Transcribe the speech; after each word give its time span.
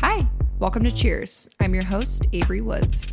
Hi, 0.00 0.26
welcome 0.60 0.84
to 0.84 0.92
Cheers. 0.92 1.48
I'm 1.58 1.74
your 1.74 1.82
host, 1.82 2.26
Avery 2.32 2.60
Woods. 2.60 3.08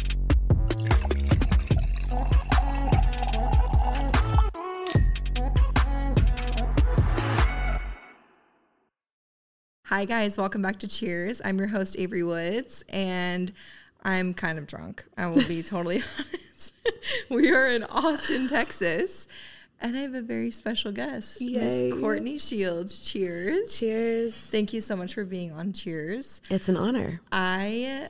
Hi, 9.86 10.06
guys, 10.06 10.38
welcome 10.38 10.62
back 10.62 10.78
to 10.80 10.88
Cheers. 10.88 11.42
I'm 11.44 11.58
your 11.58 11.70
host, 11.70 11.96
Avery 11.98 12.24
Woods, 12.24 12.84
and 12.90 13.52
I'm 14.04 14.36
kind 14.36 14.60
of 14.60 14.68
drunk. 14.68 15.06
I 15.18 15.26
will 15.28 15.48
be 15.48 15.64
totally 15.64 16.04
honest. 16.20 16.74
we 17.30 17.52
are 17.52 17.68
in 17.68 17.84
Austin, 17.86 18.48
Texas. 18.48 19.28
And 19.82 19.96
I 19.96 20.02
have 20.02 20.14
a 20.14 20.22
very 20.22 20.52
special 20.52 20.92
guest, 20.92 21.42
Miss 21.42 21.94
Courtney 22.00 22.38
Shields. 22.38 23.00
Cheers. 23.00 23.78
Cheers. 23.78 24.34
Thank 24.34 24.74
you 24.74 24.82
so 24.82 24.96
much 24.96 25.14
for 25.14 25.26
being 25.26 25.52
on 25.52 25.74
Cheers. 25.74 26.42
It's 26.50 26.70
an 26.70 26.78
honor. 26.78 27.22
I 27.32 28.10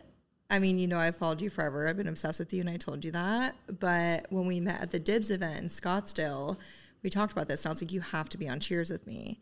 I 0.50 0.60
mean, 0.60 0.78
you 0.78 0.88
know, 0.88 1.00
I've 1.00 1.16
followed 1.16 1.42
you 1.42 1.50
forever. 1.50 1.88
I've 1.88 1.98
been 1.98 2.08
obsessed 2.08 2.40
with 2.40 2.54
you 2.54 2.62
and 2.62 2.70
I 2.70 2.78
told 2.78 3.04
you 3.04 3.12
that. 3.12 3.56
But 3.80 4.28
when 4.30 4.46
we 4.46 4.60
met 4.60 4.82
at 4.82 4.92
the 4.92 5.00
Dibs 5.00 5.32
event 5.32 5.60
in 5.60 5.70
Scottsdale, 5.70 6.58
we 7.02 7.10
talked 7.10 7.34
about 7.34 7.48
this 7.48 7.64
and 7.64 7.70
I 7.70 7.72
was 7.72 7.82
like, 7.82 7.92
you 7.92 8.02
have 8.02 8.30
to 8.30 8.38
be 8.38 8.48
on 8.48 8.60
Cheers 8.60 8.92
with 8.92 9.08
me. 9.08 9.40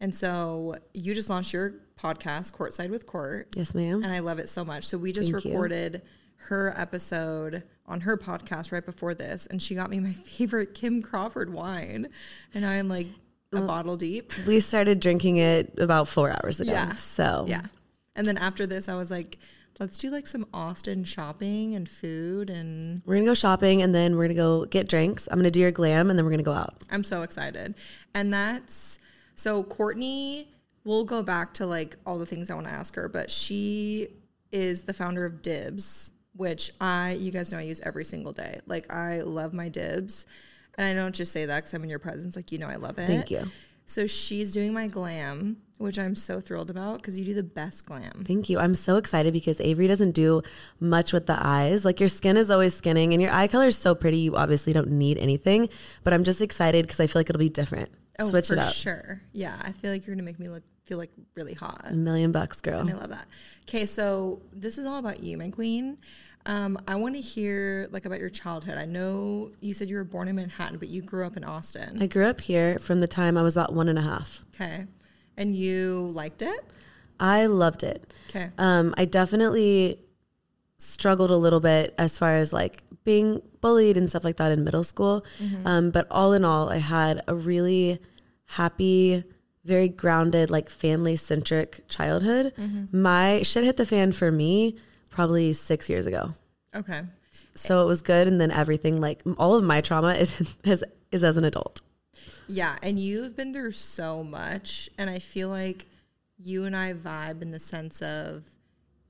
And 0.00 0.14
so 0.14 0.74
you 0.92 1.14
just 1.14 1.30
launched 1.30 1.52
your 1.52 1.74
podcast, 1.98 2.52
Courtside 2.52 2.90
with 2.90 3.06
Court. 3.06 3.48
Yes, 3.54 3.74
ma'am. 3.74 4.02
And 4.02 4.12
I 4.12 4.18
love 4.18 4.38
it 4.38 4.48
so 4.48 4.64
much. 4.64 4.84
So 4.84 4.98
we 4.98 5.12
just 5.12 5.30
Thank 5.30 5.44
you. 5.44 6.00
Her 6.48 6.74
episode 6.76 7.62
on 7.86 8.02
her 8.02 8.16
podcast 8.16 8.72
right 8.72 8.84
before 8.84 9.14
this. 9.14 9.46
And 9.46 9.60
she 9.60 9.74
got 9.74 9.90
me 9.90 10.00
my 10.00 10.12
favorite 10.26 10.74
Kim 10.74 11.02
Crawford 11.02 11.52
wine. 11.52 12.08
And 12.54 12.64
I'm 12.64 12.88
like 12.88 13.08
a 13.52 13.60
bottle 13.60 13.96
deep. 13.96 14.32
We 14.46 14.60
started 14.60 15.00
drinking 15.00 15.36
it 15.36 15.74
about 15.78 16.08
four 16.08 16.30
hours 16.30 16.60
ago. 16.60 16.72
Yeah. 16.72 16.94
So 16.94 17.44
Yeah. 17.46 17.66
And 18.14 18.26
then 18.26 18.38
after 18.38 18.66
this, 18.66 18.88
I 18.88 18.94
was 18.94 19.10
like, 19.10 19.38
let's 19.80 19.98
do 19.98 20.10
like 20.10 20.26
some 20.26 20.46
Austin 20.52 21.04
shopping 21.04 21.74
and 21.74 21.88
food. 21.88 22.50
And 22.50 23.02
we're 23.04 23.16
gonna 23.16 23.26
go 23.26 23.34
shopping 23.34 23.82
and 23.82 23.94
then 23.94 24.16
we're 24.16 24.24
gonna 24.24 24.34
go 24.34 24.64
get 24.66 24.88
drinks. 24.88 25.28
I'm 25.30 25.38
gonna 25.38 25.50
do 25.50 25.60
your 25.60 25.70
glam 25.70 26.10
and 26.10 26.18
then 26.18 26.24
we're 26.24 26.30
gonna 26.30 26.42
go 26.42 26.52
out. 26.52 26.74
I'm 26.90 27.04
so 27.04 27.22
excited. 27.22 27.74
And 28.14 28.32
that's 28.32 28.98
so 29.34 29.62
Courtney, 29.64 30.48
we'll 30.84 31.04
go 31.04 31.22
back 31.22 31.54
to 31.54 31.66
like 31.66 31.96
all 32.06 32.18
the 32.18 32.26
things 32.26 32.50
I 32.50 32.54
want 32.54 32.66
to 32.68 32.72
ask 32.72 32.94
her, 32.96 33.08
but 33.08 33.30
she 33.30 34.08
is 34.50 34.82
the 34.82 34.92
founder 34.92 35.24
of 35.24 35.42
Dibs, 35.42 36.10
which 36.36 36.72
I, 36.80 37.12
you 37.12 37.30
guys 37.30 37.52
know, 37.52 37.58
I 37.58 37.62
use 37.62 37.80
every 37.84 38.04
single 38.04 38.32
day. 38.32 38.60
Like, 38.66 38.92
I 38.92 39.20
love 39.20 39.52
my 39.52 39.68
Dibs. 39.68 40.26
And 40.78 40.86
I 40.86 40.94
don't 41.00 41.14
just 41.14 41.32
say 41.32 41.44
that 41.44 41.56
because 41.56 41.74
I'm 41.74 41.82
in 41.84 41.90
your 41.90 41.98
presence. 41.98 42.34
Like, 42.36 42.50
you 42.50 42.58
know, 42.58 42.68
I 42.68 42.76
love 42.76 42.98
it. 42.98 43.06
Thank 43.06 43.30
you. 43.30 43.50
So 43.84 44.06
she's 44.06 44.52
doing 44.52 44.72
my 44.72 44.86
glam, 44.86 45.58
which 45.76 45.98
I'm 45.98 46.14
so 46.14 46.40
thrilled 46.40 46.70
about 46.70 46.96
because 47.02 47.18
you 47.18 47.26
do 47.26 47.34
the 47.34 47.42
best 47.42 47.84
glam. 47.84 48.24
Thank 48.24 48.48
you. 48.48 48.58
I'm 48.58 48.74
so 48.74 48.96
excited 48.96 49.34
because 49.34 49.60
Avery 49.60 49.86
doesn't 49.86 50.12
do 50.12 50.40
much 50.80 51.12
with 51.12 51.26
the 51.26 51.36
eyes. 51.38 51.84
Like 51.84 52.00
your 52.00 52.08
skin 52.08 52.38
is 52.38 52.50
always 52.50 52.74
skinning 52.74 53.12
and 53.12 53.20
your 53.20 53.32
eye 53.32 53.48
color 53.48 53.66
is 53.66 53.76
so 53.76 53.94
pretty. 53.94 54.18
You 54.18 54.36
obviously 54.36 54.72
don't 54.72 54.92
need 54.92 55.18
anything, 55.18 55.68
but 56.04 56.14
I'm 56.14 56.24
just 56.24 56.40
excited 56.40 56.86
because 56.86 57.00
I 57.00 57.06
feel 57.06 57.20
like 57.20 57.28
it'll 57.28 57.40
be 57.40 57.50
different. 57.50 57.90
Oh, 58.18 58.30
Switch 58.30 58.46
Oh, 58.46 58.48
for 58.48 58.54
it 58.54 58.58
up. 58.60 58.72
sure. 58.72 59.20
Yeah, 59.32 59.56
I 59.60 59.72
feel 59.72 59.90
like 59.90 60.06
you're 60.06 60.14
gonna 60.14 60.24
make 60.24 60.38
me 60.38 60.48
look 60.48 60.62
feel 60.84 60.98
like 60.98 61.10
really 61.34 61.54
hot. 61.54 61.82
A 61.84 61.92
million 61.94 62.32
bucks, 62.32 62.60
girl. 62.60 62.80
And 62.80 62.90
I 62.90 62.94
love 62.94 63.10
that. 63.10 63.26
Okay, 63.68 63.86
so 63.86 64.42
this 64.52 64.78
is 64.78 64.86
all 64.86 64.98
about 64.98 65.22
you, 65.22 65.38
my 65.38 65.48
queen. 65.50 65.98
Um, 66.44 66.76
I 66.88 66.96
want 66.96 67.14
to 67.14 67.20
hear 67.20 67.86
like 67.92 68.04
about 68.04 68.18
your 68.18 68.28
childhood. 68.30 68.76
I 68.76 68.84
know 68.84 69.52
you 69.60 69.74
said 69.74 69.88
you 69.88 69.94
were 69.96 70.02
born 70.04 70.26
in 70.26 70.34
Manhattan, 70.36 70.78
but 70.78 70.88
you 70.88 71.00
grew 71.00 71.24
up 71.24 71.36
in 71.36 71.44
Austin. 71.44 72.02
I 72.02 72.06
grew 72.08 72.26
up 72.26 72.40
here 72.40 72.78
from 72.80 72.98
the 73.00 73.06
time 73.06 73.36
I 73.36 73.42
was 73.42 73.56
about 73.56 73.72
one 73.72 73.88
and 73.88 73.96
a 73.98 74.02
half. 74.02 74.44
Okay, 74.54 74.86
and 75.36 75.54
you 75.54 76.10
liked 76.12 76.42
it. 76.42 76.60
I 77.20 77.46
loved 77.46 77.84
it. 77.84 78.12
Okay, 78.30 78.50
Um, 78.58 78.92
I 78.98 79.04
definitely 79.04 80.00
struggled 80.78 81.30
a 81.30 81.36
little 81.36 81.60
bit 81.60 81.94
as 81.96 82.18
far 82.18 82.34
as 82.36 82.52
like 82.52 82.82
being 83.04 83.40
bullied 83.60 83.96
and 83.96 84.08
stuff 84.08 84.24
like 84.24 84.36
that 84.38 84.50
in 84.50 84.64
middle 84.64 84.82
school. 84.82 85.24
Um, 85.64 85.90
but 85.92 86.08
all 86.10 86.32
in 86.32 86.44
all, 86.44 86.68
I 86.70 86.78
had 86.78 87.20
a 87.28 87.36
really 87.36 88.00
happy, 88.46 89.22
very 89.64 89.88
grounded, 89.88 90.50
like 90.50 90.68
family 90.70 91.16
centric 91.16 91.86
childhood. 91.88 92.52
Mm-hmm. 92.58 93.00
My 93.02 93.42
shit 93.42 93.64
hit 93.64 93.76
the 93.76 93.86
fan 93.86 94.12
for 94.12 94.32
me 94.32 94.76
probably 95.10 95.52
six 95.52 95.88
years 95.88 96.06
ago. 96.06 96.34
okay, 96.74 97.02
So 97.54 97.82
it 97.82 97.86
was 97.86 98.02
good. 98.02 98.26
And 98.26 98.40
then 98.40 98.50
everything, 98.50 99.00
like 99.00 99.22
all 99.38 99.54
of 99.54 99.62
my 99.62 99.80
trauma 99.80 100.14
is, 100.14 100.40
is, 100.64 100.84
is 101.10 101.22
as 101.22 101.36
an 101.36 101.44
adult. 101.44 101.80
yeah. 102.48 102.76
And 102.82 102.98
you've 102.98 103.36
been 103.36 103.52
through 103.52 103.72
so 103.72 104.24
much, 104.24 104.90
and 104.98 105.08
I 105.08 105.18
feel 105.18 105.48
like 105.48 105.86
you 106.38 106.64
and 106.64 106.74
I 106.76 106.92
vibe 106.94 107.40
in 107.42 107.50
the 107.50 107.58
sense 107.60 108.02
of 108.02 108.44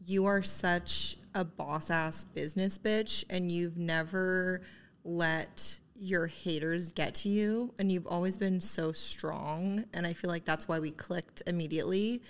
you 0.05 0.27
are 0.27 0.43
such 0.43 1.17
a 1.35 1.45
boss 1.45 1.89
ass 1.89 2.25
business 2.25 2.77
bitch, 2.77 3.25
and 3.31 3.51
you've 3.51 3.79
never 3.79 4.61
let 5.05 5.79
your 6.05 6.27
haters 6.27 6.91
get 6.91 7.15
to 7.15 7.29
you 7.29 7.73
and 7.79 7.93
you've 7.93 8.09
always 8.09 8.37
been 8.37 8.61
so 8.61 8.91
strong 8.91 9.85
and 9.95 10.05
i 10.05 10.13
feel 10.13 10.29
like 10.29 10.45
that's 10.45 10.67
why 10.67 10.81
we 10.81 10.91
clicked 10.91 11.43
immediately 11.47 12.21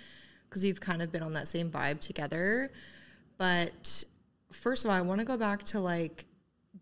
because 0.47 0.63
you've 0.63 0.79
kind 0.79 1.01
of 1.01 1.11
been 1.11 1.23
on 1.23 1.33
that 1.33 1.47
same 1.47 1.71
vibe 1.71 1.99
together 1.99 2.71
but 3.39 4.03
first 4.51 4.85
of 4.85 4.91
all 4.91 4.95
i 4.95 5.01
want 5.01 5.19
to 5.19 5.25
go 5.25 5.35
back 5.37 5.63
to 5.63 5.79
like 5.79 6.25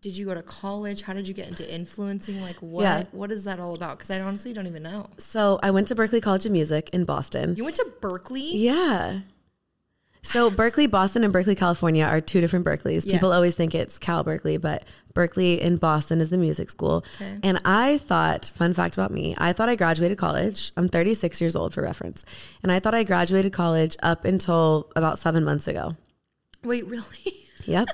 did 0.02 0.14
you 0.16 0.26
go 0.26 0.34
to 0.34 0.42
college 0.42 1.00
how 1.02 1.14
did 1.14 1.26
you 1.26 1.32
get 1.32 1.48
into 1.48 1.64
influencing 1.74 2.42
like 2.42 2.56
what 2.56 2.82
Yeah. 2.82 3.04
what 3.12 3.30
is 3.32 3.44
that 3.44 3.58
all 3.58 3.74
about 3.74 3.96
because 3.96 4.10
i 4.10 4.20
honestly 4.20 4.52
don't 4.52 4.66
even 4.66 4.82
know 4.82 5.08
So 5.16 5.60
I 5.62 5.70
went 5.70 5.88
to 5.88 5.94
Berklee 5.94 6.22
College 6.22 6.44
of 6.44 6.52
Music 6.52 6.90
in 6.92 7.04
Boston. 7.06 7.54
you 7.56 7.64
went 7.64 7.76
to 7.76 7.86
berklee 8.02 8.50
Yeah. 8.52 9.20
So 10.24 10.50
Berklee, 10.52 10.88
Boston, 10.88 11.24
and 11.24 11.32
Berkeley, 11.32 11.56
California 11.56 12.04
are 12.04 12.20
two 12.20 12.40
different 12.40 12.64
Berkeleys. 12.64 13.04
People 13.04 13.30
Yes. 13.30 13.34
always 13.34 13.54
think 13.56 13.74
it's 13.74 13.98
Cal 13.98 14.22
Berkeley, 14.22 14.56
but 14.56 14.84
Berklee 15.14 15.58
in 15.58 15.76
Boston 15.78 16.20
is 16.20 16.30
the 16.30 16.38
music 16.38 16.70
school. 16.70 17.04
Okay. 17.16 17.38
And 17.42 17.60
I 17.64 17.98
thought, 17.98 18.50
fun 18.54 18.72
fact 18.72 18.94
about 18.96 19.10
me, 19.10 19.34
I 19.36 19.52
thought 19.52 19.68
I 19.68 19.74
graduated 19.74 20.18
college. 20.18 20.70
I'm 20.76 20.88
36 20.88 21.40
years 21.40 21.56
old 21.56 21.74
for 21.74 21.82
reference. 21.82 22.24
And 22.62 22.70
I 22.70 22.78
thought 22.78 22.94
I 22.94 23.02
graduated 23.02 23.52
college 23.52 23.96
up 24.02 24.24
until 24.24 24.90
about 24.94 25.18
seven 25.18 25.42
months 25.44 25.66
ago. 25.66 25.96
wait 26.64 26.86
really 26.86 27.36
Yep. 27.64 27.88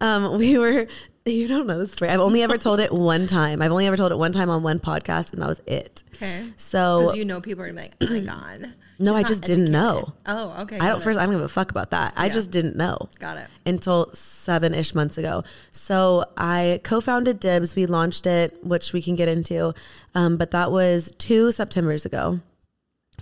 um, 0.00 0.38
we 0.38 0.56
were, 0.58 0.86
you 1.26 1.48
don't 1.48 1.66
know 1.66 1.78
the 1.78 1.86
story. 1.86 2.10
I've 2.10 2.20
only 2.20 2.42
ever 2.42 2.56
told 2.58 2.80
it 2.80 2.92
one 2.92 3.26
time. 3.26 3.60
I've 3.62 3.70
only 3.72 3.86
ever 3.86 3.96
told 3.96 4.10
it 4.10 4.16
one 4.18 4.32
time 4.32 4.48
on 4.50 4.62
one 4.62 4.80
podcast, 4.80 5.32
and 5.34 5.40
that 5.42 5.48
was 5.48 5.60
it. 5.66 6.02
okay 6.14 6.50
So, 6.56 7.00
because 7.00 7.16
you 7.16 7.24
know 7.26 7.40
people 7.42 7.62
are 7.64 7.72
like 7.72 7.94
oh 8.00 8.06
my 8.08 8.20
god 8.20 8.72
no, 8.98 9.14
I 9.14 9.22
just 9.22 9.42
didn't 9.42 9.68
educated." 9.68 9.72
know. 9.72 10.12
oh 10.26 10.62
okay 10.62 10.78
I 10.78 10.88
don't, 10.88 11.00
it. 11.00 11.02
first, 11.02 11.18
I 11.18 11.24
don't 11.24 11.34
give 11.34 11.42
a 11.42 11.48
fuck 11.48 11.70
about 11.70 11.90
that. 11.90 12.12
I 12.16 12.28
just 12.28 12.50
didn't 12.50 12.76
know. 12.76 13.08
got 13.18 13.36
it 13.38 13.48
until 13.66 14.12
seven 14.14 14.74
ish 14.74 14.94
months 14.94 15.18
ago. 15.18 15.44
So 15.72 16.24
I 16.36 16.80
co 16.84 17.00
founded 17.00 17.40
Dibs. 17.40 17.74
We 17.74 17.86
launched 17.86 18.26
it, 18.26 18.64
which 18.64 18.92
we 18.92 19.02
can 19.02 19.16
get 19.16 19.28
into. 19.28 19.74
Um, 20.14 20.36
but 20.36 20.50
that 20.52 20.70
was 20.70 21.12
two 21.18 21.50
Septembers 21.50 22.06
ago. 22.06 22.40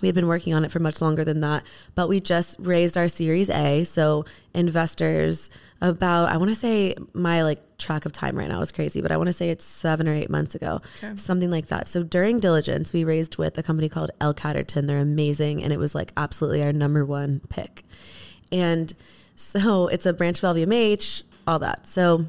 We 0.00 0.08
had 0.08 0.14
been 0.14 0.26
working 0.26 0.54
on 0.54 0.64
it 0.64 0.72
for 0.72 0.78
much 0.80 1.00
longer 1.00 1.24
than 1.24 1.40
that, 1.40 1.64
but 1.94 2.08
we 2.08 2.18
just 2.20 2.56
raised 2.58 2.96
our 2.96 3.08
Series 3.08 3.48
A. 3.50 3.84
So 3.84 4.24
investors 4.54 5.48
about, 5.80 6.28
I 6.28 6.36
want 6.38 6.48
to 6.48 6.54
say 6.54 6.96
my 7.12 7.42
like 7.42 7.60
track 7.82 8.06
of 8.06 8.12
time 8.12 8.36
right 8.36 8.48
now 8.48 8.60
is 8.60 8.72
crazy, 8.72 9.00
but 9.00 9.12
I 9.12 9.16
want 9.16 9.28
to 9.28 9.32
say 9.32 9.50
it's 9.50 9.64
seven 9.64 10.08
or 10.08 10.12
eight 10.12 10.30
months 10.30 10.54
ago, 10.54 10.80
something 11.16 11.50
like 11.50 11.66
that. 11.66 11.86
So 11.88 12.02
during 12.02 12.40
diligence, 12.40 12.92
we 12.92 13.04
raised 13.04 13.36
with 13.36 13.58
a 13.58 13.62
company 13.62 13.88
called 13.88 14.10
L 14.20 14.32
Catterton. 14.32 14.86
They're 14.86 14.98
amazing. 14.98 15.62
And 15.62 15.72
it 15.72 15.78
was 15.78 15.94
like 15.94 16.12
absolutely 16.16 16.62
our 16.62 16.72
number 16.72 17.04
one 17.04 17.40
pick. 17.48 17.84
And 18.50 18.92
so 19.34 19.86
it's 19.92 20.06
a 20.06 20.12
branch 20.12 20.42
of 20.42 20.56
LVMH, 20.56 21.24
all 21.46 21.58
that. 21.58 21.86
So 21.86 22.26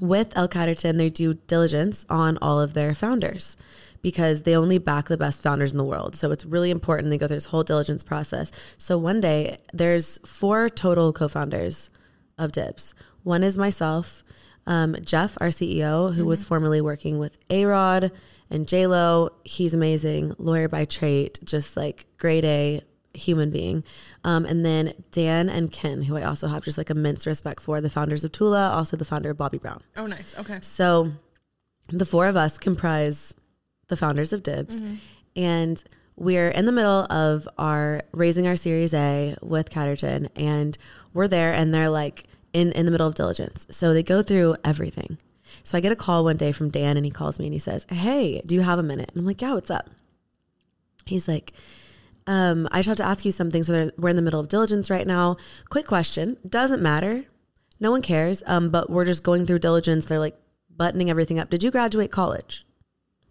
with 0.00 0.36
L 0.36 0.48
Catterton, 0.48 0.96
they 0.96 1.10
do 1.10 1.34
diligence 1.34 2.04
on 2.08 2.38
all 2.40 2.60
of 2.60 2.74
their 2.74 2.94
founders 2.94 3.56
because 4.02 4.42
they 4.42 4.54
only 4.54 4.76
back 4.76 5.08
the 5.08 5.16
best 5.16 5.42
founders 5.42 5.72
in 5.72 5.78
the 5.78 5.84
world. 5.84 6.14
So 6.14 6.30
it's 6.30 6.44
really 6.44 6.70
important. 6.70 7.10
They 7.10 7.16
go 7.16 7.26
through 7.26 7.36
this 7.36 7.46
whole 7.46 7.62
diligence 7.62 8.02
process. 8.02 8.52
So 8.76 8.98
one 8.98 9.20
day, 9.20 9.56
there's 9.72 10.18
four 10.26 10.68
total 10.68 11.12
co 11.12 11.26
founders 11.26 11.88
of 12.36 12.52
Dibs. 12.52 12.94
One 13.22 13.42
is 13.42 13.56
myself, 13.56 14.22
um, 14.66 14.96
Jeff, 15.02 15.36
our 15.40 15.48
CEO, 15.48 16.14
who 16.14 16.24
was 16.24 16.44
formerly 16.44 16.80
working 16.80 17.18
with 17.18 17.38
A 17.50 17.64
Rod 17.66 18.12
and 18.50 18.66
J 18.66 18.86
Lo. 18.86 19.30
He's 19.44 19.74
amazing, 19.74 20.34
lawyer 20.38 20.68
by 20.68 20.84
trade, 20.84 21.38
just 21.44 21.76
like 21.76 22.06
grade 22.18 22.44
A, 22.44 22.82
human 23.14 23.50
being. 23.50 23.84
Um, 24.24 24.44
and 24.44 24.64
then 24.64 24.92
Dan 25.10 25.48
and 25.48 25.70
Ken, 25.70 26.02
who 26.02 26.16
I 26.16 26.22
also 26.22 26.48
have 26.48 26.64
just 26.64 26.78
like 26.78 26.90
immense 26.90 27.26
respect 27.26 27.62
for, 27.62 27.80
the 27.80 27.90
founders 27.90 28.24
of 28.24 28.32
Tula, 28.32 28.70
also 28.70 28.96
the 28.96 29.04
founder 29.04 29.30
of 29.30 29.36
Bobbi 29.36 29.60
Brown. 29.60 29.82
Oh, 29.96 30.06
nice. 30.06 30.34
Okay. 30.38 30.58
So 30.60 31.12
the 31.88 32.06
four 32.06 32.26
of 32.26 32.36
us 32.36 32.58
comprise 32.58 33.34
the 33.88 33.96
founders 33.96 34.32
of 34.32 34.42
Dibs. 34.42 34.82
And 35.36 35.82
we're 36.16 36.48
in 36.48 36.64
the 36.64 36.72
middle 36.72 37.06
of 37.10 37.48
our 37.58 38.02
raising 38.12 38.46
our 38.46 38.56
Series 38.56 38.94
A 38.94 39.36
with 39.42 39.70
Catterton. 39.70 40.28
And 40.36 40.76
we're 41.12 41.28
there 41.28 41.52
and 41.52 41.72
they're 41.72 41.90
like 41.90 42.24
in, 42.54 42.72
in 42.72 42.86
the 42.86 42.92
middle 42.92 43.06
of 43.06 43.14
diligence. 43.14 43.66
So 43.70 43.92
they 43.92 44.02
go 44.02 44.22
through 44.22 44.56
everything. 44.64 45.18
So 45.62 45.76
I 45.76 45.82
get 45.82 45.92
a 45.92 45.96
call 45.96 46.24
one 46.24 46.38
day 46.38 46.52
from 46.52 46.70
Dan 46.70 46.96
and 46.96 47.04
he 47.04 47.12
calls 47.12 47.38
me 47.38 47.46
and 47.46 47.52
he 47.52 47.58
says, 47.58 47.84
Hey, 47.90 48.40
do 48.46 48.54
you 48.54 48.62
have 48.62 48.78
a 48.78 48.82
minute? 48.82 49.10
And 49.10 49.20
I'm 49.20 49.26
like, 49.26 49.42
Yeah, 49.42 49.52
what's 49.52 49.70
up? 49.70 49.90
He's 51.04 51.28
like, 51.28 51.52
um, 52.26 52.66
I 52.72 52.78
just 52.78 52.88
have 52.88 52.96
to 52.98 53.04
ask 53.04 53.26
you 53.26 53.30
something. 53.30 53.62
So 53.62 53.90
we're 53.98 54.08
in 54.08 54.16
the 54.16 54.22
middle 54.22 54.40
of 54.40 54.48
diligence 54.48 54.88
right 54.88 55.06
now. 55.06 55.36
Quick 55.68 55.86
question. 55.86 56.38
Doesn't 56.48 56.80
matter. 56.80 57.26
No 57.80 57.90
one 57.90 58.00
cares. 58.00 58.42
Um, 58.46 58.70
but 58.70 58.88
we're 58.88 59.04
just 59.04 59.22
going 59.22 59.44
through 59.44 59.58
diligence. 59.58 60.06
They're 60.06 60.18
like 60.18 60.36
buttoning 60.74 61.10
everything 61.10 61.38
up. 61.38 61.50
Did 61.50 61.62
you 61.62 61.70
graduate 61.70 62.10
college? 62.10 62.64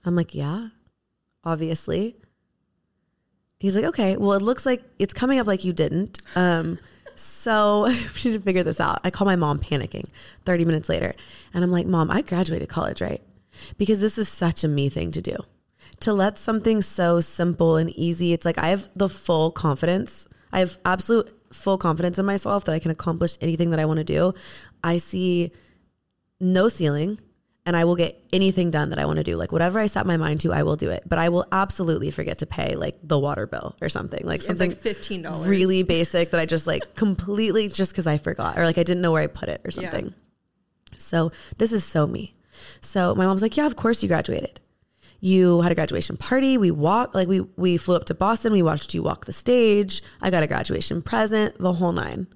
I'm 0.05 0.15
like, 0.15 0.35
yeah, 0.35 0.69
obviously. 1.43 2.17
He's 3.59 3.75
like, 3.75 3.85
okay, 3.85 4.17
well, 4.17 4.33
it 4.33 4.41
looks 4.41 4.65
like 4.65 4.83
it's 4.99 5.13
coming 5.13 5.39
up 5.39 5.47
like 5.47 5.63
you 5.63 5.73
didn't. 5.73 6.21
Um, 6.35 6.77
so 7.15 7.83
we 8.23 8.31
need 8.31 8.37
to 8.37 8.39
figure 8.39 8.63
this 8.63 8.79
out. 8.79 9.01
I 9.03 9.09
call 9.09 9.25
my 9.25 9.35
mom 9.35 9.59
panicking 9.59 10.05
30 10.45 10.65
minutes 10.65 10.89
later. 10.89 11.13
And 11.53 11.63
I'm 11.63 11.71
like, 11.71 11.87
Mom, 11.87 12.11
I 12.11 12.21
graduated 12.21 12.69
college, 12.69 13.01
right? 13.01 13.21
Because 13.77 13.99
this 13.99 14.17
is 14.17 14.29
such 14.29 14.63
a 14.63 14.67
me 14.67 14.89
thing 14.89 15.11
to 15.11 15.21
do. 15.21 15.35
To 16.01 16.13
let 16.13 16.37
something 16.37 16.81
so 16.81 17.19
simple 17.19 17.77
and 17.77 17.89
easy, 17.91 18.33
it's 18.33 18.45
like 18.45 18.57
I 18.57 18.69
have 18.69 18.89
the 18.95 19.09
full 19.09 19.51
confidence. 19.51 20.27
I 20.51 20.59
have 20.59 20.77
absolute 20.85 21.31
full 21.53 21.77
confidence 21.77 22.17
in 22.17 22.25
myself 22.25 22.65
that 22.65 22.73
I 22.73 22.79
can 22.79 22.91
accomplish 22.91 23.37
anything 23.41 23.69
that 23.69 23.79
I 23.79 23.85
want 23.85 23.99
to 23.99 24.03
do. 24.03 24.33
I 24.83 24.97
see 24.97 25.51
no 26.39 26.67
ceiling 26.67 27.19
and 27.65 27.77
I 27.77 27.85
will 27.85 27.95
get 27.95 28.21
anything 28.33 28.71
done 28.71 28.89
that 28.89 28.99
I 28.99 29.05
want 29.05 29.17
to 29.17 29.23
do. 29.23 29.37
Like 29.37 29.51
whatever 29.51 29.79
I 29.79 29.85
set 29.85 30.05
my 30.05 30.17
mind 30.17 30.41
to, 30.41 30.51
I 30.53 30.63
will 30.63 30.75
do 30.75 30.89
it. 30.89 31.03
But 31.07 31.17
I 31.19 31.29
will 31.29 31.45
absolutely 31.51 32.11
forget 32.11 32.39
to 32.39 32.45
pay 32.45 32.75
like 32.75 32.97
the 33.03 33.17
water 33.17 33.47
bill 33.47 33.75
or 33.81 33.87
something. 33.89 34.21
Like 34.25 34.37
It's 34.39 34.47
something 34.47 34.71
like 34.71 34.77
fifteen 34.79 35.21
dollars. 35.21 35.47
really 35.47 35.83
basic 35.83 36.31
that 36.31 36.39
I 36.39 36.45
just 36.45 36.67
like 36.67 36.95
completely 36.95 37.69
just 37.69 37.91
because 37.91 38.05
I 38.07 38.17
forgot 38.17 38.57
or 38.57 38.65
like 38.65 38.77
I 38.77 38.83
didn't 38.83 39.01
know 39.01 39.11
where 39.11 39.23
I 39.23 39.27
put 39.27 39.47
it 39.49 39.61
or 39.63 39.69
Yeah. 39.69 39.89
something. 39.91 40.13
So 40.97 41.31
this 41.57 41.71
is 41.71 41.83
so 41.83 42.05
me. 42.07 42.35
So 42.81 43.15
my 43.15 43.25
mom's 43.25 43.41
like, 43.41 43.55
yeah, 43.57 43.65
of 43.65 43.75
course 43.75 44.03
you 44.03 44.09
graduated. 44.09 44.59
You 45.19 45.61
had 45.61 45.71
a 45.71 45.75
graduation 45.75 46.17
party. 46.17 46.57
We 46.57 46.69
walked, 46.69 47.15
like 47.15 47.29
we 47.29 47.39
we 47.55 47.77
flew 47.77 47.95
up 47.95 48.03
to 48.05 48.13
Boston. 48.13 48.51
We 48.51 48.61
watched 48.61 48.93
you 48.93 49.01
walk 49.03 49.25
the 49.25 49.31
stage. 49.31 50.01
I 50.21 50.29
got 50.29 50.43
a 50.43 50.47
graduation 50.47 51.01
present, 51.01 51.57
the 51.59 51.71
whole 51.73 51.93
nine. 51.93 52.27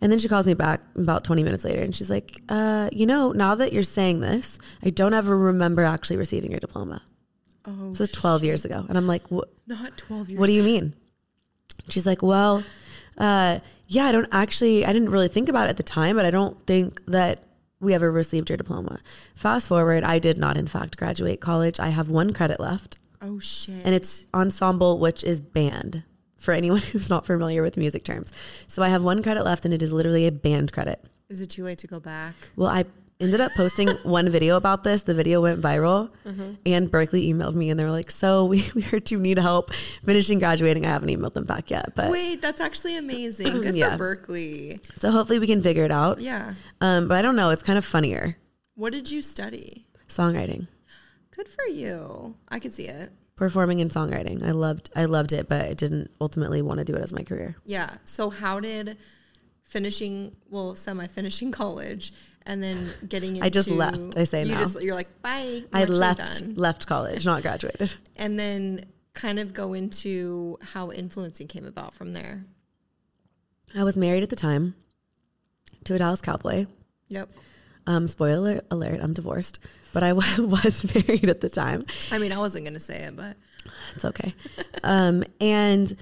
And 0.00 0.12
then 0.12 0.18
she 0.18 0.28
calls 0.28 0.46
me 0.46 0.54
back 0.54 0.82
about 0.94 1.24
20 1.24 1.42
minutes 1.42 1.64
later 1.64 1.80
and 1.82 1.94
she's 1.94 2.10
like, 2.10 2.42
uh, 2.48 2.90
you 2.92 3.06
know, 3.06 3.32
now 3.32 3.54
that 3.54 3.72
you're 3.72 3.82
saying 3.82 4.20
this, 4.20 4.58
I 4.84 4.90
don't 4.90 5.14
ever 5.14 5.36
remember 5.36 5.84
actually 5.84 6.16
receiving 6.18 6.50
your 6.50 6.60
diploma. 6.60 7.02
Oh, 7.66 7.88
This 7.88 8.00
is 8.02 8.10
12 8.10 8.44
years 8.44 8.64
ago. 8.64 8.84
And 8.88 8.96
I'm 8.98 9.06
like, 9.06 9.30
what? 9.30 9.48
not 9.66 9.96
twelve 9.96 10.28
years. 10.28 10.38
What 10.38 10.46
do 10.48 10.52
you 10.52 10.62
mean? 10.62 10.94
She's 11.88 12.06
like, 12.06 12.22
well, 12.22 12.62
uh, 13.18 13.60
yeah, 13.88 14.04
I 14.04 14.12
don't 14.12 14.28
actually, 14.32 14.84
I 14.84 14.92
didn't 14.92 15.10
really 15.10 15.28
think 15.28 15.48
about 15.48 15.66
it 15.66 15.70
at 15.70 15.76
the 15.76 15.82
time, 15.82 16.16
but 16.16 16.24
I 16.26 16.30
don't 16.30 16.64
think 16.66 17.04
that 17.06 17.42
we 17.80 17.94
ever 17.94 18.10
received 18.12 18.48
your 18.50 18.56
diploma. 18.56 19.00
Fast 19.34 19.68
forward, 19.68 20.04
I 20.04 20.18
did 20.18 20.38
not, 20.38 20.56
in 20.56 20.66
fact, 20.66 20.96
graduate 20.96 21.40
college. 21.40 21.78
I 21.80 21.88
have 21.88 22.08
one 22.08 22.32
credit 22.32 22.58
left, 22.60 22.98
Oh 23.22 23.38
shit. 23.38 23.84
and 23.84 23.94
it's 23.94 24.26
ensemble, 24.34 24.98
which 24.98 25.24
is 25.24 25.40
band 25.40 26.04
for 26.38 26.52
anyone 26.52 26.80
who's 26.92 27.10
not 27.10 27.26
familiar 27.26 27.62
with 27.62 27.76
music 27.76 28.04
terms. 28.04 28.32
So 28.68 28.82
I 28.82 28.88
have 28.88 29.02
one 29.02 29.22
credit 29.22 29.44
left, 29.44 29.64
and 29.64 29.72
it 29.74 29.82
is 29.82 29.92
literally 29.92 30.26
a 30.26 30.32
band 30.32 30.72
credit. 30.72 31.02
is 31.28 31.40
it 31.40 31.50
too 31.50 31.64
late 31.64 31.78
to 31.78 31.86
go 31.86 31.98
back? 32.00 32.34
Well, 32.56 32.68
I 32.68 32.84
ended 33.18 33.40
up 33.40 33.50
posting 33.56 33.88
one 34.02 34.28
video 34.28 34.56
about 34.56 34.84
this. 34.84 35.02
The 35.02 35.14
video 35.14 35.40
went 35.40 35.60
viral, 35.62 36.10
and 36.66 36.90
Berklee 36.90 37.32
emailed 37.32 37.54
me, 37.54 37.70
and 37.70 37.80
they 37.80 37.84
were 37.84 37.90
like, 37.90 38.10
"So 38.10 38.44
we, 38.44 38.70
we 38.74 38.82
heard 38.82 39.10
you 39.10 39.18
need 39.18 39.38
help 39.38 39.72
finishing 40.04 40.38
graduating." 40.38 40.84
I 40.84 40.90
haven't 40.90 41.08
emailed 41.08 41.32
them 41.32 41.44
back 41.44 41.70
yet, 41.70 41.94
but 41.94 42.10
Wait, 42.10 42.42
that's 42.42 42.60
actually 42.60 42.96
amazing. 42.96 43.46
Good 43.62 43.74
Yeah. 43.74 43.96
for 43.96 44.16
Berklee. 44.16 44.80
so 44.98 45.10
hopefully 45.10 45.38
we 45.38 45.46
can 45.46 45.62
figure 45.62 45.84
it 45.84 45.90
out. 45.90 46.20
Yeah. 46.20 46.54
Um, 46.82 47.08
but 47.08 47.16
I 47.16 47.22
don't 47.22 47.36
know. 47.36 47.48
It's 47.50 47.62
kind 47.62 47.78
of 47.78 47.84
funnier 47.84 48.36
What 48.74 48.92
did 48.92 49.10
you 49.10 49.22
study? 49.22 49.86
songwriting, 50.08 50.68
Good 51.34 51.48
for 51.48 51.64
you. 51.64 52.36
I 52.48 52.58
could 52.58 52.72
see 52.72 52.86
it. 52.88 53.10
Performing 53.36 53.80
and 53.80 53.90
songwriting. 53.90 54.42
I 54.42 54.50
loved 54.50 54.90
I 54.96 55.04
loved 55.04 55.32
it, 55.32 55.48
but 55.48 55.64
I 55.64 55.74
didn't 55.74 56.10
ultimately 56.20 56.62
want 56.62 56.78
to 56.78 56.84
do 56.84 56.94
it 56.94 57.02
as 57.02 57.12
my 57.12 57.22
career. 57.22 57.56
Yeah. 57.64 57.96
So 58.04 58.30
how 58.30 58.60
did 58.60 58.96
finishing, 59.62 60.34
well, 60.50 60.74
semi-finishing 60.74 61.52
college, 61.52 62.12
and 62.46 62.62
then 62.62 62.90
getting 63.08 63.36
into 63.36 63.46
I 63.46 63.50
just 63.50 63.68
left, 63.68 64.16
I 64.16 64.24
say 64.24 64.44
you 64.44 64.54
now. 64.54 64.60
just 64.60 64.80
you're 64.80 64.94
like 64.94 65.22
bye. 65.22 65.64
I 65.72 65.84
left 65.84 66.42
left 66.56 66.86
college, 66.86 67.26
not 67.26 67.42
graduated. 67.42 67.94
and 68.16 68.38
then 68.38 68.86
kind 69.12 69.38
of 69.38 69.54
go 69.54 69.72
into 69.72 70.58
how 70.60 70.90
influencing 70.90 71.48
came 71.48 71.64
about 71.64 71.94
from 71.94 72.12
there. 72.12 72.44
I 73.74 73.84
was 73.84 73.96
married 73.96 74.22
at 74.22 74.30
the 74.30 74.36
time 74.36 74.74
to 75.84 75.94
a 75.94 75.98
Dallas 75.98 76.20
Cowboy. 76.20 76.66
Yep. 77.08 77.30
Um, 77.86 78.06
spoiler 78.06 78.62
alert, 78.70 79.00
I'm 79.02 79.12
divorced, 79.12 79.58
but 79.92 80.02
I 80.02 80.12
was 80.38 80.94
married 80.94 81.28
at 81.30 81.40
the 81.40 81.48
time. 81.48 81.84
I 82.10 82.18
mean, 82.18 82.32
I 82.32 82.38
wasn't 82.38 82.64
gonna 82.64 82.80
say 82.80 82.96
it, 83.04 83.16
but 83.16 83.36
It's 83.94 84.04
okay. 84.04 84.34
um, 84.82 85.22
and 85.40 85.96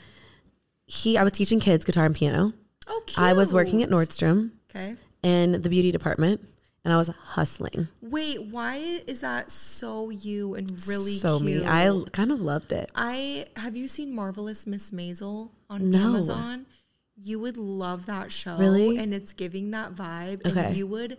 he, 0.86 1.16
I 1.19 1.22
was 1.22 1.32
teaching 1.32 1.60
kids 1.60 1.84
guitar 1.84 2.04
and 2.06 2.14
piano. 2.14 2.52
oh, 2.86 3.02
cute. 3.06 3.19
I 3.19 3.32
was 3.32 3.52
working 3.54 3.82
at 3.82 3.90
Nordstrom 3.90 4.50
Okay. 4.70 4.96
in 5.22 5.60
the 5.62 5.69
beauty 5.69 5.90
department, 5.92 6.40
and 6.84 6.92
I 6.92 6.96
was 6.96 7.08
hustling. 7.08 7.88
Wait, 8.02 8.42
why 8.44 8.76
is 9.06 9.20
that 9.22 9.50
so 9.50 10.10
you 10.10 10.54
and 10.54 10.70
really 10.86 11.12
so 11.16 11.38
cute? 11.38 11.62
me. 11.62 11.66
I 11.66 11.90
kind 12.12 12.31
of 12.32 12.40
loved 12.40 12.72
it. 12.72 12.90
I 12.94 13.46
have 13.56 13.76
you 13.76 13.88
seen 13.88 14.14
Marvelous 14.14 14.66
Miss 14.66 14.90
Maisel 14.90 15.50
on 15.70 15.90
No. 15.90 15.98
Amazon? 16.08 16.66
You 17.16 17.38
would 17.40 17.56
love 17.56 18.06
that 18.06 18.32
show. 18.32 18.56
Really? 18.58 18.98
And 18.98 19.14
it's 19.14 19.32
giving 19.32 19.70
that 19.70 19.94
vibe. 19.94 20.44
Okay. 20.46 20.64
And 20.66 20.76
you 20.76 20.86
would 20.88 21.16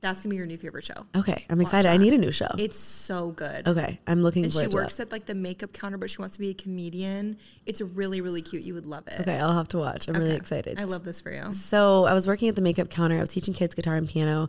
that's 0.00 0.20
gonna 0.20 0.30
be 0.30 0.36
your 0.36 0.46
new 0.46 0.58
favorite 0.58 0.84
show. 0.84 1.06
Okay, 1.16 1.44
I'm 1.48 1.60
excited. 1.60 1.88
I 1.88 1.96
need 1.96 2.12
a 2.12 2.18
new 2.18 2.30
show. 2.30 2.48
It's 2.58 2.78
so 2.78 3.30
good. 3.32 3.66
Okay, 3.66 3.98
I'm 4.06 4.22
looking 4.22 4.44
And 4.44 4.52
she 4.52 4.58
forward 4.58 4.70
to 4.70 4.76
works 4.76 4.96
that. 4.96 5.04
at 5.08 5.12
like 5.12 5.26
the 5.26 5.34
makeup 5.34 5.72
counter, 5.72 5.96
but 5.98 6.10
she 6.10 6.18
wants 6.18 6.34
to 6.36 6.40
be 6.40 6.50
a 6.50 6.54
comedian. 6.54 7.38
It's 7.64 7.80
really, 7.80 8.20
really 8.20 8.42
cute. 8.42 8.62
You 8.62 8.74
would 8.74 8.86
love 8.86 9.04
it. 9.08 9.20
Okay, 9.20 9.38
I'll 9.38 9.54
have 9.54 9.68
to 9.68 9.78
watch. 9.78 10.06
I'm 10.08 10.14
really 10.14 10.28
Okay. 10.30 10.36
excited. 10.36 10.78
I 10.78 10.84
love 10.84 11.04
this 11.04 11.20
for 11.20 11.30
you. 11.32 11.52
So 11.52 12.04
I 12.04 12.12
was 12.12 12.26
working 12.26 12.48
at 12.48 12.56
the 12.56 12.62
makeup 12.62 12.90
counter. 12.90 13.16
I 13.16 13.20
was 13.20 13.30
teaching 13.30 13.54
kids 13.54 13.74
guitar 13.74 13.96
and 13.96 14.08
piano, 14.08 14.48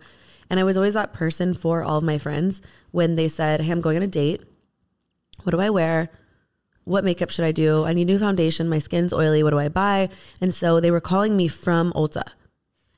and 0.49 0.59
I 0.59 0.63
was 0.63 0.75
always 0.77 0.93
that 0.95 1.13
person 1.13 1.53
for 1.53 1.83
all 1.83 1.97
of 1.97 2.03
my 2.03 2.17
friends 2.17 2.61
when 2.91 3.15
they 3.15 3.27
said, 3.27 3.61
"Hey, 3.61 3.71
I'm 3.71 3.81
going 3.81 3.97
on 3.97 4.03
a 4.03 4.07
date. 4.07 4.41
What 5.43 5.51
do 5.51 5.59
I 5.59 5.69
wear? 5.69 6.09
What 6.83 7.03
makeup 7.03 7.29
should 7.29 7.45
I 7.45 7.51
do? 7.51 7.83
I 7.85 7.93
need 7.93 8.05
new 8.07 8.19
foundation. 8.19 8.69
My 8.69 8.79
skin's 8.79 9.11
oily. 9.13 9.43
What 9.43 9.51
do 9.51 9.59
I 9.59 9.69
buy?" 9.69 10.09
And 10.41 10.53
so 10.53 10.79
they 10.79 10.91
were 10.91 11.01
calling 11.01 11.35
me 11.37 11.47
from 11.47 11.91
Ulta 11.93 12.23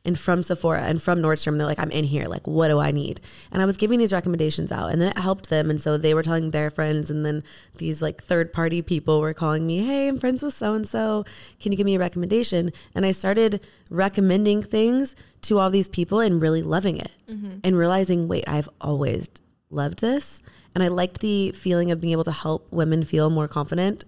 and 0.05 0.17
from 0.17 0.43
Sephora 0.43 0.81
and 0.81 1.01
from 1.01 1.21
Nordstrom. 1.21 1.57
They're 1.57 1.67
like, 1.67 1.79
I'm 1.79 1.91
in 1.91 2.05
here. 2.05 2.27
Like, 2.27 2.47
what 2.47 2.69
do 2.69 2.79
I 2.79 2.91
need? 2.91 3.19
And 3.51 3.61
I 3.61 3.65
was 3.65 3.77
giving 3.77 3.99
these 3.99 4.13
recommendations 4.13 4.71
out, 4.71 4.89
and 4.91 5.01
then 5.01 5.09
it 5.09 5.17
helped 5.17 5.49
them. 5.49 5.69
And 5.69 5.79
so 5.79 5.97
they 5.97 6.13
were 6.13 6.23
telling 6.23 6.51
their 6.51 6.69
friends, 6.69 7.09
and 7.09 7.25
then 7.25 7.43
these 7.77 8.01
like 8.01 8.23
third 8.23 8.53
party 8.53 8.81
people 8.81 9.19
were 9.19 9.33
calling 9.33 9.67
me, 9.67 9.85
Hey, 9.85 10.07
I'm 10.07 10.19
friends 10.19 10.41
with 10.41 10.53
so 10.53 10.73
and 10.73 10.87
so. 10.87 11.25
Can 11.59 11.71
you 11.71 11.77
give 11.77 11.85
me 11.85 11.95
a 11.95 11.99
recommendation? 11.99 12.71
And 12.95 13.05
I 13.05 13.11
started 13.11 13.65
recommending 13.89 14.63
things 14.63 15.15
to 15.43 15.59
all 15.59 15.69
these 15.69 15.89
people 15.89 16.19
and 16.19 16.41
really 16.41 16.61
loving 16.61 16.97
it 16.97 17.11
mm-hmm. 17.29 17.59
and 17.63 17.77
realizing, 17.77 18.27
wait, 18.27 18.43
I've 18.47 18.69
always 18.81 19.29
loved 19.69 19.99
this. 19.99 20.41
And 20.75 20.83
I 20.83 20.87
liked 20.87 21.21
the 21.21 21.51
feeling 21.51 21.91
of 21.91 21.99
being 21.99 22.11
able 22.11 22.23
to 22.25 22.31
help 22.31 22.71
women 22.71 23.03
feel 23.03 23.29
more 23.29 23.47
confident 23.47 24.03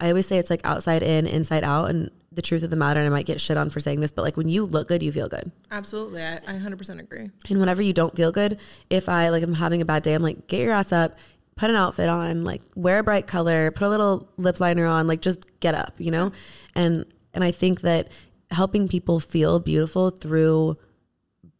I 0.00 0.08
always 0.08 0.26
say 0.26 0.38
it's 0.38 0.50
like 0.50 0.60
outside 0.64 1.02
in, 1.02 1.26
inside 1.26 1.64
out. 1.64 1.90
And 1.90 2.10
the 2.34 2.42
truth 2.42 2.62
of 2.62 2.70
the 2.70 2.76
matter, 2.76 3.00
and 3.00 3.06
I 3.06 3.10
might 3.10 3.26
get 3.26 3.40
shit 3.40 3.56
on 3.56 3.70
for 3.70 3.80
saying 3.80 4.00
this, 4.00 4.10
but 4.10 4.22
like 4.22 4.36
when 4.36 4.48
you 4.48 4.64
look 4.64 4.88
good, 4.88 5.02
you 5.02 5.12
feel 5.12 5.28
good. 5.28 5.50
Absolutely. 5.70 6.22
I, 6.22 6.36
I 6.46 6.52
100% 6.54 7.00
agree. 7.00 7.30
And 7.48 7.60
whenever 7.60 7.82
you 7.82 7.92
don't 7.92 8.14
feel 8.14 8.32
good, 8.32 8.58
if 8.90 9.08
I 9.08 9.28
like 9.28 9.42
I'm 9.42 9.54
having 9.54 9.80
a 9.80 9.84
bad 9.84 10.02
day, 10.02 10.14
I'm 10.14 10.22
like, 10.22 10.46
get 10.46 10.60
your 10.60 10.72
ass 10.72 10.92
up, 10.92 11.16
put 11.56 11.70
an 11.70 11.76
outfit 11.76 12.08
on, 12.08 12.44
like 12.44 12.62
wear 12.74 13.00
a 13.00 13.04
bright 13.04 13.26
color, 13.26 13.70
put 13.70 13.86
a 13.86 13.88
little 13.88 14.28
lip 14.36 14.60
liner 14.60 14.86
on, 14.86 15.06
like 15.06 15.20
just 15.20 15.46
get 15.60 15.74
up, 15.74 15.94
you 15.98 16.10
know? 16.10 16.32
And 16.74 17.04
and 17.32 17.42
I 17.42 17.50
think 17.50 17.80
that 17.82 18.08
helping 18.50 18.88
people 18.88 19.20
feel 19.20 19.58
beautiful 19.58 20.10
through 20.10 20.76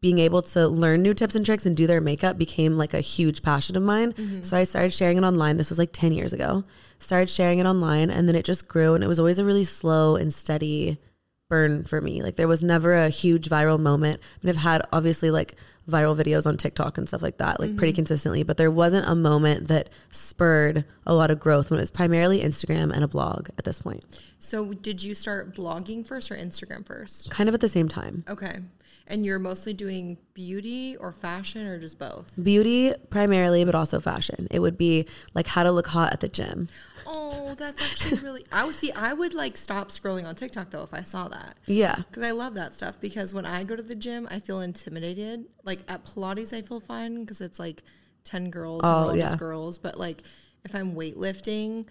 being 0.01 0.19
able 0.19 0.43
to 0.43 0.69
learn 0.69 1.03
new 1.03 1.15
tips 1.15 1.35
and 1.35 1.47
tricks 1.47 1.65
and 1.65 1.77
do 1.77 1.87
their 1.87 2.01
makeup 2.01 2.37
became 2.37 2.77
like 2.77 2.93
a 2.93 3.01
huge 3.01 3.43
passion 3.43 3.77
of 3.77 3.83
mine. 3.83 4.13
Mm-hmm. 4.13 4.43
So 4.43 4.57
I 4.57 4.65
started 4.65 4.93
sharing 4.93 5.17
it 5.17 5.25
online. 5.25 5.57
This 5.57 5.71
was 5.71 5.79
like 5.79 5.91
10 5.93 6.13
years 6.13 6.33
ago. 6.33 6.65
Started 6.99 7.31
sharing 7.31 7.59
it 7.59 7.67
online 7.67 8.11
and 8.11 8.29
then 8.29 8.37
it 8.37 8.45
just 8.45 8.69
grew 8.69 8.95
and 8.95 9.05
it 9.05 9.09
was 9.09 9.19
always 9.19 9.39
a 9.39 9.45
really 9.45 9.65
slow 9.65 10.17
and 10.17 10.33
steady 10.33 10.99
burn 11.49 11.85
for 11.85 12.01
me. 12.01 12.23
Like 12.23 12.37
there 12.37 12.49
was 12.49 12.63
never 12.63 12.95
a 12.95 13.09
huge 13.09 13.49
viral 13.49 13.79
moment. 13.79 14.21
I 14.23 14.47
mean, 14.47 14.51
I've 14.51 14.63
had 14.63 14.83
obviously 14.93 15.31
like 15.31 15.55
viral 15.89 16.17
videos 16.17 16.47
on 16.47 16.57
TikTok 16.57 16.97
and 16.97 17.07
stuff 17.07 17.23
like 17.23 17.37
that, 17.39 17.61
like 17.61 17.77
pretty 17.77 17.93
mm-hmm. 17.93 17.97
consistently. 17.97 18.43
But 18.43 18.57
there 18.57 18.71
wasn't 18.71 19.07
a 19.07 19.15
moment 19.15 19.69
that 19.69 19.91
spurred 20.11 20.85
a 21.07 21.15
lot 21.15 21.31
of 21.31 21.39
growth 21.39 21.71
when 21.71 21.79
it 21.79 21.83
was 21.83 21.91
primarily 21.91 22.41
Instagram 22.41 22.93
and 22.93 23.05
a 23.05 23.09
blog 23.09 23.49
at 23.59 23.65
this 23.65 23.81
point, 23.81 24.05
So 24.39 24.73
did 24.73 25.03
you 25.03 25.15
start 25.15 25.55
blogging 25.55 26.07
first 26.07 26.31
or 26.31 26.37
Instagram 26.37 26.87
first? 26.87 27.31
kind 27.31 27.49
of 27.49 27.55
at 27.55 27.61
the 27.61 27.69
same 27.69 27.89
time. 27.89 28.25
Okay. 28.29 28.59
And 29.07 29.25
you're 29.27 29.39
mostly 29.39 29.75
doing 29.75 30.17
beauty 30.33 30.97
or 30.97 31.13
fashion 31.13 31.67
or 31.67 31.79
just 31.79 31.99
both? 31.99 32.33
Beauty 32.43 32.95
primarily, 33.11 33.65
but 33.65 33.75
also 33.75 34.01
fashion. 34.01 34.49
It 34.51 34.61
would 34.61 34.79
be 34.79 35.07
like 35.35 35.47
how 35.47 35.63
to 35.63 35.71
look 35.71 35.89
hot 35.89 36.13
at 36.13 36.21
the 36.21 36.29
gym. 36.29 36.69
Oh, 37.07 37.55
that's 37.55 37.83
actually 37.83 38.19
really. 38.23 38.47
I 38.51 38.65
would 38.65 38.75
see. 38.75 38.91
I 38.93 39.13
would 39.13 39.35
like 39.35 39.59
stop 39.59 39.91
scrolling 39.91 40.27
on 40.27 40.35
TikTok 40.35 40.71
though 40.71 40.83
if 40.83 40.95
I 40.95 41.03
saw 41.03 41.29
that 41.29 41.59
Yeah. 41.67 41.97
because 41.97 42.23
I 42.23 42.31
love 42.31 42.55
that 42.55 42.73
stuff. 42.73 42.99
Because 42.99 43.35
when 43.35 43.45
I 43.45 43.63
go 43.65 43.77
to 43.77 43.83
the 43.83 43.95
gym, 43.95 44.27
I 44.31 44.41
feel 44.41 44.61
intimidated. 44.61 45.45
Like 45.65 45.81
at 45.87 46.05
Pilates, 46.07 46.57
I 46.57 46.63
feel 46.63 46.81
fine 46.81 47.21
because 47.21 47.43
it's 47.43 47.59
like 47.59 47.83
ten 48.25 48.49
girls, 48.51 48.81
Oh, 48.85 48.89
all 48.89 49.17
yeah. 49.17 49.25
just 49.27 49.39
girls. 49.39 49.79
But 49.79 49.99
like 49.99 50.23
if 50.65 50.75
I'm 50.75 50.95
weightlifting, 50.95 51.85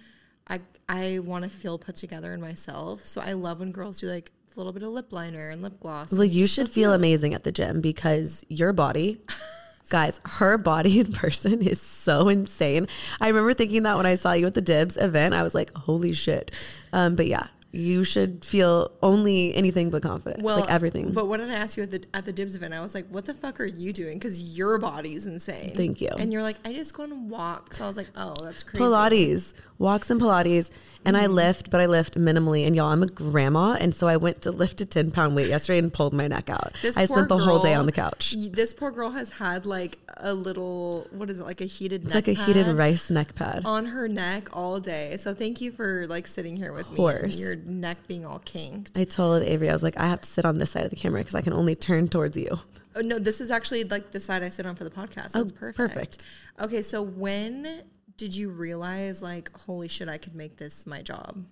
I 0.48 0.62
I 0.90 1.20
want 1.20 1.44
to 1.44 1.50
feel 1.52 1.78
put 1.78 1.96
together 1.96 2.34
in 2.34 2.42
myself. 2.42 3.06
So 3.06 3.22
I 3.22 3.34
love 3.34 3.60
when 3.60 3.72
girls 3.72 4.00
do 4.02 4.08
like 4.08 4.32
a 4.56 4.60
little 4.60 4.74
bit 4.74 4.84
of 4.84 4.90
lip 4.90 5.12
liner 5.12 5.50
and 5.50 5.62
lip 5.62 5.80
gloss. 5.80 6.12
Well, 6.12 6.24
you 6.24 6.46
should 6.46 6.70
feel 6.70 6.94
amazing 6.94 7.34
at 7.34 7.44
the 7.44 7.52
gym 7.52 7.82
because 7.82 8.46
your 8.50 8.74
body, 8.74 9.22
guys, 9.90 10.20
her 10.26 10.58
body 10.58 11.00
in 11.00 11.12
person 11.12 11.62
is 11.62 11.82
so 11.82 12.30
insane. 12.30 12.88
I 13.20 13.28
remember 13.28 13.54
thinking 13.54 13.84
that 13.84 13.98
when 13.98 14.06
I 14.06 14.16
saw 14.16 14.34
you 14.34 14.48
at 14.48 14.54
the 14.54 14.62
Dibs 14.62 14.98
event, 14.98 15.34
I 15.34 15.44
was 15.44 15.56
like, 15.56 15.74
holy 15.74 16.14
shit. 16.14 16.52
Um, 16.92 17.16
but 17.16 17.28
yeah, 17.28 17.48
you 17.76 18.04
should 18.04 18.46
feel 18.46 18.92
only 19.02 19.54
anything 19.56 19.90
but 19.90 20.04
confident. 20.04 20.44
like 20.44 20.70
everything. 20.70 21.12
But 21.12 21.28
when 21.28 21.42
I 21.42 21.52
asked 21.54 21.76
you 21.76 21.82
at 21.84 21.90
the 21.92 22.04
at 22.14 22.24
the 22.26 22.32
Dibs 22.32 22.54
event? 22.56 22.74
I 22.74 22.82
was 22.82 22.94
like, 22.94 23.08
"What 23.10 23.26
the 23.26 23.34
fuck 23.34 23.60
are 23.60 23.66
you 23.66 23.92
doing?" 23.92 24.20
Because 24.20 24.56
your 24.56 24.78
body's 24.78 25.26
insane. 25.26 25.74
Thank 25.74 26.00
you. 26.00 26.10
And 26.10 26.32
you're 26.32 26.44
like, 26.44 26.58
"I 26.64 26.72
just 26.74 26.94
go 26.94 27.04
and 27.04 27.30
walk." 27.32 27.74
So 27.74 27.84
I 27.84 27.88
was 27.88 27.98
like, 27.98 28.10
"Oh, 28.16 28.36
that's 28.44 28.62
crazy." 28.62 28.84
Pilates, 28.84 29.54
walks 29.80 30.10
and 30.12 30.22
Pilates. 30.22 30.70
And 31.06 31.18
Mm-hmm. 31.18 31.24
I 31.24 31.28
lift, 31.28 31.70
but 31.70 31.82
I 31.82 31.86
lift 31.88 32.16
minimally. 32.18 32.66
And 32.66 32.78
y'all, 32.78 32.86
I'm 32.88 33.04
a 33.04 33.08
grandma. 33.08 33.74
And 33.74 33.94
so 33.94 34.08
I 34.08 34.16
went 34.16 34.42
to 34.44 34.52
lift 34.52 34.80
a 34.80 34.86
10 34.86 35.12
pound 35.12 35.36
weight 35.36 35.50
yesterday 35.50 35.80
and 35.80 35.92
pulled 35.92 36.14
my 36.14 36.28
neck 36.30 36.50
out. 36.50 36.72
This 36.82 36.96
I 36.96 37.04
spent 37.06 37.28
the 37.28 37.38
whole 37.40 37.60
day 37.60 37.74
on 37.74 37.86
the 37.88 37.92
couch. 37.92 38.36
This 38.52 38.74
poor 38.74 38.90
girl 38.90 39.10
has 39.12 39.30
had 39.32 39.66
like 39.66 39.98
a 40.16 40.34
little, 40.34 41.08
what 41.12 41.30
is 41.30 41.40
it, 41.40 41.44
like 41.44 41.60
a 41.60 41.66
heated 41.66 42.06
It's 42.06 42.16
like 42.16 42.30
a 42.30 42.34
heated 42.34 42.68
rice 42.68 43.10
neck 43.10 43.36
pad. 43.36 43.64
on 43.66 43.88
her 43.88 44.08
neck 44.08 44.48
all 44.54 44.80
day. 44.80 45.18
So 45.18 45.34
thank 45.34 45.60
you 45.60 45.74
for 45.74 46.06
like 46.08 46.26
sitting 46.28 46.56
here 46.56 46.72
with 46.72 46.90
me. 46.90 46.96
course. 46.96 47.38
Neck 47.66 48.08
being 48.08 48.26
all 48.26 48.40
kinked. 48.40 48.98
I 48.98 49.04
told 49.04 49.44
Avery, 49.44 49.70
I 49.70 49.74
was 49.74 49.84
like, 49.84 49.98
I 49.98 50.08
have 50.08 50.22
to 50.22 50.30
sit 50.30 50.46
on 50.46 50.58
this 50.58 50.72
side 50.72 50.84
of 50.84 50.90
the 50.90 50.96
camera 50.96 51.22
because 51.22 51.36
I 51.36 51.42
can 51.42 51.54
only 51.54 51.76
turn 51.76 52.08
towards 52.08 52.38
you. 52.38 52.60
Oh 52.96 53.02
no, 53.02 53.20
this 53.20 53.42
is 53.42 53.52
actually 53.52 53.84
like 53.84 54.12
the 54.12 54.20
side 54.20 54.44
I 54.44 54.50
sit 54.50 54.66
on 54.66 54.76
for 54.76 54.84
the 54.84 54.90
podcast. 54.90 55.32
So 55.32 55.40
Oh, 55.40 55.42
it's 55.42 55.52
perfect. 55.52 55.94
perfect. 55.94 56.26
Okay, 56.62 56.82
so 56.82 57.02
when 57.02 57.84
did 58.18 58.36
you 58.36 58.50
realize 58.50 59.24
like, 59.24 59.56
holy 59.62 59.88
shit, 59.88 60.08
I 60.08 60.18
could 60.18 60.36
make 60.36 60.58
this 60.58 60.86
my 60.86 61.02
job? 61.02 61.46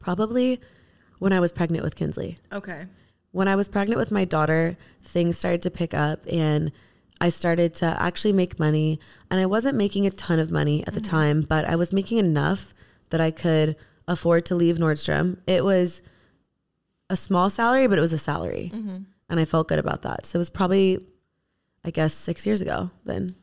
Probably 0.00 0.60
when 1.18 1.32
I 1.32 1.40
was 1.40 1.52
pregnant 1.52 1.84
with 1.84 1.94
Kinsley. 1.94 2.38
Okay. 2.52 2.86
When 3.32 3.46
I 3.46 3.54
was 3.54 3.68
pregnant 3.68 3.98
with 3.98 4.10
my 4.10 4.24
daughter, 4.24 4.76
things 5.02 5.38
started 5.38 5.62
to 5.62 5.70
pick 5.70 5.94
up 5.94 6.26
and 6.30 6.72
I 7.20 7.28
started 7.28 7.74
to 7.76 7.86
actually 8.00 8.32
make 8.32 8.58
money. 8.58 8.98
And 9.30 9.40
I 9.40 9.46
wasn't 9.46 9.76
making 9.76 10.06
a 10.06 10.10
ton 10.10 10.38
of 10.38 10.50
money 10.50 10.84
at 10.86 10.94
the 10.94 11.00
mm-hmm. 11.00 11.10
time, 11.10 11.40
but 11.42 11.64
I 11.64 11.76
was 11.76 11.92
making 11.92 12.18
enough 12.18 12.74
that 13.10 13.20
I 13.20 13.30
could 13.30 13.76
afford 14.10 14.44
to 14.46 14.54
leave 14.54 14.76
Nordstrom. 14.76 15.38
It 15.46 15.64
was 15.64 16.02
a 17.08 17.16
small 17.16 17.48
salary, 17.48 17.86
but 17.86 17.96
it 17.96 18.02
was 18.02 18.12
a 18.12 18.18
salary. 18.18 18.70
Mm-hmm. 18.74 18.98
And 19.28 19.40
I 19.40 19.44
felt 19.44 19.68
good 19.68 19.78
about 19.78 20.02
that. 20.02 20.26
So 20.26 20.36
it 20.36 20.40
was 20.40 20.50
probably, 20.50 20.98
I 21.84 21.90
guess, 21.90 22.12
six 22.12 22.44
years 22.44 22.60
ago 22.60 22.90
then. 23.04 23.36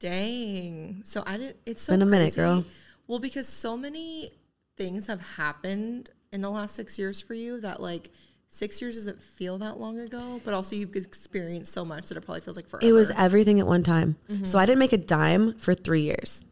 Dang. 0.00 1.02
So 1.04 1.22
I 1.26 1.36
didn't. 1.36 1.56
It's 1.66 1.82
so 1.82 1.92
Been 1.92 2.02
a 2.02 2.06
minute, 2.06 2.34
girl. 2.34 2.64
Well, 3.06 3.18
because 3.18 3.46
so 3.46 3.76
many 3.76 4.30
things 4.76 5.06
have 5.08 5.20
happened 5.36 6.10
in 6.32 6.40
the 6.40 6.48
last 6.50 6.74
six 6.74 6.98
years 6.98 7.20
for 7.20 7.34
you 7.34 7.60
that 7.60 7.82
like 7.82 8.10
six 8.48 8.80
years 8.80 8.94
doesn't 8.94 9.20
feel 9.20 9.58
that 9.58 9.78
long 9.78 9.98
ago, 9.98 10.40
but 10.44 10.54
also 10.54 10.74
you've 10.74 10.96
experienced 10.96 11.72
so 11.72 11.84
much 11.84 12.08
that 12.08 12.16
it 12.16 12.22
probably 12.22 12.40
feels 12.40 12.56
like 12.56 12.68
forever. 12.68 12.86
It 12.86 12.92
was 12.92 13.10
everything 13.10 13.60
at 13.60 13.66
one 13.66 13.82
time. 13.82 14.16
Mm-hmm. 14.30 14.46
So 14.46 14.58
I 14.58 14.64
didn't 14.64 14.78
make 14.78 14.94
a 14.94 14.98
dime 14.98 15.54
for 15.58 15.74
three 15.74 16.02
years. 16.02 16.44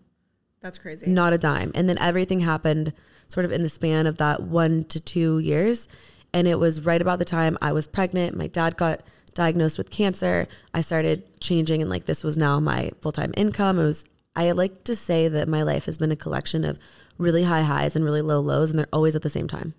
That's 0.61 0.79
crazy. 0.79 1.11
not 1.11 1.33
a 1.33 1.39
dime. 1.39 1.73
And 1.75 1.89
then 1.89 1.99
everything 1.99 2.41
happened 2.41 2.93
sort 3.29 3.47
of 3.47 3.53
in 3.53 3.63
the 3.63 3.69
span 3.69 4.07
of 4.07 4.17
that 4.19 4.43
one 4.43 4.85
to 4.85 5.01
two 5.01 5.39
years. 5.39 5.89
And 6.33 6.47
it 6.49 6.59
was 6.59 6.85
right 6.85 7.01
about 7.01 7.19
the 7.19 7.25
time 7.25 7.57
I 7.63 7.73
was 7.73 7.87
pregnant. 7.87 8.37
My 8.37 8.49
dad 8.49 8.77
got 8.77 9.03
diagnosed 9.35 9.79
with 9.79 9.91
cancer. 9.91 10.49
I 10.75 10.81
started 10.81 11.41
changing, 11.41 11.81
and 11.81 11.91
like 11.91 12.07
this 12.07 12.25
was 12.25 12.37
now 12.37 12.61
my 12.61 12.91
full 13.01 13.13
time 13.13 13.33
income. 13.37 13.79
It 13.79 13.85
was, 13.85 14.05
I 14.35 14.51
like 14.53 14.85
to 14.85 14.97
say 14.97 15.29
that 15.29 15.49
my 15.49 15.63
life 15.63 15.87
has 15.87 15.97
been 15.97 16.13
a 16.13 16.17
collection 16.17 16.65
of 16.65 16.79
really 17.19 17.45
high 17.45 17.63
highs 17.63 17.97
and 17.97 18.05
really 18.05 18.23
low 18.23 18.41
lows, 18.41 18.71
and 18.71 18.79
they're 18.79 18.89
always 18.93 19.17
at 19.17 19.23
the 19.23 19.29
same 19.29 19.49
time. 19.49 19.75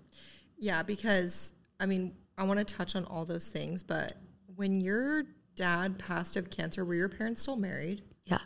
Yeah, 0.58 0.82
because 0.82 1.52
I 1.78 1.86
mean, 1.86 2.14
I 2.36 2.44
want 2.44 2.58
to 2.58 2.74
touch 2.74 2.96
on 2.96 3.04
all 3.04 3.24
those 3.24 3.50
things, 3.50 3.82
but 3.82 4.14
when 4.56 4.80
your 4.80 5.24
dad 5.54 5.98
passed 5.98 6.36
of 6.36 6.50
cancer, 6.50 6.84
were 6.84 6.94
your 6.94 7.08
parents 7.08 7.42
still 7.42 7.56
married? 7.56 8.02
Yeah. 8.24 8.38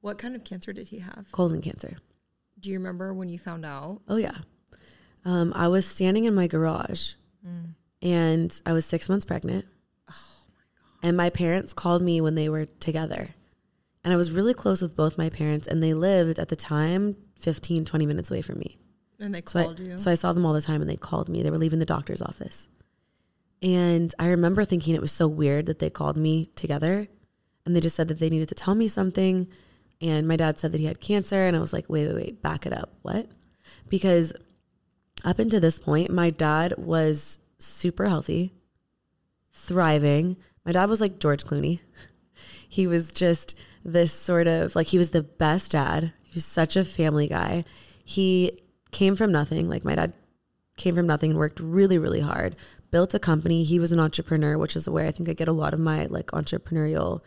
What 0.00 0.18
kind 0.18 0.34
of 0.34 0.44
cancer 0.44 0.72
did 0.72 0.88
he 0.88 1.00
have? 1.00 1.26
Colon 1.32 1.60
cancer. 1.60 1.98
Do 2.60 2.70
you 2.70 2.76
remember 2.78 3.12
when 3.14 3.28
you 3.28 3.38
found 3.38 3.64
out? 3.64 4.00
Oh, 4.08 4.16
yeah. 4.16 4.36
Um, 5.24 5.52
I 5.54 5.68
was 5.68 5.86
standing 5.86 6.24
in 6.24 6.34
my 6.34 6.46
garage 6.46 7.12
and 8.02 8.60
I 8.66 8.72
was 8.72 8.84
six 8.84 9.08
months 9.08 9.24
pregnant. 9.24 9.64
Oh, 10.10 10.14
my 10.54 10.62
god. 10.78 11.08
and 11.08 11.16
my 11.16 11.30
parents 11.30 11.72
called 11.72 12.02
me 12.02 12.20
when 12.20 12.34
they 12.34 12.48
were 12.48 12.66
together. 12.66 13.34
And 14.04 14.12
I 14.14 14.16
was 14.16 14.30
really 14.32 14.54
close 14.54 14.80
with 14.80 14.96
both 14.96 15.18
my 15.18 15.28
parents, 15.28 15.68
and 15.68 15.82
they 15.82 15.92
lived 15.92 16.38
at 16.38 16.48
the 16.48 16.56
time 16.56 17.16
15, 17.36 17.84
20 17.84 18.06
minutes 18.06 18.30
away 18.30 18.40
from 18.40 18.58
me. 18.58 18.78
And 19.18 19.34
they 19.34 19.42
So 19.46 19.62
called 19.62 19.80
I, 19.80 19.84
you. 19.84 19.98
so 19.98 20.10
I 20.10 20.14
saw 20.14 20.32
them 20.32 20.46
all 20.46 20.54
the 20.54 20.62
time, 20.62 20.80
and 20.80 20.88
they 20.88 20.96
called 20.96 21.28
me. 21.28 21.42
They 21.42 21.50
were 21.50 21.58
leaving 21.58 21.78
the 21.80 21.84
doctor's 21.84 22.22
office. 22.22 22.68
And 23.62 24.14
I 24.18 24.28
remember 24.28 24.64
thinking 24.64 24.94
it 24.94 25.02
was 25.02 25.12
so 25.12 25.28
weird 25.28 25.66
that 25.66 25.80
they 25.80 25.90
called 25.90 26.16
me 26.16 26.46
together. 26.46 27.08
And 27.66 27.76
they 27.76 27.80
just 27.80 27.94
said 27.94 28.08
that 28.08 28.18
they 28.18 28.30
needed 28.30 28.48
to 28.48 28.54
tell 28.54 28.74
me 28.74 28.88
something. 28.88 29.48
And 30.00 30.26
my 30.26 30.36
dad 30.36 30.58
said 30.58 30.72
that 30.72 30.80
he 30.80 30.86
had 30.86 31.00
cancer. 31.00 31.46
And 31.46 31.56
I 31.56 31.60
was 31.60 31.72
like, 31.72 31.88
wait, 31.88 32.06
wait, 32.06 32.14
wait, 32.14 32.42
back 32.42 32.66
it 32.66 32.72
up. 32.72 32.94
What? 33.02 33.26
Because 33.88 34.32
up 35.24 35.38
until 35.38 35.60
this 35.60 35.78
point, 35.78 36.10
my 36.10 36.30
dad 36.30 36.74
was 36.78 37.38
super 37.58 38.06
healthy, 38.06 38.54
thriving. 39.52 40.36
My 40.64 40.72
dad 40.72 40.88
was 40.88 41.00
like 41.00 41.18
George 41.18 41.44
Clooney. 41.44 41.80
He 42.72 42.86
was 42.86 43.10
just 43.12 43.56
this 43.84 44.12
sort 44.12 44.46
of 44.46 44.76
like 44.76 44.86
he 44.86 44.98
was 44.98 45.10
the 45.10 45.24
best 45.24 45.72
dad. 45.72 46.12
He 46.22 46.34
was 46.34 46.44
such 46.44 46.76
a 46.76 46.84
family 46.84 47.26
guy. 47.26 47.64
He 48.04 48.62
came 48.92 49.16
from 49.16 49.32
nothing. 49.32 49.68
Like 49.68 49.84
my 49.84 49.96
dad 49.96 50.12
came 50.76 50.94
from 50.94 51.08
nothing 51.08 51.30
and 51.30 51.38
worked 51.38 51.58
really, 51.58 51.98
really 51.98 52.20
hard. 52.20 52.54
Built 52.92 53.12
a 53.12 53.18
company. 53.18 53.64
He 53.64 53.80
was 53.80 53.90
an 53.90 53.98
entrepreneur, 53.98 54.56
which 54.56 54.76
is 54.76 54.88
where 54.88 55.04
I 55.04 55.10
think 55.10 55.28
I 55.28 55.32
get 55.32 55.48
a 55.48 55.52
lot 55.52 55.74
of 55.74 55.80
my 55.80 56.06
like 56.06 56.28
entrepreneurial 56.28 57.22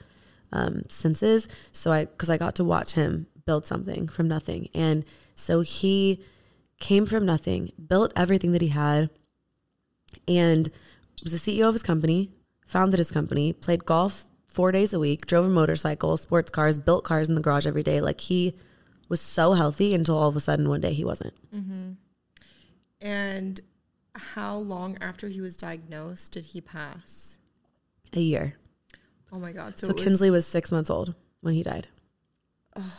um, 0.54 0.84
senses. 0.88 1.50
So 1.74 1.92
I, 1.92 2.06
because 2.06 2.30
I 2.30 2.38
got 2.38 2.56
to 2.56 2.64
watch 2.64 2.94
him 2.94 3.28
build 3.46 3.66
something 3.66 4.08
from 4.08 4.30
nothing, 4.30 4.70
and 4.74 5.04
so 5.36 5.62
he 5.62 6.24
came 6.80 7.06
from 7.06 7.26
nothing, 7.26 7.72
built 7.88 8.14
everything 8.16 8.54
that 8.54 8.62
he 8.62 8.70
had, 8.70 9.10
and 10.28 10.70
was 11.22 11.44
the 11.44 11.52
CEO 11.52 11.68
of 11.68 11.74
his 11.74 11.84
company, 11.84 12.32
founded 12.66 13.00
his 13.00 13.12
company, 13.12 13.54
played 13.54 13.86
golf 13.86 14.26
four 14.48 14.72
days 14.72 14.94
a 14.94 15.00
week, 15.00 15.26
drove 15.26 15.46
a 15.46 15.50
motorcycle, 15.50 16.16
sports 16.18 16.52
cars, 16.52 16.78
built 16.78 17.04
cars 17.04 17.28
in 17.28 17.36
the 17.36 17.42
garage 17.42 17.66
every 17.66 17.84
day. 17.84 18.00
Like 18.02 18.22
he 18.22 18.54
was 19.10 19.20
so 19.22 19.54
healthy 19.54 19.94
until 19.94 20.16
all 20.16 20.30
of 20.30 20.36
a 20.36 20.40
sudden 20.40 20.70
one 20.70 20.82
day 20.82 20.94
he 20.94 21.04
wasn't. 21.04 21.34
Mm-hmm. 21.54 21.92
and 23.02 23.62
how 24.16 24.56
long 24.56 24.98
after 25.02 25.28
he 25.28 25.42
was 25.42 25.58
diagnosed 25.58 26.34
did 26.34 26.46
he 26.48 26.62
pass? 26.62 27.38
A 28.14 28.20
year. 28.20 28.58
Oh 29.34 29.40
my 29.40 29.52
god! 29.52 29.78
So, 29.80 29.88
So, 29.88 29.92
it 29.92 29.96
was, 29.96 30.04
Kinsley 30.04 30.30
was 30.32 30.46
six 30.46 30.72
months 30.72 30.90
old 30.90 31.16
when 31.42 31.54
he 31.56 31.64
died. 31.64 31.88
Oh, 32.76 32.94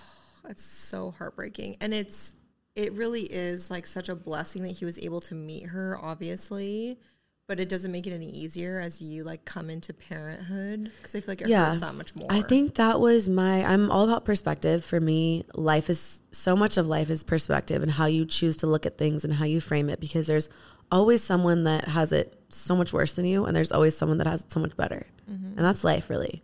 It's 0.48 0.62
so 0.62 1.14
heartbreaking. 1.16 1.76
And 1.80 1.94
it's 1.94 2.34
it 2.74 2.92
really 2.92 3.22
is 3.22 3.70
like 3.70 3.86
such 3.86 4.08
a 4.08 4.16
blessing 4.16 4.62
that 4.62 4.72
he 4.72 4.84
was 4.84 4.98
able 4.98 5.20
to 5.22 5.34
meet 5.34 5.66
her, 5.66 5.98
obviously. 6.02 6.98
But 7.46 7.60
it 7.60 7.68
doesn't 7.68 7.92
make 7.92 8.06
it 8.06 8.12
any 8.14 8.30
easier 8.30 8.80
as 8.80 9.02
you 9.02 9.22
like 9.22 9.44
come 9.44 9.68
into 9.68 9.92
parenthood 9.92 10.90
because 10.96 11.14
I 11.14 11.20
feel 11.20 11.32
like 11.32 11.42
it 11.42 11.48
Yeah. 11.48 11.68
hurts 11.68 11.80
that 11.82 11.94
much 11.94 12.16
more. 12.16 12.32
I 12.32 12.40
think 12.40 12.74
that 12.76 13.00
was 13.00 13.28
my 13.28 13.62
I'm 13.64 13.90
all 13.90 14.04
about 14.04 14.24
perspective. 14.24 14.82
For 14.84 14.98
me, 14.98 15.44
life 15.54 15.90
is 15.90 16.22
so 16.32 16.56
much 16.56 16.78
of 16.78 16.86
life 16.86 17.10
is 17.10 17.22
perspective 17.22 17.82
and 17.82 17.92
how 17.92 18.06
you 18.06 18.24
choose 18.24 18.56
to 18.58 18.66
look 18.66 18.86
at 18.86 18.96
things 18.96 19.24
and 19.24 19.34
how 19.34 19.44
you 19.44 19.60
frame 19.60 19.90
it 19.90 20.00
because 20.00 20.26
there's 20.26 20.48
always 20.90 21.22
someone 21.22 21.64
that 21.64 21.88
has 21.88 22.12
it 22.12 22.43
so 22.54 22.74
much 22.76 22.92
worse 22.92 23.12
than 23.14 23.24
you 23.24 23.44
and 23.44 23.54
there's 23.56 23.72
always 23.72 23.96
someone 23.96 24.18
that 24.18 24.26
has 24.26 24.42
it 24.42 24.52
so 24.52 24.60
much 24.60 24.76
better. 24.76 25.06
And 25.26 25.58
that's 25.58 25.84
life 25.84 26.10
really. 26.10 26.42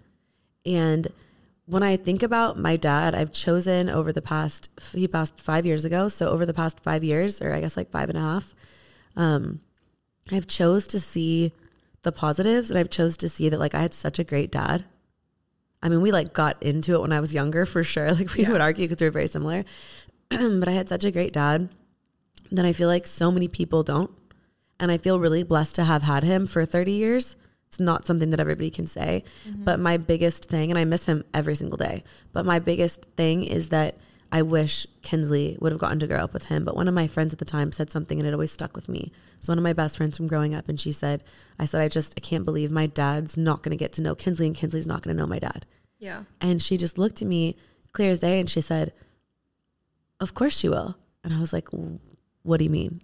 And 0.66 1.08
when 1.66 1.82
I 1.82 1.96
think 1.96 2.22
about 2.22 2.58
my 2.58 2.76
dad, 2.76 3.14
I've 3.14 3.32
chosen 3.32 3.88
over 3.88 4.12
the 4.12 4.22
past 4.22 4.68
he 4.94 5.06
passed 5.08 5.40
5 5.40 5.64
years 5.66 5.84
ago, 5.84 6.08
so 6.08 6.28
over 6.28 6.44
the 6.46 6.54
past 6.54 6.80
5 6.80 7.04
years 7.04 7.40
or 7.42 7.52
I 7.52 7.60
guess 7.60 7.76
like 7.76 7.90
five 7.90 8.08
and 8.08 8.18
a 8.18 8.22
half, 8.22 8.54
um 9.16 9.60
I've 10.32 10.46
chose 10.46 10.86
to 10.88 11.00
see 11.00 11.52
the 12.02 12.12
positives 12.12 12.70
and 12.70 12.78
I've 12.78 12.90
chose 12.90 13.16
to 13.18 13.28
see 13.28 13.48
that 13.48 13.60
like 13.60 13.74
I 13.74 13.80
had 13.80 13.92
such 13.94 14.18
a 14.18 14.24
great 14.24 14.50
dad 14.50 14.84
I 15.82 15.88
mean, 15.88 16.02
we 16.02 16.12
like 16.12 16.34
got 16.34 16.62
into 16.62 16.94
it 16.94 17.00
when 17.00 17.10
I 17.12 17.20
was 17.20 17.32
younger 17.34 17.64
for 17.64 17.82
sure. 17.82 18.12
Like 18.18 18.34
we 18.34 18.42
Yeah. 18.42 18.52
would 18.52 18.60
argue 18.60 18.86
because 18.86 19.00
we 19.00 19.06
were 19.06 19.10
very 19.12 19.26
similar. 19.28 19.64
but 20.28 20.68
I 20.68 20.72
had 20.72 20.88
such 20.90 21.04
a 21.04 21.10
great 21.10 21.32
dad 21.32 21.70
that 22.52 22.66
I 22.66 22.72
feel 22.74 22.88
like 22.88 23.06
so 23.06 23.30
many 23.32 23.48
people 23.48 23.82
don't. 23.82 24.10
And 24.80 24.90
I 24.90 24.98
feel 24.98 25.20
really 25.20 25.44
blessed 25.44 25.76
to 25.76 25.84
have 25.84 26.02
had 26.02 26.24
him 26.24 26.46
for 26.46 26.64
30 26.64 26.90
years. 26.90 27.36
It's 27.68 27.78
not 27.78 28.04
something 28.04 28.30
that 28.30 28.40
everybody 28.40 28.70
can 28.70 28.88
say. 28.88 29.22
Mm-hmm. 29.48 29.62
But 29.64 29.78
my 29.78 29.96
biggest 29.96 30.46
thing, 30.46 30.70
and 30.70 30.78
I 30.78 30.84
miss 30.84 31.06
him 31.06 31.22
every 31.32 31.54
single 31.54 31.76
day, 31.76 32.02
but 32.32 32.44
my 32.44 32.58
biggest 32.58 33.04
thing 33.16 33.44
is 33.44 33.68
that 33.68 33.96
I 34.32 34.42
wish 34.42 34.86
Kinsley 35.02 35.56
would 35.60 35.72
have 35.72 35.80
gotten 35.80 35.98
to 36.00 36.06
grow 36.06 36.18
up 36.18 36.32
with 36.32 36.44
him. 36.44 36.64
But 36.64 36.76
one 36.76 36.88
of 36.88 36.94
my 36.94 37.06
friends 37.06 37.32
at 37.32 37.38
the 37.38 37.44
time 37.44 37.72
said 37.72 37.90
something 37.90 38.18
and 38.18 38.26
it 38.26 38.32
always 38.32 38.52
stuck 38.52 38.74
with 38.74 38.88
me. 38.88 39.12
It's 39.38 39.48
one 39.48 39.58
of 39.58 39.64
my 39.64 39.72
best 39.72 39.96
friends 39.96 40.16
from 40.16 40.26
growing 40.26 40.54
up. 40.54 40.68
And 40.68 40.80
she 40.80 40.92
said, 40.92 41.24
I 41.58 41.64
said, 41.64 41.80
I 41.80 41.88
just, 41.88 42.14
I 42.16 42.20
can't 42.20 42.44
believe 42.44 42.70
my 42.70 42.86
dad's 42.86 43.36
not 43.36 43.62
going 43.62 43.70
to 43.70 43.76
get 43.76 43.92
to 43.94 44.02
know 44.02 44.14
Kinsley 44.14 44.46
and 44.46 44.54
Kinsley's 44.54 44.86
not 44.86 45.02
going 45.02 45.16
to 45.16 45.20
know 45.20 45.26
my 45.26 45.38
dad. 45.38 45.66
Yeah. 45.98 46.24
And 46.40 46.62
she 46.62 46.76
just 46.76 46.96
looked 46.96 47.22
at 47.22 47.28
me 47.28 47.56
clear 47.92 48.10
as 48.10 48.20
day 48.20 48.38
and 48.38 48.48
she 48.48 48.60
said, 48.60 48.92
Of 50.20 50.34
course 50.34 50.56
she 50.56 50.68
will. 50.68 50.96
And 51.24 51.34
I 51.34 51.40
was 51.40 51.52
like, 51.52 51.68
What 52.42 52.58
do 52.58 52.64
you 52.64 52.70
mean? 52.70 53.00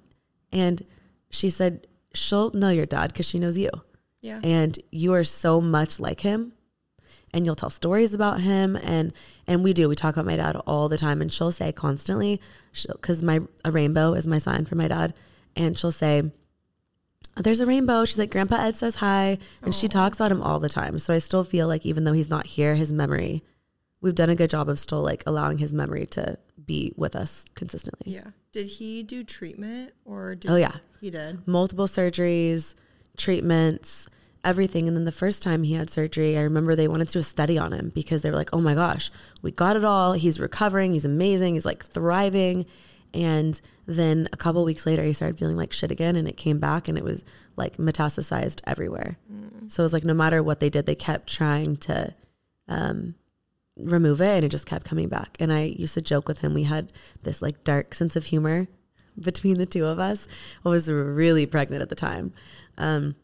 And 0.52 0.84
she 1.30 1.50
said, 1.50 1.86
She'll 2.14 2.50
know 2.52 2.70
your 2.70 2.86
dad 2.86 3.12
because 3.12 3.26
she 3.26 3.38
knows 3.38 3.58
you. 3.58 3.70
Yeah. 4.22 4.40
And 4.42 4.78
you 4.90 5.12
are 5.12 5.24
so 5.24 5.60
much 5.60 6.00
like 6.00 6.20
him. 6.20 6.52
And 7.34 7.44
you'll 7.44 7.54
tell 7.54 7.70
stories 7.70 8.14
about 8.14 8.40
him. 8.40 8.76
And 8.76 9.12
and 9.46 9.62
we 9.62 9.72
do. 9.72 9.88
We 9.88 9.96
talk 9.96 10.14
about 10.14 10.24
my 10.24 10.36
dad 10.36 10.56
all 10.66 10.88
the 10.88 10.96
time. 10.96 11.20
And 11.20 11.30
she'll 11.30 11.50
say 11.52 11.72
constantly, 11.72 12.40
because 12.88 13.22
my 13.22 13.40
a 13.64 13.70
rainbow 13.70 14.14
is 14.14 14.26
my 14.26 14.38
sign 14.38 14.64
for 14.64 14.74
my 14.76 14.88
dad. 14.88 15.12
And 15.54 15.78
she'll 15.78 15.92
say, 15.92 16.30
there's 17.36 17.60
a 17.60 17.66
rainbow. 17.66 18.04
She's 18.04 18.18
like, 18.18 18.30
Grandpa 18.30 18.56
Ed 18.56 18.76
says 18.76 18.96
hi. 18.96 19.38
And 19.62 19.74
she 19.74 19.88
talks 19.88 20.18
about 20.18 20.32
him 20.32 20.40
all 20.40 20.58
the 20.58 20.68
time. 20.68 20.98
So 20.98 21.12
I 21.12 21.18
still 21.18 21.44
feel 21.44 21.68
like 21.68 21.84
even 21.84 22.04
though 22.04 22.12
he's 22.12 22.30
not 22.30 22.46
here, 22.46 22.74
his 22.74 22.92
memory, 22.92 23.42
we've 24.00 24.14
done 24.14 24.30
a 24.30 24.34
good 24.34 24.50
job 24.50 24.68
of 24.68 24.78
still 24.78 25.02
like 25.02 25.22
allowing 25.26 25.58
his 25.58 25.72
memory 25.72 26.06
to 26.06 26.38
be 26.64 26.92
with 26.96 27.14
us 27.14 27.44
consistently. 27.54 28.12
Yeah. 28.12 28.28
Did 28.56 28.68
he 28.68 29.02
do 29.02 29.22
treatment 29.22 29.92
or 30.06 30.34
did 30.34 30.50
Oh, 30.50 30.56
yeah. 30.56 30.76
he 30.98 31.10
did? 31.10 31.46
Multiple 31.46 31.86
surgeries, 31.86 32.74
treatments, 33.18 34.08
everything. 34.44 34.88
And 34.88 34.96
then 34.96 35.04
the 35.04 35.12
first 35.12 35.42
time 35.42 35.62
he 35.62 35.74
had 35.74 35.90
surgery, 35.90 36.38
I 36.38 36.40
remember 36.40 36.74
they 36.74 36.88
wanted 36.88 37.08
to 37.08 37.12
do 37.12 37.18
a 37.18 37.22
study 37.22 37.58
on 37.58 37.72
him 37.72 37.92
because 37.94 38.22
they 38.22 38.30
were 38.30 38.36
like, 38.36 38.48
oh 38.54 38.60
my 38.62 38.74
gosh, 38.74 39.10
we 39.42 39.50
got 39.50 39.76
it 39.76 39.84
all. 39.84 40.14
He's 40.14 40.40
recovering. 40.40 40.92
He's 40.92 41.04
amazing. 41.04 41.52
He's 41.52 41.66
like 41.66 41.84
thriving. 41.84 42.64
And 43.12 43.60
then 43.84 44.26
a 44.32 44.38
couple 44.38 44.64
weeks 44.64 44.86
later, 44.86 45.02
he 45.04 45.12
started 45.12 45.38
feeling 45.38 45.56
like 45.58 45.74
shit 45.74 45.90
again, 45.90 46.16
and 46.16 46.26
it 46.26 46.38
came 46.38 46.58
back, 46.58 46.88
and 46.88 46.96
it 46.96 47.04
was 47.04 47.24
like 47.56 47.76
metastasized 47.76 48.60
everywhere. 48.66 49.18
So 49.68 49.82
it 49.82 49.84
was 49.84 49.92
like 49.92 50.04
no 50.04 50.14
matter 50.14 50.42
what 50.42 50.60
they 50.60 50.70
did, 50.70 50.86
they 50.86 50.94
kept 50.94 51.28
trying 51.28 51.76
to 51.78 52.14
um, 52.68 53.16
remove 53.76 54.20
it, 54.20 54.36
and 54.36 54.44
it 54.44 54.48
just 54.48 54.66
kept 54.66 54.86
coming 54.86 55.08
back. 55.08 55.36
And 55.38 55.52
I 55.52 55.62
used 55.62 55.94
to 55.94 56.00
joke 56.00 56.28
with 56.28 56.38
him. 56.38 56.54
We 56.54 56.64
had 56.64 56.92
this 57.22 57.42
like 57.42 57.64
dark 57.64 57.94
sense 57.94 58.16
of 58.16 58.26
humor 58.26 58.66
between 59.20 59.58
the 59.58 59.66
two 59.66 59.86
of 59.86 59.98
us. 59.98 60.26
I 60.64 60.68
was 60.68 60.90
really 60.90 61.46
pregnant 61.46 61.82
at 61.82 61.88
the 61.88 61.94
time. 61.94 62.32
Um, 62.78 63.16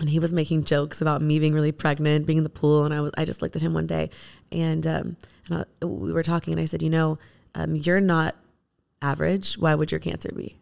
and 0.00 0.08
he 0.08 0.18
was 0.18 0.32
making 0.32 0.64
jokes 0.64 1.00
about 1.00 1.22
me 1.22 1.38
being 1.38 1.54
really 1.54 1.72
pregnant, 1.72 2.26
being 2.26 2.38
in 2.38 2.44
the 2.44 2.50
pool, 2.50 2.84
and 2.84 2.92
I 2.92 3.00
was 3.00 3.12
I 3.16 3.24
just 3.24 3.42
looked 3.42 3.56
at 3.56 3.62
him 3.62 3.74
one 3.74 3.86
day, 3.86 4.10
and 4.50 4.86
um, 4.86 5.16
and 5.48 5.64
I, 5.82 5.84
we 5.84 6.12
were 6.12 6.22
talking, 6.22 6.52
and 6.52 6.60
I 6.60 6.64
said, 6.64 6.82
you 6.82 6.90
know, 6.90 7.18
um, 7.54 7.76
you're 7.76 8.00
not 8.00 8.34
average. 9.00 9.58
Why 9.58 9.74
would 9.74 9.92
your 9.92 10.00
cancer 10.00 10.30
be? 10.34 10.56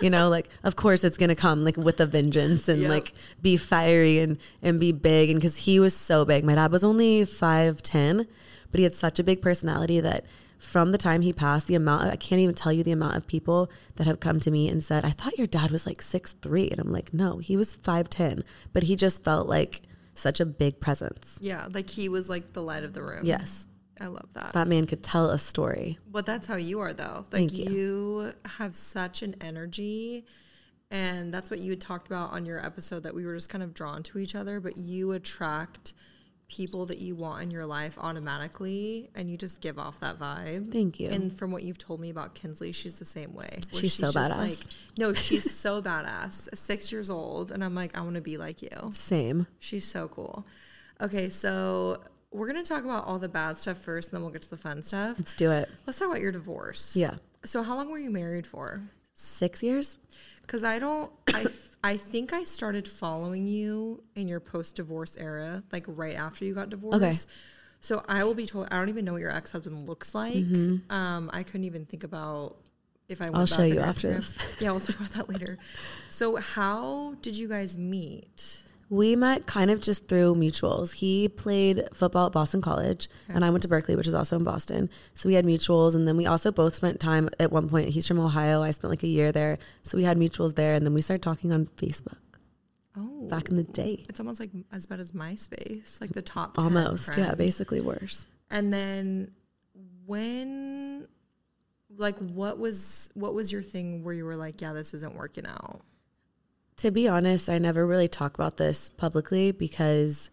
You 0.00 0.10
know, 0.10 0.28
like 0.28 0.48
of 0.64 0.76
course 0.76 1.04
it's 1.04 1.16
gonna 1.18 1.34
come 1.34 1.64
like 1.64 1.76
with 1.76 2.00
a 2.00 2.06
vengeance 2.06 2.68
and 2.68 2.82
Yep. 2.82 2.90
like 2.90 3.12
be 3.42 3.56
fiery 3.56 4.18
and 4.18 4.38
and 4.62 4.78
be 4.80 4.92
big, 4.92 5.30
and 5.30 5.40
because 5.40 5.56
he 5.58 5.78
was 5.80 5.94
so 5.96 6.24
big, 6.24 6.44
my 6.44 6.54
dad 6.54 6.72
was 6.72 6.84
only 6.84 7.24
five 7.24 7.82
ten, 7.82 8.26
but 8.70 8.78
he 8.78 8.84
had 8.84 8.94
such 8.94 9.18
a 9.18 9.22
big 9.24 9.40
personality 9.42 10.00
that 10.00 10.24
from 10.58 10.92
the 10.92 10.98
time 10.98 11.22
he 11.22 11.32
passed, 11.32 11.66
the 11.68 11.74
amount 11.74 12.10
I 12.12 12.16
can't 12.16 12.40
even 12.40 12.54
tell 12.54 12.70
you 12.72 12.82
the 12.82 12.92
amount 12.92 13.16
of 13.16 13.26
people 13.26 13.70
that 13.96 14.06
have 14.06 14.20
come 14.20 14.40
to 14.40 14.50
me 14.50 14.68
and 14.68 14.84
said, 14.84 15.06
I 15.06 15.10
thought 15.10 15.38
your 15.38 15.46
dad 15.46 15.70
was 15.70 15.86
like 15.86 16.02
six 16.02 16.32
three. 16.34 16.68
And 16.70 16.78
I'm 16.78 16.92
like, 16.92 17.14
no, 17.14 17.38
he 17.38 17.56
was 17.56 17.72
five 17.74 18.10
ten. 18.10 18.44
But 18.74 18.82
he 18.82 18.94
just 18.94 19.24
felt 19.24 19.48
like 19.48 19.80
such 20.12 20.38
a 20.38 20.44
big 20.44 20.78
presence. 20.78 21.38
Yeah. 21.40 21.66
Like 21.72 21.88
he 21.88 22.10
was 22.10 22.28
like 22.28 22.52
the 22.52 22.60
light 22.62 22.84
of 22.84 22.92
the 22.92 23.02
room. 23.02 23.24
Yes. 23.24 23.68
I 24.00 24.06
love 24.06 24.32
that. 24.34 24.52
That 24.54 24.66
man 24.66 24.86
could 24.86 25.02
tell 25.02 25.30
a 25.30 25.38
story. 25.38 25.98
But 26.10 26.26
that's 26.26 26.46
how 26.46 26.56
you 26.56 26.80
are, 26.80 26.92
though. 26.92 27.26
Like 27.30 27.30
Thank 27.30 27.52
you. 27.52 27.70
you. 27.70 28.32
have 28.58 28.74
such 28.74 29.22
an 29.22 29.36
energy, 29.40 30.24
and 30.90 31.32
that's 31.32 31.50
what 31.50 31.60
you 31.60 31.70
had 31.70 31.80
talked 31.80 32.06
about 32.06 32.32
on 32.32 32.46
your 32.46 32.64
episode 32.64 33.02
that 33.02 33.14
we 33.14 33.26
were 33.26 33.34
just 33.34 33.50
kind 33.50 33.62
of 33.62 33.74
drawn 33.74 34.02
to 34.04 34.18
each 34.18 34.34
other. 34.34 34.58
But 34.60 34.78
you 34.78 35.12
attract 35.12 35.92
people 36.48 36.84
that 36.84 36.98
you 36.98 37.14
want 37.14 37.42
in 37.42 37.50
your 37.50 37.64
life 37.64 37.96
automatically, 37.98 39.08
and 39.14 39.30
you 39.30 39.36
just 39.36 39.60
give 39.60 39.78
off 39.78 40.00
that 40.00 40.18
vibe. 40.18 40.72
Thank 40.72 40.98
you. 40.98 41.08
And 41.08 41.32
from 41.32 41.52
what 41.52 41.62
you've 41.62 41.78
told 41.78 42.00
me 42.00 42.10
about 42.10 42.34
Kinsley, 42.34 42.72
she's 42.72 42.98
the 42.98 43.04
same 43.04 43.34
way. 43.34 43.60
where 43.70 43.80
She's 43.80 43.94
so 43.94 44.08
badass. 44.08 44.36
Like, 44.36 44.58
no, 44.98 45.12
she's 45.12 45.50
so 45.50 45.80
badass. 45.80 46.48
Six 46.56 46.90
years 46.90 47.08
old, 47.08 47.52
and 47.52 47.62
I'm 47.62 47.74
like, 47.74 47.96
I 47.96 48.00
want 48.00 48.16
to 48.16 48.20
be 48.20 48.36
like 48.36 48.62
you. 48.62 48.90
Same. 48.92 49.46
She's 49.60 49.84
so 49.84 50.08
cool. 50.08 50.44
Okay, 51.00 51.28
so 51.28 51.98
we're 52.32 52.46
gonna 52.46 52.62
talk 52.64 52.84
about 52.84 53.06
all 53.06 53.18
the 53.18 53.28
bad 53.28 53.58
stuff 53.58 53.78
first, 53.78 54.08
and 54.08 54.16
then 54.16 54.22
we'll 54.22 54.32
get 54.32 54.42
to 54.42 54.50
the 54.50 54.56
fun 54.56 54.82
stuff. 54.82 55.16
Let's 55.18 55.34
do 55.34 55.50
it. 55.50 55.68
Let's 55.86 55.98
talk 55.98 56.08
about 56.08 56.20
your 56.20 56.32
divorce. 56.32 56.94
Yeah. 56.96 57.16
So 57.44 57.62
how 57.62 57.74
long 57.76 57.90
were 57.90 57.98
you 57.98 58.10
married 58.10 58.46
for? 58.46 58.82
Six 59.14 59.62
years? 59.62 59.98
Because 60.42 60.64
I 60.64 60.78
don't, 60.78 61.12
I, 61.28 61.46
I 61.84 61.96
think 61.96 62.32
I 62.32 62.42
started 62.42 62.88
following 62.88 63.46
you 63.46 64.02
in 64.16 64.26
your 64.26 64.40
post-divorce 64.40 65.16
era, 65.16 65.62
like 65.72 65.84
right 65.86 66.16
after 66.16 66.44
you 66.44 66.54
got 66.54 66.70
divorced. 66.70 66.96
Okay. 67.02 67.14
So 67.80 68.04
I 68.08 68.24
will 68.24 68.34
be 68.34 68.46
told. 68.46 68.68
I 68.70 68.76
don't 68.76 68.88
even 68.88 69.04
know 69.04 69.12
what 69.12 69.20
your 69.20 69.30
ex-husband 69.30 69.88
looks 69.88 70.14
like. 70.14 70.44
Um, 70.90 71.30
I 71.32 71.42
couldn't 71.44 71.64
even 71.64 71.86
think 71.86 72.04
about 72.04 72.56
if 73.08 73.22
I. 73.22 73.30
Went 73.30 73.34
Mm-hmm. 73.34 73.40
I'll 73.40 73.46
show 73.46 73.62
you 73.62 73.80
after 73.80 74.12
this. 74.12 74.34
Yeah, 74.58 74.72
we'll 74.72 74.80
talk 74.80 74.96
about 74.96 75.12
that 75.12 75.28
later. 75.30 75.56
So 76.10 76.36
how 76.36 77.14
did 77.22 77.36
you 77.36 77.48
guys 77.48 77.78
meet? 77.78 78.62
We 78.90 79.14
met 79.16 79.46
kind 79.46 79.70
of 79.70 79.80
just 79.80 80.08
through 80.08 80.34
mutuals. 80.34 80.94
He 80.94 81.28
played 81.28 81.84
football 81.92 82.26
at 82.26 82.32
Boston 82.32 82.60
College, 82.60 83.08
and 83.28 83.44
I 83.44 83.50
went 83.50 83.62
to 83.62 83.68
Berklee, 83.68 83.96
which 83.96 84.08
is 84.08 84.14
also 84.14 84.36
in 84.36 84.42
Boston. 84.42 84.90
So 85.14 85.28
we 85.28 85.34
had 85.34 85.46
mutuals, 85.46 85.94
and 85.94 86.08
then 86.08 86.16
we 86.16 86.26
also 86.26 86.50
both 86.50 86.74
spent 86.74 86.98
time 86.98 87.28
at 87.38 87.52
one 87.52 87.68
point. 87.68 87.90
He's 87.90 88.06
from 88.08 88.18
Ohio. 88.18 88.62
I 88.62 88.72
spent 88.72 88.90
like 88.90 89.04
a 89.04 89.06
year 89.08 89.30
there. 89.30 89.58
So 89.84 89.96
we 89.96 90.02
had 90.02 90.18
mutuals 90.18 90.56
there, 90.56 90.74
and 90.74 90.84
then 90.84 90.92
we 90.92 91.02
started 91.02 91.22
talking 91.22 91.52
on 91.52 91.66
Facebook 91.76 92.18
Oh, 92.96 93.28
back 93.28 93.48
in 93.48 93.54
the 93.54 93.62
day. 93.62 94.04
it's 94.08 94.18
almost 94.18 94.40
like 94.40 94.50
as 94.72 94.86
bad 94.86 94.98
as 94.98 95.12
MySpace, 95.12 96.00
like 96.00 96.10
the 96.10 96.20
top 96.22 96.56
10 96.56 96.64
Almost. 96.64 97.16
Yeah, 97.16 97.34
basically 97.36 97.80
worse. 97.80 98.26
And 98.50 98.72
then 98.72 99.30
when 100.04 101.06
like 101.96 102.16
what 102.18 102.58
was 102.58 103.10
what 103.14 103.34
was 103.34 103.52
your 103.52 103.62
thing 103.62 104.02
where 104.02 104.14
you 104.14 104.24
were 104.24 104.34
like, 104.36 104.60
yeah, 104.60 104.72
this 104.72 104.94
isn't 104.94 105.14
working 105.14 105.46
out? 105.46 105.82
To 106.80 106.90
be 106.90 107.06
honest, 107.06 107.50
I 107.50 107.58
never 107.58 107.86
really 107.86 108.08
talk 108.08 108.36
about 108.36 108.56
this 108.56 108.88
publicly 108.88 109.52
because 109.52 110.30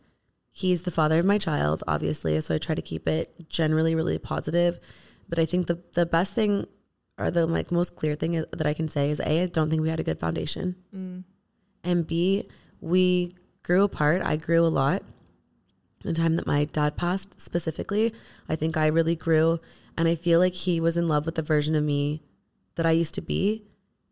he's 0.49 0.83
the 0.83 0.91
father 0.91 1.19
of 1.19 1.25
my 1.25 1.37
child, 1.37 1.83
obviously. 1.89 2.39
So 2.39 2.55
I 2.55 2.57
try 2.57 2.73
to 2.73 2.81
keep 2.81 3.05
it 3.05 3.49
generally 3.49 3.95
really 3.95 4.17
positive. 4.17 4.79
But 5.27 5.39
I 5.39 5.45
think 5.45 5.67
the 5.67 5.79
the 5.93 6.05
best 6.05 6.31
thing 6.31 6.65
or 7.17 7.31
the 7.31 7.45
like 7.45 7.69
most 7.69 7.97
clear 7.97 8.15
thing 8.15 8.45
that 8.53 8.65
I 8.65 8.73
can 8.73 8.87
say 8.87 9.09
is 9.09 9.19
A, 9.19 9.43
I 9.43 9.47
don't 9.47 9.69
think 9.69 9.81
we 9.81 9.89
had 9.89 9.99
a 9.99 10.05
good 10.05 10.21
foundation. 10.21 10.77
Mm. 10.95 11.25
And 11.83 12.07
B, 12.07 12.47
we 12.79 13.35
grew 13.61 13.83
apart. 13.83 14.21
I 14.21 14.37
grew 14.37 14.65
a 14.65 14.71
lot. 14.71 15.03
The 16.05 16.13
time 16.13 16.37
that 16.37 16.47
my 16.47 16.63
dad 16.63 16.95
passed 16.95 17.41
specifically, 17.41 18.13
I 18.47 18.55
think 18.55 18.77
I 18.77 18.87
really 18.87 19.17
grew 19.17 19.59
and 19.97 20.07
I 20.07 20.15
feel 20.15 20.39
like 20.39 20.53
he 20.53 20.79
was 20.79 20.95
in 20.95 21.09
love 21.09 21.25
with 21.25 21.35
the 21.35 21.41
version 21.41 21.75
of 21.75 21.83
me 21.83 22.23
that 22.75 22.85
I 22.85 22.91
used 22.91 23.15
to 23.15 23.21
be 23.21 23.65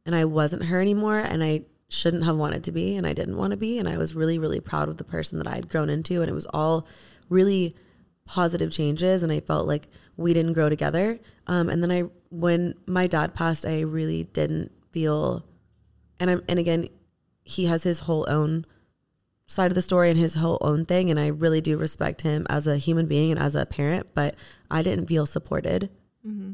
and 0.06 0.14
I 0.14 0.26
wasn't 0.26 0.66
her 0.66 0.82
anymore 0.82 1.20
and 1.20 1.42
I 1.42 1.62
shouldn't 1.90 2.24
have 2.24 2.38
wanted 2.38 2.64
to 2.64 2.72
be 2.72 2.96
and 2.96 3.06
I 3.06 3.14
didn't 3.14 3.38
want 3.38 3.52
to 3.52 3.58
be 3.58 3.78
and 3.78 3.88
I 3.88 3.98
was 3.98 4.16
really 4.16 4.40
really 4.40 4.60
proud 4.60 4.90
of 4.90 4.98
the 4.98 5.04
person 5.04 5.38
that 5.38 5.48
I 5.48 5.56
had 5.56 5.70
grown 5.70 5.90
into 5.90 6.22
and 6.22 6.30
it 6.30 6.34
was 6.34 6.48
all 6.48 6.88
really 7.30 7.76
positive 8.26 8.72
changes 8.72 9.24
and 9.24 9.32
I 9.32 9.40
felt 9.40 9.68
like 9.68 9.88
we 10.18 10.34
didn't 10.34 10.54
grow 10.54 10.70
together. 10.70 11.20
Um, 11.48 11.70
and 11.70 11.82
then 11.82 11.92
I 11.92 12.04
when 12.30 12.74
my 12.86 13.08
dad 13.08 13.34
passed 13.34 13.66
I 13.66 13.82
really 13.82 14.24
didn't 14.24 14.72
feel 14.92 15.46
and 16.20 16.30
I'm 16.30 16.44
and 16.50 16.60
again 16.60 16.90
he 17.44 17.66
has 17.66 17.84
his 17.84 18.02
whole 18.02 18.26
own 18.28 18.66
side 19.48 19.70
of 19.70 19.76
the 19.76 19.82
story 19.82 20.10
and 20.10 20.20
his 20.20 20.34
whole 20.34 20.58
own 20.62 20.86
thing 20.86 21.12
and 21.12 21.20
I 21.20 21.28
really 21.28 21.62
do 21.62 21.78
respect 21.78 22.22
him 22.22 22.48
as 22.50 22.66
a 22.66 22.78
human 22.78 23.06
being 23.06 23.32
and 23.32 23.40
as 23.40 23.56
a 23.56 23.66
parent 23.66 24.08
but 24.16 24.34
I 24.72 24.82
didn't 24.82 25.06
feel 25.06 25.28
supported 25.28 25.92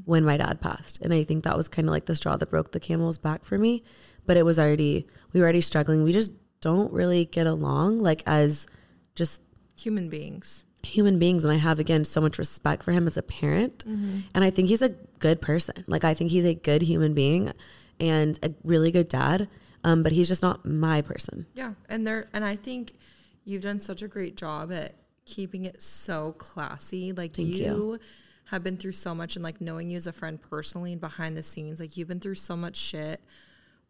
when 0.04 0.26
my 0.26 0.36
dad 0.36 0.60
passed. 0.60 1.00
And 1.02 1.14
I 1.14 1.24
think 1.24 1.46
that 1.46 1.56
was 1.56 1.70
kind 1.70 1.88
of 1.88 1.94
like 1.94 2.06
the 2.06 2.16
straw 2.16 2.36
that 2.36 2.50
broke 2.50 2.74
the 2.74 2.80
camel's 2.82 3.18
back 3.18 3.46
for 3.46 3.58
me 3.58 3.84
but 4.26 4.36
it 4.36 4.46
was 4.46 4.60
already 4.60 5.08
we 5.34 5.40
were 5.40 5.46
already 5.46 5.62
struggling 5.62 6.04
we 6.04 6.12
just 6.14 6.32
don't 6.62 6.92
really 6.94 7.26
get 7.26 7.48
along 7.48 8.00
like 8.00 8.24
as 8.26 8.68
just 9.16 9.42
Human 9.80 10.10
beings. 10.10 10.66
human 10.84 11.18
beings 11.18 11.44
and 11.44 11.52
I 11.52 11.58
have 11.58 11.80
again 11.80 12.06
so 12.06 12.22
much 12.22 12.38
respect 12.38 12.84
for 12.84 12.92
him 12.92 13.08
as 13.08 13.18
a 13.18 13.24
parent 13.24 13.84
and 13.86 14.44
I 14.44 14.50
think 14.50 14.68
he's 14.68 14.82
a 14.82 14.90
good 15.20 15.42
person 15.42 15.84
like 15.88 16.04
I 16.04 16.14
think 16.14 16.32
he's 16.32 16.46
a 16.46 16.54
good 16.54 16.84
human 16.84 17.14
being 17.14 17.52
and 18.00 18.38
a 18.44 18.52
really 18.64 18.92
good 18.92 19.10
dad 19.10 19.48
um, 19.84 20.04
but 20.04 20.12
he's 20.12 20.28
just 20.28 20.42
not 20.44 20.66
my 20.66 21.02
person 21.02 21.48
Yeah. 21.56 21.74
And 21.90 22.06
there 22.06 22.28
and 22.34 22.46
I 22.46 22.56
think 22.56 22.94
you've 23.44 23.64
done 23.64 23.80
such 23.80 24.02
a 24.04 24.08
great 24.08 24.38
job 24.38 24.72
at 24.72 24.94
keeping 25.26 25.66
it 25.66 25.82
so 25.82 26.34
classy. 26.34 27.12
Like 27.12 27.38
you, 27.38 27.46
you. 27.46 28.00
have 28.46 28.64
been 28.64 28.78
through 28.78 28.92
so 28.92 29.16
much 29.16 29.36
and 29.36 29.44
like 29.44 29.60
knowing 29.62 29.90
you 29.90 29.98
as 29.98 30.06
a 30.08 30.12
friend 30.12 30.40
personally 30.42 30.92
and 30.92 31.02
behind 31.02 31.36
the 31.38 31.42
scenes, 31.44 31.80
like 31.80 31.96
you've 31.98 32.08
been 32.08 32.20
through 32.20 32.36
so 32.36 32.56
much 32.56 32.76
shit 32.76 33.22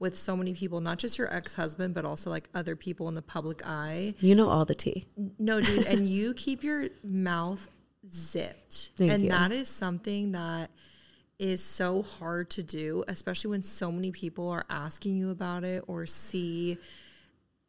with 0.01 0.17
so 0.17 0.35
many 0.35 0.53
people, 0.53 0.81
not 0.81 0.97
just 0.97 1.19
your 1.19 1.31
ex-husband, 1.31 1.93
but 1.93 2.03
also 2.03 2.31
like 2.31 2.49
other 2.55 2.75
people 2.75 3.07
in 3.07 3.13
the 3.13 3.21
public 3.21 3.61
eye. 3.63 4.15
You 4.19 4.33
know 4.33 4.49
all 4.49 4.65
the 4.65 4.73
tea. 4.73 5.05
No, 5.37 5.61
dude, 5.61 5.85
and 5.85 6.09
you 6.09 6.33
keep 6.35 6.63
your 6.63 6.87
mouth 7.03 7.69
zipped. 8.11 8.89
Thank 8.97 9.11
and 9.11 9.23
you. 9.23 9.29
that 9.29 9.51
is 9.51 9.69
something 9.69 10.31
that 10.31 10.71
is 11.37 11.63
so 11.63 12.01
hard 12.01 12.49
to 12.49 12.63
do, 12.63 13.03
especially 13.07 13.51
when 13.51 13.61
so 13.61 13.91
many 13.91 14.11
people 14.11 14.49
are 14.49 14.65
asking 14.71 15.17
you 15.17 15.29
about 15.29 15.63
it 15.63 15.83
or 15.87 16.07
see, 16.07 16.79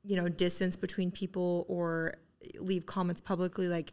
you 0.03 0.17
know, 0.17 0.29
distance 0.29 0.75
between 0.75 1.11
people 1.11 1.67
or 1.69 2.15
leave 2.59 2.87
comments 2.87 3.21
publicly. 3.21 3.69
Like 3.69 3.93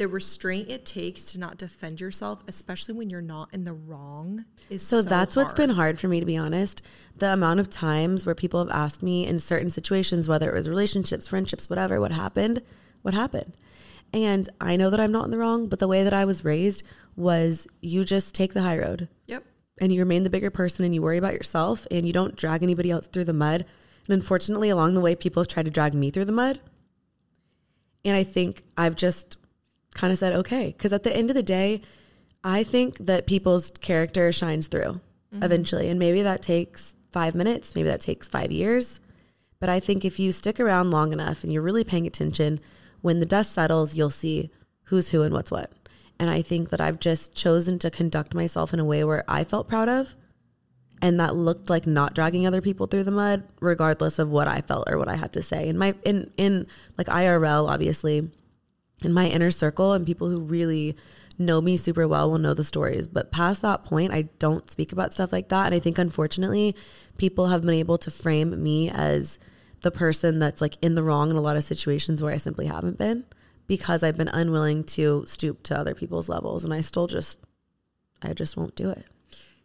the 0.00 0.08
restraint 0.08 0.70
it 0.70 0.86
takes 0.86 1.24
to 1.26 1.38
not 1.38 1.58
defend 1.58 2.00
yourself, 2.00 2.42
especially 2.48 2.94
when 2.94 3.10
you're 3.10 3.20
not 3.20 3.52
in 3.52 3.64
the 3.64 3.72
wrong, 3.74 4.46
is 4.70 4.80
So, 4.82 5.02
so, 5.02 5.06
that's 5.08 5.36
what's 5.36 5.52
been 5.52 5.68
hard 5.68 6.00
for 6.00 6.08
me, 6.08 6.20
to 6.20 6.24
be 6.24 6.38
honest. 6.38 6.80
The 7.18 7.34
amount 7.34 7.60
of 7.60 7.68
times 7.68 8.24
where 8.24 8.34
people 8.34 8.60
have 8.64 8.74
asked 8.74 9.02
me 9.02 9.26
in 9.26 9.38
certain 9.38 9.68
situations, 9.68 10.26
whether 10.26 10.48
it 10.48 10.54
was 10.54 10.70
relationships, 10.70 11.28
friendships, 11.28 11.68
whatever, 11.68 12.00
what 12.00 12.12
happened, 12.12 12.62
what 13.02 13.12
happened. 13.12 13.58
And 14.10 14.48
I 14.58 14.76
know 14.76 14.88
that 14.88 15.00
I'm 15.00 15.12
not 15.12 15.26
in 15.26 15.32
the 15.32 15.38
wrong, 15.38 15.68
but 15.68 15.80
the 15.80 15.86
way 15.86 16.02
that 16.02 16.14
I 16.14 16.24
was 16.24 16.46
raised 16.46 16.82
was 17.14 17.66
you 17.82 18.02
just 18.02 18.34
take 18.34 18.54
the 18.54 18.62
high 18.62 18.78
road 18.78 19.06
Yep. 19.26 19.44
and 19.82 19.92
you 19.92 20.00
remain 20.00 20.22
the 20.22 20.30
bigger 20.30 20.50
person 20.50 20.82
and 20.86 20.94
you 20.94 21.02
worry 21.02 21.18
about 21.18 21.34
yourself 21.34 21.86
and 21.90 22.06
you 22.06 22.14
don't 22.14 22.36
drag 22.36 22.62
anybody 22.62 22.90
else 22.90 23.06
through 23.06 23.24
the 23.24 23.34
mud. 23.34 23.66
And 24.06 24.14
unfortunately, 24.14 24.70
along 24.70 24.94
the 24.94 25.02
way, 25.02 25.14
people 25.14 25.42
have 25.42 25.48
tried 25.48 25.66
to 25.66 25.70
drag 25.70 25.92
me 25.92 26.08
through 26.10 26.24
the 26.24 26.32
mud. 26.32 26.58
And 28.02 28.16
I 28.16 28.22
think 28.24 28.62
I've 28.78 28.96
just 28.96 29.36
kind 29.94 30.12
of 30.12 30.18
said, 30.18 30.32
okay. 30.32 30.74
Because 30.76 30.92
at 30.92 31.02
the 31.02 31.14
end 31.14 31.30
of 31.30 31.36
the 31.36 31.42
day, 31.42 31.82
I 32.42 32.62
think 32.62 32.98
that 32.98 33.26
people's 33.26 33.70
character 33.80 34.32
shines 34.32 34.66
through 34.66 35.00
mm-hmm. 35.32 35.42
eventually. 35.42 35.88
And 35.88 35.98
maybe 35.98 36.22
that 36.22 36.42
takes 36.42 36.94
five 37.10 37.34
minutes, 37.34 37.74
maybe 37.74 37.88
that 37.88 38.00
takes 38.00 38.28
five 38.28 38.52
years. 38.52 39.00
But 39.58 39.68
I 39.68 39.80
think 39.80 40.04
if 40.04 40.18
you 40.18 40.32
stick 40.32 40.58
around 40.58 40.90
long 40.90 41.12
enough 41.12 41.44
and 41.44 41.52
you're 41.52 41.62
really 41.62 41.84
paying 41.84 42.06
attention, 42.06 42.60
when 43.02 43.20
the 43.20 43.26
dust 43.26 43.52
settles, 43.52 43.94
you'll 43.94 44.10
see 44.10 44.50
who's 44.84 45.10
who 45.10 45.22
and 45.22 45.34
what's 45.34 45.50
what. 45.50 45.70
And 46.18 46.30
I 46.30 46.42
think 46.42 46.70
that 46.70 46.80
I've 46.80 47.00
just 47.00 47.34
chosen 47.34 47.78
to 47.80 47.90
conduct 47.90 48.34
myself 48.34 48.72
in 48.74 48.80
a 48.80 48.84
way 48.84 49.04
where 49.04 49.24
I 49.28 49.44
felt 49.44 49.68
proud 49.68 49.88
of. 49.88 50.16
And 51.02 51.18
that 51.18 51.34
looked 51.34 51.70
like 51.70 51.86
not 51.86 52.14
dragging 52.14 52.46
other 52.46 52.60
people 52.60 52.86
through 52.86 53.04
the 53.04 53.10
mud, 53.10 53.44
regardless 53.60 54.18
of 54.18 54.28
what 54.28 54.48
I 54.48 54.60
felt 54.60 54.88
or 54.90 54.98
what 54.98 55.08
I 55.08 55.16
had 55.16 55.32
to 55.32 55.40
say. 55.40 55.66
In 55.66 55.78
my 55.78 55.94
in 56.04 56.30
in 56.36 56.66
like 56.98 57.06
IRL, 57.06 57.70
obviously, 57.70 58.30
in 59.02 59.12
my 59.12 59.26
inner 59.26 59.50
circle 59.50 59.92
and 59.92 60.06
people 60.06 60.28
who 60.28 60.40
really 60.40 60.96
know 61.38 61.60
me 61.60 61.76
super 61.76 62.06
well 62.06 62.30
will 62.30 62.38
know 62.38 62.54
the 62.54 62.64
stories. 62.64 63.06
But 63.06 63.32
past 63.32 63.62
that 63.62 63.84
point, 63.84 64.12
I 64.12 64.22
don't 64.38 64.70
speak 64.70 64.92
about 64.92 65.12
stuff 65.12 65.32
like 65.32 65.48
that. 65.48 65.66
And 65.66 65.74
I 65.74 65.78
think 65.78 65.98
unfortunately, 65.98 66.76
people 67.18 67.48
have 67.48 67.62
been 67.62 67.70
able 67.70 67.98
to 67.98 68.10
frame 68.10 68.62
me 68.62 68.90
as 68.90 69.38
the 69.80 69.90
person 69.90 70.38
that's 70.38 70.60
like 70.60 70.76
in 70.82 70.94
the 70.94 71.02
wrong 71.02 71.30
in 71.30 71.36
a 71.36 71.40
lot 71.40 71.56
of 71.56 71.64
situations 71.64 72.22
where 72.22 72.32
I 72.32 72.36
simply 72.36 72.66
haven't 72.66 72.98
been 72.98 73.24
because 73.66 74.02
I've 74.02 74.16
been 74.16 74.28
unwilling 74.28 74.84
to 74.84 75.24
stoop 75.26 75.62
to 75.64 75.78
other 75.78 75.94
people's 75.94 76.28
levels. 76.28 76.64
And 76.64 76.74
I 76.74 76.82
still 76.82 77.06
just, 77.06 77.40
I 78.22 78.34
just 78.34 78.56
won't 78.56 78.74
do 78.74 78.90
it. 78.90 79.06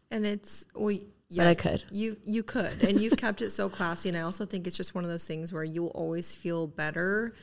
And 0.10 0.26
it's 0.26 0.66
well, 0.74 0.98
yeah, 1.28 1.44
But 1.44 1.48
I 1.48 1.56
could. 1.56 1.84
You 1.90 2.18
you 2.24 2.44
could, 2.44 2.84
and 2.84 3.02
you've 3.02 3.18
kept 3.18 3.42
it 3.42 3.50
so 3.50 3.68
classy. 3.68 4.10
And 4.10 4.18
I 4.18 4.22
also 4.22 4.46
think 4.46 4.68
it's 4.68 4.78
just 4.78 4.94
one 4.94 5.04
of 5.04 5.10
those 5.10 5.26
things 5.26 5.52
where 5.52 5.64
you'll 5.64 5.88
always 5.88 6.36
feel 6.36 6.68
better 6.68 7.34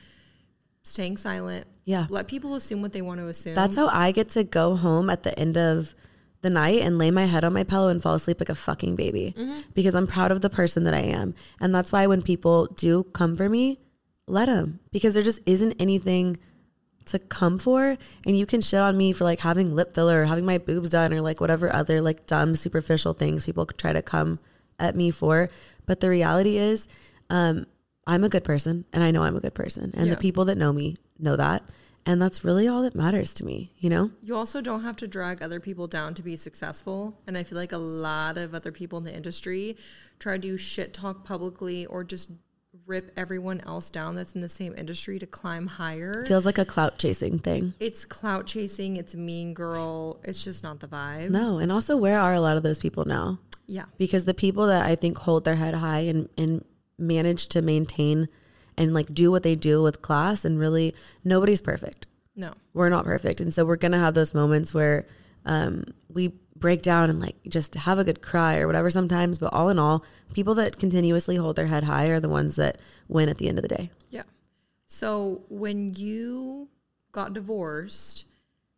staying 0.83 1.17
silent. 1.17 1.67
Yeah. 1.85 2.07
Let 2.11 2.29
people 2.29 2.55
assume 2.55 2.83
what 2.83 2.93
they 2.93 3.03
want 3.03 3.21
to 3.21 3.27
assume. 3.27 3.55
That's 3.55 3.77
how 3.77 3.89
I 3.89 4.13
get 4.13 4.29
to 4.31 4.45
go 4.45 4.77
home 4.77 5.11
at 5.11 5.23
the 5.23 5.37
end 5.39 5.57
of 5.57 5.95
the 6.43 6.51
night 6.51 6.83
and 6.83 6.99
lay 6.99 7.11
my 7.11 7.27
head 7.27 7.45
on 7.45 7.53
my 7.53 7.63
pillow 7.65 7.89
and 7.89 8.03
fall 8.03 8.15
asleep 8.15 8.41
like 8.41 8.49
a 8.49 8.55
fucking 8.55 8.97
baby 8.97 9.35
because 9.75 9.95
I'm 9.95 10.09
proud 10.09 10.33
of 10.33 10.41
the 10.41 10.51
person 10.51 10.85
that 10.85 10.95
I 10.95 11.01
am. 11.01 11.35
And 11.61 11.75
that's 11.75 11.93
why 11.93 12.07
when 12.07 12.21
people 12.21 12.67
do 12.67 13.05
come 13.05 13.37
for 13.37 13.49
me, 13.49 13.79
let 14.27 14.47
them 14.47 14.81
because 14.91 15.15
there 15.15 15.23
just 15.23 15.41
isn't 15.47 15.75
anything 15.81 16.39
to 17.07 17.19
come 17.19 17.59
for. 17.59 17.97
And 18.27 18.37
you 18.37 18.45
can 18.47 18.61
shit 18.61 18.81
on 18.81 18.97
me 18.97 19.13
for 19.13 19.25
like 19.25 19.41
having 19.41 19.75
lip 19.75 19.95
filler 19.95 20.23
or 20.23 20.25
having 20.25 20.45
my 20.45 20.59
boobs 20.59 20.89
done 20.89 21.13
or 21.13 21.21
like 21.21 21.41
whatever 21.41 21.73
other 21.73 22.01
like 22.01 22.27
dumb 22.27 22.55
superficial 22.57 23.13
things 23.13 23.45
people 23.45 23.65
try 23.67 23.93
to 23.93 24.03
come 24.03 24.41
at 24.81 24.97
me 24.97 25.11
for. 25.13 25.49
But 25.87 26.01
the 26.01 26.09
reality 26.09 26.59
is, 26.59 26.89
um, 27.31 27.67
I'm 28.07 28.25
a 28.25 28.29
good 28.29 28.45
person 28.45 28.85
and 28.93 29.03
I 29.03 29.11
know 29.11 29.23
I'm 29.23 29.37
a 29.37 29.41
good 29.41 29.55
person. 29.55 29.93
And 29.95 30.07
Yeah. 30.07 30.15
the 30.15 30.21
people 30.21 30.45
that 30.47 30.59
know 30.59 30.73
me 30.73 30.97
know 31.19 31.37
that. 31.37 31.63
And 32.05 32.21
that's 32.21 32.43
really 32.45 32.67
all 32.67 32.83
that 32.83 32.97
matters 32.97 33.33
to 33.35 33.45
me, 33.45 33.71
you 33.79 33.89
know? 33.89 34.11
You 34.25 34.35
also 34.35 34.61
don't 34.61 34.83
have 34.83 34.97
to 34.97 35.07
drag 35.07 35.41
other 35.41 35.61
people 35.61 35.87
down 35.87 36.15
to 36.15 36.23
be 36.23 36.35
successful. 36.35 37.17
And 37.29 37.39
I 37.39 37.45
feel 37.45 37.57
like 37.57 37.71
a 37.71 37.79
lot 37.79 38.37
of 38.39 38.55
other 38.57 38.73
people 38.73 38.99
in 38.99 39.05
the 39.05 39.15
industry 39.15 39.77
try 40.19 40.37
to 40.39 40.57
shit 40.57 40.93
talk 40.93 41.23
publicly 41.25 41.87
or 41.87 42.03
just 42.03 42.31
rip 42.87 43.13
everyone 43.17 43.61
else 43.67 43.89
down 43.89 44.17
that's 44.17 44.33
in 44.33 44.41
the 44.41 44.49
same 44.49 44.75
industry 44.77 45.21
to 45.21 45.27
climb 45.27 45.69
higher. 45.69 46.25
Feels 46.27 46.45
like 46.45 46.59
a 46.59 46.65
clout 46.65 46.99
chasing 46.99 47.39
thing. 47.39 47.75
it's 47.79 48.05
clout 48.05 48.47
chasing, 48.47 48.97
it's 48.97 49.15
mean 49.15 49.55
girl. 49.55 50.19
It's 50.25 50.43
just 50.43 50.65
not 50.65 50.81
the 50.81 50.89
vibe. 50.89 51.31
No. 51.31 51.59
And 51.59 51.71
also, 51.71 51.97
where 51.97 52.19
are 52.19 52.33
a 52.35 52.41
lot 52.41 52.57
of 52.57 52.65
those 52.65 52.81
people 52.81 53.05
now? 53.05 53.39
Yeah. 53.69 53.85
Because 53.97 54.25
the 54.25 54.35
people 54.35 54.67
that 54.67 54.85
I 54.85 54.97
think 54.97 55.19
hold 55.19 55.45
their 55.45 55.55
head 55.55 55.75
high 55.75 56.01
and, 56.01 56.29
and 56.37 56.65
manage 57.03 57.49
to 57.49 57.63
maintain 57.63 58.29
and 58.77 58.95
like 58.95 59.13
do 59.13 59.31
what 59.31 59.43
they 59.43 59.55
do 59.55 59.83
with 59.83 60.03
class 60.03 60.45
and 60.45 60.59
really, 60.59 60.95
nobody's 61.25 61.61
perfect. 61.61 62.07
No. 62.35 62.53
We're 62.73 62.89
not 62.89 63.05
perfect. 63.05 63.41
And 63.41 63.53
so 63.53 63.65
we're 63.65 63.77
going 63.77 63.93
to 63.93 63.99
have 63.99 64.15
those 64.15 64.33
moments 64.33 64.73
where 64.73 65.07
um, 65.45 65.85
we 66.09 66.33
break 66.57 66.83
down 66.83 67.11
and 67.11 67.21
like 67.21 67.37
just 67.49 67.75
have 67.75 67.99
a 67.99 68.05
good 68.05 68.23
cry 68.23 68.59
or 68.59 68.67
whatever 68.67 68.89
sometimes. 68.89 69.37
But 69.37 69.53
all 69.53 69.69
in 69.69 69.79
all, 69.79 70.05
people 70.33 70.55
that 70.55 70.79
continuously 70.79 71.37
hold 71.37 71.57
their 71.57 71.67
head 71.67 71.85
high 71.85 72.07
are 72.07 72.21
the 72.21 72.29
ones 72.29 72.57
that 72.57 72.79
win 73.09 73.29
at 73.29 73.39
the 73.39 73.49
end 73.49 73.59
of 73.59 73.63
the 73.63 73.69
day. 73.69 73.91
Yeah. 74.11 74.23
So 74.87 75.43
when 75.49 75.93
you 75.95 76.69
got 77.11 77.35
divorced, 77.35 78.25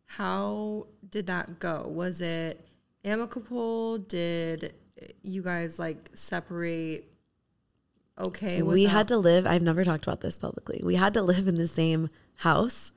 how 0.05 0.87
did 1.09 1.27
that 1.27 1.59
go? 1.59 1.87
Was 1.87 2.19
it 2.21 2.67
amicable? 3.03 3.99
Did 3.99 4.73
you 5.21 5.41
guys 5.41 5.77
like 5.79 6.09
separate 6.13 7.11
okay 8.19 8.61
we 8.61 8.83
had 8.85 9.07
to 9.07 9.17
live 9.17 9.45
i've 9.45 9.61
never 9.61 9.83
talked 9.83 10.05
about 10.05 10.21
this 10.21 10.37
publicly 10.37 10.81
we 10.83 10.95
had 10.95 11.13
to 11.13 11.21
live 11.21 11.47
in 11.47 11.55
the 11.55 11.67
same 11.67 12.09
house 12.35 12.91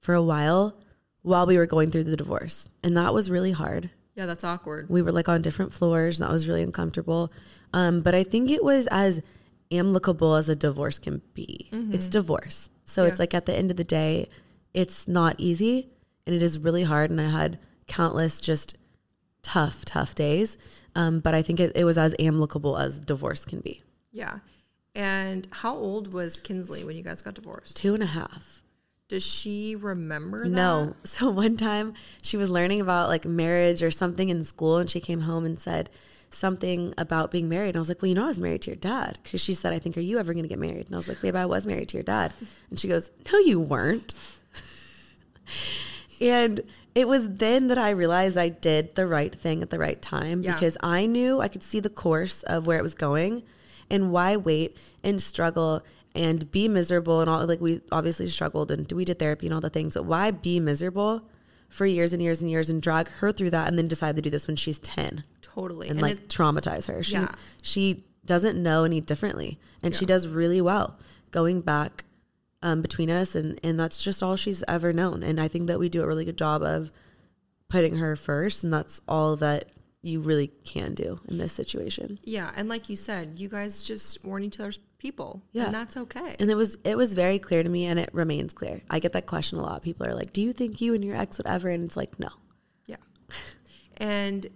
for 0.00 0.14
a 0.14 0.22
while 0.22 0.78
while 1.22 1.46
we 1.46 1.58
were 1.58 1.66
going 1.66 1.90
through 1.90 2.04
the 2.04 2.16
divorce 2.16 2.68
and 2.84 2.96
that 2.96 3.12
was 3.12 3.28
really 3.28 3.50
hard. 3.50 3.90
Yeah, 4.14 4.26
that's 4.26 4.44
awkward. 4.44 4.88
we 4.88 5.02
were 5.02 5.12
like 5.12 5.28
on 5.28 5.42
different 5.42 5.72
floors 5.72 6.18
and 6.20 6.26
that 6.26 6.32
was 6.32 6.48
really 6.48 6.62
uncomfortable. 6.62 7.32
Um, 7.74 8.00
but 8.00 8.14
i 8.14 8.22
think 8.22 8.50
it 8.50 8.62
was 8.62 8.86
as 8.92 9.20
amicable 9.72 10.36
as 10.36 10.48
a 10.48 10.54
divorce 10.54 11.00
can 11.00 11.20
be. 11.34 11.68
It's 11.72 12.06
divorce. 12.06 12.70
So 12.84 13.02
it's 13.02 13.18
like 13.18 13.34
at 13.34 13.46
the 13.46 13.54
end 13.54 13.72
of 13.72 13.76
the 13.76 13.84
day 13.84 14.28
it's 14.72 15.08
not 15.08 15.34
easy 15.38 15.90
and 16.24 16.34
it 16.36 16.42
is 16.42 16.58
really 16.58 16.84
hard 16.84 17.10
and 17.10 17.20
i 17.20 17.28
had 17.28 17.58
countless 17.88 18.40
just 18.40 18.76
tough 19.42 19.84
tough 19.84 20.14
days. 20.14 20.56
Um, 20.94 21.18
but 21.18 21.34
i 21.34 21.42
think 21.42 21.58
it, 21.58 21.72
it 21.74 21.84
was 21.84 21.98
as 21.98 22.14
amicable 22.20 22.78
as 22.78 23.00
divorce 23.00 23.44
can 23.44 23.58
be 23.60 23.82
Yeah. 24.16 24.38
And 24.94 25.46
how 25.50 25.76
old 25.76 26.14
was 26.14 26.40
Kinsley 26.40 26.82
when 26.84 26.96
you 26.96 27.02
guys 27.02 27.20
got 27.22 27.34
divorced? 27.34 27.76
two 27.76 27.92
and 27.94 28.02
a 28.02 28.06
half 28.06 28.62
Does 29.08 29.22
she 29.24 29.76
remember 29.76 30.44
that? 30.44 30.48
No. 30.48 30.94
So 31.04 31.28
one 31.30 31.56
time 31.56 31.92
she 32.22 32.36
was 32.38 32.50
learning 32.50 32.80
about 32.80 33.08
like 33.08 33.24
marriage 33.26 33.82
or 33.82 33.90
something 33.90 34.28
in 34.30 34.42
school 34.44 34.78
and 34.78 34.88
she 34.88 35.00
came 35.00 35.20
home 35.22 35.44
and 35.44 35.58
said 35.58 35.90
something 36.30 36.92
about 36.98 37.30
being 37.30 37.48
married. 37.48 37.68
And 37.70 37.76
I 37.76 37.78
was 37.80 37.88
like, 37.88 38.00
well, 38.02 38.08
you 38.08 38.14
know, 38.14 38.24
I 38.24 38.28
was 38.28 38.40
married 38.40 38.62
to 38.62 38.70
your 38.70 38.76
dad. 38.76 39.18
Cause 39.30 39.40
she 39.40 39.52
said, 39.54 39.72
I 39.74 39.78
think, 39.78 39.96
are 39.98 40.00
you 40.00 40.18
ever 40.18 40.32
going 40.32 40.42
to 40.44 40.48
get 40.48 40.58
married? 40.58 40.86
And 40.86 40.94
I 40.94 40.98
was 40.98 41.08
like, 41.08 41.20
babe, 41.20 41.36
I 41.36 41.46
was 41.46 41.66
married 41.66 41.88
to 41.90 41.96
your 41.98 42.02
dad. 42.04 42.32
And 42.70 42.80
she 42.80 42.88
goes, 42.88 43.10
no, 43.30 43.38
you 43.38 43.60
weren't. 43.60 44.14
and 46.20 46.60
it 46.94 47.06
was 47.06 47.36
then 47.36 47.68
that 47.68 47.78
I 47.78 47.90
realized 47.90 48.36
I 48.38 48.48
did 48.48 48.94
the 48.94 49.06
right 49.06 49.34
thing 49.34 49.62
at 49.62 49.70
the 49.70 49.78
right 49.78 50.00
time 50.00 50.42
Yeah. 50.42 50.54
because 50.54 50.76
I 50.80 51.06
knew 51.06 51.40
I 51.40 51.48
could 51.48 51.62
see 51.62 51.80
the 51.80 51.90
course 51.90 52.42
of 52.44 52.66
where 52.66 52.78
it 52.78 52.82
was 52.82 52.94
going 52.94 53.42
and 53.90 54.10
why 54.12 54.36
wait 54.36 54.76
and 55.02 55.20
struggle 55.22 55.82
and 56.14 56.50
be 56.50 56.66
miserable 56.68 57.20
and 57.20 57.28
all 57.28 57.44
like 57.46 57.60
we 57.60 57.80
obviously 57.92 58.26
struggled 58.26 58.70
and 58.70 58.90
we 58.92 59.04
did 59.04 59.18
therapy 59.18 59.46
and 59.46 59.54
all 59.54 59.60
the 59.60 59.68
things 59.70 59.94
but 59.94 60.04
why 60.04 60.30
be 60.30 60.58
miserable 60.60 61.22
for 61.68 61.84
years 61.84 62.12
and 62.12 62.22
years 62.22 62.40
and 62.40 62.50
years 62.50 62.70
and 62.70 62.80
drag 62.80 63.08
her 63.08 63.32
through 63.32 63.50
that 63.50 63.68
and 63.68 63.76
then 63.78 63.88
decide 63.88 64.16
to 64.16 64.22
do 64.22 64.30
this 64.30 64.46
when 64.46 64.56
she's 64.56 64.78
10 64.78 65.24
Totally. 65.42 65.88
and, 65.88 65.98
And, 65.98 66.02
like 66.08 66.12
it, 66.18 66.28
traumatize 66.28 66.86
her 66.88 67.02
she 67.02 67.14
Yeah. 67.14 67.34
she 67.62 68.04
doesn't 68.24 68.60
know 68.60 68.84
any 68.84 69.00
differently 69.00 69.58
and 69.82 69.94
she 69.94 70.04
does 70.06 70.26
really 70.26 70.60
well 70.60 70.98
going 71.30 71.60
back 71.60 72.04
um, 72.62 72.80
between 72.82 73.10
us 73.10 73.34
and 73.34 73.60
and 73.62 73.78
that's 73.78 74.02
just 74.02 74.22
all 74.22 74.34
she's 74.36 74.64
ever 74.66 74.92
known 74.92 75.22
and 75.22 75.38
i 75.40 75.46
think 75.46 75.66
that 75.68 75.78
we 75.78 75.88
do 75.88 76.02
a 76.02 76.06
really 76.06 76.24
good 76.24 76.38
job 76.38 76.62
of 76.62 76.90
putting 77.68 77.98
her 77.98 78.16
first 78.16 78.64
and 78.64 78.72
that's 78.72 79.00
all 79.06 79.36
that 79.36 79.68
you 80.06 80.20
really 80.20 80.48
can 80.64 80.94
do 80.94 81.20
in 81.28 81.38
this 81.38 81.52
situation 81.52 82.18
yeah, 82.24 82.50
and 82.56 82.68
like 82.68 82.88
you 82.88 82.96
said, 82.96 83.34
you 83.38 83.48
guys 83.48 83.82
just 83.84 84.24
weren't 84.24 84.44
each 84.44 84.58
other's 84.60 84.78
people. 84.98 85.42
Yeah. 85.52 85.66
And 85.66 85.74
that's 85.74 85.96
okay. 85.96 86.36
And 86.40 86.50
it 86.50 86.54
was 86.54 86.76
it 86.84 86.96
was 86.96 87.14
very 87.14 87.38
clear 87.38 87.62
to 87.62 87.68
me 87.68 87.84
and 87.84 87.98
it 87.98 88.10
remains 88.12 88.52
clear. 88.52 88.82
I 88.90 88.98
get 88.98 89.12
that 89.12 89.26
question 89.26 89.58
a 89.58 89.62
lot. 89.62 89.82
People 89.82 90.06
are 90.06 90.14
like, 90.14 90.32
"Do 90.32 90.40
you 90.42 90.52
think 90.52 90.80
you 90.80 90.94
and 90.94 91.04
your 91.04 91.16
ex 91.16 91.38
would 91.38 91.46
ever?" 91.46 91.68
And 91.68 91.84
it's 91.84 91.96
like, 91.96 92.18
"No." 92.18 92.28
yeah. 92.86 92.96
And 93.98 94.46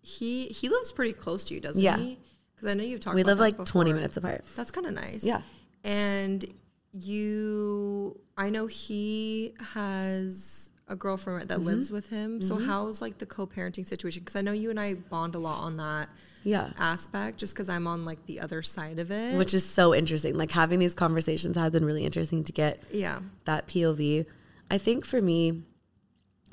he 0.00 0.46
he 0.46 0.68
lives 0.68 0.92
pretty 0.92 1.12
close 1.12 1.44
to 1.46 1.54
you, 1.54 1.60
doesn't 1.60 1.82
Yeah. 1.82 1.96
he? 1.98 2.18
Because 2.54 2.68
I 2.70 2.74
know 2.74 2.84
you've 2.84 3.00
talked 3.00 3.16
We 3.16 3.22
live 3.22 3.38
like 3.38 3.64
20 3.64 3.92
minutes 3.92 4.16
apart. 4.16 4.44
That's 4.54 4.70
kind 4.70 4.86
of 4.86 4.94
nice. 4.94 5.24
Yeah. 5.24 5.42
And 5.84 6.44
you, 6.92 8.18
I 8.36 8.48
know 8.50 8.66
he 8.66 9.54
has 9.74 10.70
a 10.88 10.96
girlfriend 10.96 11.48
that 11.48 11.58
Mm-hmm. 11.58 11.66
lives 11.66 11.90
with 11.90 12.10
him. 12.10 12.40
So 12.40 12.56
how's 12.58 13.00
like 13.02 13.18
the 13.18 13.26
co-parenting 13.26 13.84
situation? 13.84 14.20
Because 14.22 14.36
I 14.36 14.40
know 14.40 14.52
you 14.52 14.70
and 14.70 14.78
I 14.78 14.94
bond 14.94 15.34
a 15.34 15.38
lot 15.38 15.62
on 15.62 15.76
that 15.78 16.08
Yeah. 16.44 16.70
aspect, 16.78 17.38
just 17.38 17.54
because 17.54 17.68
I'm 17.68 17.86
on 17.86 18.04
like 18.04 18.24
the 18.26 18.40
other 18.40 18.62
side 18.62 18.98
of 18.98 19.10
it. 19.10 19.36
Which 19.36 19.52
is 19.54 19.64
so 19.68 19.94
interesting. 19.94 20.36
Like 20.36 20.52
having 20.52 20.78
these 20.78 20.94
conversations 20.94 21.56
have 21.56 21.72
been 21.72 21.84
really 21.84 22.04
interesting 22.04 22.44
to 22.44 22.52
get 22.52 22.80
yeah, 22.92 23.20
that 23.44 23.66
POV. 23.66 24.26
I 24.70 24.78
think 24.78 25.04
for 25.04 25.20
me, 25.20 25.62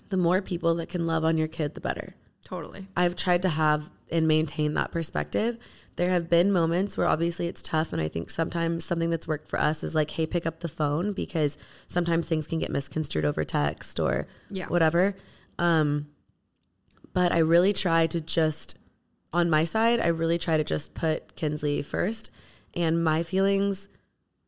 the 0.09 0.17
more 0.17 0.41
people 0.41 0.75
that 0.75 0.89
can 0.89 1.05
love 1.05 1.23
on 1.23 1.37
your 1.37 1.47
kid, 1.47 1.73
the 1.75 1.81
better. 1.81 2.15
totally. 2.43 2.87
I've 2.97 3.15
tried 3.15 3.41
to 3.43 3.49
have 3.49 3.91
and 4.11 4.27
maintain 4.27 4.73
that 4.75 4.91
perspective. 4.91 5.57
There 5.95 6.09
have 6.09 6.29
been 6.29 6.51
moments 6.51 6.97
where 6.97 7.07
obviously 7.07 7.47
it's 7.47 7.61
tough, 7.61 7.93
and 7.93 8.01
I 8.01 8.07
think 8.07 8.29
sometimes 8.31 8.83
something 8.83 9.09
that's 9.09 9.27
worked 9.27 9.47
for 9.47 9.59
us 9.59 9.83
is 9.83 9.93
like, 9.93 10.11
hey, 10.11 10.25
pick 10.25 10.45
up 10.45 10.61
the 10.61 10.67
phone 10.67 11.13
because 11.13 11.57
sometimes 11.87 12.27
things 12.27 12.47
can 12.47 12.57
get 12.59 12.71
misconstrued 12.71 13.25
over 13.25 13.43
text 13.45 13.99
or 13.99 14.27
Yeah. 14.49 14.67
whatever. 14.67 15.15
Um, 15.59 16.07
but 17.13 17.31
I 17.31 17.37
really 17.39 17.73
try 17.73 18.07
to 18.07 18.19
just, 18.19 18.75
on 19.31 19.49
my 19.51 19.65
side, 19.65 19.99
I 19.99 20.07
really 20.07 20.39
try 20.39 20.57
to 20.57 20.63
just 20.63 20.95
put 20.95 21.35
Kinsley 21.35 21.81
first, 21.83 22.31
and 22.73 23.03
my 23.03 23.21
feelings 23.21 23.87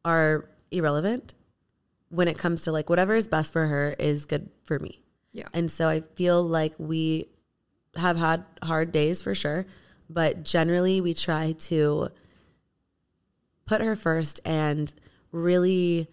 are 0.03 0.49
irrelevant 0.71 1.35
when 2.09 2.27
it 2.27 2.37
comes 2.39 2.61
to 2.63 2.71
like 2.71 2.89
whatever 2.89 3.15
is 3.15 3.27
best 3.27 3.53
for 3.53 3.67
her 3.67 3.95
is 3.99 4.25
good 4.25 4.49
for 4.63 4.79
me. 4.79 5.01
Yeah. 5.31 5.47
And 5.53 5.69
so 5.69 5.87
I 5.87 6.01
feel 6.15 6.41
like 6.41 6.73
we 6.79 7.27
have 7.95 8.15
had 8.17 8.45
hard 8.63 8.91
days 8.91 9.21
for 9.21 9.35
sure, 9.35 9.65
but 10.09 10.43
generally 10.43 11.01
we 11.01 11.13
try 11.13 11.53
to 11.53 12.09
put 13.65 13.81
her 13.81 13.95
first 13.95 14.39
and 14.45 14.93
really, 15.31 16.07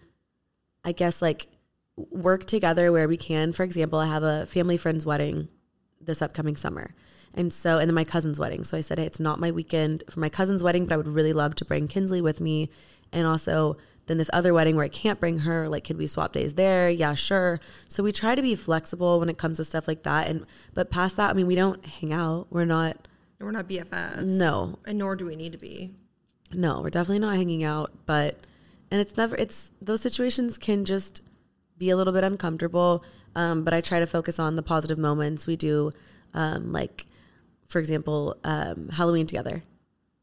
I 0.83 0.91
guess, 0.91 1.21
like 1.21 1.47
work 1.95 2.45
together 2.45 2.91
where 2.91 3.07
we 3.07 3.17
can. 3.17 3.53
For 3.53 3.63
example, 3.63 3.99
I 3.99 4.07
have 4.07 4.23
a 4.23 4.45
family 4.45 4.77
friend's 4.77 5.05
wedding 5.05 5.47
this 6.01 6.21
upcoming 6.21 6.55
summer. 6.55 6.95
And 7.35 7.51
so, 7.51 7.77
and 7.77 7.87
then 7.87 7.95
my 7.95 8.03
cousin's 8.03 8.39
wedding. 8.39 8.63
So 8.63 8.77
I 8.77 8.81
said, 8.81 8.99
hey, 8.99 9.05
it's 9.05 9.19
not 9.19 9.39
my 9.39 9.51
weekend 9.51 10.03
for 10.09 10.19
my 10.19 10.29
cousin's 10.29 10.63
wedding, 10.63 10.85
but 10.85 10.93
I 10.93 10.97
would 10.97 11.07
really 11.07 11.33
love 11.33 11.55
to 11.55 11.65
bring 11.65 11.87
Kinsley 11.87 12.21
with 12.21 12.41
me. 12.41 12.69
And 13.11 13.25
also, 13.25 13.77
then 14.05 14.17
this 14.17 14.29
other 14.33 14.53
wedding 14.53 14.75
where 14.75 14.85
I 14.85 14.89
can't 14.89 15.19
bring 15.19 15.39
her, 15.39 15.69
like, 15.69 15.83
could 15.85 15.97
we 15.97 16.07
swap 16.07 16.33
days 16.33 16.55
there? 16.55 16.89
Yeah, 16.89 17.13
sure. 17.13 17.59
So 17.87 18.03
we 18.03 18.11
try 18.11 18.35
to 18.35 18.41
be 18.41 18.55
flexible 18.55 19.19
when 19.19 19.29
it 19.29 19.37
comes 19.37 19.57
to 19.57 19.63
stuff 19.63 19.87
like 19.87 20.03
that. 20.03 20.27
And, 20.27 20.45
but 20.73 20.91
past 20.91 21.15
that, 21.15 21.29
I 21.29 21.33
mean, 21.33 21.47
we 21.47 21.55
don't 21.55 21.83
hang 21.85 22.11
out. 22.11 22.47
We're 22.49 22.65
not, 22.65 23.07
We're 23.43 23.51
not 23.51 23.67
BFFs. 23.67 24.23
No. 24.25 24.79
And 24.85 24.97
nor 24.97 25.15
do 25.15 25.25
we 25.25 25.35
need 25.35 25.51
to 25.51 25.57
be. 25.57 25.93
no, 26.53 26.81
we're 26.81 26.89
definitely 26.89 27.19
not 27.19 27.35
hanging 27.35 27.63
out. 27.63 27.91
But, 28.05 28.45
and 28.91 29.01
it's 29.01 29.17
never, 29.17 29.35
it's, 29.35 29.71
those 29.81 30.01
situations 30.01 30.57
can 30.57 30.85
just 30.85 31.21
be 31.77 31.89
a 31.89 31.97
little 31.97 32.13
bit 32.13 32.23
uncomfortable. 32.23 33.03
Um, 33.35 33.63
but 33.63 33.73
I 33.73 33.81
try 33.81 33.99
to 33.99 34.05
focus 34.07 34.37
on 34.39 34.55
the 34.55 34.61
positive 34.61 34.97
moments. 34.99 35.47
We 35.47 35.55
do, 35.55 35.91
um, 36.33 36.71
like, 36.71 37.07
for 37.67 37.79
example, 37.79 38.37
um, 38.43 38.89
Halloween 38.89 39.25
together, 39.25 39.63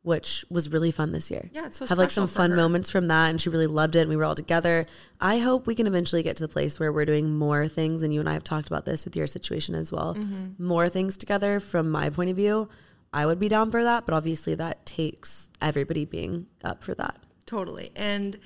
which 0.02 0.44
was 0.48 0.70
really 0.70 0.92
fun 0.92 1.11
this 1.11 1.28
year. 1.30 1.50
Yeah, 1.52 1.66
it's 1.66 1.78
so 1.78 1.87
have 1.87 1.98
like 1.98 2.12
some 2.12 2.28
fun 2.28 2.50
her. 2.50 2.56
moments 2.56 2.88
from 2.88 3.09
that, 3.09 3.30
and 3.30 3.40
she 3.40 3.48
really 3.48 3.66
loved 3.66 3.96
it. 3.96 4.02
And 4.02 4.11
we 4.11 4.16
were 4.16 4.24
all 4.24 4.37
together. 4.37 4.87
I 5.20 5.38
hope 5.38 5.66
we 5.66 5.74
can 5.74 5.88
eventually 5.88 6.22
get 6.22 6.37
to 6.37 6.44
the 6.44 6.48
place 6.48 6.78
where 6.78 6.92
we're 6.92 7.04
doing 7.04 7.35
more 7.35 7.66
things. 7.66 8.04
And 8.04 8.14
you 8.14 8.20
and 8.20 8.28
I 8.28 8.35
have 8.35 8.44
talked 8.44 8.68
about 8.68 8.85
this 8.85 9.04
with 9.04 9.16
your 9.16 9.26
situation 9.26 9.74
as 9.74 9.90
well. 9.90 10.14
Mm-hmm. 10.14 10.64
More 10.64 10.88
things 10.88 11.16
together. 11.16 11.59
From 11.59 11.90
my 11.90 12.09
point 12.11 12.30
of 12.30 12.37
view, 12.37 12.68
I 13.12 13.26
would 13.26 13.38
be 13.40 13.48
down 13.48 13.70
for 13.70 13.82
that, 13.82 14.06
but 14.06 14.14
obviously 14.14 14.54
that 14.56 14.86
takes 14.86 15.50
everybody 15.60 16.04
being 16.04 16.46
up 16.62 16.82
for 16.84 16.94
that. 16.94 17.18
Totally. 17.46 17.90
And 17.96 18.38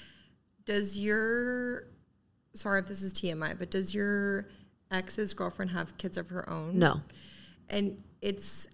does 0.64 0.98
your 0.98 1.84
sorry 2.54 2.80
if 2.80 2.86
this 2.86 3.02
is 3.02 3.12
TMI, 3.12 3.58
but 3.58 3.70
does 3.70 3.94
your 3.94 4.48
ex's 4.90 5.34
girlfriend 5.34 5.72
have 5.72 5.96
kids 5.98 6.16
of 6.16 6.28
her 6.28 6.48
own? 6.48 6.78
No, 6.78 7.00
And 7.68 8.02
it's 8.22 8.68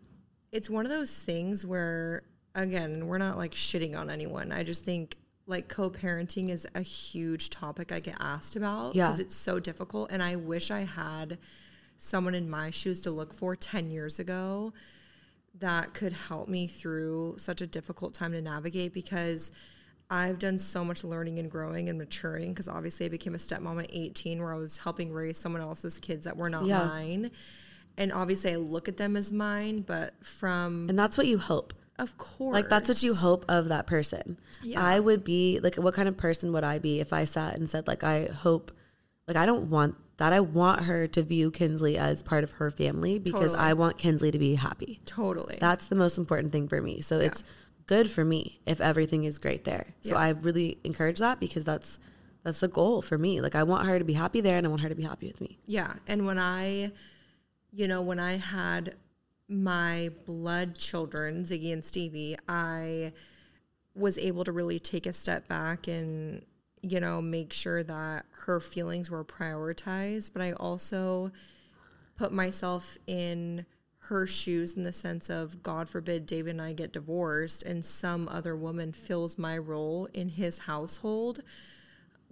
it's 0.53 0.69
one 0.71 0.85
of 0.85 0.91
those 0.91 1.23
things 1.23 1.65
where 1.67 2.23
again, 2.55 3.07
we're 3.07 3.19
not 3.19 3.37
like 3.39 3.53
shitting 3.53 3.97
on 3.97 4.11
anyone. 4.11 4.53
I 4.53 4.63
just 4.65 4.85
think 4.85 5.17
like 5.47 5.69
co-parenting 5.69 6.51
is 6.51 6.67
a 6.77 6.83
huge 6.83 7.51
topic 7.51 7.91
I 7.91 7.99
get 8.01 8.17
asked 8.21 8.55
about 8.55 8.95
Yeah. 8.95 9.07
because 9.07 9.19
it's 9.19 9.35
so 9.37 9.59
difficult 9.59 10.13
and 10.13 10.23
I 10.23 10.37
wish 10.37 10.71
I 10.71 10.81
had 10.81 11.39
someone 11.99 12.35
in 12.37 12.49
my 12.49 12.71
shoes 12.71 13.01
to 13.03 13.11
look 13.11 13.33
for 13.35 13.57
10 13.57 13.91
years 13.91 14.19
ago 14.21 14.73
that 15.59 15.93
could 15.95 16.13
help 16.13 16.49
me 16.49 16.67
through 16.67 17.35
such 17.39 17.61
a 17.61 17.67
difficult 17.67 18.15
time 18.15 18.33
to 18.33 18.41
navigate 18.41 18.93
because 18.93 19.51
I've 20.09 20.39
done 20.39 20.59
so 20.59 20.85
much 20.85 21.05
learning 21.05 21.39
and 21.39 21.51
growing 21.51 21.89
and 21.89 21.99
maturing 21.99 22.51
because 22.53 22.69
obviously 22.69 23.07
I 23.07 23.09
became 23.09 23.35
a 23.35 23.39
stepmom 23.39 23.81
at 23.83 23.91
18 23.93 24.41
where 24.43 24.53
I 24.53 24.57
was 24.57 24.79
helping 24.79 25.13
raise 25.13 25.39
someone 25.39 25.63
else's 25.63 25.99
kids 25.99 26.25
that 26.25 26.37
were 26.37 26.51
not 26.51 26.65
Yeah. 26.65 26.85
mine. 26.87 27.31
And 27.97 28.13
obviously 28.13 28.53
I 28.53 28.57
look 28.57 28.89
at 28.89 28.97
them 28.97 29.17
as 29.17 29.31
mine, 29.31 29.83
but 29.83 30.15
from 30.25 30.87
and 30.89 30.99
that's 30.99 31.19
what 31.19 31.27
you 31.27 31.39
hope. 31.39 31.75
of 31.99 32.17
course 32.17 32.55
Like 32.55 32.69
that's 32.69 32.89
what 32.89 33.03
you 33.03 33.15
hope 33.15 33.45
of 33.49 33.69
that 33.69 33.87
person. 33.87 34.39
Yeah. 34.63 34.83
I 34.85 34.99
would 35.01 35.23
be 35.23 35.61
like 35.63 35.77
what 35.77 35.95
kind 35.95 36.09
of 36.09 36.17
person 36.17 36.53
would 36.53 36.65
I 36.65 36.79
be 36.79 37.01
if 37.01 37.13
I 37.13 37.25
sat 37.25 37.57
and 37.57 37.69
said 37.69 37.87
like 37.87 38.03
I 38.03 38.27
hope 38.27 38.73
like 39.29 39.37
I 39.37 39.47
don't 39.47 39.69
want 39.71 39.97
that. 40.21 40.33
I 40.33 40.41
want 40.41 40.85
her 40.85 41.07
to 41.09 41.23
view 41.23 41.51
Kinsley 41.51 41.99
as 41.99 42.23
part 42.23 42.45
of 42.45 42.53
her 42.53 42.71
family 42.71 43.19
because 43.19 43.53
Totally. 43.53 43.59
I 43.59 43.73
want 43.73 43.99
Kinsley 43.99 44.31
to 44.31 44.39
be 44.39 44.55
happy. 44.55 45.01
Totally. 45.05 45.59
That's 45.61 45.89
the 45.89 45.97
most 45.97 46.17
important 46.17 46.53
thing 46.53 46.69
for 46.69 46.81
me. 46.81 47.01
So 47.01 47.19
it's 47.19 47.43
good 47.87 48.09
for 48.09 48.25
me 48.25 48.61
if 48.67 48.81
everything 48.81 49.25
is 49.25 49.39
great 49.39 49.65
there. 49.65 49.89
So 50.03 50.15
Yeah. 50.15 50.21
I 50.21 50.29
really 50.31 50.79
encourage 50.85 51.19
that 51.19 51.41
because 51.41 51.65
that's 51.65 51.99
that's 52.45 52.61
the 52.61 52.69
goal 52.69 53.03
for 53.03 53.19
me. 53.19 53.41
Like 53.41 53.55
I 53.55 53.65
want 53.65 53.87
her 53.89 53.99
to 53.99 54.05
be 54.05 54.15
happy 54.15 54.41
there 54.41 54.57
and 54.57 54.67
I 54.67 54.71
want 54.71 54.83
her 54.83 54.89
to 54.89 54.95
be 54.95 55.03
happy 55.03 55.27
with 55.27 55.41
me. 55.41 55.59
Yeah. 55.67 55.95
And 56.07 56.25
when 56.27 56.39
I, 56.39 56.93
you 57.73 57.87
know, 57.89 58.01
when 58.01 58.19
I 58.19 58.37
had 58.37 58.95
my 59.49 60.11
blood 60.27 60.79
children, 60.79 61.45
Ziggy 61.45 61.73
and 61.73 61.85
Stevie, 61.85 62.37
I 62.49 63.13
was 63.95 64.17
able 64.17 64.45
to 64.45 64.53
really 64.53 64.79
take 64.79 65.05
a 65.05 65.13
step 65.13 65.49
back 65.49 65.89
and, 65.89 66.45
you 66.83 67.01
know, 67.01 67.21
make 67.21 67.53
sure 67.53 67.83
that 67.83 68.25
her 68.47 68.61
feelings 68.61 69.11
were 69.11 69.25
prioritized. 69.25 70.33
But 70.33 70.43
I 70.43 70.53
also 70.53 71.33
put 72.17 72.33
myself 72.33 72.99
in 73.07 73.67
her 74.05 74.27
shoes 74.27 74.77
in 74.77 74.83
the 74.83 74.93
sense 74.93 75.29
of 75.29 75.63
God 75.63 75.89
forbid 75.89 76.27
David 76.27 76.51
and 76.51 76.63
I 76.63 76.73
get 76.73 76.93
divorced 76.93 77.63
and 77.63 77.85
some 77.85 78.29
other 78.29 78.57
woman 78.57 78.93
fills 78.93 79.39
my 79.39 79.57
role 79.59 80.09
in 80.15 80.31
his 80.31 80.61
household 80.61 81.43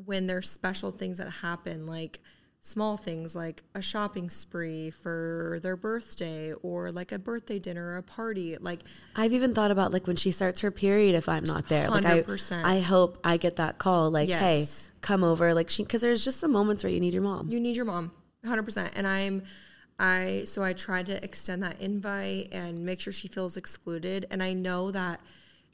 when 0.05 0.27
there's 0.27 0.51
special 0.51 0.91
things 0.91 1.19
that 1.19 1.31
happen 1.31 1.87
like 1.87 2.21
small 2.61 2.97
things 2.97 3.35
like 3.37 3.63
a 3.75 3.81
shopping 3.81 4.29
spree 4.29 4.91
for 4.91 5.59
their 5.63 5.77
birthday 5.77 6.53
or 6.63 6.91
like 6.91 7.13
a 7.13 7.19
birthday 7.19 7.59
dinner 7.59 7.93
or 7.93 7.97
a 7.99 8.03
party. 8.03 8.57
Like 8.59 8.81
I've 9.17 9.33
even 9.33 9.55
thought 9.55 9.71
about 9.71 9.93
like 9.93 10.07
when 10.07 10.17
she 10.17 10.31
starts 10.31 10.61
her 10.61 10.71
period 10.71 11.15
if 11.15 11.29
I'm 11.29 11.45
not 11.45 11.69
there. 11.69 11.89
Like 11.89 12.05
I 12.05 12.23
100%. 12.23 12.65
I 12.65 12.81
hope 12.81 13.19
I 13.25 13.37
get 13.37 13.57
that 13.57 13.79
call 13.79 14.11
like 14.11 14.29
hey, 14.29 14.67
come 15.01 15.25
over. 15.25 15.55
Like 15.55 15.71
she 15.71 15.85
cuz 15.85 16.01
there's 16.01 16.25
just 16.25 16.41
some 16.41 16.53
moments 16.53 16.83
where 16.83 16.93
you 16.93 17.01
need 17.01 17.15
your 17.15 17.23
mom. 17.23 17.49
you 17.49 17.61
need 17.61 17.77
your 17.77 17.85
mom. 17.85 18.13
100% 18.45 18.91
and 18.95 19.05
i'm 19.07 19.43
i 19.99 20.43
so 20.47 20.63
i 20.63 20.73
tried 20.73 21.05
to 21.07 21.23
extend 21.25 21.61
that 21.61 21.81
invite 21.81 22.49
and 22.53 22.87
make 22.87 23.01
sure 23.01 23.13
she 23.13 23.29
feels 23.29 23.57
excluded. 23.57 24.27
And 24.31 24.43
i 24.43 24.53
know 24.53 24.91
that 24.91 25.21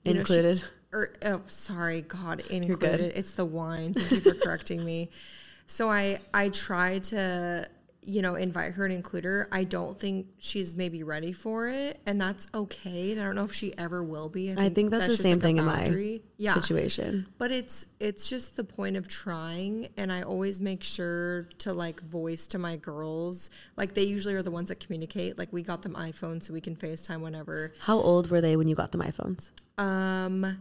you 0.04 0.14
know, 0.14 0.24
she- 0.24 0.34
Included. 0.34 0.62
or 0.92 1.10
oh 1.24 1.42
sorry 1.48 2.02
god 2.02 2.40
included. 2.50 3.12
It's 3.16 3.32
the 3.32 3.44
wine. 3.44 3.94
Thank 3.94 4.10
you 4.12 4.20
for 4.32 4.34
correcting 4.40 4.84
me 4.84 5.10
so 5.66 5.90
i 5.90 6.18
i 6.33 6.48
try 6.48 6.98
to 6.98 7.68
you 8.07 8.22
know 8.22 8.35
invite 8.35 8.72
her 8.74 8.85
and 8.85 8.94
include 8.94 9.24
her. 9.24 9.48
I 9.50 9.64
don't 9.64 9.98
think 9.98 10.27
she's 10.38 10.74
maybe 10.74 11.03
ready 11.03 11.33
for 11.33 11.68
it 11.68 12.00
and 12.07 12.20
that's 12.20 12.46
okay. 12.55 13.12
And 13.12 13.20
i 13.20 13.24
don't 13.24 13.35
know 13.35 13.44
if 13.44 13.53
she 13.53 13.77
ever 13.79 14.05
will 14.05 14.29
be. 14.29 14.53
I 14.57 14.68
think 14.68 14.90
that's, 14.90 15.07
the 15.07 15.16
same 15.16 15.37
like 15.37 15.42
thing 15.42 15.57
in 15.57 15.64
my 15.64 16.20
yeah. 16.37 16.55
situation. 16.55 17.27
but 17.38 17.50
it's 17.50 17.87
it's 18.00 18.29
just 18.29 18.57
the 18.57 18.64
point 18.64 18.96
of 18.96 19.09
trying 19.09 19.88
and 19.96 20.12
i 20.12 20.22
always 20.22 20.61
make 20.61 20.83
sure 20.83 21.44
to 21.59 21.72
like 21.72 22.00
voice 22.03 22.46
to 22.48 22.59
my 22.59 22.77
girls. 22.77 23.50
Like 23.77 23.94
they 23.94 24.05
usually 24.05 24.35
are 24.35 24.42
the 24.42 24.50
ones 24.50 24.68
that 24.68 24.81
communicate. 24.81 25.38
Like 25.38 25.53
we 25.53 25.62
got 25.62 25.83
them 25.83 25.94
iphones 25.94 26.44
so 26.44 26.53
we 26.53 26.61
can 26.61 26.77
facetime 26.77 27.20
whenever. 27.20 27.72
How 27.81 27.98
old 27.98 28.31
were 28.31 28.40
they 28.40 28.57
when 28.57 28.68
you 28.68 28.74
got 28.74 28.92
them 28.92 29.00
iPhones? 29.00 29.50
um 29.77 30.59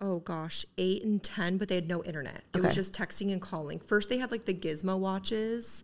oh 0.00 0.20
gosh 0.20 0.64
eight 0.76 1.02
and 1.04 1.22
ten 1.22 1.56
but 1.58 1.68
they 1.68 1.74
had 1.74 1.88
no 1.88 2.02
internet 2.04 2.42
it 2.54 2.62
was 2.62 2.74
just 2.74 2.94
texting 2.94 3.32
and 3.32 3.42
calling 3.42 3.78
first 3.80 4.08
they 4.08 4.18
had 4.18 4.30
like 4.30 4.44
the 4.44 4.54
gizmo 4.54 4.98
watches 4.98 5.82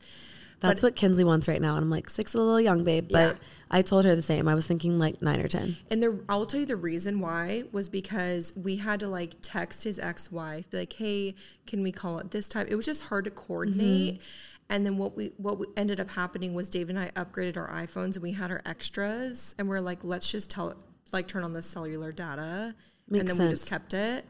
That's 0.61 0.83
what 0.83 0.97
Kinsley 0.97 1.25
wants 1.25 1.47
right 1.47 1.61
now. 1.61 1.77
And 1.77 1.85
I'm 1.85 1.91
like, 1.91 2.09
six 2.09 2.31
is 2.31 2.37
a 2.37 2.39
little 2.39 2.61
young, 2.61 2.85
babe. 2.85 3.09
But 3.11 3.37
Yeah. 3.37 3.43
I 3.71 3.83
told 3.83 4.05
her 4.07 4.15
the 4.17 4.23
same. 4.23 4.49
I 4.49 4.55
was 4.55 4.67
thinking 4.67 4.99
like 4.99 5.21
nine 5.21 5.41
or 5.41 5.49
10. 5.49 5.77
And 5.91 6.03
the 6.03 6.25
I 6.29 6.37
will 6.37 6.47
tell 6.47 6.61
you 6.61 6.65
the 6.65 6.77
reason 6.77 7.21
why 7.21 7.65
was 7.73 7.89
because 7.89 8.53
we 8.57 8.77
had 8.77 9.01
to 9.01 9.09
like 9.09 9.35
text 9.43 9.85
his 9.85 9.99
ex 9.99 10.33
wife, 10.33 10.71
be 10.71 10.79
like, 10.79 10.93
"Hey, 10.95 11.35
can 11.67 11.83
we 11.83 11.93
call 11.93 12.19
it 12.19 12.31
this 12.31 12.49
time?" 12.49 12.67
It 12.69 12.77
was 12.77 12.87
just 12.87 13.05
hard 13.05 13.25
to 13.27 13.31
coordinate. 13.31 14.15
Mm-hmm. 14.15 14.71
And 14.71 14.87
then 14.87 14.97
what 14.97 15.17
we 15.17 15.33
what 15.37 15.59
we 15.59 15.67
ended 15.77 16.01
up 16.01 16.11
happening 16.13 16.55
was 16.55 16.71
Dave 16.71 16.89
and 16.89 16.99
I 16.99 17.11
upgraded 17.11 17.57
our 17.59 17.69
iPhones 17.69 18.15
and 18.15 18.23
we 18.23 18.33
had 18.33 18.51
our 18.51 18.63
extras, 18.65 19.55
and 19.59 19.69
we're 19.69 19.81
like, 19.81 20.03
let's 20.03 20.31
just 20.31 20.49
tell 20.51 20.73
like 21.13 21.29
turn 21.29 21.45
on 21.45 21.53
the 21.53 21.63
cellular 21.63 22.11
data, 22.13 22.75
Makes 23.09 23.21
and 23.21 23.31
then 23.31 23.47
we 23.47 23.51
just 23.51 23.69
kept 23.69 23.95
it. 23.95 24.25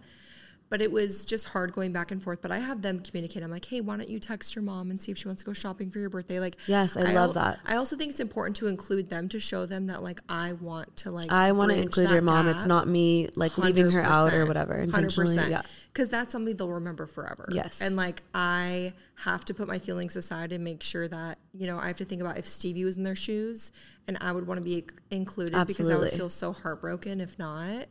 But 0.71 0.81
it 0.81 0.91
was 0.91 1.25
just 1.25 1.49
hard 1.51 1.73
going 1.73 1.93
back 1.93 2.11
and 2.11 2.21
forth. 2.21 2.43
But 2.43 2.51
I 2.51 2.59
have 2.59 2.83
them 2.83 2.99
communicate. 2.99 3.45
I'm 3.45 3.51
like, 3.51 3.67
hey, 3.67 3.81
why 3.81 3.97
don't 3.97 4.09
you 4.09 4.19
text 4.19 4.57
your 4.57 4.65
mom 4.65 4.91
and 4.91 5.01
see 5.01 5.13
if 5.13 5.19
she 5.19 5.29
wants 5.29 5.43
to 5.43 5.47
go 5.47 5.53
shopping 5.53 5.89
for 5.91 6.01
your 6.01 6.09
birthday? 6.11 6.41
Like, 6.41 6.57
Yes, 6.67 6.97
I 6.97 7.13
love 7.13 7.37
al- 7.37 7.45
that. 7.45 7.61
I 7.65 7.77
also 7.77 7.97
think 7.97 8.11
it's 8.11 8.19
important 8.19 8.57
to 8.57 8.67
include 8.67 9.09
them 9.09 9.29
to 9.29 9.39
show 9.39 9.67
them 9.67 9.87
that 9.87 10.03
like 10.03 10.21
I 10.29 10.55
want 10.55 10.97
to 10.97 11.13
like 11.13 11.31
I 11.31 11.53
want 11.53 11.71
to 11.71 11.79
include 11.79 12.11
your 12.11 12.23
mom. 12.23 12.49
It's 12.49 12.65
not 12.67 12.89
me 12.89 13.29
like 13.37 13.57
leaving 13.59 13.91
her 13.93 14.03
out 14.03 14.33
or 14.33 14.47
whatever 14.47 14.75
intentionally. 14.75 15.37
100%. 15.37 15.51
Yeah. 15.51 15.63
Because 15.93 16.09
that's 16.09 16.33
something 16.33 16.57
they'll 16.57 16.69
remember 16.69 17.07
forever. 17.07 17.47
Yes. 17.53 17.81
And 17.81 17.95
like 17.95 18.23
I 18.35 18.95
have 19.17 19.45
to 19.45 19.55
put 19.55 19.69
my 19.69 19.79
feelings 19.79 20.17
aside 20.17 20.51
and 20.51 20.65
make 20.65 20.83
sure 20.83 21.07
that, 21.07 21.39
you 21.53 21.69
know, 21.69 21.79
I 21.79 21.87
have 21.87 21.99
to 21.99 22.05
think 22.05 22.21
about 22.21 22.37
if 22.37 22.47
Stevie 22.49 22.85
was 22.85 22.97
in 22.97 23.05
their 23.05 23.15
shoes 23.15 23.71
and 24.09 24.19
I 24.21 24.33
would 24.33 24.47
want 24.49 24.59
to 24.59 24.65
be 24.65 24.85
included 25.13 25.67
because 25.69 25.89
I 25.89 25.97
would 25.97 26.11
feel 26.11 26.31
so 26.31 26.53
heartbroken 26.53 27.21
if 27.21 27.39
not. 27.39 27.87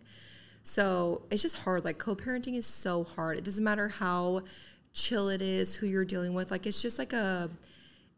So 0.64 1.24
it's 1.30 1.42
just 1.42 1.60
hard. 1.60 1.86
Like 1.86 1.98
co 1.98 2.16
parenting 2.16 2.56
is 2.56 2.66
so 2.66 3.04
hard. 3.04 3.38
It 3.38 3.44
doesn't 3.44 3.64
matter 3.64 3.90
how 3.90 4.44
chill 4.94 5.30
it 5.30 5.42
is, 5.42 5.76
who 5.76 5.88
you're 5.88 6.06
dealing 6.06 6.34
with. 6.34 6.52
Like 6.52 6.66
it's 6.66 6.82
just 6.82 6.98
like 6.98 7.14
a, 7.14 7.50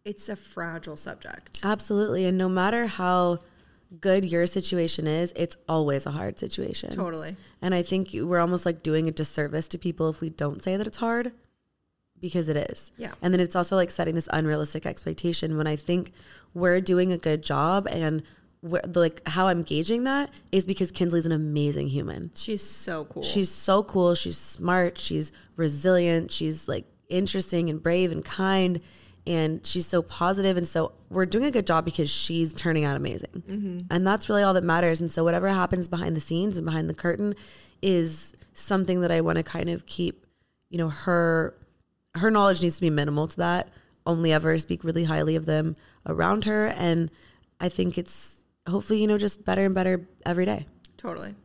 it's 0.06 0.30
a 0.30 0.36
fragile 0.36 0.96
subject. 0.96 1.62
Absolutely. 1.64 2.26
And 2.26 2.38
no 2.38 2.48
matter 2.48 2.86
how 2.86 3.40
good 4.02 4.26
your 4.26 4.46
situation 4.46 5.08
is, 5.08 5.34
it's 5.36 5.58
always 5.68 6.06
a 6.06 6.12
hard 6.12 6.38
situation. 6.38 6.92
Totally. 6.92 7.36
And 7.62 7.74
I 7.74 7.82
think 7.82 8.10
we're 8.14 8.40
almost 8.40 8.66
like 8.66 8.84
doing 8.84 9.08
a 9.08 9.12
disservice 9.12 9.68
to 9.70 9.78
people 9.78 10.10
if 10.10 10.22
we 10.22 10.30
don't 10.30 10.64
say 10.64 10.78
that 10.78 10.86
it's 10.86 10.98
hard 10.98 11.32
because 12.20 12.50
it 12.50 12.58
is. 12.72 12.92
Yeah. 12.98 13.14
And 13.22 13.34
then 13.34 13.42
it's 13.42 13.56
also 13.56 13.76
like 13.76 13.92
setting 13.92 14.16
this 14.16 14.30
unrealistic 14.32 14.86
expectation 14.86 15.58
when 15.58 15.68
I 15.68 15.76
think 15.76 16.12
we're 16.54 16.82
doing 16.82 17.12
a 17.12 17.18
good 17.18 17.42
job 17.42 17.88
and 17.90 18.24
we're, 18.66 18.82
like 18.96 19.28
how 19.28 19.48
I'm 19.48 19.64
gauging 19.64 20.06
that 20.06 20.32
is 20.52 20.66
because 20.66 20.92
Kinsley's 20.92 21.26
an 21.26 21.32
amazing 21.32 21.88
human. 21.88 22.32
She's 22.34 22.64
so 22.64 23.06
cool. 23.06 23.24
She's 23.24 23.50
so 23.50 23.84
cool. 23.84 24.16
She's 24.16 24.38
smart. 24.38 25.00
She's 25.00 25.32
resilient. 25.56 26.32
She's 26.32 26.68
like 26.68 26.86
interesting 27.08 27.70
and 27.70 27.82
brave 27.82 28.12
and 28.12 28.26
kind. 28.26 28.82
And 29.28 29.66
she's 29.66 29.88
so 29.88 30.02
positive. 30.02 30.58
And 30.58 30.68
so 30.68 30.92
we're 31.10 31.26
doing 31.26 31.46
a 31.46 31.52
good 31.52 31.68
job 31.68 31.86
because 31.86 32.10
she's 32.10 32.54
turning 32.54 32.86
out 32.86 32.98
amazing. 32.98 33.44
Mm-hmm. 33.48 33.80
And 33.90 34.06
that's 34.06 34.30
really 34.30 34.44
all 34.44 34.54
that 34.54 34.64
matters. 34.64 35.00
And 35.00 35.12
so 35.12 35.24
whatever 35.24 35.48
happens 35.50 35.88
behind 35.88 36.16
the 36.16 36.20
scenes 36.20 36.58
and 36.58 36.66
behind 36.66 36.90
the 36.90 36.96
curtain 36.96 37.36
is 37.82 38.34
something 38.54 39.02
that 39.02 39.12
I 39.12 39.22
want 39.22 39.38
to 39.38 39.44
kind 39.44 39.70
of 39.70 39.86
keep, 39.86 40.26
you 40.70 40.78
know, 40.78 40.90
her 40.90 41.56
her 42.16 42.32
knowledge 42.32 42.64
needs 42.64 42.76
to 42.76 42.82
be 42.82 42.90
minimal 42.90 43.28
to 43.28 43.38
that. 43.38 43.70
Only 44.06 44.32
ever 44.32 44.58
speak 44.58 44.84
really 44.84 45.04
highly 45.04 45.36
of 45.36 45.46
them 45.46 45.76
around 46.06 46.46
her. 46.46 46.68
And 46.68 47.12
I 47.60 47.68
think 47.68 47.98
it's 47.98 48.44
hopefully, 48.68 49.02
you 49.02 49.08
know, 49.08 49.18
just 49.18 49.46
better 49.46 49.66
and 49.66 49.76
better 49.76 50.08
every 50.26 50.46
day. 50.46 50.66
Totally. 50.98 51.36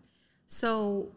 So 0.47 1.09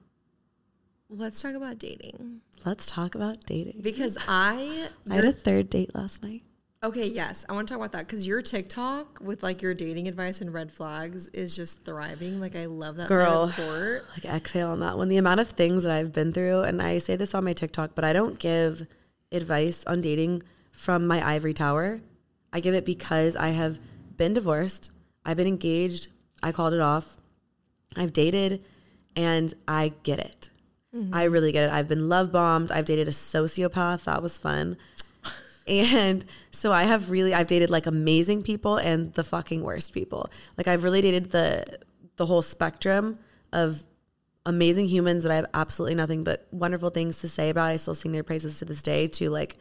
let's 1.10 1.42
talk 1.42 1.54
about 1.56 1.78
dating 1.80 2.42
Let's 2.66 2.88
talk 2.88 3.13
about 3.16 3.46
dating. 3.46 3.82
because 3.82 4.18
I, 4.28 4.88
I 5.10 5.16
had 5.16 5.26
a 5.26 5.34
third 5.34 5.70
date 5.70 5.94
last 5.94 6.24
night. 6.24 6.44
okay, 6.84 7.08
yes, 7.08 7.46
I 7.50 7.54
want 7.54 7.68
to 7.68 7.74
talk 7.74 7.80
about 7.82 7.92
that 7.94 8.08
because 8.08 8.26
your 8.28 8.42
TikTok 8.42 9.20
with 9.22 9.44
like 9.44 9.62
your 9.62 9.74
dating 9.74 10.08
advice 10.08 10.39
and 10.42 10.54
red 10.54 10.72
flags 10.72 11.28
is 11.30 11.56
just 11.56 11.84
thriving. 11.86 12.39
Like 12.39 12.56
I 12.56 12.66
love 12.66 12.96
that 12.98 13.10
Girl. 13.10 13.50
side 13.50 13.60
of 13.60 13.66
court. 13.66 14.06
Like 14.13 14.26
exhale 14.26 14.70
on 14.70 14.80
that 14.82 14.98
one. 14.98 15.10
The 15.10 15.18
amount 15.18 15.39
of 15.39 15.50
things 15.50 15.84
that 15.84 15.92
I've 15.92 16.13
been 16.13 16.32
through, 16.34 16.62
and 16.62 16.82
I 16.82 16.98
say 17.00 17.16
this 17.16 17.34
on 17.36 17.44
my 17.44 17.54
TikTok, 17.54 17.92
but 17.96 18.04
I 18.04 18.13
don't 18.13 18.39
give 18.39 18.86
advice 19.32 19.84
on 19.86 20.00
dating 20.02 20.44
from 20.72 21.06
my 21.08 21.26
ivory 21.28 21.54
tower. 21.54 22.02
I 22.52 22.60
give 22.60 22.76
it 22.76 22.86
because 22.86 23.36
I 23.36 23.50
have 23.50 23.80
been 24.16 24.34
divorced, 24.34 24.89
I've 25.25 25.38
been 25.38 25.47
engaged, 25.47 26.07
I 26.41 26.51
called 26.51 26.73
it 26.73 26.79
off, 26.79 27.17
I've 27.95 28.13
dated, 28.13 28.63
and 29.15 29.53
I 29.67 29.93
get 30.03 30.19
it. 30.19 30.49
Mm-hmm. 30.95 31.13
I 31.13 31.23
really 31.23 31.51
get 31.51 31.65
it. 31.65 31.71
I've 31.71 31.88
been 31.88 32.09
love 32.09 32.31
bombed. 32.31 32.71
I've 32.71 32.86
dated 32.86 33.07
a 33.07 33.12
sociopath. 33.12 34.03
That 34.03 34.21
was 34.21 34.38
fun. 34.38 34.77
And 35.65 36.25
so 36.51 36.73
I 36.73 36.83
have 36.83 37.09
really 37.09 37.33
I've 37.33 37.47
dated 37.47 37.69
like 37.69 37.86
amazing 37.86 38.43
people 38.43 38.75
and 38.75 39.13
the 39.13 39.23
fucking 39.23 39.63
worst 39.63 39.93
people. 39.93 40.29
Like 40.57 40.67
I've 40.67 40.83
really 40.83 40.99
dated 40.99 41.31
the 41.31 41.63
the 42.17 42.25
whole 42.25 42.41
spectrum 42.41 43.17
of 43.53 43.83
amazing 44.45 44.88
humans 44.88 45.23
that 45.23 45.31
I 45.31 45.36
have 45.36 45.45
absolutely 45.53 45.95
nothing 45.95 46.25
but 46.25 46.45
wonderful 46.51 46.89
things 46.89 47.21
to 47.21 47.29
say 47.29 47.49
about. 47.49 47.69
I 47.69 47.77
still 47.77 47.95
sing 47.95 48.12
their 48.12 48.23
praises 48.23 48.59
to 48.59 48.65
this 48.65 48.83
day 48.83 49.07
to 49.07 49.29
like 49.29 49.55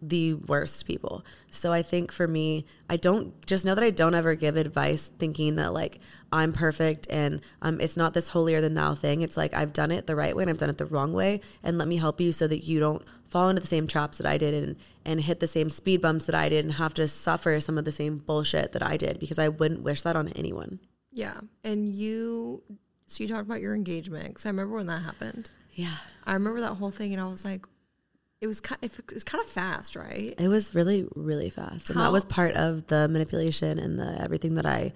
the 0.00 0.34
worst 0.34 0.86
people. 0.86 1.24
So 1.50 1.72
I 1.72 1.82
think 1.82 2.10
for 2.10 2.26
me, 2.26 2.64
I 2.88 2.96
don't 2.96 3.46
just 3.46 3.64
know 3.64 3.74
that 3.74 3.84
I 3.84 3.90
don't 3.90 4.14
ever 4.14 4.34
give 4.34 4.56
advice 4.56 5.10
thinking 5.18 5.56
that 5.56 5.74
like 5.74 6.00
I'm 6.32 6.52
perfect 6.52 7.06
and 7.10 7.42
um, 7.60 7.80
it's 7.80 7.96
not 7.96 8.14
this 8.14 8.28
holier 8.28 8.60
than 8.60 8.74
thou 8.74 8.94
thing. 8.94 9.20
It's 9.20 9.36
like 9.36 9.52
I've 9.52 9.72
done 9.72 9.90
it 9.90 10.06
the 10.06 10.16
right 10.16 10.34
way 10.34 10.42
and 10.42 10.50
I've 10.50 10.58
done 10.58 10.70
it 10.70 10.78
the 10.78 10.86
wrong 10.86 11.12
way, 11.12 11.40
and 11.62 11.76
let 11.78 11.88
me 11.88 11.96
help 11.96 12.20
you 12.20 12.32
so 12.32 12.46
that 12.48 12.64
you 12.64 12.80
don't 12.80 13.02
fall 13.28 13.48
into 13.48 13.60
the 13.60 13.66
same 13.66 13.86
traps 13.86 14.18
that 14.18 14.26
I 14.26 14.38
did 14.38 14.54
and 14.54 14.76
and 15.04 15.20
hit 15.20 15.40
the 15.40 15.46
same 15.46 15.68
speed 15.68 16.00
bumps 16.00 16.24
that 16.24 16.34
I 16.34 16.48
did 16.48 16.64
and 16.64 16.74
have 16.74 16.94
to 16.94 17.06
suffer 17.06 17.60
some 17.60 17.76
of 17.76 17.84
the 17.84 17.92
same 17.92 18.18
bullshit 18.18 18.72
that 18.72 18.82
I 18.82 18.96
did 18.96 19.20
because 19.20 19.38
I 19.38 19.48
wouldn't 19.48 19.82
wish 19.82 20.02
that 20.02 20.16
on 20.16 20.28
anyone. 20.28 20.80
Yeah, 21.10 21.40
and 21.62 21.88
you. 21.88 22.62
So 23.06 23.22
you 23.22 23.28
talked 23.28 23.46
about 23.46 23.60
your 23.60 23.74
engagement 23.74 24.28
because 24.28 24.46
I 24.46 24.48
remember 24.48 24.76
when 24.76 24.86
that 24.86 25.02
happened. 25.02 25.50
Yeah. 25.74 25.96
I 26.26 26.32
remember 26.32 26.62
that 26.62 26.74
whole 26.74 26.90
thing, 26.90 27.12
and 27.12 27.20
I 27.20 27.26
was 27.26 27.44
like, 27.44 27.66
it 28.40 28.46
was 28.46 28.60
kind. 28.60 28.78
It 28.82 28.92
was 29.12 29.24
kind 29.24 29.42
of 29.42 29.48
fast, 29.48 29.96
right? 29.96 30.34
It 30.38 30.48
was 30.48 30.74
really, 30.74 31.06
really 31.14 31.50
fast. 31.50 31.88
And 31.88 31.98
How- 31.98 32.04
that 32.04 32.12
was 32.12 32.24
part 32.24 32.54
of 32.54 32.86
the 32.88 33.08
manipulation 33.08 33.78
and 33.78 33.98
the 33.98 34.20
everything 34.20 34.54
that 34.54 34.66
I 34.66 34.92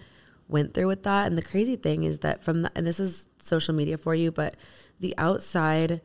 went 0.48 0.74
through 0.74 0.86
with 0.88 1.02
that. 1.04 1.26
And 1.26 1.36
the 1.36 1.42
crazy 1.42 1.76
thing 1.76 2.04
is 2.04 2.18
that 2.18 2.42
from 2.42 2.62
the, 2.62 2.72
and 2.74 2.86
this 2.86 3.00
is 3.00 3.28
social 3.40 3.74
media 3.74 3.96
for 3.98 4.14
you, 4.14 4.30
but 4.30 4.56
the 5.00 5.14
outside 5.18 6.00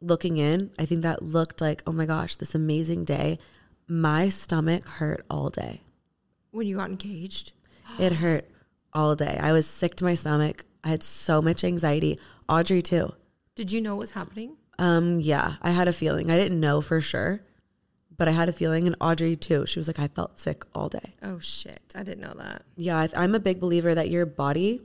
looking 0.00 0.36
in, 0.36 0.70
I 0.78 0.84
think 0.84 1.02
that 1.02 1.22
looked 1.22 1.60
like, 1.60 1.82
oh 1.86 1.92
my 1.92 2.06
gosh, 2.06 2.36
this 2.36 2.54
amazing 2.54 3.04
day. 3.04 3.38
My 3.86 4.28
stomach 4.28 4.86
hurt 4.86 5.24
all 5.30 5.48
day. 5.50 5.80
When 6.50 6.66
you 6.66 6.76
got 6.76 6.90
engaged. 6.90 7.52
It 7.98 8.12
hurt 8.12 8.48
all 8.92 9.14
day. 9.16 9.38
I 9.40 9.52
was 9.52 9.66
sick 9.66 9.94
to 9.96 10.04
my 10.04 10.14
stomach. 10.14 10.64
I 10.84 10.88
had 10.88 11.02
so 11.02 11.40
much 11.40 11.64
anxiety. 11.64 12.18
Audrey 12.48 12.82
too. 12.82 13.14
Did 13.54 13.72
you 13.72 13.80
know 13.80 13.96
what 13.96 14.00
was 14.00 14.10
happening? 14.10 14.57
Um, 14.78 15.20
yeah, 15.20 15.54
I 15.62 15.70
had 15.70 15.88
a 15.88 15.92
feeling. 15.92 16.30
I 16.30 16.36
didn't 16.36 16.60
know 16.60 16.80
for 16.80 17.00
sure, 17.00 17.40
but 18.16 18.28
I 18.28 18.30
had 18.32 18.48
a 18.48 18.52
feeling. 18.52 18.86
And 18.86 18.94
Audrey 19.00 19.34
too. 19.36 19.66
She 19.66 19.78
was 19.78 19.88
like, 19.88 19.98
I 19.98 20.08
felt 20.08 20.38
sick 20.38 20.62
all 20.74 20.88
day. 20.88 21.14
Oh 21.22 21.38
shit! 21.40 21.80
I 21.94 22.02
didn't 22.02 22.20
know 22.20 22.34
that. 22.38 22.62
Yeah, 22.76 22.96
I- 22.98 23.08
I'm 23.16 23.34
a 23.34 23.40
big 23.40 23.58
believer 23.60 23.94
that 23.94 24.10
your 24.10 24.24
body 24.26 24.80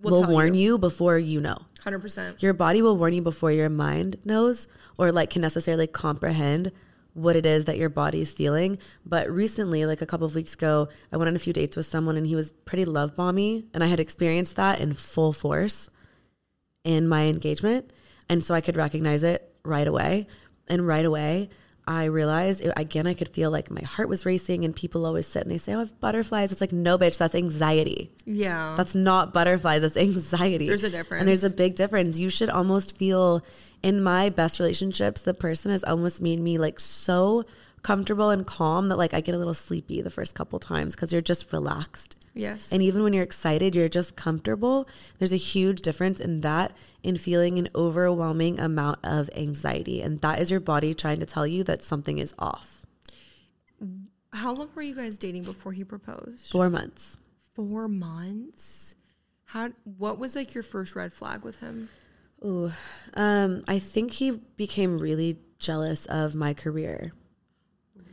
will 0.00 0.22
tell 0.22 0.30
warn 0.30 0.54
you. 0.54 0.78
before 0.78 1.18
you 1.18 1.40
know. 1.40 1.58
Hundred 1.82 2.00
percent. 2.00 2.42
Your 2.42 2.52
body 2.52 2.80
will 2.82 2.96
warn 2.96 3.12
you 3.12 3.22
before 3.22 3.50
your 3.52 3.68
mind 3.68 4.16
knows 4.24 4.68
or 4.98 5.10
like 5.10 5.30
can 5.30 5.42
necessarily 5.42 5.86
comprehend 5.88 6.70
what 7.14 7.36
it 7.36 7.44
is 7.44 7.64
that 7.66 7.76
your 7.76 7.88
body's 7.88 8.32
feeling. 8.32 8.78
But 9.04 9.28
recently, 9.30 9.84
like 9.84 10.00
a 10.00 10.06
couple 10.06 10.26
of 10.26 10.34
weeks 10.34 10.54
ago, 10.54 10.88
I 11.12 11.16
went 11.16 11.28
on 11.28 11.36
a 11.36 11.40
few 11.40 11.52
dates 11.52 11.76
with 11.76 11.86
someone 11.86 12.16
and 12.16 12.26
he 12.26 12.34
was 12.36 12.52
pretty 12.64 12.84
love 12.84 13.14
bomby 13.16 13.64
and 13.74 13.82
I 13.82 13.88
had 13.88 14.00
experienced 14.00 14.56
that 14.56 14.80
in 14.80 14.92
full 14.94 15.32
force 15.32 15.90
in 16.84 17.06
my 17.08 17.24
engagement. 17.26 17.92
And 18.32 18.42
so 18.42 18.54
I 18.54 18.62
could 18.62 18.78
recognize 18.78 19.22
it 19.24 19.54
right 19.62 19.86
away. 19.86 20.26
And 20.66 20.86
right 20.86 21.04
away, 21.04 21.50
I 21.86 22.04
realized 22.04 22.62
it, 22.62 22.72
again, 22.78 23.06
I 23.06 23.12
could 23.12 23.28
feel 23.28 23.50
like 23.50 23.70
my 23.70 23.82
heart 23.82 24.08
was 24.08 24.24
racing, 24.24 24.64
and 24.64 24.74
people 24.74 25.04
always 25.04 25.26
sit 25.26 25.42
and 25.42 25.50
they 25.50 25.58
say, 25.58 25.74
Oh, 25.74 25.76
I 25.76 25.80
have 25.80 26.00
butterflies. 26.00 26.50
It's 26.50 26.62
like, 26.62 26.72
no, 26.72 26.96
bitch, 26.96 27.18
that's 27.18 27.34
anxiety. 27.34 28.10
Yeah. 28.24 28.72
That's 28.74 28.94
not 28.94 29.34
butterflies, 29.34 29.82
that's 29.82 29.98
anxiety. 29.98 30.66
There's 30.66 30.82
a 30.82 30.88
difference. 30.88 31.20
And 31.20 31.28
there's 31.28 31.44
a 31.44 31.50
big 31.50 31.76
difference. 31.76 32.18
You 32.18 32.30
should 32.30 32.48
almost 32.48 32.96
feel 32.96 33.44
in 33.82 34.02
my 34.02 34.30
best 34.30 34.58
relationships, 34.58 35.20
the 35.20 35.34
person 35.34 35.70
has 35.70 35.84
almost 35.84 36.22
made 36.22 36.40
me 36.40 36.56
like 36.56 36.80
so 36.80 37.44
comfortable 37.82 38.30
and 38.30 38.46
calm 38.46 38.88
that 38.88 38.96
like 38.96 39.12
I 39.12 39.20
get 39.20 39.34
a 39.34 39.38
little 39.38 39.52
sleepy 39.52 40.00
the 40.00 40.10
first 40.10 40.34
couple 40.34 40.58
times 40.58 40.94
because 40.94 41.12
you're 41.12 41.20
just 41.20 41.52
relaxed. 41.52 42.16
Yes. 42.34 42.72
And 42.72 42.82
even 42.82 43.02
when 43.02 43.12
you're 43.12 43.22
excited, 43.22 43.74
you're 43.74 43.88
just 43.88 44.16
comfortable. 44.16 44.88
There's 45.18 45.32
a 45.32 45.36
huge 45.36 45.82
difference 45.82 46.20
in 46.20 46.40
that 46.42 46.72
in 47.02 47.16
feeling 47.16 47.58
an 47.58 47.68
overwhelming 47.74 48.58
amount 48.58 49.00
of 49.02 49.28
anxiety. 49.36 50.02
And 50.02 50.20
that 50.20 50.40
is 50.40 50.50
your 50.50 50.60
body 50.60 50.94
trying 50.94 51.20
to 51.20 51.26
tell 51.26 51.46
you 51.46 51.64
that 51.64 51.82
something 51.82 52.18
is 52.18 52.34
off. 52.38 52.86
How 54.32 54.52
long 54.52 54.70
were 54.74 54.82
you 54.82 54.94
guys 54.94 55.18
dating 55.18 55.42
before 55.42 55.72
he 55.72 55.84
proposed? 55.84 56.50
Four 56.50 56.70
months. 56.70 57.18
Four 57.54 57.88
months. 57.88 58.96
How? 59.44 59.70
What 59.84 60.18
was 60.18 60.34
like 60.34 60.54
your 60.54 60.62
first 60.62 60.96
red 60.96 61.12
flag 61.12 61.42
with 61.42 61.60
him? 61.60 61.90
Ooh. 62.44 62.72
Um, 63.14 63.62
I 63.68 63.78
think 63.78 64.12
he 64.12 64.30
became 64.30 64.98
really 64.98 65.38
jealous 65.58 66.06
of 66.06 66.34
my 66.34 66.54
career. 66.54 67.12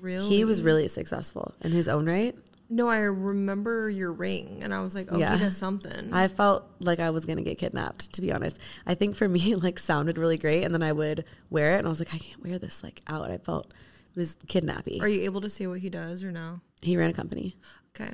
Really? 0.01 0.27
He 0.27 0.45
was 0.45 0.61
really 0.61 0.87
successful 0.87 1.55
in 1.61 1.71
his 1.71 1.87
own 1.87 2.05
right. 2.05 2.35
No, 2.71 2.87
I 2.87 2.97
remember 2.99 3.89
your 3.89 4.13
ring, 4.13 4.59
and 4.61 4.73
I 4.73 4.81
was 4.81 4.93
like, 4.93 5.07
oh, 5.11 5.17
Yeah. 5.17 5.33
he 5.35 5.39
does 5.43 5.57
something. 5.57 6.13
I 6.13 6.27
felt 6.27 6.65
like 6.79 6.99
I 6.99 7.09
was 7.09 7.25
gonna 7.25 7.41
get 7.41 7.57
kidnapped, 7.57 8.13
to 8.13 8.21
be 8.21 8.31
honest. 8.31 8.59
I 8.85 8.93
think 8.95 9.15
for 9.15 9.27
me, 9.35 9.53
it, 9.53 9.63
like 9.63 9.79
sounded 9.79 10.17
really 10.19 10.37
great, 10.37 10.63
and 10.63 10.73
then 10.73 10.83
I 10.83 10.91
would 10.93 11.25
wear 11.49 11.75
it, 11.75 11.79
and 11.79 11.87
I 11.87 11.89
was 11.89 11.99
like, 11.99 12.13
I 12.13 12.19
can't 12.19 12.43
wear 12.43 12.59
this 12.59 12.83
like 12.83 13.01
out. 13.07 13.31
I 13.31 13.37
felt 13.39 13.67
it 13.67 14.17
was 14.19 14.37
kidnappy. 14.47 14.99
Are 15.01 15.07
you 15.07 15.21
able 15.23 15.41
to 15.41 15.49
see 15.49 15.65
what 15.67 15.79
he 15.79 15.89
does 15.89 16.23
or 16.23 16.31
no? 16.31 16.61
he 16.81 16.95
ran 16.95 17.09
a 17.09 17.13
company, 17.13 17.57
Okay. 17.95 18.11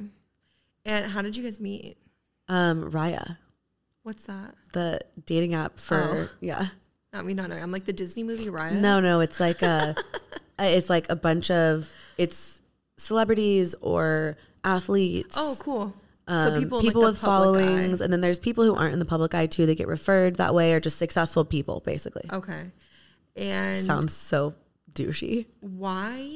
And 0.86 1.06
how 1.12 1.22
did 1.22 1.36
you 1.36 1.44
guys 1.44 1.60
meet? 1.60 1.98
um, 2.48 2.90
Raya, 2.92 3.38
What's 4.04 4.26
that? 4.28 4.56
the 4.74 5.00
dating 5.26 5.54
app 5.54 5.80
for 5.80 5.98
Oh. 6.02 6.30
yeah. 6.40 6.68
I 7.14 7.22
mean, 7.22 7.36
not 7.38 7.50
know. 7.50 7.56
I'm 7.56 7.72
like 7.72 7.86
the 7.86 7.94
Disney 7.94 8.24
movie 8.24 8.46
Raya. 8.48 8.74
No, 8.80 9.00
no, 9.00 9.20
it's 9.20 9.40
like 9.40 9.62
a, 9.62 9.96
it's 10.60 10.90
like 10.90 11.10
a 11.10 11.16
bunch 11.16 11.50
of 11.52 11.92
it's 12.18 12.62
celebrities 12.98 13.76
or 13.82 14.38
athletes. 14.64 15.36
Oh, 15.38 15.56
cool. 15.60 15.94
um, 16.28 16.54
so 16.54 16.60
people, 16.60 16.82
people 16.82 17.02
like, 17.02 17.12
with 17.14 17.22
public 17.22 17.58
eye. 17.64 17.68
followings, 17.68 18.02
and 18.02 18.12
then 18.12 18.22
there's 18.22 18.40
people 18.40 18.64
who 18.64 18.76
aren't 18.76 18.94
in 18.94 19.00
the 19.00 19.06
public 19.06 19.34
eye 19.36 19.46
too. 19.48 19.66
They 19.66 19.76
get 19.76 19.88
referred 19.88 20.36
that 20.36 20.54
way, 20.54 20.74
or 20.74 20.80
just 20.80 20.98
successful 20.98 21.46
people, 21.46 21.82
basically. 21.86 22.24
Okay. 22.32 22.72
And 23.36 23.86
Sounds 23.86 24.14
so 24.16 24.56
douchey. 24.94 25.46
why? 25.60 26.36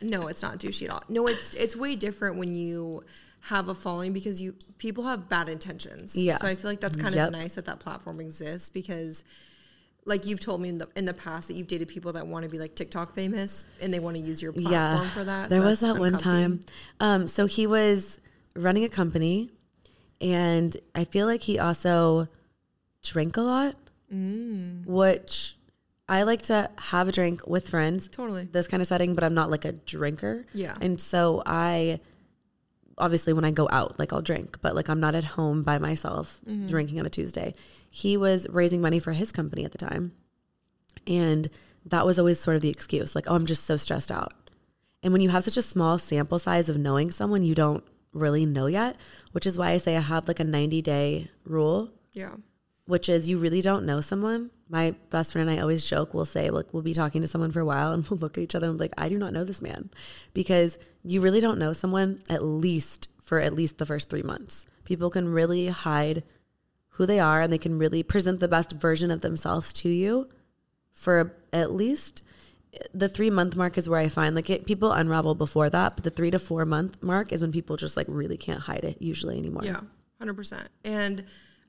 No, 0.00 0.28
it's 0.28 0.42
not 0.42 0.58
douchey 0.58 0.84
at 0.84 0.90
all. 0.90 1.02
No, 1.08 1.26
it's 1.26 1.54
it's 1.54 1.76
way 1.76 1.94
different 1.96 2.36
when 2.36 2.54
you 2.54 3.02
have 3.42 3.68
a 3.68 3.74
following 3.74 4.12
because 4.12 4.40
you 4.40 4.54
people 4.78 5.04
have 5.04 5.28
bad 5.28 5.48
intentions. 5.48 6.16
Yeah. 6.16 6.36
So 6.36 6.46
I 6.46 6.54
feel 6.54 6.70
like 6.70 6.80
that's 6.80 6.96
kind 6.96 7.14
Yep. 7.14 7.26
of 7.28 7.32
nice 7.32 7.54
that 7.56 7.66
that 7.66 7.80
platform 7.80 8.20
exists 8.20 8.68
because. 8.68 9.24
Like 10.04 10.24
you've 10.26 10.40
told 10.40 10.60
me 10.62 10.70
in 10.70 10.78
the 10.78 10.88
in 10.96 11.04
the 11.04 11.12
past 11.14 11.48
that 11.48 11.54
you've 11.54 11.68
dated 11.68 11.88
people 11.88 12.12
that 12.14 12.26
want 12.26 12.44
to 12.44 12.48
be 12.48 12.58
like 12.58 12.74
TikTok 12.74 13.14
famous 13.14 13.64
and 13.82 13.92
they 13.92 13.98
want 14.00 14.16
to 14.16 14.22
use 14.22 14.40
your 14.40 14.52
platform 14.52 14.72
yeah, 14.72 15.10
for 15.10 15.24
that. 15.24 15.50
There 15.50 15.60
was 15.62 15.80
that 15.80 15.98
one 15.98 16.16
time. 16.16 16.60
Um, 16.98 17.26
so 17.28 17.44
he 17.46 17.66
was 17.66 18.18
running 18.56 18.84
a 18.84 18.88
company, 18.88 19.50
and 20.20 20.74
I 20.94 21.04
feel 21.04 21.26
like 21.26 21.42
he 21.42 21.58
also 21.58 22.28
drank 23.02 23.36
a 23.36 23.42
lot, 23.42 23.74
Mm. 24.12 24.86
which 24.86 25.56
I 26.08 26.22
like 26.22 26.40
to 26.42 26.70
have 26.78 27.08
a 27.08 27.12
drink 27.12 27.46
with 27.46 27.68
friends. 27.68 28.08
Totally. 28.08 28.48
This 28.50 28.66
kind 28.66 28.80
of 28.80 28.86
setting, 28.86 29.14
but 29.14 29.22
I'm 29.22 29.34
not 29.34 29.50
like 29.50 29.66
a 29.66 29.72
drinker. 29.72 30.46
Yeah. 30.54 30.74
And 30.80 30.98
so 30.98 31.42
I 31.44 32.00
obviously 32.96 33.32
when 33.34 33.44
I 33.44 33.50
go 33.50 33.68
out, 33.70 33.98
like 33.98 34.12
I'll 34.14 34.22
drink, 34.22 34.58
but 34.62 34.74
like 34.74 34.88
I'm 34.88 35.00
not 35.00 35.14
at 35.14 35.24
home 35.24 35.62
by 35.62 35.76
myself 35.78 36.40
Mm-hmm. 36.48 36.66
drinking 36.68 36.98
on 37.00 37.04
a 37.06 37.10
Tuesday. 37.10 37.54
He 38.02 38.16
was 38.16 38.46
raising 38.48 38.80
money 38.80 39.00
for 39.00 39.12
his 39.12 39.32
company 39.32 39.64
at 39.64 39.72
the 39.72 39.78
time. 39.78 40.12
And 41.06 41.48
that 41.84 42.06
was 42.06 42.18
always 42.18 42.38
sort 42.38 42.54
of 42.56 42.62
the 42.62 42.68
excuse, 42.68 43.14
like, 43.16 43.24
oh, 43.28 43.34
I'm 43.34 43.46
just 43.46 43.64
so 43.64 43.76
stressed 43.76 44.12
out. 44.12 44.32
And 45.02 45.12
when 45.12 45.20
you 45.22 45.30
have 45.30 45.42
such 45.44 45.56
a 45.56 45.62
small 45.62 45.98
sample 45.98 46.38
size 46.38 46.68
of 46.68 46.76
knowing 46.76 47.10
someone 47.10 47.42
you 47.42 47.54
don't 47.54 47.82
really 48.12 48.46
know 48.46 48.66
yet, 48.66 48.96
which 49.32 49.46
is 49.46 49.58
why 49.58 49.70
I 49.70 49.78
say 49.78 49.96
I 49.96 50.00
have 50.00 50.28
like 50.28 50.38
a 50.40 50.44
90 50.44 50.80
day 50.82 51.30
rule 51.44 51.90
Yeah. 52.12 52.34
which 52.86 53.08
is 53.08 53.28
you 53.28 53.38
really 53.38 53.62
don't 53.62 53.84
know 53.86 54.00
someone. 54.00 54.50
My 54.68 54.94
best 55.10 55.32
friend 55.32 55.48
and 55.48 55.58
I 55.58 55.62
always 55.62 55.84
joke, 55.84 56.14
we'll 56.14 56.24
say, 56.24 56.50
like, 56.50 56.72
we'll 56.72 56.82
be 56.82 56.94
talking 56.94 57.22
to 57.22 57.26
someone 57.28 57.52
for 57.52 57.60
a 57.60 57.64
while 57.66 57.90
and 57.92 58.06
we'll 58.08 58.18
look 58.20 58.38
at 58.38 58.44
each 58.44 58.54
other 58.54 58.68
and 58.68 58.78
be 58.78 58.84
like, 58.84 58.94
I 58.96 59.08
do 59.08 59.18
not 59.18 59.32
know 59.32 59.44
this 59.44 59.62
man. 59.62 59.90
Because 60.34 60.78
you 61.02 61.20
really 61.20 61.40
don't 61.40 61.58
know 61.58 61.72
someone 61.72 62.22
at 62.30 62.44
least 62.44 63.08
for 63.22 63.40
at 63.40 63.54
least 63.54 63.78
the 63.78 63.86
first 63.86 64.08
three 64.08 64.22
months. 64.22 64.66
People 64.84 65.10
can 65.10 65.28
really 65.28 65.66
hide 65.68 66.22
who 66.98 67.06
they 67.06 67.18
are 67.20 67.40
and 67.40 67.52
they 67.52 67.58
can 67.58 67.78
really 67.78 68.02
present 68.02 68.40
the 68.40 68.48
best 68.48 68.72
version 68.72 69.10
of 69.10 69.20
themselves 69.22 69.72
to 69.72 69.88
you 69.88 70.28
for 70.92 71.32
at 71.52 71.70
least 71.72 72.22
the 72.92 73.08
three 73.08 73.30
month 73.30 73.56
mark 73.56 73.78
is 73.78 73.88
where 73.88 74.00
I 74.00 74.08
find 74.08 74.34
like 74.34 74.50
it, 74.50 74.66
people 74.66 74.92
unravel 74.92 75.34
before 75.34 75.70
that, 75.70 75.94
but 75.94 76.04
the 76.04 76.10
three 76.10 76.30
to 76.32 76.38
four 76.38 76.64
month 76.66 77.02
mark 77.02 77.32
is 77.32 77.40
when 77.40 77.52
people 77.52 77.76
just 77.76 77.96
like 77.96 78.06
really 78.08 78.36
can't 78.36 78.60
hide 78.60 78.84
it 78.84 79.00
usually 79.00 79.38
anymore. 79.38 79.64
Yeah, 79.64 79.80
hundred 80.18 80.34
percent. 80.34 80.68
And 80.84 81.24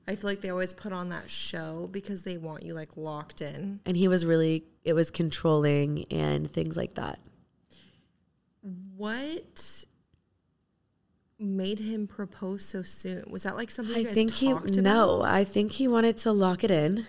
I 0.08 0.16
feel 0.16 0.28
like 0.28 0.40
they 0.40 0.50
always 0.50 0.74
put 0.74 0.92
on 0.92 1.10
that 1.10 1.30
show 1.30 1.88
because 1.90 2.24
they 2.24 2.36
want 2.36 2.64
you 2.64 2.74
like 2.74 2.96
locked 2.96 3.40
in. 3.40 3.80
and 3.86 3.96
he 3.96 4.08
was 4.08 4.26
really 4.26 4.64
it 4.84 4.92
was 4.92 5.10
controlling 5.10 6.04
and 6.10 6.50
things 6.50 6.76
like 6.76 6.94
that 6.94 7.20
What 8.96 9.84
made 11.40 11.78
him 11.78 12.06
propose 12.06 12.64
so 12.64 12.82
soon? 12.82 13.24
Was 13.30 13.42
that 13.44 13.56
like 13.56 13.70
something 13.70 14.06
i 14.06 14.12
think 14.12 14.34
he 14.34 14.52
no 14.52 15.16
about? 15.20 15.22
i 15.24 15.42
think 15.44 15.72
he 15.72 15.88
wanted 15.88 16.16
to 16.18 16.30
lock 16.32 16.62
it 16.62 16.70
in 16.70 17.06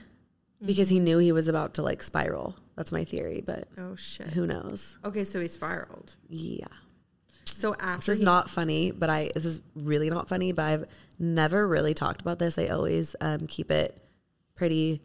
because 0.65 0.89
he 0.89 0.99
knew 0.99 1.17
he 1.17 1.31
was 1.31 1.47
about 1.47 1.73
to 1.73 1.81
like 1.81 2.01
spiral 2.01 2.55
that's 2.77 2.91
my 2.91 3.03
theory 3.03 3.43
but 3.45 3.67
Oh 3.77 3.95
shit. 3.95 4.27
who 4.29 4.47
knows 4.47 4.97
Okay, 5.03 5.23
so 5.23 5.39
he 5.41 5.47
spiraled. 5.47 6.15
yeah 6.29 6.65
So 7.45 7.75
after 7.79 8.11
this 8.11 8.15
is 8.15 8.19
he, 8.19 8.25
not 8.25 8.49
funny 8.49 8.91
but 8.91 9.09
i 9.09 9.29
this 9.35 9.43
is 9.45 9.61
really 9.75 10.09
not 10.09 10.29
funny 10.29 10.51
but 10.51 10.65
i've 10.65 10.85
never 11.19 11.67
really 11.67 11.93
talked 11.93 12.21
about 12.21 12.39
this 12.39 12.57
i 12.57 12.67
always 12.67 13.15
um, 13.21 13.47
keep 13.47 13.69
it 13.71 14.01
pretty 14.55 15.01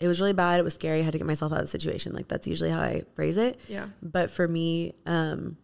it 0.00 0.08
was 0.08 0.20
really 0.20 0.32
bad 0.32 0.58
it 0.58 0.64
was 0.64 0.74
scary 0.74 1.00
i 1.00 1.02
had 1.02 1.12
to 1.12 1.18
get 1.18 1.26
myself 1.26 1.52
out 1.52 1.58
of 1.58 1.64
the 1.64 1.68
situation 1.70 2.12
like 2.12 2.28
that's 2.28 2.46
usually 2.48 2.70
how 2.70 2.80
i 2.80 3.02
phrase 3.14 3.36
it 3.36 3.60
Yeah. 3.68 3.86
but 4.02 4.30
for 4.30 4.48
me 4.48 4.94
um 5.06 5.56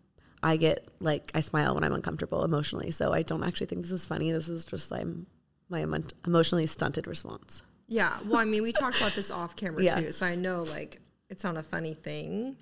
i 0.43 0.57
get 0.57 0.89
like 1.01 1.31
i 1.35 1.41
smile 1.41 1.75
when 1.75 1.85
i'm 1.85 1.93
uncomfortable 1.93 2.45
emotionally 2.45 2.91
so 2.91 3.13
i 3.13 3.23
don't 3.23 3.45
actually 3.45 3.67
think 3.67 3.83
this 3.83 3.93
is 3.93 4.05
funny 4.07 4.33
this 4.33 4.49
is 4.49 4.65
just 4.65 4.93
i'm 4.93 5.27
my 5.69 5.83
emo- 5.83 6.03
emotionally 6.27 6.67
stunted 6.67 7.07
response 7.07 7.63
Yeah. 7.89 8.17
Well, 8.27 8.39
I 8.39 8.45
mean, 8.47 8.63
we 8.63 8.73
talked 8.73 8.97
about 8.99 9.15
this 9.15 9.31
off 9.31 9.55
camera 9.57 9.83
Yeah. 9.85 10.01
too, 10.01 10.13
so 10.13 10.25
I 10.27 10.35
know 10.35 10.63
like 10.63 11.01
it's 11.31 11.45
not 11.45 11.57
a 11.57 11.63
funny 11.63 11.95
thing 11.95 12.57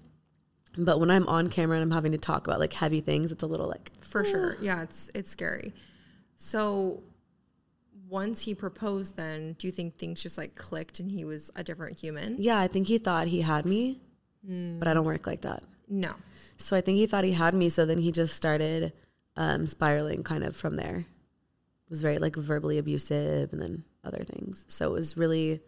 but 0.78 1.00
when 1.00 1.10
i'm 1.10 1.26
on 1.26 1.50
camera 1.50 1.76
and 1.76 1.82
i'm 1.82 1.90
having 1.90 2.12
to 2.12 2.18
talk 2.18 2.46
about 2.46 2.60
like 2.60 2.72
heavy 2.72 3.00
things 3.00 3.32
it's 3.32 3.42
a 3.42 3.46
little 3.46 3.66
like 3.68 3.90
for 4.02 4.24
sure. 4.24 4.56
Yeah, 4.60 4.82
it's 4.82 5.10
it's 5.14 5.30
scary. 5.30 5.72
So 6.36 7.02
once 8.08 8.40
he 8.42 8.54
proposed, 8.54 9.16
then 9.16 9.54
do 9.58 9.66
you 9.68 9.72
think 9.72 9.96
things 9.96 10.22
just 10.22 10.36
like 10.38 10.54
clicked 10.56 10.98
and 11.00 11.10
he 11.10 11.24
was 11.24 11.50
a 11.56 11.62
different 11.64 11.98
human? 11.98 12.36
yeah 12.38 12.58
i 12.60 12.66
think 12.68 12.86
he 12.86 12.98
thought 12.98 13.26
he 13.28 13.40
had 13.42 13.64
me 13.66 14.00
but 14.42 14.88
i 14.88 14.94
don't 14.94 15.04
work 15.04 15.26
like 15.26 15.42
that 15.42 15.62
No. 15.90 16.14
so 16.56 16.76
i 16.76 16.80
think 16.80 16.96
he 16.96 17.06
thought 17.06 17.24
he 17.24 17.32
had 17.32 17.52
me 17.52 17.68
so 17.68 17.84
then 17.84 17.98
he 17.98 18.12
just 18.12 18.34
started 18.34 18.92
um 19.36 19.66
spiraling 19.66 20.22
kind 20.22 20.44
of 20.44 20.56
from 20.56 20.76
there 20.76 20.98
it 20.98 21.90
was 21.90 22.00
very 22.00 22.18
like 22.18 22.36
verbally 22.36 22.78
abusive 22.78 23.52
and 23.52 23.60
then 23.60 23.84
other 24.04 24.24
things 24.24 24.64
so 24.68 24.86
it 24.86 24.92
was 24.92 25.16
really 25.16 25.60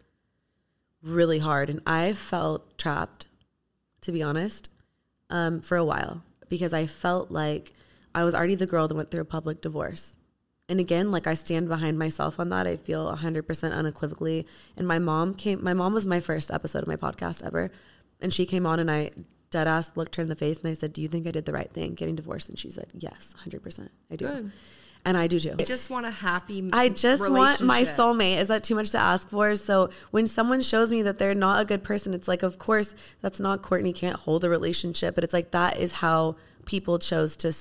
really 1.03 1.41
hard 1.41 1.69
and 1.69 1.81
i 1.87 2.13
felt 2.13 2.79
trapped 2.79 3.29
to 4.01 4.13
be 4.13 4.23
honest 4.23 4.69
um, 5.33 5.61
for 5.61 5.77
a 5.77 5.85
while 5.85 6.23
because 6.49 6.75
I 6.75 6.87
felt 6.87 7.31
like 7.31 7.73
I 8.15 8.23
was 8.25 8.35
already 8.35 8.55
the 8.55 8.67
girl 8.67 8.87
that 8.87 8.95
went 8.95 9.11
through 9.11 9.23
a 9.23 9.25
public 9.25 9.63
divorce. 9.63 10.19
And 10.69 10.79
again, 10.79 11.11
like 11.11 11.27
I 11.27 11.35
stand 11.35 11.69
behind 11.69 11.99
myself 11.99 12.39
on 12.39 12.51
that. 12.51 12.67
I 12.67 12.77
feel 12.77 13.11
100% 13.17 13.73
unequivocally. 13.73 14.47
And 14.77 14.87
my 14.87 14.99
mom 14.99 15.35
came, 15.35 15.65
my 15.65 15.73
mom 15.73 15.95
was 15.95 16.07
my 16.07 16.21
first 16.21 16.51
episode 16.51 16.83
of 16.83 16.89
my 16.89 16.97
podcast 16.97 17.45
ever. 17.45 17.71
And 18.21 18.33
she 18.33 18.47
came 18.47 18.67
on 18.67 18.79
and 18.79 18.91
I 18.91 19.11
dead 19.53 19.69
ass 19.69 19.93
looked 19.95 20.17
her 20.17 20.23
in 20.23 20.29
the 20.29 20.37
face 20.37 20.61
and 20.61 20.69
I 20.69 20.73
said, 20.73 20.93
Do 20.93 21.01
you 21.01 21.09
think 21.09 21.27
I 21.27 21.31
did 21.31 21.45
the 21.45 21.53
right 21.53 21.71
thing 21.71 21.95
getting 21.95 22.17
divorced? 22.17 22.49
And 22.49 22.59
she 22.59 22.71
said, 22.71 22.89
Yes, 22.99 23.35
100%. 23.47 23.89
I 24.11 24.17
do. 24.17 24.27
Good. 24.27 24.53
And 25.05 25.17
I 25.17 25.27
do 25.27 25.41
too. 25.41 25.57
I 25.59 25.65
just 25.65 25.91
want 25.91 26.07
a 26.07 26.11
happy. 26.11 26.69
I 26.73 26.89
just 26.89 27.29
want 27.29 27.61
my 27.61 27.83
soulmate. 27.83 28.39
Is 28.39 28.49
that 28.49 28.63
too 28.63 28.77
much 28.77 28.91
to 28.91 28.99
ask 28.99 29.29
for? 29.29 29.55
So 29.57 29.91
when 30.13 30.27
someone 30.27 30.61
shows 30.61 30.93
me 30.93 31.03
that 31.03 31.19
they're 31.19 31.35
not 31.35 31.61
a 31.61 31.65
good 31.65 31.83
person, 31.83 32.15
it's 32.15 32.29
like, 32.29 32.45
of 32.45 32.59
course, 32.59 32.95
that's 33.21 33.41
not 33.41 33.63
Courtney 33.63 33.93
can't 33.93 34.17
hold 34.17 34.45
a 34.45 34.49
relationship, 34.49 35.17
but 35.17 35.25
it's 35.25 35.33
like 35.33 35.51
that 35.51 35.79
is 35.79 35.93
how 35.93 36.37
people 36.67 36.99
chose 37.01 37.37
to. 37.37 37.53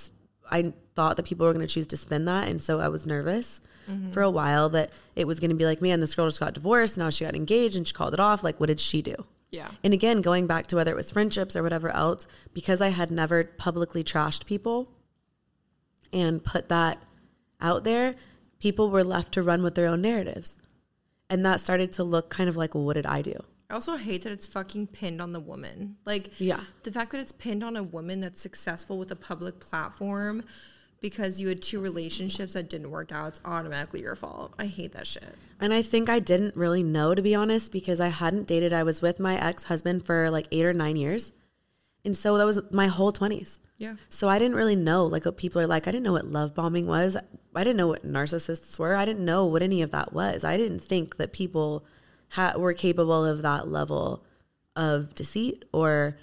I 0.51 0.73
thought 0.93 1.17
that 1.17 1.23
people 1.23 1.47
were 1.47 1.53
going 1.53 1.65
to 1.65 1.73
choose 1.73 1.87
to 1.87 1.97
spend 1.97 2.27
that, 2.27 2.47
and 2.47 2.61
so 2.61 2.79
I 2.79 2.89
was 2.89 3.07
nervous 3.07 3.61
mm-hmm. 3.89 4.11
for 4.11 4.21
a 4.21 4.29
while 4.29 4.69
that 4.69 4.91
it 5.15 5.25
was 5.25 5.39
going 5.39 5.49
to 5.49 5.55
be 5.55 5.65
like, 5.65 5.81
man, 5.81 5.99
this 5.99 6.13
girl 6.13 6.27
just 6.27 6.39
got 6.39 6.53
divorced, 6.53 6.97
now 6.97 7.09
she 7.09 7.25
got 7.25 7.35
engaged, 7.35 7.75
and 7.75 7.87
she 7.87 7.93
called 7.93 8.13
it 8.13 8.19
off. 8.19 8.43
Like, 8.43 8.59
what 8.59 8.67
did 8.67 8.79
she 8.79 9.01
do? 9.01 9.15
Yeah. 9.51 9.69
And 9.83 9.93
again, 9.93 10.21
going 10.21 10.47
back 10.47 10.67
to 10.67 10.75
whether 10.77 10.91
it 10.91 10.95
was 10.95 11.11
friendships 11.11 11.55
or 11.55 11.63
whatever 11.63 11.89
else, 11.89 12.25
because 12.53 12.81
I 12.81 12.89
had 12.89 13.11
never 13.11 13.43
publicly 13.43 14.03
trashed 14.03 14.45
people 14.45 14.89
and 16.13 16.43
put 16.43 16.69
that 16.69 17.01
out 17.59 17.83
there, 17.83 18.15
people 18.59 18.89
were 18.89 19.03
left 19.03 19.33
to 19.33 19.43
run 19.43 19.61
with 19.61 19.75
their 19.75 19.87
own 19.87 20.01
narratives. 20.01 20.59
And 21.29 21.45
that 21.45 21.59
started 21.59 21.91
to 21.93 22.03
look 22.03 22.29
kind 22.29 22.49
of 22.49 22.57
like, 22.57 22.73
well, 22.75 22.83
what 22.85 22.93
did 22.93 23.05
I 23.05 23.21
do? 23.21 23.35
I 23.69 23.73
also 23.73 23.95
hate 23.95 24.23
that 24.23 24.31
it's 24.33 24.45
fucking 24.45 24.87
pinned 24.87 25.21
on 25.21 25.31
the 25.31 25.39
woman. 25.39 25.95
Like, 26.05 26.31
Yeah. 26.39 26.61
the 26.83 26.91
fact 26.91 27.11
that 27.11 27.21
it's 27.21 27.31
pinned 27.31 27.63
on 27.63 27.77
a 27.77 27.83
woman 27.83 28.19
that's 28.19 28.41
successful 28.41 28.97
with 28.97 29.11
a 29.11 29.15
public 29.15 29.59
platform 29.59 30.43
because 31.01 31.41
you 31.41 31.47
had 31.47 31.61
two 31.61 31.81
relationships 31.81 32.53
that 32.53 32.69
didn't 32.69 32.91
work 32.91 33.11
out, 33.11 33.29
it's 33.29 33.41
automatically 33.43 34.01
your 34.01 34.15
fault. 34.15 34.53
I 34.57 34.67
hate 34.67 34.93
that 34.93 35.07
shit. 35.07 35.35
And 35.59 35.73
I 35.73 35.81
think 35.81 36.09
I 36.09 36.19
didn't 36.19 36.55
really 36.55 36.83
know, 36.83 37.15
to 37.15 37.21
be 37.21 37.33
honest, 37.33 37.71
because 37.71 37.99
I 37.99 38.09
hadn't 38.09 38.47
dated. 38.47 38.71
I 38.71 38.83
was 38.83 39.01
with 39.01 39.19
my 39.19 39.39
ex 39.39 39.65
husband 39.65 40.05
for 40.05 40.29
like 40.29 40.47
eight 40.51 40.65
or 40.65 40.73
nine 40.73 40.95
years. 40.95 41.33
And 42.05 42.15
so 42.15 42.37
that 42.37 42.45
was 42.45 42.59
my 42.71 42.87
whole 42.87 43.11
20s. 43.11 43.59
Yeah. 43.77 43.95
So 44.09 44.29
I 44.29 44.37
didn't 44.37 44.55
really 44.55 44.75
know 44.75 45.05
like 45.05 45.25
what 45.25 45.37
people 45.37 45.59
are 45.59 45.67
like. 45.67 45.87
I 45.87 45.91
didn't 45.91 46.03
know 46.03 46.13
what 46.13 46.27
love 46.27 46.53
bombing 46.53 46.85
was. 46.85 47.17
I 47.55 47.63
didn't 47.63 47.77
know 47.77 47.87
what 47.87 48.05
narcissists 48.05 48.77
were. 48.77 48.95
I 48.95 49.05
didn't 49.05 49.25
know 49.25 49.45
what 49.45 49.63
any 49.63 49.81
of 49.81 49.91
that 49.91 50.13
was. 50.13 50.43
I 50.43 50.55
didn't 50.55 50.79
think 50.79 51.17
that 51.17 51.33
people 51.33 51.83
ha- 52.29 52.53
were 52.57 52.73
capable 52.73 53.25
of 53.25 53.41
that 53.41 53.67
level 53.67 54.23
of 54.75 55.15
deceit 55.15 55.65
or 55.73 56.17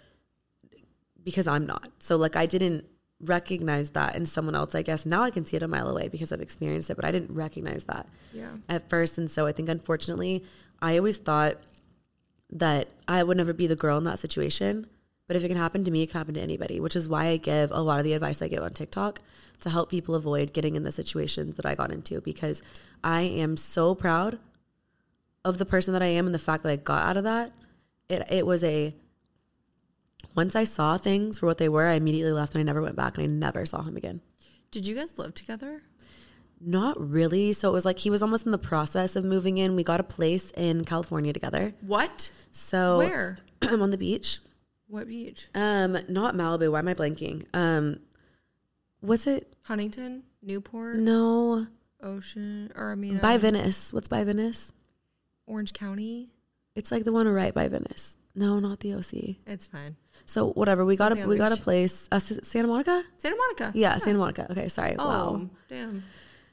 because 1.24 1.48
I'm 1.48 1.66
not. 1.66 1.90
So 1.98 2.16
like 2.16 2.36
I 2.36 2.46
didn't 2.46 2.84
recognize 3.20 3.90
that 3.90 4.14
in 4.16 4.26
someone 4.26 4.54
else, 4.54 4.74
I 4.74 4.82
guess. 4.82 5.04
Now 5.04 5.22
I 5.22 5.30
can 5.30 5.44
see 5.44 5.56
it 5.56 5.62
a 5.62 5.68
mile 5.68 5.88
away 5.88 6.08
because 6.08 6.32
I've 6.32 6.40
experienced 6.40 6.88
it, 6.90 6.94
but 6.96 7.04
I 7.04 7.10
didn't 7.10 7.34
recognize 7.34 7.84
that 7.84 8.06
Yeah. 8.32 8.56
at 8.68 8.88
first. 8.88 9.18
And 9.18 9.30
so 9.30 9.46
I 9.46 9.52
think 9.52 9.68
unfortunately, 9.68 10.44
I 10.80 10.96
always 10.98 11.18
thought 11.18 11.56
that 12.50 12.88
I 13.08 13.22
would 13.22 13.36
never 13.36 13.52
be 13.52 13.66
the 13.66 13.76
girl 13.76 13.98
in 13.98 14.04
that 14.04 14.18
situation. 14.20 14.86
But 15.26 15.36
if 15.36 15.44
it 15.44 15.48
can 15.48 15.56
happen 15.58 15.84
to 15.84 15.90
me, 15.90 16.02
it 16.04 16.10
can 16.10 16.18
happen 16.18 16.34
to 16.34 16.40
anybody, 16.40 16.80
which 16.80 16.96
is 16.96 17.08
why 17.08 17.26
I 17.26 17.36
give 17.36 17.70
a 17.72 17.82
lot 17.82 17.98
of 17.98 18.04
the 18.04 18.14
advice 18.14 18.40
I 18.40 18.48
give 18.48 18.62
on 18.62 18.72
TikTok 18.72 19.20
to 19.60 19.70
help 19.70 19.90
people 19.90 20.14
avoid 20.14 20.52
getting 20.52 20.76
in 20.76 20.84
the 20.84 20.92
situations 20.92 21.56
that 21.56 21.66
I 21.66 21.74
got 21.74 21.90
into 21.90 22.20
because 22.20 22.62
I 23.04 23.22
am 23.22 23.56
so 23.56 23.94
proud 23.94 24.38
of 25.44 25.58
the 25.58 25.66
person 25.66 25.92
that 25.92 26.02
I 26.02 26.06
am 26.06 26.26
and 26.26 26.34
the 26.34 26.38
fact 26.38 26.62
that 26.62 26.70
I 26.70 26.76
got 26.76 27.02
out 27.02 27.16
of 27.16 27.24
that. 27.24 27.52
It 28.08 28.26
it 28.30 28.46
was 28.46 28.64
a 28.64 28.94
once 30.34 30.54
I 30.54 30.64
saw 30.64 30.98
things 30.98 31.38
for 31.38 31.46
what 31.46 31.58
they 31.58 31.68
were, 31.68 31.86
I 31.86 31.94
immediately 31.94 32.32
left 32.32 32.54
and 32.54 32.60
I 32.60 32.64
never 32.64 32.82
went 32.82 32.96
back 32.96 33.18
and 33.18 33.24
I 33.24 33.34
never 33.34 33.66
saw 33.66 33.82
him 33.82 33.96
again. 33.96 34.20
Did 34.70 34.86
you 34.86 34.94
guys 34.94 35.18
live 35.18 35.34
together? 35.34 35.82
Not 36.60 36.98
really. 37.00 37.52
So 37.52 37.68
it 37.68 37.72
was 37.72 37.84
like 37.84 37.98
he 38.00 38.10
was 38.10 38.22
almost 38.22 38.44
in 38.44 38.52
the 38.52 38.58
process 38.58 39.16
of 39.16 39.24
moving 39.24 39.58
in. 39.58 39.76
We 39.76 39.84
got 39.84 40.00
a 40.00 40.04
place 40.04 40.50
in 40.52 40.84
California 40.84 41.32
together. 41.32 41.74
What? 41.80 42.30
So 42.52 42.98
Where? 42.98 43.38
I'm 43.62 43.82
on 43.82 43.90
the 43.90 43.98
beach. 43.98 44.38
What 44.88 45.06
beach? 45.06 45.48
Um, 45.54 45.98
not 46.08 46.34
Malibu. 46.34 46.72
Why 46.72 46.78
am 46.80 46.88
I 46.88 46.94
blanking? 46.94 47.44
Um, 47.54 48.00
what's 49.00 49.26
it? 49.26 49.54
Huntington, 49.62 50.22
Newport, 50.42 50.96
No, 50.96 51.66
Ocean, 52.02 52.72
or 52.74 52.92
I 52.92 52.94
mean, 52.94 53.18
by 53.18 53.34
uh, 53.34 53.38
Venice. 53.38 53.92
What's 53.92 54.08
by 54.08 54.24
Venice? 54.24 54.72
Orange 55.46 55.74
County. 55.74 56.32
It's 56.74 56.90
like 56.90 57.04
the 57.04 57.12
one 57.12 57.28
right 57.28 57.52
by 57.52 57.68
Venice. 57.68 58.16
No, 58.38 58.58
not 58.60 58.78
the 58.80 58.94
OC. 58.94 59.36
It's 59.46 59.66
fine. 59.66 59.96
So 60.26 60.50
whatever. 60.60 60.84
We 60.84 60.96
got 60.96 61.10
a 61.18 61.26
we 61.26 61.36
got 61.36 61.52
a 61.52 61.60
place. 61.68 62.08
Uh, 62.12 62.18
Santa 62.18 62.68
Monica. 62.68 63.02
Santa 63.16 63.36
Monica. 63.36 63.72
Yeah, 63.74 63.96
Santa 63.98 64.18
Monica. 64.18 64.46
Okay, 64.50 64.68
sorry. 64.68 64.94
Oh, 64.98 65.08
Wow. 65.08 65.50
damn. 65.68 66.04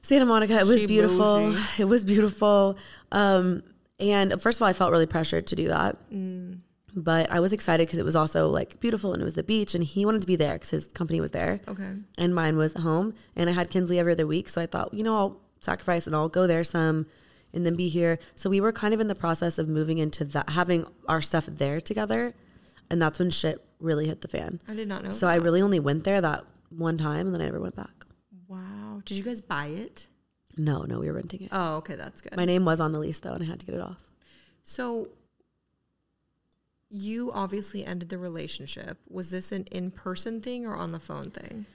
Santa 0.02 0.26
Monica. 0.26 0.56
It 0.60 0.68
was 0.68 0.80
She 0.82 0.88
beautiful. 0.88 1.40
bougie. 1.40 1.62
It 1.84 1.86
was 1.86 2.06
beautiful. 2.06 2.78
Um, 3.12 3.64
and 4.00 4.42
first 4.42 4.58
of 4.58 4.62
all, 4.64 4.68
I 4.70 4.74
felt 4.74 4.92
really 4.92 5.06
pressured 5.06 5.48
to 5.48 5.56
do 5.56 5.68
that. 5.70 5.98
Mm. 6.12 6.60
But 6.98 7.30
I 7.30 7.40
was 7.42 7.52
excited 7.54 7.86
because 7.88 8.00
it 8.00 8.06
was 8.06 8.16
also 8.16 8.48
like 8.50 8.80
beautiful 8.80 9.12
and 9.14 9.22
it 9.22 9.26
was 9.26 9.34
the 9.34 9.44
beach, 9.44 9.76
and 9.76 9.84
he 9.84 10.06
wanted 10.06 10.22
to 10.22 10.28
be 10.28 10.38
there 10.38 10.54
because 10.54 10.70
his 10.70 10.88
company 10.88 11.20
was 11.20 11.32
there, 11.32 11.60
Okay. 11.68 11.92
and 12.18 12.34
mine 12.34 12.56
was 12.58 12.74
home. 12.74 13.14
And 13.36 13.50
I 13.50 13.54
had 13.54 13.70
Kinsley 13.70 14.00
every 14.00 14.14
other 14.14 14.26
week, 14.26 14.48
so 14.48 14.62
I 14.62 14.66
thought, 14.66 14.94
you 14.94 15.04
know, 15.04 15.16
I'll 15.18 15.42
sacrifice 15.60 16.08
and 16.08 16.16
I'll 16.16 16.30
go 16.30 16.48
there 16.48 16.64
some, 16.64 17.06
and 17.56 17.66
then 17.66 17.76
be 17.76 17.88
here. 17.88 18.20
So 18.36 18.50
we 18.50 18.62
were 18.62 18.72
kind 18.72 18.94
of 18.94 19.00
in 19.00 19.08
the 19.08 19.16
process 19.16 19.58
of 19.58 19.68
moving 19.68 19.98
into 19.98 20.26
that, 20.26 20.50
having 20.52 20.86
our 21.08 21.22
stuff 21.22 21.46
there 21.46 21.80
together, 21.82 22.34
and 22.90 23.02
that's 23.02 23.18
when 23.18 23.32
shit 23.32 23.66
really 23.80 24.08
hit 24.08 24.22
the 24.22 24.28
fan. 24.28 24.62
I 24.68 24.74
did 24.76 24.88
not 24.88 25.04
know. 25.04 25.10
So 25.10 25.28
I 25.28 25.36
really 25.36 25.62
only 25.62 25.80
went 25.80 26.04
there 26.04 26.22
that 26.22 26.44
one 26.70 26.98
time, 26.98 27.28
and 27.28 27.34
then 27.34 27.42
I 27.42 27.46
never 27.46 27.60
went 27.60 27.76
back. 27.76 28.06
wow. 28.48 29.02
Did 29.06 29.18
you 29.18 29.24
guys 29.24 29.42
buy 29.42 29.68
it? 29.68 30.08
No, 30.58 30.84
no, 30.84 31.00
we 31.00 31.08
were 31.08 31.14
renting 31.14 31.42
it. 31.42 31.50
Oh, 31.52 31.76
okay. 31.78 31.96
That's 31.96 32.22
good. 32.22 32.36
My 32.36 32.46
name 32.46 32.64
was 32.66 32.80
on 32.80 32.92
the 32.92 33.00
lease 33.00 33.20
though, 33.20 33.34
and 33.34 33.44
I 33.44 33.46
had 33.46 33.60
to 33.60 33.66
get 33.66 33.76
it 33.76 33.82
off. 33.82 34.10
So 34.64 35.10
you 36.90 37.32
obviously 37.34 37.86
ended 37.86 38.10
the 38.10 38.18
relationship. 38.18 38.98
Was 39.10 39.32
this 39.32 39.52
an 39.52 39.66
in-person 39.72 40.42
thing 40.42 40.66
or 40.66 40.76
on 40.76 40.92
the 40.92 41.00
phone 41.00 41.30
thing? 41.32 41.66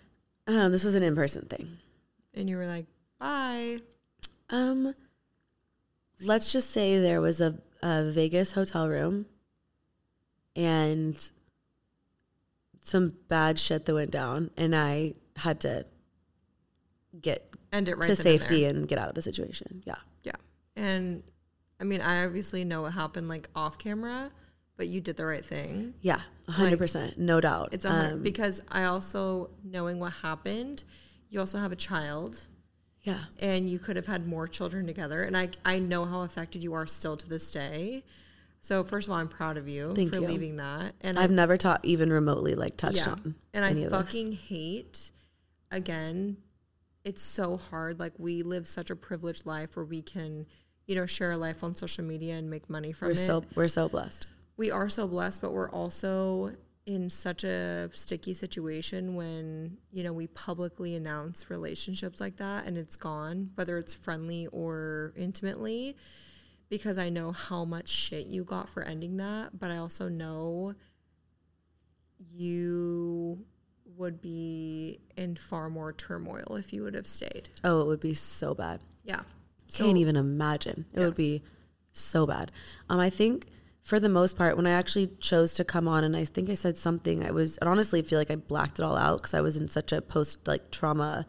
Um, 0.46 0.72
this 0.72 0.82
was 0.82 0.94
an 0.94 1.02
in-person 1.02 1.46
thing. 1.46 1.78
And 2.34 2.48
you 2.48 2.56
were 2.56 2.66
like, 2.66 2.86
"Bye." 3.18 3.80
Um, 4.48 4.94
let's 6.22 6.52
just 6.52 6.70
say 6.70 6.98
there 6.98 7.20
was 7.20 7.40
a, 7.40 7.58
a 7.82 8.10
Vegas 8.10 8.52
hotel 8.52 8.88
room, 8.88 9.26
and 10.56 11.30
some 12.82 13.14
bad 13.28 13.58
shit 13.58 13.86
that 13.86 13.94
went 13.94 14.10
down, 14.10 14.50
and 14.56 14.74
I 14.74 15.14
had 15.36 15.60
to 15.60 15.86
get 17.20 17.48
End 17.72 17.88
it 17.88 17.96
right 17.96 18.08
to 18.08 18.16
safety 18.16 18.64
and 18.64 18.86
get 18.88 18.98
out 18.98 19.08
of 19.08 19.14
the 19.14 19.22
situation. 19.22 19.82
Yeah, 19.84 19.96
Yeah. 20.22 20.32
And 20.76 21.22
I 21.80 21.84
mean, 21.84 22.00
I 22.00 22.24
obviously 22.24 22.64
know 22.64 22.82
what 22.82 22.92
happened 22.92 23.28
like 23.28 23.48
off 23.54 23.78
camera, 23.78 24.30
but 24.76 24.88
you 24.88 25.00
did 25.00 25.16
the 25.16 25.24
right 25.24 25.44
thing. 25.44 25.94
yeah, 26.00 26.20
hundred 26.48 26.78
percent, 26.78 27.18
no 27.18 27.40
doubt. 27.40 27.70
It's 27.72 27.84
Um, 27.84 28.22
because 28.22 28.62
I 28.70 28.84
also 28.84 29.50
knowing 29.64 29.98
what 29.98 30.12
happened, 30.14 30.84
you 31.28 31.40
also 31.40 31.58
have 31.58 31.72
a 31.72 31.76
child 31.76 32.46
yeah, 33.02 33.18
and 33.40 33.68
you 33.70 33.78
could 33.78 33.96
have 33.96 34.06
had 34.06 34.26
more 34.26 34.46
children 34.46 34.86
together 34.86 35.22
and 35.22 35.36
I 35.36 35.50
I 35.64 35.78
know 35.78 36.04
how 36.04 36.22
affected 36.22 36.62
you 36.62 36.74
are 36.74 36.86
still 36.86 37.16
to 37.16 37.28
this 37.28 37.50
day. 37.50 38.04
So 38.62 38.84
first 38.84 39.08
of 39.08 39.12
all, 39.12 39.18
I'm 39.18 39.28
proud 39.28 39.56
of 39.56 39.66
you 39.68 39.92
Thank 39.94 40.10
for 40.10 40.16
you. 40.20 40.26
leaving 40.26 40.56
that. 40.56 40.92
And 41.00 41.18
I've 41.18 41.30
I, 41.30 41.34
never 41.34 41.56
taught 41.56 41.82
even 41.82 42.12
remotely 42.12 42.54
like 42.54 42.76
touched 42.76 42.98
yeah. 42.98 43.12
on 43.12 43.34
And 43.54 43.64
I 43.64 43.70
of 43.70 43.76
this. 43.76 43.90
fucking 43.90 44.32
hate 44.32 45.10
again, 45.70 46.36
it's 47.04 47.22
so 47.22 47.56
hard. 47.56 47.98
Like 47.98 48.12
we 48.18 48.42
live 48.42 48.66
such 48.68 48.90
a 48.90 48.96
privileged 48.96 49.46
life 49.46 49.76
where 49.76 49.84
we 49.86 50.02
can, 50.02 50.44
you 50.86 50.94
know, 50.94 51.06
share 51.06 51.32
a 51.32 51.38
life 51.38 51.64
on 51.64 51.74
social 51.74 52.04
media 52.04 52.34
and 52.36 52.50
make 52.50 52.68
money 52.68 52.92
from 52.92 53.08
We're 53.08 53.12
it. 53.12 53.16
so 53.16 53.44
we're 53.54 53.68
so 53.68 53.88
blessed. 53.88 54.26
we 54.58 54.70
are 54.70 54.90
so 54.90 55.08
blessed, 55.08 55.40
but 55.40 55.54
we're 55.54 55.70
also 55.70 56.52
in 56.86 57.10
such 57.10 57.44
a 57.44 57.90
sticky 57.92 58.34
situation 58.34 59.14
when, 59.14 59.76
you 59.92 60.02
know, 60.02 60.12
we 60.12 60.26
publicly 60.28 60.94
announce 60.96 61.50
relationships 61.50 62.20
like 62.20 62.36
that 62.36 62.66
and 62.66 62.76
it's 62.76 62.96
gone, 62.96 63.50
whether 63.54 63.78
it's 63.78 63.94
friendly 63.94 64.46
or 64.48 65.12
intimately, 65.16 65.96
because 66.68 66.98
I 66.98 67.08
know 67.08 67.32
how 67.32 67.64
much 67.64 67.88
shit 67.88 68.26
you 68.26 68.44
got 68.44 68.68
for 68.68 68.82
ending 68.82 69.18
that, 69.18 69.58
but 69.58 69.70
I 69.70 69.76
also 69.76 70.08
know 70.08 70.74
you 72.18 73.44
would 73.96 74.20
be 74.20 75.00
in 75.16 75.36
far 75.36 75.68
more 75.68 75.92
turmoil 75.92 76.56
if 76.56 76.72
you 76.72 76.82
would 76.82 76.94
have 76.94 77.06
stayed. 77.06 77.50
Oh, 77.62 77.82
it 77.82 77.86
would 77.86 78.00
be 78.00 78.14
so 78.14 78.54
bad. 78.54 78.80
Yeah. 79.04 79.22
Can't 79.72 79.98
even 79.98 80.16
imagine. 80.16 80.86
It 80.92 81.00
Yeah. 81.00 81.06
would 81.06 81.14
be 81.14 81.42
so 81.92 82.26
bad. 82.26 82.50
Um, 82.88 82.98
I 82.98 83.10
think 83.10 83.46
for 83.90 83.98
the 83.98 84.08
most 84.08 84.38
part, 84.38 84.56
when 84.56 84.68
I 84.68 84.70
actually 84.70 85.08
chose 85.18 85.52
to 85.54 85.64
come 85.64 85.88
on, 85.88 86.04
and 86.04 86.16
I 86.16 86.24
think 86.24 86.48
I 86.48 86.54
said 86.54 86.76
something, 86.76 87.26
I 87.26 87.32
was, 87.32 87.56
and 87.56 87.68
honestly, 87.68 88.00
feel 88.02 88.20
like 88.20 88.30
I 88.30 88.36
blacked 88.36 88.78
it 88.78 88.84
all 88.84 88.96
out 88.96 89.16
because 89.16 89.34
I 89.34 89.40
was 89.40 89.56
in 89.56 89.66
such 89.66 89.90
a 89.92 90.00
post 90.00 90.46
like 90.46 90.70
trauma 90.70 91.26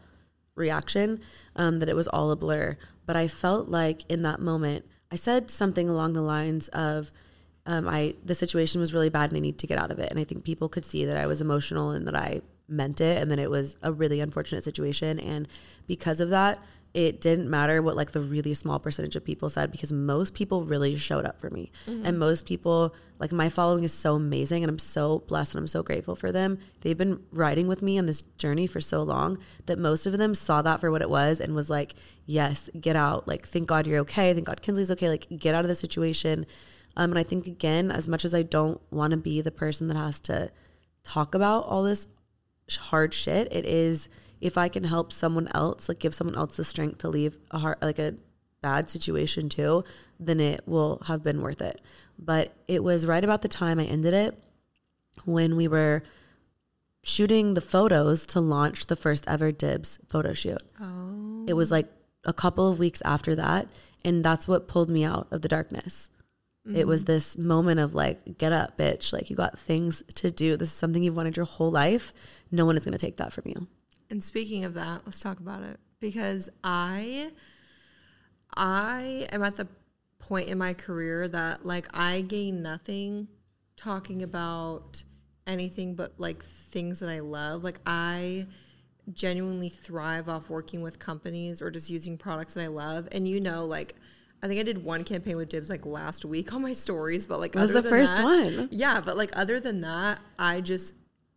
reaction 0.54 1.18
um, 1.56 1.80
that 1.80 1.88
it 1.88 1.96
was 1.96 2.06
all 2.06 2.30
a 2.30 2.36
blur. 2.36 2.78
But 3.04 3.16
I 3.16 3.26
felt 3.26 3.68
like 3.68 4.08
in 4.08 4.22
that 4.22 4.38
moment, 4.40 4.84
I 5.10 5.16
said 5.16 5.50
something 5.50 5.88
along 5.88 6.12
the 6.12 6.22
lines 6.22 6.68
of, 6.68 7.10
um, 7.66 7.88
"I 7.88 8.14
the 8.24 8.36
situation 8.36 8.80
was 8.80 8.94
really 8.94 9.08
bad 9.08 9.30
and 9.30 9.38
I 9.38 9.40
need 9.40 9.58
to 9.58 9.66
get 9.66 9.80
out 9.80 9.90
of 9.90 9.98
it." 9.98 10.08
And 10.12 10.20
I 10.20 10.24
think 10.24 10.44
people 10.44 10.68
could 10.68 10.84
see 10.84 11.04
that 11.04 11.16
I 11.16 11.26
was 11.26 11.40
emotional 11.40 11.90
and 11.90 12.06
that 12.06 12.14
I 12.14 12.42
meant 12.68 13.00
it, 13.00 13.20
and 13.20 13.28
that 13.32 13.40
it 13.40 13.50
was 13.50 13.74
a 13.82 13.92
really 13.92 14.20
unfortunate 14.20 14.62
situation. 14.62 15.18
And 15.18 15.48
because 15.88 16.20
of 16.20 16.30
that, 16.30 16.60
it 16.94 17.22
didn't 17.22 17.48
matter 17.48 17.80
what 17.80 17.96
like 17.96 18.12
the 18.12 18.20
really 18.20 18.52
small 18.52 18.78
percentage 18.78 19.16
of 19.16 19.24
people 19.24 19.48
said 19.48 19.72
because 19.72 19.90
most 19.90 20.34
people 20.34 20.64
really 20.64 20.94
showed 20.94 21.24
up 21.24 21.40
for 21.40 21.48
me. 21.48 21.72
And 22.04 22.18
most 22.18 22.44
people 22.44 22.94
like 23.18 23.32
my 23.32 23.48
following 23.48 23.82
is 23.82 23.92
so 23.92 24.14
amazing 24.16 24.62
and 24.62 24.70
i'm 24.70 24.78
so 24.78 25.20
blessed 25.20 25.54
and 25.54 25.62
i'm 25.62 25.66
so 25.66 25.82
grateful 25.82 26.14
for 26.14 26.30
them. 26.30 26.58
They've 26.82 26.96
been 26.96 27.20
riding 27.32 27.66
with 27.66 27.80
me 27.80 27.98
on 27.98 28.04
this 28.06 28.22
journey 28.36 28.66
for 28.66 28.80
so 28.80 29.02
long 29.02 29.38
that 29.66 29.78
most 29.78 30.06
of 30.06 30.18
them 30.18 30.34
saw 30.34 30.60
that 30.62 30.80
for 30.80 30.90
what 30.90 31.02
it 31.02 31.08
was 31.08 31.40
and 31.40 31.54
was 31.54 31.70
like 31.70 31.94
yes 32.26 32.68
get 32.78 32.96
out. 32.96 33.26
Like 33.26 33.46
thank 33.46 33.68
god 33.68 33.86
you're 33.86 34.00
okay. 34.00 34.34
Thank 34.34 34.46
god 34.46 34.60
kinsley's 34.60 34.90
okay. 34.90 35.08
Like 35.08 35.26
get 35.38 35.54
out 35.54 35.64
of 35.64 35.68
the 35.68 35.74
situation. 35.74 36.46
Um, 36.94 37.10
and 37.10 37.18
i 37.18 37.22
think 37.22 37.46
again 37.46 37.90
as 37.90 38.06
much 38.06 38.22
as 38.22 38.34
i 38.34 38.42
don't 38.42 38.78
want 38.90 39.12
to 39.12 39.16
be 39.16 39.40
the 39.40 39.50
person 39.50 39.88
that 39.88 39.96
has 39.96 40.20
to 40.20 40.50
talk 41.02 41.34
about 41.34 41.64
all 41.64 41.82
this 41.82 42.06
hard 42.68 43.14
shit 43.14 43.50
it 43.50 43.64
is 43.64 44.10
if 44.42 44.58
i 44.58 44.68
can 44.68 44.84
help 44.84 45.12
someone 45.12 45.48
else 45.54 45.88
like 45.88 46.00
give 46.00 46.12
someone 46.12 46.36
else 46.36 46.56
the 46.56 46.64
strength 46.64 46.98
to 46.98 47.08
leave 47.08 47.38
a 47.52 47.58
heart, 47.58 47.80
like 47.80 47.98
a 47.98 48.14
bad 48.60 48.90
situation 48.90 49.48
too 49.48 49.82
then 50.20 50.40
it 50.40 50.62
will 50.66 51.02
have 51.06 51.22
been 51.22 51.40
worth 51.40 51.60
it. 51.60 51.80
But 52.16 52.54
it 52.68 52.84
was 52.84 53.06
right 53.06 53.24
about 53.24 53.42
the 53.42 53.48
time 53.48 53.78
i 53.78 53.84
ended 53.84 54.14
it 54.14 54.38
when 55.24 55.56
we 55.56 55.66
were 55.68 56.02
shooting 57.02 57.54
the 57.54 57.60
photos 57.60 58.24
to 58.26 58.40
launch 58.40 58.86
the 58.86 58.96
first 58.96 59.26
ever 59.26 59.50
dibs 59.50 59.98
photo 60.08 60.32
shoot. 60.32 60.62
Oh. 60.80 61.44
it 61.48 61.54
was 61.54 61.70
like 61.70 61.88
a 62.24 62.32
couple 62.32 62.68
of 62.68 62.78
weeks 62.78 63.02
after 63.04 63.34
that 63.34 63.66
and 64.04 64.24
that's 64.24 64.46
what 64.46 64.68
pulled 64.68 64.90
me 64.90 65.04
out 65.04 65.26
of 65.30 65.42
the 65.42 65.48
darkness. 65.48 66.10
It 66.76 66.86
was 66.86 67.02
mm-hmm. 67.02 67.12
this 67.12 67.36
moment 67.36 67.80
of 67.80 67.92
like 67.92 68.38
get 68.38 68.52
up 68.52 68.78
bitch. 68.78 69.12
Like 69.12 69.30
you 69.30 69.34
got 69.34 69.58
things 69.58 70.00
to 70.14 70.30
do. 70.30 70.56
This 70.56 70.68
is 70.68 70.74
something 70.74 71.02
you've 71.02 71.16
wanted 71.16 71.36
your 71.36 71.44
whole 71.46 71.72
life. 71.72 72.12
No 72.52 72.64
one 72.64 72.76
is 72.76 72.84
going 72.84 72.92
to 72.92 73.04
take 73.04 73.16
that 73.16 73.32
from 73.32 73.44
you 73.46 73.66
And 74.12 74.22
speaking 74.22 74.66
of 74.66 74.74
that, 74.74 75.00
let's 75.06 75.20
talk 75.20 75.40
about 75.40 75.62
it 75.62 75.80
because 75.98 76.50
I 76.62 77.30
I 78.54 79.26
am 79.32 79.42
at 79.42 79.54
the 79.54 79.66
point 80.18 80.48
in 80.48 80.58
my 80.58 80.74
career 80.74 81.26
that 81.28 81.64
like 81.64 81.88
I 81.94 82.20
gain 82.20 82.62
nothing 82.62 83.28
talking 83.76 84.22
about 84.22 85.02
anything 85.46 85.94
but 85.94 86.12
like 86.18 86.44
things 86.44 87.00
that 87.00 87.08
I 87.08 87.20
love. 87.20 87.64
Like 87.64 87.80
I 87.86 88.46
genuinely 89.14 89.70
thrive 89.70 90.28
off 90.28 90.50
working 90.50 90.82
with 90.82 90.98
companies 90.98 91.62
or 91.62 91.70
just 91.70 91.88
using 91.88 92.18
products 92.18 92.52
that 92.52 92.64
I 92.64 92.66
love. 92.68 93.08
And 93.12 93.26
you 93.26 93.40
know, 93.40 93.64
like 93.64 93.94
I 94.42 94.46
think 94.46 94.60
I 94.60 94.62
did 94.62 94.84
one 94.84 95.04
campaign 95.04 95.36
with 95.38 95.48
Dibs 95.48 95.70
like 95.70 95.86
last 95.86 96.26
week 96.26 96.52
on 96.52 96.60
my 96.60 96.74
stories, 96.74 97.24
but 97.24 97.40
like 97.40 97.54
It 97.56 97.60
was 97.60 97.70
other 97.70 97.80
the 97.80 97.88
than 97.88 97.98
first 97.98 98.16
that- 98.16 98.24
one. 98.24 98.68
Yeah, 98.70 99.00
but 99.00 99.16
like 99.16 99.30
other 99.34 99.58
than 99.58 99.80
that, 99.80 100.18
I 100.38 100.60
just 100.60 100.92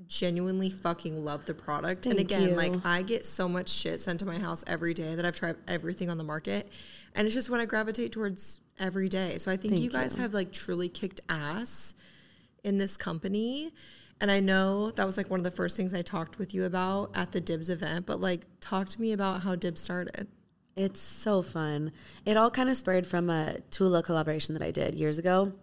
genuinely 0.07 0.69
fucking 0.69 1.23
love 1.23 1.45
the 1.45 1.53
product. 1.53 2.05
and 2.05 2.19
again, 2.19 2.49
you. 2.49 2.55
like 2.55 2.73
I 2.83 3.01
get 3.01 3.25
so 3.25 3.47
much 3.47 3.69
shit 3.69 3.99
sent 3.99 4.19
to 4.19 4.25
my 4.25 4.39
house 4.39 4.63
every 4.67 4.93
day 4.93 5.15
that 5.15 5.25
I've 5.25 5.35
tried 5.35 5.55
everything 5.67 6.09
on 6.09 6.17
the 6.17 6.23
market. 6.23 6.69
And 7.13 7.25
it's 7.25 7.35
just 7.35 7.49
what 7.49 7.59
I 7.59 7.65
gravitate 7.65 8.11
towards 8.11 8.61
every 8.79 9.09
day. 9.09 9.37
So 9.37 9.51
I 9.51 9.57
think 9.57 9.73
Thank 9.73 9.83
you 9.83 9.89
guys 9.89 10.15
you. 10.15 10.21
have 10.21 10.33
like 10.33 10.51
truly 10.51 10.89
kicked 10.89 11.21
ass 11.29 11.95
in 12.63 12.77
this 12.77 12.97
company. 12.97 13.71
And 14.21 14.31
I 14.31 14.39
know 14.39 14.91
that 14.91 15.05
was 15.05 15.17
like 15.17 15.29
one 15.29 15.39
of 15.39 15.43
the 15.43 15.51
first 15.51 15.75
things 15.75 15.93
I 15.93 16.01
talked 16.01 16.37
with 16.37 16.53
you 16.53 16.63
about 16.63 17.11
at 17.15 17.31
the 17.31 17.41
Dibs 17.41 17.69
event, 17.69 18.05
but 18.05 18.19
like 18.19 18.45
talk 18.59 18.87
to 18.89 19.01
me 19.01 19.11
about 19.11 19.41
how 19.41 19.55
Dibs 19.55 19.81
started. 19.81 20.27
It's 20.75 21.01
so 21.01 21.41
fun. 21.41 21.91
It 22.25 22.37
all 22.37 22.51
kind 22.51 22.69
of 22.69 22.75
spurred 22.75 23.07
from 23.07 23.29
a 23.29 23.59
Tula 23.71 24.03
collaboration 24.03 24.53
that 24.53 24.63
I 24.63 24.71
did 24.71 24.95
years 24.95 25.17
ago. 25.17 25.53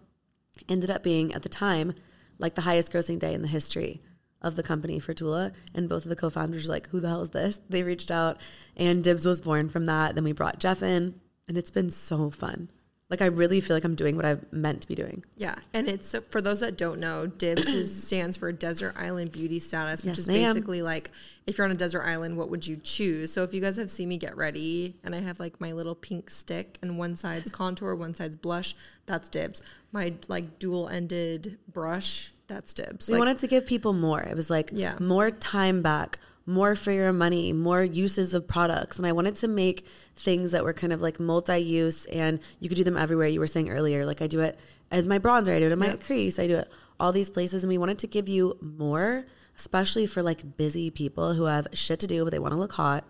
Ended 0.69 0.89
up 0.89 1.03
being 1.03 1.33
at 1.33 1.41
the 1.41 1.49
time 1.49 1.93
like 2.39 2.55
the 2.55 2.61
highest 2.61 2.91
grossing 2.91 3.19
day 3.19 3.33
in 3.33 3.41
the 3.41 3.47
history 3.47 4.01
of 4.43 4.55
the 4.55 4.63
company 4.63 4.99
for 4.99 5.13
Tula. 5.13 5.51
And 5.73 5.89
both 5.89 6.03
of 6.03 6.09
the 6.09 6.15
co-founders 6.15 6.67
were 6.67 6.73
like, 6.73 6.89
"Who 6.89 6.99
the 6.99 7.09
hell 7.09 7.21
is 7.21 7.29
this?" 7.29 7.59
They 7.69 7.83
reached 7.83 8.11
out, 8.11 8.37
and 8.75 9.03
Dibs 9.03 9.25
was 9.25 9.41
born 9.41 9.69
from 9.69 9.85
that. 9.85 10.15
Then 10.15 10.23
we 10.23 10.31
brought 10.33 10.59
Jeff 10.59 10.83
in, 10.83 11.19
and 11.47 11.57
it's 11.57 11.71
been 11.71 11.89
so 11.89 12.29
fun. 12.29 12.69
Like 13.09 13.21
I 13.21 13.27
really 13.27 13.61
feel 13.61 13.75
like 13.75 13.83
I'm 13.83 13.93
doing 13.93 14.15
what 14.15 14.25
I've 14.25 14.51
meant 14.51 14.81
to 14.81 14.87
be 14.87 14.95
doing. 14.95 15.23
Yeah, 15.37 15.55
and 15.71 15.87
it's 15.87 16.15
for 16.29 16.41
those 16.41 16.61
that 16.61 16.77
don't 16.77 16.99
know, 16.99 17.27
DIBS 17.27 17.67
is, 17.67 18.03
stands 18.07 18.37
for 18.37 18.51
Desert 18.51 18.95
Island 18.97 19.31
Beauty 19.31 19.59
Status, 19.59 20.03
which 20.03 20.17
Yes, 20.17 20.19
is 20.19 20.27
basically 20.27 20.81
like 20.81 21.11
if 21.45 21.57
you're 21.57 21.65
on 21.65 21.71
a 21.71 21.75
desert 21.75 22.03
island, 22.03 22.37
what 22.37 22.49
would 22.49 22.65
you 22.65 22.75
choose? 22.77 23.31
So 23.31 23.43
if 23.43 23.53
you 23.53 23.61
guys 23.61 23.77
have 23.77 23.91
seen 23.91 24.09
me 24.09 24.17
get 24.17 24.35
ready, 24.35 24.95
and 25.03 25.13
I 25.13 25.19
have 25.19 25.39
like 25.39 25.61
my 25.61 25.73
little 25.73 25.93
pink 25.93 26.31
stick, 26.31 26.79
and 26.81 26.97
one 26.97 27.15
side's 27.15 27.49
contour, 27.51 27.93
one 27.93 28.15
side's 28.15 28.35
blush, 28.35 28.73
that's 29.05 29.29
DIBS. 29.29 29.61
My 29.91 30.15
like 30.27 30.57
dual 30.57 30.89
ended 30.89 31.59
brush, 31.71 32.32
that's 32.53 32.73
DIBS. 32.73 33.07
We 33.07 33.13
Like, 33.13 33.19
wanted 33.19 33.37
to 33.39 33.47
give 33.47 33.65
people 33.65 33.93
more. 33.93 34.21
It 34.21 34.35
was 34.35 34.49
like 34.49 34.69
Yeah. 34.73 34.95
more 34.99 35.31
time 35.31 35.81
back, 35.81 36.19
more 36.45 36.75
for 36.75 36.91
your 36.91 37.13
money, 37.13 37.53
more 37.53 37.83
uses 37.83 38.33
of 38.33 38.47
products. 38.47 38.97
And 38.97 39.07
I 39.07 39.11
wanted 39.11 39.35
to 39.37 39.47
make 39.47 39.85
things 40.15 40.51
that 40.51 40.63
were 40.63 40.73
kind 40.73 40.93
of 40.93 41.01
like 41.01 41.19
multi 41.19 41.57
use 41.57 42.05
and 42.05 42.39
you 42.59 42.69
could 42.69 42.77
do 42.77 42.83
them 42.83 42.97
everywhere. 42.97 43.27
You 43.27 43.39
were 43.39 43.47
saying 43.47 43.69
earlier, 43.69 44.05
like 44.05 44.21
I 44.21 44.27
do 44.27 44.41
it 44.41 44.57
as 44.91 45.05
my 45.07 45.19
bronzer, 45.19 45.55
I 45.55 45.59
do 45.59 45.65
it 45.67 45.71
in 45.71 45.79
my 45.79 45.87
Yeah. 45.87 45.95
crease, 45.95 46.37
I 46.39 46.47
do 46.47 46.57
it 46.57 46.69
all 46.99 47.11
these 47.11 47.29
places. 47.29 47.63
And 47.63 47.69
we 47.69 47.77
wanted 47.77 47.97
to 47.99 48.07
give 48.07 48.27
you 48.29 48.57
more, 48.61 49.25
especially 49.57 50.05
for 50.05 50.21
like 50.21 50.57
busy 50.57 50.89
people 50.89 51.33
who 51.33 51.45
have 51.45 51.67
shit 51.73 51.99
to 52.01 52.07
do, 52.07 52.23
but 52.23 52.31
they 52.31 52.39
want 52.39 52.53
to 52.53 52.59
look 52.59 52.73
hot. 52.73 53.09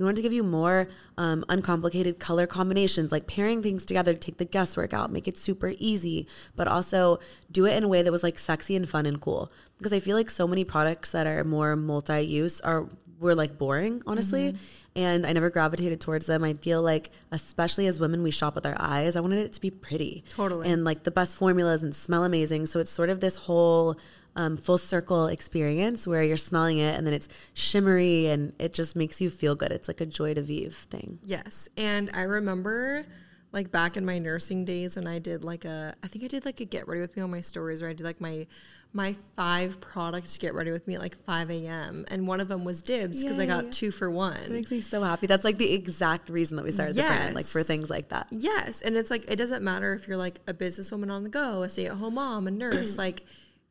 We 0.00 0.04
wanted 0.06 0.16
to 0.16 0.22
give 0.22 0.32
you 0.32 0.42
more 0.42 0.88
um, 1.18 1.44
uncomplicated 1.50 2.18
color 2.18 2.46
combinations, 2.46 3.12
like 3.12 3.26
pairing 3.26 3.62
things 3.62 3.84
together 3.84 4.14
to 4.14 4.18
take 4.18 4.38
the 4.38 4.46
guesswork 4.46 4.94
out, 4.94 5.12
make 5.12 5.28
it 5.28 5.36
super 5.36 5.74
easy, 5.78 6.26
but 6.56 6.66
also 6.66 7.20
do 7.52 7.66
it 7.66 7.76
in 7.76 7.84
a 7.84 7.88
way 7.88 8.00
that 8.00 8.10
was 8.10 8.22
like 8.22 8.38
sexy 8.38 8.74
and 8.74 8.88
fun 8.88 9.04
and 9.04 9.20
cool. 9.20 9.52
Because 9.76 9.92
I 9.92 10.00
feel 10.00 10.16
like 10.16 10.30
so 10.30 10.48
many 10.48 10.64
products 10.64 11.10
that 11.10 11.26
are 11.26 11.44
more 11.44 11.76
multi-use 11.76 12.62
are 12.62 12.88
were 13.18 13.34
like 13.34 13.58
boring, 13.58 14.02
honestly, 14.06 14.56
and 14.96 15.26
I 15.26 15.34
never 15.34 15.50
gravitated 15.50 16.00
towards 16.00 16.24
them. 16.24 16.42
I 16.42 16.54
feel 16.54 16.80
like, 16.80 17.10
especially 17.30 17.86
as 17.86 18.00
women, 18.00 18.22
we 18.22 18.30
shop 18.30 18.54
with 18.54 18.64
our 18.64 18.76
eyes. 18.78 19.16
I 19.16 19.20
wanted 19.20 19.40
it 19.40 19.52
to 19.52 19.60
be 19.60 19.70
pretty, 19.70 20.24
Totally. 20.30 20.66
and 20.70 20.82
like 20.82 21.02
the 21.02 21.10
best 21.10 21.36
formulas 21.36 21.82
and 21.82 21.94
smell 21.94 22.24
amazing. 22.24 22.64
So 22.64 22.80
it's 22.80 22.90
sort 22.90 23.10
of 23.10 23.20
this 23.20 23.36
whole 23.36 23.98
um, 24.36 24.56
full 24.56 24.78
circle 24.78 25.26
experience 25.26 26.06
where 26.06 26.22
you're 26.22 26.36
smelling 26.36 26.78
it 26.78 26.96
and 26.96 27.06
then 27.06 27.14
it's 27.14 27.28
shimmery 27.54 28.26
and 28.26 28.54
it 28.58 28.72
just 28.72 28.96
makes 28.96 29.20
you 29.20 29.30
feel 29.30 29.54
good. 29.54 29.72
It's 29.72 29.88
like 29.88 30.00
a 30.00 30.06
joy 30.06 30.34
to 30.34 30.42
vive 30.42 30.74
thing. 30.74 31.18
Yes. 31.24 31.68
And 31.76 32.10
I 32.14 32.22
remember 32.22 33.04
like 33.52 33.70
back 33.72 33.96
in 33.96 34.04
my 34.04 34.18
nursing 34.18 34.64
days 34.64 34.96
when 34.96 35.06
I 35.06 35.18
did 35.18 35.44
like 35.44 35.64
a 35.64 35.94
I 36.04 36.06
think 36.06 36.24
I 36.24 36.28
did 36.28 36.44
like 36.44 36.60
a 36.60 36.64
get 36.64 36.86
ready 36.86 37.00
with 37.00 37.16
me 37.16 37.22
on 37.22 37.30
my 37.30 37.40
stories 37.40 37.82
where 37.82 37.90
I 37.90 37.94
did 37.94 38.04
like 38.04 38.20
my 38.20 38.46
my 38.92 39.14
five 39.36 39.80
products 39.80 40.36
get 40.36 40.52
ready 40.52 40.72
with 40.72 40.88
me 40.88 40.96
at 40.96 41.00
like 41.00 41.16
5 41.24 41.50
a.m. 41.50 42.04
And 42.08 42.26
one 42.26 42.40
of 42.40 42.48
them 42.48 42.64
was 42.64 42.82
dibs 42.82 43.22
because 43.22 43.38
I 43.38 43.46
got 43.46 43.70
two 43.70 43.92
for 43.92 44.10
one. 44.10 44.36
It 44.36 44.50
makes 44.50 44.72
me 44.72 44.80
so 44.80 45.02
happy. 45.04 45.28
That's 45.28 45.44
like 45.44 45.58
the 45.58 45.72
exact 45.72 46.28
reason 46.28 46.56
that 46.56 46.64
we 46.64 46.72
started 46.72 46.96
the 46.96 47.02
brand, 47.02 47.36
like 47.36 47.44
for 47.44 47.62
things 47.62 47.88
like 47.88 48.08
that. 48.08 48.26
Yes. 48.30 48.82
And 48.82 48.96
it's 48.96 49.10
like 49.10 49.30
it 49.30 49.36
doesn't 49.36 49.62
matter 49.62 49.94
if 49.94 50.08
you're 50.08 50.16
like 50.16 50.40
a 50.48 50.54
businesswoman 50.54 51.10
on 51.10 51.22
the 51.22 51.28
go, 51.28 51.62
a 51.62 51.68
stay 51.68 51.86
at 51.86 51.92
home 51.92 52.14
mom, 52.14 52.48
a 52.48 52.50
nurse, 52.50 52.98
like 52.98 53.24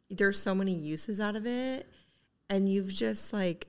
there's 0.09 0.41
so 0.41 0.55
many 0.55 0.73
uses 0.73 1.19
out 1.19 1.35
of 1.35 1.45
it. 1.45 1.87
And 2.49 2.67
you've 2.67 2.91
just 2.91 3.31
like 3.31 3.67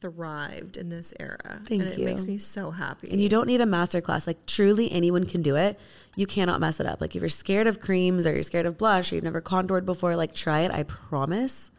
thrived 0.00 0.76
in 0.76 0.88
this 0.88 1.12
era. 1.18 1.60
Thank 1.64 1.82
and 1.82 1.90
it 1.90 1.98
you. 1.98 2.04
makes 2.04 2.24
me 2.24 2.38
so 2.38 2.70
happy. 2.70 3.10
And 3.10 3.20
you 3.20 3.28
don't 3.28 3.46
need 3.46 3.60
a 3.60 3.66
master 3.66 4.00
class. 4.00 4.26
Like 4.26 4.46
truly 4.46 4.90
anyone 4.92 5.24
can 5.24 5.42
do 5.42 5.56
it. 5.56 5.78
You 6.16 6.26
cannot 6.26 6.60
mess 6.60 6.80
it 6.80 6.86
up. 6.86 7.00
Like 7.00 7.16
if 7.16 7.22
you're 7.22 7.28
scared 7.28 7.66
of 7.66 7.80
creams 7.80 8.26
or 8.26 8.32
you're 8.32 8.42
scared 8.42 8.66
of 8.66 8.78
blush 8.78 9.10
or 9.10 9.16
you've 9.16 9.24
never 9.24 9.40
contoured 9.40 9.86
before, 9.86 10.16
like 10.16 10.34
try 10.34 10.60
it. 10.60 10.70
I 10.70 10.82
promise 10.84 11.70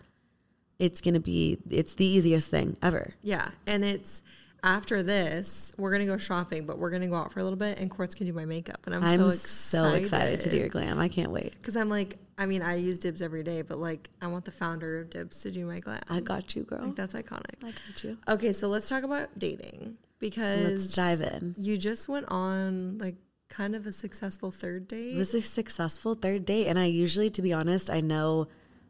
it's 0.80 1.00
gonna 1.00 1.20
be 1.20 1.60
it's 1.70 1.96
the 1.96 2.06
easiest 2.06 2.50
thing 2.50 2.76
ever. 2.82 3.14
Yeah, 3.22 3.52
and 3.68 3.86
it's 3.86 4.24
after 4.64 5.04
this, 5.04 5.74
we're 5.78 5.92
gonna 5.92 6.06
go 6.06 6.18
shopping, 6.18 6.66
but 6.66 6.80
we're 6.80 6.90
gonna 6.90 7.08
go 7.08 7.16
out 7.16 7.32
for 7.32 7.40
a 7.40 7.44
little 7.44 7.58
bit, 7.58 7.78
and 7.80 7.90
Courts 7.90 8.16
can 8.16 8.26
do 8.26 8.34
my 8.34 8.46
makeup, 8.46 8.80
and 8.86 8.96
I'm, 8.96 9.04
I'm 9.04 9.20
so 9.20 9.28
so 9.30 9.86
excited. 9.94 10.02
excited 10.02 10.40
to 10.42 10.50
do 10.50 10.58
your 10.58 10.70
glam. 10.70 11.00
I 11.00 11.08
can't 11.08 11.32
wait. 11.32 11.54
because 11.54 11.76
I'm 11.76 11.90
like, 11.90 12.18
I 12.42 12.48
mean, 12.48 12.64
I 12.64 12.76
use 12.76 12.98
Dibs 12.98 13.22
every 13.22 13.44
day, 13.44 13.62
but 13.62 13.78
like, 13.78 14.10
I 14.20 14.26
want 14.26 14.46
the 14.46 14.52
founder 14.52 15.00
of 15.00 15.12
Dibs 15.12 15.44
to 15.44 15.52
do 15.52 15.64
my 15.68 15.80
glam. 15.80 16.02
I 16.10 16.22
got 16.22 16.56
you, 16.56 16.64
girl. 16.64 16.86
like 16.86 16.96
that's 16.96 17.14
iconic. 17.14 17.64
I 17.64 17.68
got 17.68 18.04
you. 18.04 18.18
Okay, 18.28 18.52
so 18.52 18.68
let's 18.68 18.90
talk 18.90 19.04
about 19.04 19.38
dating 19.38 19.98
because 20.18 20.72
Let's 20.72 20.94
dive 20.94 21.22
in. 21.22 21.54
You 21.56 21.78
just 21.78 22.10
went 22.10 22.26
on 22.30 22.98
like 22.98 23.18
kind 23.48 23.76
of 23.76 23.86
a 23.86 23.92
successful 23.92 24.50
third 24.50 24.88
date. 24.88 25.14
It 25.14 25.18
was 25.18 25.36
a 25.36 25.42
successful 25.44 26.16
third 26.16 26.46
date. 26.46 26.66
And 26.66 26.80
I 26.80 26.86
usually, 26.86 27.30
to 27.30 27.44
be 27.44 27.54
honest, 27.54 27.92
I 27.92 28.02
know 28.02 28.48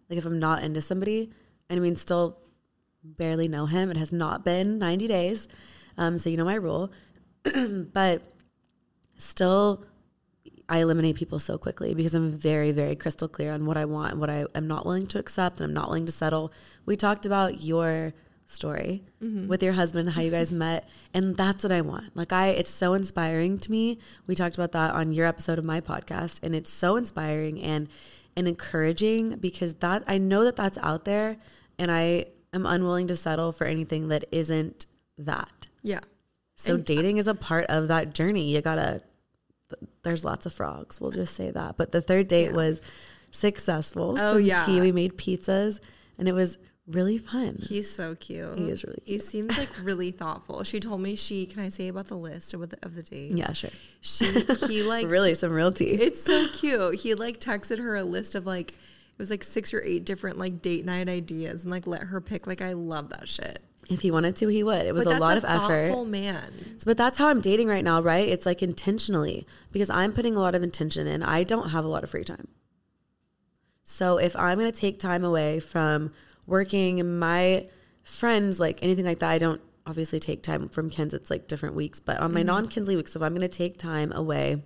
like 0.09 0.17
if 0.17 0.25
I'm 0.25 0.39
not 0.39 0.63
into 0.63 0.79
somebody, 0.79 1.29
and 1.69 1.77
I 1.77 1.83
mean 1.83 1.97
still 1.97 2.37
barely 3.03 3.49
know 3.49 3.65
him, 3.65 3.91
it 3.91 3.97
has 3.97 4.13
not 4.13 4.45
been 4.45 4.79
90 4.79 5.07
days. 5.07 5.49
Um, 5.97 6.17
so 6.17 6.29
you 6.29 6.37
know 6.37 6.45
my 6.45 6.55
rule. 6.55 6.89
but 7.91 8.21
still 9.17 9.83
I 10.71 10.77
eliminate 10.77 11.17
people 11.17 11.37
so 11.37 11.57
quickly 11.57 11.93
because 11.93 12.15
I'm 12.15 12.31
very, 12.31 12.71
very 12.71 12.95
crystal 12.95 13.27
clear 13.27 13.51
on 13.51 13.65
what 13.65 13.75
I 13.75 13.83
want 13.83 14.13
and 14.13 14.21
what 14.21 14.29
I 14.29 14.45
am 14.55 14.69
not 14.69 14.85
willing 14.85 15.05
to 15.07 15.19
accept 15.19 15.59
and 15.59 15.65
I'm 15.65 15.73
not 15.73 15.89
willing 15.89 16.05
to 16.05 16.13
settle. 16.13 16.53
We 16.85 16.95
talked 16.95 17.25
about 17.25 17.59
your 17.59 18.13
story 18.45 19.03
mm-hmm. 19.21 19.47
with 19.47 19.61
your 19.61 19.73
husband, 19.73 20.11
how 20.11 20.21
you 20.21 20.31
guys 20.31 20.49
met, 20.65 20.87
and 21.13 21.35
that's 21.35 21.65
what 21.65 21.73
I 21.73 21.81
want. 21.81 22.15
Like 22.15 22.31
I 22.31 22.47
it's 22.47 22.71
so 22.71 22.93
inspiring 22.93 23.59
to 23.59 23.69
me. 23.69 23.99
We 24.27 24.33
talked 24.33 24.55
about 24.55 24.71
that 24.71 24.91
on 24.91 25.11
your 25.11 25.27
episode 25.27 25.59
of 25.59 25.65
my 25.65 25.81
podcast 25.81 26.39
and 26.41 26.55
it's 26.55 26.71
so 26.71 26.95
inspiring 26.95 27.61
and 27.61 27.89
and 28.37 28.47
encouraging 28.47 29.35
because 29.39 29.73
that 29.75 30.05
I 30.07 30.19
know 30.19 30.45
that 30.45 30.55
that's 30.55 30.77
out 30.77 31.03
there 31.03 31.35
and 31.77 31.91
I 31.91 32.27
am 32.53 32.65
unwilling 32.65 33.07
to 33.07 33.17
settle 33.17 33.51
for 33.51 33.67
anything 33.67 34.07
that 34.07 34.23
isn't 34.31 34.85
that. 35.17 35.67
yeah, 35.83 35.99
So 36.55 36.75
uh, 36.75 36.77
dating 36.77 37.17
is 37.17 37.27
a 37.27 37.35
part 37.35 37.65
of 37.65 37.89
that 37.89 38.15
journey. 38.15 38.55
You 38.55 38.61
gotta. 38.61 38.89
th- 38.91 39.03
There's 40.03 40.23
lots 40.25 40.45
of 40.45 40.53
frogs. 40.53 40.99
We'll 41.01 41.11
just 41.11 41.35
say 41.35 41.51
that. 41.51 41.77
But 41.77 41.91
the 41.91 42.01
third 42.01 42.27
date 42.27 42.49
Yeah. 42.51 42.55
was 42.55 42.81
successful. 43.31 44.15
Oh, 44.19 44.33
Some 44.33 44.41
yeah. 44.41 44.65
tea. 44.65 44.81
We 44.81 44.91
made 44.91 45.17
pizzas, 45.17 45.79
and 46.17 46.27
it 46.27 46.33
was 46.33 46.57
really 46.87 47.17
fun. 47.17 47.57
he's 47.61 47.89
so 47.89 48.15
cute. 48.15 48.57
He 48.59 48.69
is 48.69 48.83
really 48.83 49.01
He 49.05 49.19
seems 49.19 49.57
like 49.57 49.69
really 49.83 50.11
thoughtful. 50.11 50.63
She 50.63 50.79
told 50.79 50.99
me 51.01 51.15
she 51.15 51.45
can 51.45 51.61
I 51.63 51.69
say 51.69 51.87
about 51.87 52.07
the 52.07 52.17
list 52.17 52.53
of 52.53 52.69
the, 52.69 52.77
of 52.83 52.95
the 52.95 53.03
dates? 53.03 53.35
yeah, 53.35 53.53
sure. 53.53 53.69
She 54.01 54.25
he 54.67 54.83
like 54.95 55.07
really, 55.07 55.33
some 55.35 55.51
real 55.51 55.71
tea. 55.71 55.91
It's 55.91 56.21
so 56.21 56.47
cute. 56.53 56.95
He 56.95 57.13
like 57.13 57.39
texted 57.39 57.79
her 57.79 57.95
a 57.95 58.03
list 58.03 58.35
of 58.35 58.45
like 58.45 58.71
it 58.71 59.17
was 59.17 59.29
like 59.29 59.43
six 59.43 59.73
or 59.73 59.81
eight 59.83 60.03
different 60.05 60.37
like 60.37 60.61
date 60.61 60.83
night 60.85 61.07
ideas 61.07 61.63
and 61.63 61.71
like 61.71 61.87
let 61.87 62.01
her 62.03 62.19
pick. 62.19 62.47
Like 62.47 62.61
I 62.61 62.73
love 62.73 63.09
that 63.09 63.27
shit. 63.29 63.59
If 63.89 64.01
he 64.01 64.11
wanted 64.11 64.35
to, 64.37 64.47
he 64.47 64.63
would. 64.63 64.85
It 64.85 64.93
was 64.93 65.05
a 65.05 65.17
lot 65.17 65.33
a 65.33 65.37
of 65.37 65.45
effort. 65.45 66.05
man. 66.05 66.77
But 66.85 66.97
that's 66.97 67.17
how 67.17 67.27
I'm 67.27 67.41
dating 67.41 67.67
right 67.67 67.83
now, 67.83 68.01
right? 68.01 68.27
It's 68.27 68.45
like 68.45 68.63
intentionally 68.63 69.45
because 69.71 69.89
I'm 69.89 70.13
putting 70.13 70.35
a 70.35 70.39
lot 70.39 70.55
of 70.55 70.63
intention 70.63 71.07
in. 71.07 71.23
I 71.23 71.43
don't 71.43 71.69
have 71.69 71.83
a 71.83 71.87
lot 71.89 72.03
of 72.03 72.09
free 72.09 72.23
time. 72.23 72.47
So 73.83 74.17
if 74.17 74.35
I'm 74.35 74.59
going 74.59 74.71
to 74.71 74.77
take 74.77 74.99
time 74.99 75.23
away 75.25 75.59
from 75.59 76.13
working, 76.47 77.19
my 77.19 77.67
friends, 78.03 78.59
like 78.59 78.81
anything 78.81 79.05
like 79.05 79.19
that, 79.19 79.29
I 79.29 79.37
don't 79.37 79.61
obviously 79.85 80.19
take 80.19 80.41
time 80.41 80.69
from 80.69 80.89
Kins. 80.89 81.13
It's 81.13 81.29
like 81.29 81.47
different 81.47 81.75
weeks. 81.75 81.99
But 81.99 82.19
on 82.19 82.33
my 82.33 82.41
mm-hmm. 82.41 82.47
non 82.47 82.67
Kinsley 82.67 82.95
weeks, 82.95 83.15
if 83.15 83.21
I'm 83.21 83.33
going 83.33 83.41
to 83.41 83.49
take 83.49 83.77
time 83.77 84.11
away 84.13 84.63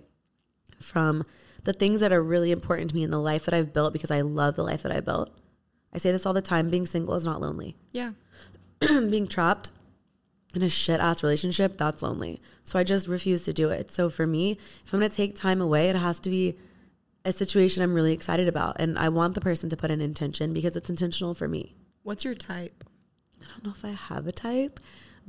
from 0.78 1.24
the 1.64 1.72
things 1.72 2.00
that 2.00 2.12
are 2.12 2.22
really 2.22 2.52
important 2.52 2.90
to 2.90 2.96
me 2.96 3.02
in 3.02 3.10
the 3.10 3.20
life 3.20 3.44
that 3.46 3.54
I've 3.54 3.72
built 3.72 3.92
because 3.92 4.10
I 4.10 4.20
love 4.20 4.54
the 4.54 4.62
life 4.62 4.82
that 4.82 4.92
I 4.92 5.00
built. 5.00 5.36
I 5.92 5.98
say 5.98 6.12
this 6.12 6.26
all 6.26 6.32
the 6.32 6.42
time 6.42 6.70
being 6.70 6.86
single 6.86 7.14
is 7.14 7.24
not 7.24 7.40
lonely 7.40 7.76
Yeah. 7.90 8.12
being 9.10 9.26
trapped 9.26 9.70
in 10.54 10.62
a 10.62 10.68
shit 10.68 11.00
ass 11.00 11.22
relationship, 11.22 11.76
that's 11.76 12.02
lonely. 12.02 12.40
So 12.64 12.78
I 12.78 12.84
just 12.84 13.08
refuse 13.08 13.42
to 13.42 13.52
do 13.52 13.70
it. 13.70 13.90
So 13.90 14.08
for 14.08 14.26
me, 14.26 14.58
if 14.84 14.92
I'm 14.92 15.00
gonna 15.00 15.10
take 15.10 15.36
time 15.36 15.60
away, 15.60 15.88
it 15.88 15.96
has 15.96 16.18
to 16.20 16.30
be 16.30 16.56
a 17.24 17.32
situation 17.32 17.82
I'm 17.82 17.94
really 17.94 18.12
excited 18.12 18.48
about. 18.48 18.76
And 18.78 18.98
I 18.98 19.08
want 19.08 19.34
the 19.34 19.40
person 19.40 19.68
to 19.70 19.76
put 19.76 19.90
an 19.90 20.00
intention 20.00 20.52
because 20.52 20.76
it's 20.76 20.88
intentional 20.88 21.34
for 21.34 21.48
me. 21.48 21.74
What's 22.02 22.24
your 22.24 22.34
type? 22.34 22.84
I 23.42 23.46
don't 23.48 23.64
know 23.64 23.72
if 23.72 23.84
I 23.84 23.90
have 23.90 24.26
a 24.26 24.32
type, 24.32 24.80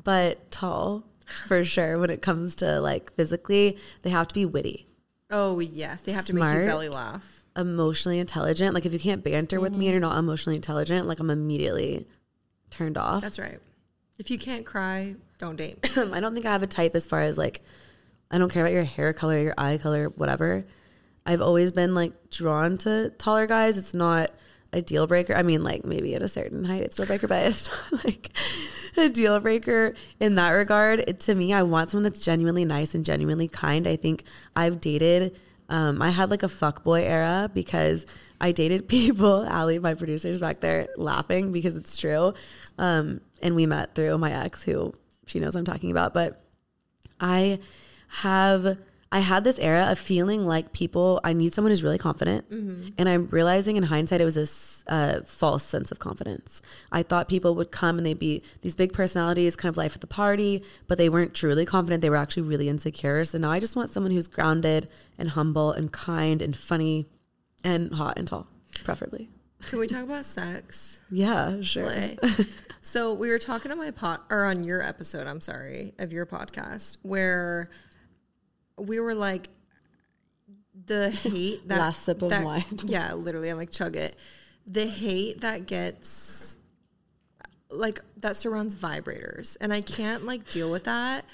but 0.02 0.50
tall 0.52 1.04
for 1.48 1.64
sure. 1.64 1.98
When 2.00 2.10
it 2.10 2.22
comes 2.22 2.56
to 2.58 2.80
like 2.80 3.12
physically, 3.14 3.78
they 4.04 4.10
have 4.10 4.28
to 4.28 4.34
be 4.34 4.46
witty. 4.46 4.88
Oh 5.30 5.60
yes, 5.60 6.04
they 6.04 6.14
have 6.14 6.26
to 6.28 6.34
make 6.34 6.44
you 6.44 6.50
Smart. 6.50 6.68
belly 6.68 6.90
laugh. 6.90 7.44
emotionally 7.58 8.20
intelligent, 8.20 8.74
like 8.74 8.86
if 8.86 8.94
you 8.94 9.00
can't 9.00 9.24
banter 9.24 9.60
with 9.60 9.74
me 9.74 9.78
mm-hmm. 9.78 9.82
and 9.82 9.92
you're 9.92 10.00
not 10.00 10.18
emotionally 10.18 10.56
intelligent, 10.56 11.08
like 11.08 11.20
I'm 11.20 11.30
immediately 11.30 12.08
turned 12.70 12.98
off. 12.98 13.22
That's 13.22 13.40
right. 13.40 13.60
If 14.18 14.32
you 14.32 14.38
can't 14.38 14.66
cry, 14.66 15.16
don't 15.38 15.56
date. 15.56 15.92
I 15.98 16.20
don't 16.20 16.34
think 16.34 16.46
I 16.46 16.52
have 16.52 16.64
a 16.64 16.68
type 16.68 16.96
as 16.96 17.06
far 17.06 17.22
as 17.22 17.38
like 17.38 17.62
I 18.30 18.38
don't 18.38 18.52
care 18.52 18.64
about 18.64 18.74
your 18.74 18.84
hair 18.84 19.14
color, 19.14 19.40
your 19.40 19.54
eye 19.58 19.78
color, 19.78 20.10
whatever. 20.10 20.66
I've 21.26 21.42
always 21.42 21.72
been 21.72 21.94
like 21.94 22.30
drawn 22.30 22.78
to 22.80 23.10
taller 23.18 23.48
guys. 23.48 23.78
It's 23.78 23.94
not 23.94 24.32
a 24.74 24.82
deal 24.82 25.08
breaker. 25.08 25.36
I 25.36 25.44
mean, 25.44 25.64
like 25.64 25.86
maybe 25.86 26.16
at 26.16 26.22
a 26.22 26.28
certain 26.28 26.66
height, 26.66 26.84
it's 26.84 26.98
a 26.98 27.02
deal 27.02 27.08
breaker, 27.08 27.28
but 27.28 27.46
it's 27.46 27.70
not 27.92 28.06
like 28.06 28.30
a 28.98 29.10
deal 29.10 29.40
breaker 29.40 29.94
in 30.20 30.36
that 30.36 30.52
regard. 30.52 31.00
It, 31.08 31.20
to 31.22 31.36
me, 31.36 31.54
I 31.54 31.64
want 31.64 31.92
someone 31.92 32.04
that's 32.04 32.20
genuinely 32.20 32.66
nice 32.66 32.96
and 32.96 33.06
genuinely 33.06 33.48
kind. 33.48 33.88
I 33.88 33.96
think 33.96 34.24
I've 34.56 34.82
dated. 34.82 35.38
Um, 35.70 36.02
I 36.02 36.12
had 36.12 36.32
like 36.32 36.44
a 36.44 36.48
fuck 36.48 36.84
boy 36.84 37.04
era 37.04 37.52
because 37.54 38.06
I 38.40 38.52
dated 38.52 38.88
people. 38.98 39.44
Allie, 39.46 39.80
my 39.80 39.94
producer's 39.94 40.40
back 40.40 40.60
there 40.60 40.88
laughing 40.98 41.52
because 41.52 41.76
it's 41.78 41.98
true. 41.98 42.34
Um, 42.78 43.22
and 43.42 43.56
we 43.56 43.66
met 43.66 43.96
through 43.96 44.18
my 44.18 44.32
ex, 44.32 44.64
who 44.64 44.94
she 45.26 45.40
knows 45.40 45.56
I'm 45.56 45.66
talking 45.66 45.92
about. 45.92 46.14
But 46.14 46.42
I 47.20 47.60
have 48.22 48.78
I 49.10 49.20
had 49.20 49.46
this 49.46 49.58
era 49.60 49.86
of 49.90 49.98
feeling 49.98 50.44
like 50.46 50.74
people, 50.74 51.22
I 51.24 51.32
need 51.32 51.54
someone 51.54 51.72
who's 51.72 51.82
really 51.82 51.98
confident. 51.98 52.50
Mm-hmm. 52.52 52.90
And 52.98 53.08
I'm 53.08 53.28
realizing 53.28 53.78
in 53.78 53.84
hindsight, 53.84 54.20
it 54.20 54.26
was 54.26 54.36
a 54.38 54.42
s- 54.42 54.84
a 54.88 55.24
false 55.24 55.64
sense 55.64 55.92
of 55.94 56.00
confidence. 56.00 56.62
I 56.92 57.04
thought 57.04 57.30
people 57.30 57.56
would 57.56 57.72
come 57.72 57.98
and 57.98 58.06
they'd 58.06 58.20
be 58.20 58.42
these 58.64 58.76
big 58.76 58.92
personalities, 58.92 59.56
kind 59.56 59.70
of 59.72 59.78
life 59.78 59.96
at 59.96 60.02
the 60.02 60.08
party, 60.08 60.62
but 60.88 60.98
they 60.98 61.08
weren't 61.10 61.34
truly 61.34 61.66
confident. 61.66 62.02
They 62.02 62.10
were 62.10 62.16
actually 62.18 62.44
really 62.44 62.68
insecure. 62.68 63.24
So 63.24 63.38
now 63.38 63.52
I 63.52 63.60
just 63.62 63.76
want 63.78 63.90
someone 63.90 64.12
who's 64.12 64.28
grounded 64.28 64.90
and 65.18 65.30
humble 65.30 65.72
and 65.72 65.92
kind 65.92 66.42
and 66.42 66.56
funny 66.56 67.08
and 67.64 67.94
hot 67.94 68.18
and 68.18 68.28
tall, 68.28 68.48
preferably. 68.84 69.30
Can 69.70 69.80
we 69.80 69.88
talk 69.88 70.04
about 70.04 70.26
sex? 70.26 71.02
Yeah, 71.10 71.62
sure. 71.62 71.94
So 72.84 73.12
we 73.14 73.30
were 73.32 73.40
talking 73.40 73.70
on 73.70 73.78
my 73.78 73.92
pot 73.92 74.24
or 74.30 74.46
on 74.46 74.64
your 74.64 74.82
episode, 74.82 75.28
I'm 75.28 75.42
sorry, 75.42 75.94
of 76.00 76.14
your 76.14 76.26
podcast 76.26 76.96
where 77.02 77.70
we 78.78 79.02
were 79.02 79.14
like 79.14 79.50
the 80.86 81.10
hate 81.10 81.68
that 81.68 81.80
Last 81.80 82.04
sip 82.04 82.22
of 82.22 82.30
that- 82.30 82.46
wine. 82.46 82.64
Yeah, 82.86 83.12
literally, 83.14 83.50
I'm 83.50 83.58
like 83.58 83.72
chug 83.72 83.98
it. 83.98 84.16
The 84.66 84.86
hate 84.88 85.42
that 85.42 85.66
gets 85.66 86.56
like 87.70 88.00
that 88.22 88.38
surrounds 88.38 88.74
vibrators, 88.76 89.58
and 89.60 89.74
I 89.74 89.82
can't 89.82 90.24
like 90.26 90.50
deal 90.50 90.72
with 90.72 90.86
that. 90.86 91.26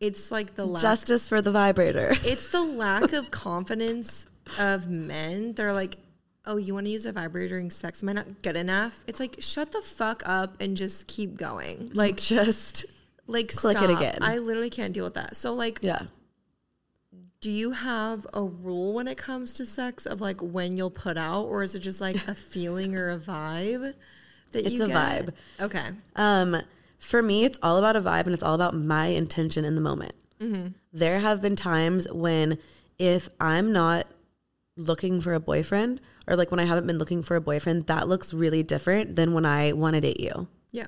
It's 0.00 0.30
like 0.30 0.56
the 0.56 0.66
lack 0.66 0.82
Justice 0.82 1.26
for 1.26 1.40
the 1.40 1.52
vibrator. 1.52 2.10
it's 2.20 2.52
the 2.52 2.62
lack 2.62 3.14
of 3.14 3.30
confidence 3.30 4.26
of 4.58 4.88
men. 4.88 5.54
They're 5.54 5.72
like, 5.72 5.96
oh, 6.46 6.56
you 6.56 6.74
want 6.74 6.86
to 6.86 6.90
use 6.90 7.06
a 7.06 7.12
vibrator 7.12 7.48
during 7.48 7.70
sex? 7.70 8.02
Am 8.02 8.08
I 8.08 8.12
not 8.12 8.42
good 8.42 8.56
enough? 8.56 9.04
It's 9.06 9.20
like, 9.20 9.36
shut 9.38 9.72
the 9.72 9.82
fuck 9.82 10.22
up 10.26 10.60
and 10.60 10.76
just 10.76 11.06
keep 11.06 11.36
going. 11.36 11.90
Like, 11.92 12.16
just, 12.18 12.86
like 13.26 13.48
click 13.48 13.76
it 13.76 13.84
stop. 13.84 13.98
again. 13.98 14.18
I 14.22 14.38
literally 14.38 14.70
can't 14.70 14.92
deal 14.92 15.04
with 15.04 15.14
that. 15.14 15.36
So, 15.36 15.52
like, 15.52 15.78
yeah. 15.82 16.02
do 17.40 17.50
you 17.50 17.72
have 17.72 18.26
a 18.32 18.42
rule 18.42 18.94
when 18.94 19.06
it 19.06 19.18
comes 19.18 19.52
to 19.54 19.66
sex 19.66 20.06
of 20.06 20.20
like 20.20 20.40
when 20.40 20.76
you'll 20.76 20.90
put 20.90 21.18
out, 21.18 21.44
or 21.44 21.62
is 21.62 21.74
it 21.74 21.80
just 21.80 22.00
like 22.00 22.26
a 22.26 22.34
feeling 22.36 22.96
or 22.96 23.10
a 23.10 23.18
vibe 23.18 23.94
that 24.52 24.64
It's 24.64 24.72
you 24.72 24.84
a 24.84 24.88
vibe. 24.88 25.34
Okay. 25.60 25.88
Um, 26.16 26.62
for 26.98 27.22
me, 27.22 27.44
it's 27.44 27.58
all 27.62 27.76
about 27.76 27.96
a 27.96 28.00
vibe 28.00 28.24
and 28.24 28.34
it's 28.34 28.42
all 28.42 28.54
about 28.54 28.74
my 28.74 29.06
intention 29.08 29.64
in 29.64 29.74
the 29.74 29.80
moment. 29.80 30.14
There 30.92 31.18
have 31.18 31.42
been 31.42 31.56
times 31.56 32.08
when 32.10 32.58
if 32.98 33.28
I'm 33.40 33.72
not 33.72 34.06
looking 34.78 35.20
for 35.20 35.34
a 35.34 35.40
boyfriend 35.40 36.00
or 36.26 36.36
like 36.36 36.50
when 36.50 36.60
I 36.60 36.64
haven't 36.64 36.86
been 36.86 36.98
looking 36.98 37.22
for 37.22 37.36
a 37.36 37.40
boyfriend, 37.40 37.86
that 37.86 38.08
looks 38.08 38.32
really 38.32 38.62
different 38.62 39.16
than 39.16 39.34
when 39.34 39.44
I 39.44 39.72
want 39.72 39.94
to 39.94 40.00
date 40.00 40.20
you. 40.20 40.48
Yeah. 40.72 40.86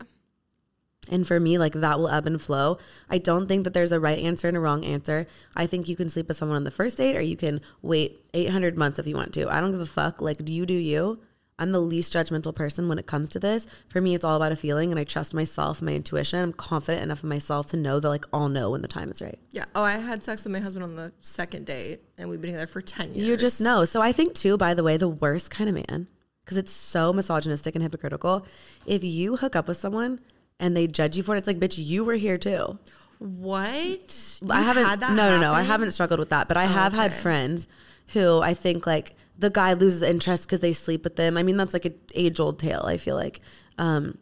And 1.08 1.26
for 1.26 1.40
me, 1.40 1.58
like 1.58 1.72
that 1.72 1.98
will 1.98 2.08
ebb 2.08 2.26
and 2.26 2.40
flow. 2.40 2.78
I 3.08 3.18
don't 3.18 3.48
think 3.48 3.64
that 3.64 3.72
there's 3.72 3.92
a 3.92 3.98
right 3.98 4.18
answer 4.18 4.48
and 4.48 4.56
a 4.56 4.60
wrong 4.60 4.84
answer. 4.84 5.26
I 5.56 5.66
think 5.66 5.88
you 5.88 5.96
can 5.96 6.08
sleep 6.08 6.28
with 6.28 6.36
someone 6.36 6.56
on 6.56 6.64
the 6.64 6.70
first 6.70 6.98
date 6.98 7.16
or 7.16 7.20
you 7.20 7.36
can 7.36 7.60
wait 7.82 8.24
800 8.32 8.78
months 8.78 8.98
if 8.98 9.06
you 9.06 9.16
want 9.16 9.32
to. 9.34 9.48
I 9.48 9.60
don't 9.60 9.72
give 9.72 9.80
a 9.80 9.86
fuck. 9.86 10.20
Like, 10.20 10.44
do 10.44 10.52
you 10.52 10.66
do 10.66 10.74
you? 10.74 11.20
I'm 11.60 11.72
the 11.72 11.80
least 11.80 12.12
judgmental 12.12 12.54
person 12.54 12.88
when 12.88 12.98
it 12.98 13.06
comes 13.06 13.28
to 13.30 13.38
this. 13.38 13.66
For 13.88 14.00
me, 14.00 14.14
it's 14.14 14.24
all 14.24 14.34
about 14.34 14.50
a 14.50 14.56
feeling 14.56 14.90
and 14.90 14.98
I 14.98 15.04
trust 15.04 15.34
myself, 15.34 15.82
my 15.82 15.92
intuition. 15.92 16.42
I'm 16.42 16.52
confident 16.54 17.04
enough 17.04 17.22
in 17.22 17.28
myself 17.28 17.68
to 17.68 17.76
know 17.76 18.00
that 18.00 18.08
like 18.08 18.24
I'll 18.32 18.48
know 18.48 18.70
when 18.70 18.80
the 18.80 18.88
time 18.88 19.10
is 19.10 19.20
right. 19.20 19.38
Yeah. 19.50 19.66
Oh, 19.74 19.82
I 19.82 19.98
had 19.98 20.24
sex 20.24 20.44
with 20.44 20.52
my 20.52 20.58
husband 20.58 20.84
on 20.84 20.96
the 20.96 21.12
second 21.20 21.66
date, 21.66 22.00
and 22.16 22.30
we've 22.30 22.40
been 22.40 22.50
together 22.50 22.66
for 22.66 22.80
ten 22.80 23.12
years. 23.12 23.28
You 23.28 23.36
just 23.36 23.60
know. 23.60 23.84
So 23.84 24.00
I 24.00 24.10
think 24.10 24.34
too, 24.34 24.56
by 24.56 24.72
the 24.74 24.82
way, 24.82 24.96
the 24.96 25.08
worst 25.08 25.50
kind 25.50 25.68
of 25.68 25.74
man, 25.74 26.08
because 26.44 26.56
it's 26.56 26.72
so 26.72 27.12
misogynistic 27.12 27.74
and 27.74 27.82
hypocritical. 27.82 28.46
If 28.86 29.04
you 29.04 29.36
hook 29.36 29.54
up 29.54 29.68
with 29.68 29.76
someone 29.76 30.20
and 30.58 30.74
they 30.74 30.86
judge 30.86 31.16
you 31.16 31.22
for 31.22 31.34
it, 31.34 31.38
it's 31.38 31.46
like, 31.46 31.60
bitch, 31.60 31.76
you 31.76 32.04
were 32.04 32.14
here 32.14 32.38
too. 32.38 32.78
What? 33.18 34.40
I 34.48 34.56
You've 34.56 34.66
haven't. 34.66 34.84
had 34.86 35.00
that 35.00 35.12
no, 35.12 35.36
no, 35.36 35.40
no. 35.40 35.52
I 35.52 35.60
haven't 35.60 35.90
struggled 35.90 36.20
with 36.20 36.30
that, 36.30 36.48
but 36.48 36.56
I 36.56 36.64
oh, 36.64 36.68
have 36.68 36.94
had 36.94 37.12
friends 37.12 37.68
who 38.12 38.40
I 38.40 38.54
think 38.54 38.86
like 38.86 39.14
the 39.38 39.50
guy 39.50 39.72
loses 39.72 40.02
interest 40.02 40.44
because 40.44 40.60
they 40.60 40.72
sleep 40.72 41.04
with 41.04 41.16
them. 41.16 41.36
I 41.36 41.42
mean, 41.42 41.56
that's 41.56 41.72
like 41.72 41.86
an 41.86 41.98
age 42.14 42.38
old 42.38 42.58
tale. 42.58 42.82
I 42.84 42.98
feel 42.98 43.16
like, 43.16 43.40
um, 43.78 44.18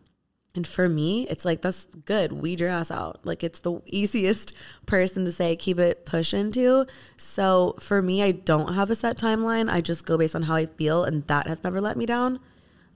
and 0.55 0.67
for 0.67 0.89
me, 0.89 1.27
it's 1.29 1.45
like 1.45 1.61
that's 1.61 1.87
good. 2.05 2.33
Weed 2.33 2.61
your 2.61 2.69
ass 2.69 2.91
out. 2.91 3.21
Like 3.25 3.43
it's 3.43 3.59
the 3.61 3.81
easiest 3.87 4.55
person 4.87 5.25
to 5.25 5.33
say 5.33 5.57
keep 5.57 5.79
it 5.79 6.07
pushing 6.07 6.53
to. 6.53 6.87
So 7.17 7.75
for 7.79 8.01
me, 8.01 8.23
I 8.23 8.33
don't 8.33 8.75
have 8.75 8.91
a 8.91 8.95
set 8.95 9.19
timeline. 9.19 9.71
I 9.71 9.81
just 9.81 10.07
go 10.07 10.17
based 10.17 10.37
on 10.37 10.43
how 10.43 10.55
I 10.55 10.67
feel, 10.67 11.05
and 11.05 11.27
that 11.27 11.47
has 11.47 11.63
never 11.65 11.81
let 11.81 11.97
me 11.97 12.07
down. 12.07 12.41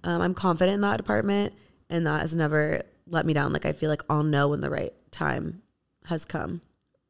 Um, 0.04 0.20
I'm 0.20 0.34
confident 0.34 0.74
in 0.74 0.80
that 0.82 0.96
department, 0.96 1.54
and 1.88 2.06
that 2.06 2.20
has 2.20 2.34
never 2.34 2.82
let 3.06 3.26
me 3.26 3.32
down. 3.32 3.52
Like 3.52 3.66
I 3.66 3.72
feel 3.72 3.90
like 3.90 4.02
I'll 4.08 4.22
know 4.22 4.48
when 4.48 4.60
the 4.60 4.70
right 4.70 4.92
time 5.10 5.62
has 6.06 6.24
come. 6.24 6.62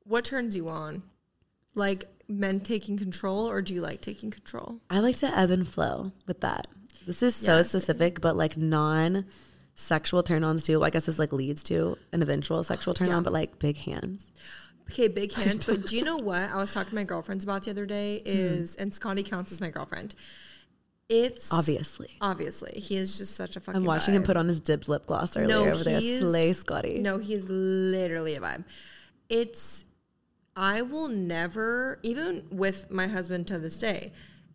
What 0.04 0.24
turns 0.24 0.56
you 0.56 0.68
on? 0.68 1.02
Like 1.74 2.04
men 2.38 2.60
taking 2.60 2.96
control, 2.96 3.48
or 3.48 3.62
do 3.62 3.74
you 3.74 3.80
like 3.80 4.00
taking 4.00 4.30
control? 4.30 4.80
I 4.90 5.00
like 5.00 5.16
to 5.18 5.26
ebb 5.38 5.50
and 5.50 5.66
flow 5.66 6.12
with 6.26 6.40
that. 6.40 6.66
This 7.06 7.22
is 7.22 7.34
so 7.34 7.56
Yeah, 7.58 7.62
specific, 7.62 8.20
but 8.20 8.36
like 8.36 8.56
non 8.56 9.24
sexual 9.74 10.22
turn 10.22 10.44
ons 10.44 10.64
too. 10.66 10.82
I 10.84 10.90
guess 10.90 11.06
this 11.06 11.18
like 11.18 11.32
leads 11.32 11.62
to 11.64 11.96
an 12.12 12.22
eventual 12.22 12.62
sexual 12.62 12.94
turn 12.94 13.08
on, 13.10 13.16
Yeah. 13.16 13.20
but 13.22 13.32
like 13.32 13.58
big 13.58 13.76
hands. 13.78 14.32
Okay, 14.90 15.08
big 15.08 15.32
hands. 15.42 15.64
but 15.64 15.86
do 15.86 15.96
you 15.96 16.04
know 16.04 16.16
what 16.18 16.42
I 16.50 16.56
was 16.56 16.72
talking 16.72 16.90
to 16.90 16.94
my 16.94 17.04
girlfriends 17.04 17.44
about 17.44 17.64
the 17.64 17.70
other 17.70 17.86
day? 17.86 18.18
Hmm. 18.20 18.24
Is 18.28 18.74
and 18.76 18.92
Scotty 18.92 19.22
counts 19.22 19.50
as 19.52 19.60
my 19.60 19.70
girlfriend. 19.70 20.14
It's 21.08 21.52
Obviously. 21.52 22.08
obviously 22.22 22.80
he 22.80 22.96
is 22.96 23.18
just 23.18 23.34
such 23.36 23.56
a 23.56 23.60
fucking. 23.60 23.80
I'm 23.80 23.84
watching 23.84 24.14
him 24.14 24.22
put 24.22 24.36
on 24.36 24.48
his 24.48 24.60
dibs 24.60 24.88
lip 24.88 25.04
gloss 25.06 25.36
earlier 25.36 25.70
over 25.70 25.84
there. 25.84 26.00
he 26.00 26.18
Slay 26.20 26.52
Scotty. 26.54 27.00
No, 27.00 27.18
he's 27.18 27.44
literally 27.48 28.34
a 28.34 28.40
vibe. 28.40 28.64
It's 29.28 29.84
I 30.56 30.82
will 30.82 31.08
never, 31.08 31.98
even 32.02 32.44
with 32.50 32.90
my 32.90 33.06
husband 33.06 33.46
to 33.48 33.58
this 33.58 33.78
day, 33.78 34.12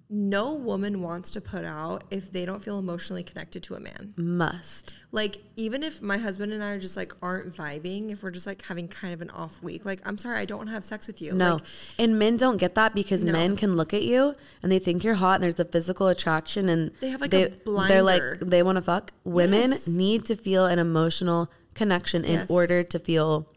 no 0.10 0.54
woman 0.54 1.02
wants 1.02 1.30
to 1.32 1.41
put 1.41 1.66
out 1.66 2.06
if 2.10 2.32
they 2.32 2.45
don't 2.45 2.64
feel 2.64 2.80
emotionally 2.80 3.24
connected 3.24 3.62
to 3.64 3.76
a 3.76 3.80
man. 3.82 4.14
Must. 4.16 4.93
Like 5.12 5.39
even 5.58 5.84
if 5.84 6.02
my 6.02 6.18
husband 6.18 6.54
and 6.54 6.64
I 6.64 6.70
are 6.70 6.80
just 6.80 6.95
like 6.95 7.12
aren't 7.22 7.54
vibing, 7.54 8.10
if 8.12 8.24
we're 8.24 8.32
just 8.32 8.48
like 8.48 8.62
having 8.64 8.88
kind 8.88 9.14
of 9.14 9.22
an 9.22 9.30
off 9.32 9.62
week, 9.62 9.84
like 9.86 10.00
I'm 10.06 10.18
sorry, 10.18 10.38
I 10.39 10.45
don't 10.45 10.60
want 10.60 10.70
to 10.70 10.74
have 10.74 10.86
sex 10.86 11.08
with 11.08 11.22
you. 11.22 11.34
No. 11.34 11.56
Like, 11.56 11.64
and 12.00 12.18
men 12.18 12.38
don't 12.38 12.56
get 12.56 12.76
that 12.76 12.95
because 12.95 13.22
No. 13.26 13.34
men 13.34 13.58
can 13.58 13.76
look 13.76 13.93
at 13.93 14.04
you 14.04 14.36
and 14.64 14.72
they 14.72 14.80
think 14.80 15.04
you're 15.04 15.16
hot 15.16 15.36
and 15.36 15.43
there's 15.43 15.60
a 15.60 15.66
physical 15.66 16.08
attraction 16.08 16.70
and 16.70 16.91
They 17.02 17.10
have, 17.10 17.20
like, 17.20 17.34
a 17.34 17.52
They're 17.66 18.02
like 18.02 18.22
they 18.39 18.64
want 18.64 18.78
to 18.78 18.82
fuck. 18.82 19.12
Women 19.26 19.72
Yes. 19.72 19.88
need 19.89 20.24
to 20.28 20.38
feel 20.38 20.68
an 20.68 20.80
emotional 20.80 21.52
connection 21.74 22.24
in 22.24 22.39
Yes. 22.39 22.50
order 22.50 22.82
to 22.82 22.98
feel 22.98 23.50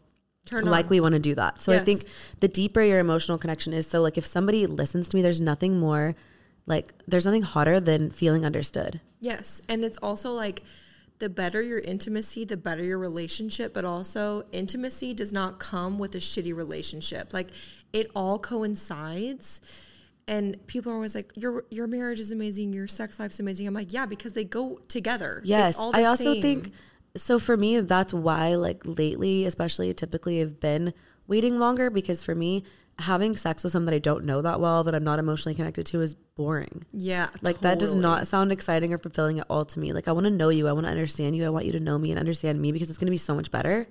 turn 0.45 0.65
like 0.65 0.85
on. 0.85 0.89
we 0.89 0.99
want 0.99 1.13
to 1.13 1.19
do 1.19 1.35
that. 1.35 1.59
So 1.59 1.73
I 1.73 1.79
think 1.79 2.01
the 2.39 2.47
deeper 2.47 2.81
your 2.81 2.99
emotional 2.99 3.37
connection 3.37 3.73
is, 3.73 3.87
so 3.87 4.01
like 4.01 4.17
if 4.17 4.25
somebody 4.25 4.65
listens 4.67 5.09
to 5.09 5.15
me, 5.15 5.21
there's 5.21 5.41
nothing 5.41 5.79
more 5.79 6.15
like 6.65 6.93
there's 7.07 7.25
nothing 7.25 7.41
hotter 7.43 7.79
than 7.79 8.09
feeling 8.11 8.45
understood. 8.45 9.01
Yes. 9.19 9.61
And 9.69 9.83
it's 9.83 9.97
also 9.99 10.31
like 10.33 10.63
the 11.19 11.29
better 11.29 11.61
your 11.61 11.79
intimacy, 11.79 12.45
the 12.45 12.57
better 12.57 12.83
your 12.83 12.97
relationship, 12.97 13.73
but 13.73 13.85
also 13.85 14.43
intimacy 14.51 15.13
does 15.13 15.31
not 15.31 15.59
come 15.59 15.99
with 15.99 16.15
a 16.15 16.19
shitty 16.19 16.55
relationship. 16.55 17.33
Like 17.33 17.49
it 17.93 18.09
all 18.15 18.39
coincides. 18.39 19.61
And 20.27 20.65
people 20.67 20.91
are 20.91 20.95
always 20.95 21.15
like, 21.15 21.31
Your 21.35 21.65
your 21.69 21.87
marriage 21.87 22.19
is 22.19 22.31
amazing, 22.31 22.73
your 22.73 22.87
sex 22.87 23.19
life's 23.19 23.39
amazing. 23.39 23.67
I'm 23.67 23.73
like, 23.73 23.91
Yeah, 23.91 24.05
because 24.05 24.33
they 24.33 24.43
go 24.43 24.79
together. 24.87 25.39
It's 25.39 25.49
Yes. 25.49 25.75
all 25.77 25.91
the 25.91 25.97
I 25.99 26.03
also 26.05 26.33
same. 26.33 26.41
think 26.41 26.71
so 27.17 27.39
for 27.39 27.57
me 27.57 27.79
that's 27.81 28.13
why 28.13 28.55
like 28.55 28.81
lately, 28.85 29.45
especially 29.45 29.93
typically 29.93 30.41
I've 30.41 30.59
been 30.59 30.93
waiting 31.27 31.59
longer 31.59 31.89
because 31.89 32.23
for 32.23 32.35
me 32.35 32.63
having 32.99 33.35
sex 33.35 33.63
with 33.63 33.71
someone 33.71 33.85
that 33.87 33.95
I 33.95 33.99
don't 33.99 34.25
know 34.25 34.41
that 34.41 34.59
well 34.59 34.83
that 34.83 34.93
I'm 34.93 35.03
not 35.03 35.17
emotionally 35.17 35.55
connected 35.55 35.85
to 35.87 36.01
is 36.01 36.13
boring. 36.13 36.85
Yeah. 36.91 37.29
Like 37.41 37.59
that 37.61 37.79
does 37.79 37.95
not 37.95 38.27
sound 38.27 38.51
exciting 38.51 38.93
or 38.93 38.97
fulfilling 38.97 39.39
at 39.39 39.47
all 39.49 39.65
to 39.65 39.79
me. 39.79 39.91
Like 39.93 40.07
I 40.07 40.11
want 40.11 40.25
to 40.25 40.31
know 40.31 40.49
you, 40.49 40.67
I 40.67 40.71
want 40.73 40.85
to 40.85 40.91
understand 40.91 41.35
you, 41.35 41.45
I 41.45 41.49
want 41.49 41.65
you 41.65 41.71
to 41.73 41.79
know 41.79 41.97
me 41.97 42.11
and 42.11 42.19
understand 42.19 42.61
me 42.61 42.71
because 42.71 42.89
it's 42.89 42.97
going 42.99 43.07
to 43.07 43.11
be 43.11 43.17
so 43.17 43.33
much 43.35 43.49
better. 43.49 43.87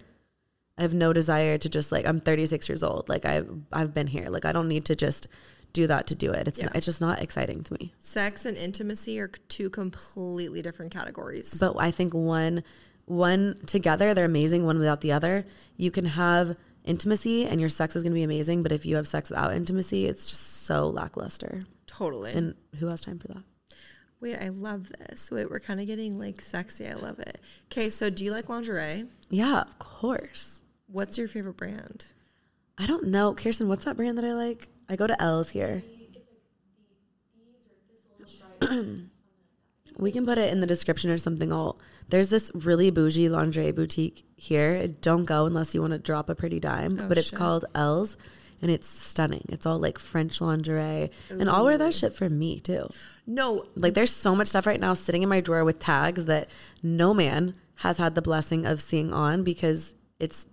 I 0.79 0.83
have 0.83 0.95
no 0.95 1.13
desire 1.13 1.59
to 1.59 1.69
just 1.69 1.93
like 1.93 2.07
I'm 2.07 2.21
36 2.21 2.69
years 2.69 2.83
old. 2.83 3.09
Like 3.09 3.25
I've 3.25 3.51
I've 3.73 3.93
been 3.93 4.07
here. 4.07 4.29
Like 4.29 4.45
I 4.45 4.53
don't 4.53 4.69
need 4.69 4.85
to 4.87 4.97
just 4.97 5.27
do 5.73 5.87
that 5.87 6.07
to 6.09 6.15
do 6.15 6.33
it. 6.33 6.49
It's 6.49 6.59
Yeah. 6.59 6.69
it's 6.75 6.87
just 6.87 7.01
not 7.01 7.21
exciting 7.21 7.63
to 7.65 7.75
me. 7.75 7.93
Sex 7.99 8.45
and 8.47 8.57
intimacy 8.57 9.19
are 9.21 9.29
two 9.49 9.71
completely 9.71 10.63
different 10.63 10.93
categories. 10.93 11.55
But 11.59 11.75
I 11.79 11.91
think 11.91 12.15
one 12.15 12.63
one 13.11 13.57
together 13.67 14.15
they're 14.15 14.25
amazing. 14.25 14.65
One 14.65 14.79
without 14.79 15.01
the 15.01 15.13
other, 15.13 15.45
you 15.77 15.91
can 15.91 16.05
have 16.05 16.57
intimacy 16.85 17.45
and 17.45 17.61
your 17.61 17.69
sex 17.69 17.97
is 17.97 18.03
going 18.03 18.13
to 18.13 18.15
be 18.15 18.23
amazing. 18.23 18.63
But 18.63 18.73
if 18.73 18.87
you 18.87 18.97
have 18.97 19.09
sex 19.09 19.31
without 19.31 19.53
intimacy, 19.53 20.07
it's 20.07 20.31
just 20.31 20.65
so 20.65 20.89
lackluster. 20.89 21.63
totally. 21.87 22.33
And 22.33 22.55
who 22.79 22.87
has 22.87 23.01
time 23.01 23.19
for 23.19 23.29
that? 23.29 23.43
Wait, 24.21 24.37
I 24.37 24.49
love 24.49 24.91
this. 24.99 25.31
Wait, 25.31 25.51
we're 25.51 25.61
kind 25.61 25.81
of 25.81 25.87
getting 25.87 26.19
like 26.19 26.41
sexy. 26.41 26.87
I 26.87 26.95
love 26.95 27.19
it. 27.19 27.41
Okay, 27.73 27.91
so 27.91 28.11
do 28.11 28.25
you 28.25 28.31
like 28.31 28.49
lingerie? 28.49 29.07
Yeah, 29.29 29.63
of 29.63 29.79
course. 29.79 30.63
What's 30.87 31.19
your 31.19 31.27
favorite 31.27 31.57
brand? 31.57 32.07
I 32.79 32.87
don't 32.87 33.09
know, 33.09 33.35
Kirsten. 33.35 33.69
What's 33.69 33.87
that 33.87 33.97
brand 33.97 34.19
that 34.19 34.25
I 34.25 34.35
like? 34.35 34.69
I 34.89 34.97
go 34.97 35.07
to 35.07 35.21
L's 35.21 35.51
here. 35.51 35.83
we 39.99 40.13
can 40.13 40.27
put 40.27 40.39
it 40.39 40.53
in 40.53 40.61
the 40.61 40.67
description 40.67 41.11
or 41.11 41.19
something. 41.19 41.53
I'll, 41.53 41.79
there's 42.11 42.31
this 42.31 42.51
really 42.55 42.91
bougie 42.91 43.29
lingerie 43.29 43.73
boutique 43.73 44.25
here. 44.37 44.87
Don't 44.89 45.25
go 45.25 45.47
unless 45.47 45.75
you 45.75 45.81
want 45.81 45.93
to 45.93 45.99
drop 45.99 46.29
a 46.31 46.35
pretty 46.35 46.61
dime. 46.61 46.99
Oh, 47.01 47.09
but 47.09 47.19
it's 47.19 47.29
shit. 47.29 47.39
called 47.39 47.65
L's, 47.75 48.17
and 48.63 48.71
it's 48.71 48.89
stunning. 48.89 49.45
It's 49.49 49.67
all 49.67 49.79
like 49.79 49.99
French 49.99 50.41
lingerie, 50.41 51.11
and 51.31 51.49
I'll 51.49 51.65
wear 51.65 51.79
that 51.79 51.95
shit 51.95 52.13
for 52.13 52.29
me 52.29 52.61
too. 52.61 52.89
No, 53.27 53.65
Like 53.77 53.95
there's 53.95 54.11
so 54.11 54.35
much 54.35 54.49
stuff 54.49 54.67
right 54.67 54.81
now 54.81 54.95
sitting 54.95 55.23
in 55.23 55.29
my 55.29 55.41
drawer 55.41 55.65
with 55.65 55.79
tags 55.79 56.25
that 56.27 56.49
no 56.83 57.15
man 57.15 57.55
has 57.77 57.97
had 57.99 58.15
the 58.15 58.23
blessing 58.23 58.67
of 58.67 58.81
seeing 58.81 59.13
on 59.13 59.43
because 59.43 59.95
it's 60.19 60.47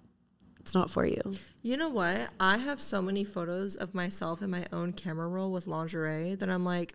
it's 0.59 0.73
not 0.73 0.89
for 0.89 1.05
you. 1.05 1.21
you 1.61 1.77
know 1.77 1.87
what? 1.89 2.29
I 2.41 2.57
have 2.57 2.81
so 2.81 3.01
many 3.01 3.23
photos 3.23 3.75
of 3.75 3.95
myself 3.95 4.41
in 4.41 4.49
my 4.49 4.65
own 4.73 4.91
camera 4.93 5.27
roll 5.27 5.51
with 5.51 5.65
lingerie 5.65 6.35
that 6.35 6.49
I'm 6.49 6.65
like, 6.65 6.93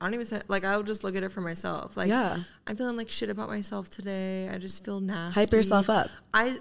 I 0.00 0.04
don't 0.04 0.14
even 0.14 0.26
say, 0.26 0.42
like, 0.48 0.64
I'll 0.64 0.82
just 0.82 1.04
look 1.04 1.16
at 1.16 1.22
it 1.22 1.30
for 1.30 1.40
myself. 1.40 1.96
Like, 1.96 2.08
Yeah. 2.08 2.38
I'm 2.66 2.76
feeling 2.76 2.96
like 2.96 3.10
shit 3.10 3.30
about 3.30 3.48
myself 3.48 3.88
today. 3.90 4.48
I 4.48 4.58
just 4.58 4.84
feel 4.84 5.00
nasty. 5.00 5.40
Hype 5.40 5.52
yourself 5.52 5.88
up. 5.90 6.10
I 6.34 6.58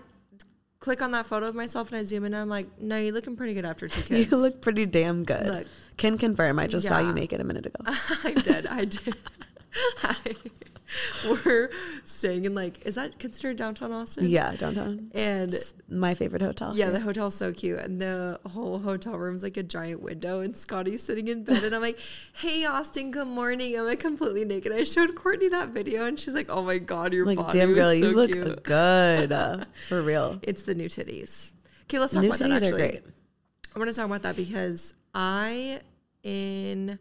click 0.79 1.01
on 1.01 1.11
that 1.11 1.25
photo 1.25 1.47
of 1.47 1.55
myself 1.55 1.89
and 1.91 1.97
I 1.99 2.03
zoom 2.03 2.25
in 2.25 2.33
and 2.33 2.41
I'm 2.41 2.49
like, 2.49 2.79
no, 2.79 2.97
you're 2.97 3.13
looking 3.13 3.35
pretty 3.35 3.53
good 3.53 3.65
after 3.65 3.87
two 3.87 4.01
kids. 4.07 4.31
You 4.31 4.37
look 4.37 4.61
pretty 4.61 4.85
damn 4.85 5.23
good. 5.23 5.47
Look. 5.47 5.67
Can 5.97 6.17
confirm. 6.17 6.59
I 6.59 6.67
just 6.67 6.87
saw 6.87 6.99
Yeah. 6.99 7.07
you 7.07 7.13
naked 7.13 7.41
a 7.41 7.43
minute 7.43 7.65
ago. 7.65 7.79
I 8.23 8.31
did. 8.33 8.67
I 8.67 8.85
did. 8.85 9.15
I, 10.03 10.35
we're 11.45 11.69
staying 12.03 12.45
in 12.45 12.53
like, 12.55 12.85
is 12.85 12.95
that 12.95 13.17
considered 13.19 13.57
downtown 13.57 13.91
Austin? 13.91 14.27
yeah, 14.29 14.55
downtown. 14.55 15.09
And 15.13 15.53
It's 15.53 15.73
my 15.89 16.13
favorite 16.13 16.41
hotel. 16.41 16.73
yeah, 16.75 16.89
the 16.89 16.99
hotel's 16.99 17.35
so 17.35 17.51
cute, 17.51 17.79
and 17.79 18.01
the 18.01 18.39
whole 18.51 18.79
hotel 18.79 19.17
room's 19.17 19.43
like 19.43 19.57
a 19.57 19.63
giant 19.63 20.01
window, 20.01 20.39
and 20.41 20.55
Scotty's 20.55 21.01
sitting 21.03 21.27
in 21.27 21.43
bed, 21.43 21.63
and 21.63 21.75
I'm 21.75 21.81
like, 21.81 21.99
"Hey, 22.33 22.65
Austin, 22.65 23.11
good 23.11 23.27
morning." 23.27 23.77
I'm 23.77 23.85
like 23.85 23.99
completely 23.99 24.45
naked. 24.45 24.71
I 24.71 24.83
showed 24.83 25.15
Courtney 25.15 25.49
that 25.49 25.69
video, 25.69 26.05
and 26.05 26.19
she's 26.19 26.33
like, 26.33 26.47
"Oh 26.49 26.61
my 26.63 26.77
god, 26.77 27.13
your 27.13 27.25
like 27.25 27.37
body 27.37 27.59
damn 27.59 27.73
girl, 27.73 27.85
so 27.85 27.91
you 27.91 28.09
look 28.11 28.31
cute." 28.31 28.63
good 28.63 29.31
uh, 29.31 29.65
for 29.89 30.01
real. 30.01 30.39
It's 30.43 30.63
the 30.63 30.75
new 30.75 30.89
titties. 30.89 31.51
Okay, 31.83 31.99
let's 31.99 32.13
talk 32.13 32.21
New 32.23 32.29
about 32.29 32.39
that. 32.39 32.51
Actually, 32.51 32.77
great. 32.77 33.03
I 33.75 33.79
want 33.79 33.89
to 33.89 33.95
talk 33.95 34.05
about 34.05 34.21
that 34.23 34.35
because 34.35 34.93
I 35.13 35.81
in 36.23 36.97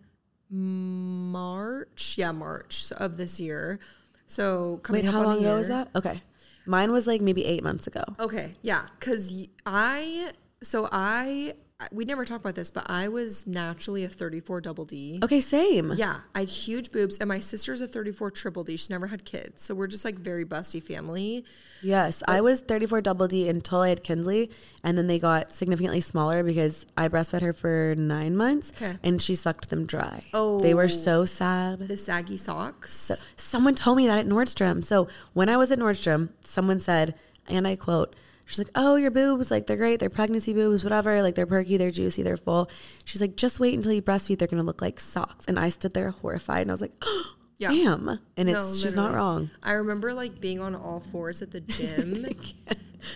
March, 0.55 2.15
yeah, 2.17 2.31
March 2.31 2.93
of 2.97 3.17
this 3.17 3.41
year. 3.41 3.81
So 4.29 4.79
coming 4.85 5.05
Wait, 5.05 5.13
how 5.13 5.21
on 5.21 5.27
long 5.27 5.39
ago 5.41 5.57
was 5.57 5.69
that? 5.69 5.89
Okay, 5.97 6.23
mine 6.65 6.93
was 6.93 7.07
like 7.09 7.21
maybe 7.21 7.45
eight 7.45 7.65
months 7.65 7.89
ago. 7.89 8.05
Okay, 8.21 8.55
yeah, 8.63 8.83
because 8.99 9.49
I 9.67 10.33
so 10.63 10.89
I 10.93 11.55
we 11.93 12.05
never 12.05 12.25
talked 12.25 12.43
about 12.43 12.55
this, 12.55 12.71
but 12.71 12.89
I 12.89 13.09
was 13.09 13.47
naturally 13.47 14.05
a 14.05 14.09
34 14.09 14.61
double 14.61 14.85
D. 14.85 15.21
Okay, 15.23 15.41
same. 15.41 15.93
Yeah, 15.93 16.21
I 16.35 16.41
had 16.41 16.49
huge 16.49 16.93
boobs, 16.93 17.19
and 17.19 17.29
my 17.29 17.41
sister's 17.41 17.81
a 17.81 17.87
34 17.89 18.31
triple 18.31 18.65
D. 18.65 18.77
She 18.77 18.93
never 18.93 19.09
had 19.09 19.25
kids, 19.25 19.63
so 19.63 19.75
we're 19.75 19.87
just 19.87 20.05
like 20.05 20.17
very 20.17 20.45
busty 20.45 20.83
family. 20.83 21.45
Yes, 21.83 22.23
I 22.27 22.41
was 22.41 22.63
34 22.63 23.03
double 23.03 23.29
D 23.29 23.49
until 23.49 23.81
I 23.81 23.91
had 23.91 24.03
Kinsley, 24.03 24.51
and 24.83 24.97
then 24.97 25.07
they 25.07 25.19
got 25.19 25.53
significantly 25.53 26.01
smaller 26.01 26.43
because 26.43 26.87
I 26.97 27.09
breastfed 27.09 27.43
her 27.43 27.53
for 27.53 27.95
nine 27.97 28.37
months, 28.37 28.73
Okay. 28.75 28.97
and 29.03 29.21
she 29.21 29.35
sucked 29.35 29.69
them 29.71 29.85
dry. 29.85 30.23
Oh, 30.33 30.61
they 30.61 30.73
were 30.75 30.85
oh. 30.85 30.89
so 30.89 31.25
sad. 31.27 31.81
The 31.81 31.97
saggy 31.97 32.37
socks. 32.37 33.23
Someone 33.37 33.75
told 33.75 33.99
me 33.99 34.07
that 34.07 34.19
at 34.19 34.27
Nordstrom. 34.27 34.85
So 34.85 35.09
when 35.35 35.49
I 35.49 35.57
was 35.57 35.71
at 35.71 35.79
Nordstrom, 35.79 36.31
someone 36.41 36.81
said, 36.81 37.15
and 37.49 37.67
I 37.69 37.77
quote, 37.77 38.17
she's 38.47 38.59
like, 38.59 38.71
"Oh, 38.75 38.97
your 38.97 39.11
boobs, 39.11 39.51
like 39.51 39.67
they're 39.67 39.77
great. 39.77 40.01
They're 40.01 40.11
pregnancy 40.11 40.53
boobs, 40.55 40.85
whatever. 40.85 41.23
Like 41.23 41.35
they're 41.35 41.47
perky, 41.47 41.77
they're 41.77 41.91
juicy, 41.91 42.23
they're 42.23 42.37
full." 42.37 42.71
She's 43.05 43.21
like, 43.21 43.37
"Just 43.37 43.61
wait 43.61 43.75
until 43.75 43.93
you 43.93 44.03
breastfeed. 44.03 44.39
They're 44.39 44.49
gonna 44.49 44.63
look 44.63 44.83
like 44.83 45.01
socks." 45.01 45.45
And 45.47 45.59
I 45.59 45.69
stood 45.69 45.95
there 45.95 46.11
horrified, 46.11 46.63
and 46.63 46.71
I 46.71 46.75
was 46.75 46.81
like, 46.81 46.93
oh, 47.03 47.25
Yeah. 47.59 47.69
"Damn!" 47.69 48.09
And 48.37 48.51
it's 48.51 48.59
No, 48.59 48.75
she's 48.75 48.95
not 48.95 49.15
wrong. 49.15 49.51
I 49.63 49.73
remember 49.73 50.13
like 50.13 50.41
being 50.41 50.59
on 50.61 50.75
all 50.75 51.01
fours 51.01 51.41
at 51.43 51.51
the 51.53 51.61
gym. 51.61 52.27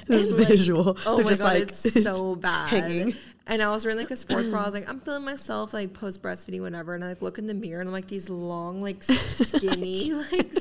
This 0.06 0.30
And, 0.30 0.38
like, 0.38 0.48
visual. 0.48 0.96
Oh 1.06 1.16
They're 1.16 1.24
my 1.24 1.30
just 1.30 1.40
god, 1.42 1.54
like 1.54 1.62
it's 1.68 2.02
so 2.04 2.34
bad. 2.46 2.68
hanging. 2.68 3.14
And 3.48 3.62
I 3.62 3.70
was 3.70 3.84
wearing 3.84 3.98
like 3.98 4.10
a 4.10 4.16
sports 4.16 4.48
bra. 4.48 4.62
I 4.62 4.64
was 4.66 4.74
like, 4.78 4.88
I'm 4.88 5.00
feeling 5.00 5.24
myself 5.24 5.72
like 5.72 5.94
post 5.94 6.22
breastfeeding, 6.22 6.60
whatever. 6.60 6.94
And 6.94 7.02
I 7.02 7.08
like 7.08 7.22
look 7.22 7.38
in 7.38 7.46
the 7.46 7.54
mirror 7.54 7.80
and 7.80 7.88
I'm 7.88 7.92
like 7.94 8.06
these 8.08 8.28
long, 8.28 8.80
like 8.82 9.02
skinny, 9.02 10.12
like 10.32 10.52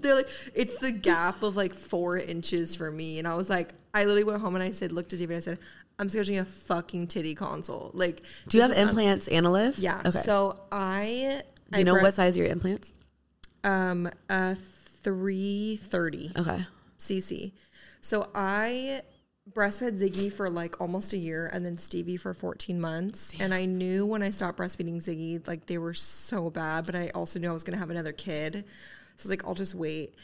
they're 0.00 0.14
like 0.14 0.28
it's 0.54 0.78
the 0.78 0.90
gap 0.90 1.42
of 1.42 1.56
like 1.56 1.74
four 1.74 2.16
inches 2.18 2.74
for 2.74 2.90
me. 2.90 3.18
And 3.18 3.28
I 3.28 3.34
was 3.34 3.50
like, 3.50 3.74
I 3.92 4.04
literally 4.04 4.24
went 4.24 4.40
home 4.40 4.54
and 4.54 4.64
I 4.64 4.70
said, 4.70 4.90
looked 4.90 5.12
at 5.12 5.18
David. 5.18 5.34
and 5.34 5.42
I 5.42 5.44
said, 5.44 5.58
I'm 5.98 6.08
scheduling 6.08 6.40
a 6.40 6.46
fucking 6.46 7.08
titty 7.08 7.34
consult. 7.34 7.94
Like, 7.94 8.22
Do 8.48 8.56
you 8.56 8.62
have 8.62 8.70
is 8.72 8.78
un- 8.78 8.88
implants 8.88 9.28
and 9.28 9.44
a 9.46 9.50
lift? 9.50 9.78
yeah. 9.78 9.98
Okay. 10.00 10.10
So 10.10 10.58
I, 10.72 11.42
Do 11.70 11.78
you 11.78 11.84
know 11.84 11.92
bre- 11.94 12.02
what 12.02 12.14
size 12.14 12.38
your 12.38 12.46
implants? 12.46 12.94
um 13.64 14.08
a 14.30 14.56
three 15.02 15.76
thirty. 15.76 16.32
Okay. 16.36 16.64
CC. 16.98 17.52
So 18.00 18.30
I 18.34 19.02
breastfed 19.54 20.00
Ziggy 20.00 20.32
for 20.32 20.48
like 20.50 20.80
almost 20.80 21.12
a 21.12 21.16
year 21.16 21.50
and 21.52 21.64
then 21.64 21.76
Stevie 21.78 22.16
for 22.16 22.32
14 22.34 22.80
months. 22.80 23.32
And 23.40 23.52
I 23.54 23.64
knew 23.64 24.06
when 24.06 24.22
I 24.22 24.30
stopped 24.30 24.58
breastfeeding 24.58 24.96
Ziggy, 24.96 25.46
like 25.46 25.66
they 25.66 25.78
were 25.78 25.94
so 25.94 26.50
bad, 26.50 26.86
but 26.86 26.94
I 26.94 27.08
also 27.14 27.38
knew 27.38 27.50
I 27.50 27.52
was 27.52 27.62
going 27.62 27.74
to 27.74 27.78
have 27.80 27.90
another 27.90 28.12
kid. 28.12 28.64
So 29.16 29.22
I 29.22 29.24
was 29.24 29.30
like, 29.30 29.44
I'll 29.46 29.54
just 29.54 29.74
wait. 29.74 30.14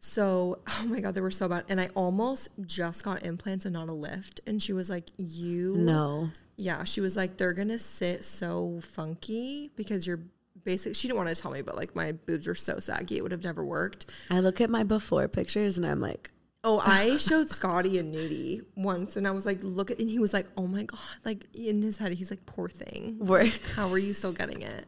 So, 0.00 0.58
oh 0.68 0.84
my 0.86 1.00
God, 1.00 1.14
they 1.14 1.20
were 1.20 1.30
so 1.30 1.48
bad. 1.48 1.64
And 1.68 1.80
I 1.80 1.88
almost 1.94 2.48
just 2.64 3.02
got 3.04 3.22
implants 3.24 3.64
and 3.64 3.74
not 3.74 3.88
a 3.88 3.92
lift. 3.92 4.40
And 4.46 4.62
she 4.62 4.72
was 4.72 4.88
like, 4.90 5.10
You 5.16 5.76
No. 5.76 6.30
yeah, 6.56 6.84
she 6.84 7.00
was 7.00 7.16
like, 7.16 7.36
they're 7.38 7.52
gonna 7.52 7.78
sit 7.78 8.24
so 8.24 8.80
funky 8.82 9.70
because 9.76 10.06
you're 10.06 10.20
basically, 10.64 10.94
She 10.94 11.08
didn't 11.08 11.18
want 11.18 11.30
to 11.30 11.40
tell 11.40 11.50
me, 11.50 11.62
but 11.62 11.76
like 11.76 11.96
my 11.96 12.12
boobs 12.12 12.46
were 12.46 12.54
so 12.54 12.78
saggy, 12.78 13.16
it 13.16 13.22
would 13.22 13.32
have 13.32 13.44
never 13.44 13.64
worked. 13.64 14.06
I 14.30 14.40
look 14.40 14.60
at 14.60 14.70
my 14.70 14.82
before 14.82 15.26
pictures 15.28 15.76
and 15.76 15.86
I'm 15.86 16.00
like, 16.00 16.30
Oh, 16.68 16.82
I 16.84 17.16
showed 17.16 17.48
Scotty 17.48 17.96
a 17.98 18.02
nudie 18.02 18.64
once, 18.74 19.16
and 19.16 19.26
I 19.26 19.30
was 19.30 19.46
like, 19.46 19.60
look 19.62 19.92
at, 19.92 20.00
and 20.00 20.10
he 20.10 20.18
was 20.18 20.34
like, 20.34 20.48
oh 20.56 20.66
my 20.66 20.82
god, 20.82 20.98
like 21.24 21.46
in 21.54 21.80
his 21.80 21.98
head, 21.98 22.10
he's 22.12 22.30
like, 22.30 22.44
poor 22.44 22.68
thing. 22.68 23.16
Where- 23.20 23.46
How 23.76 23.88
are 23.90 23.98
you 23.98 24.12
still 24.12 24.32
getting 24.32 24.62
it? 24.62 24.84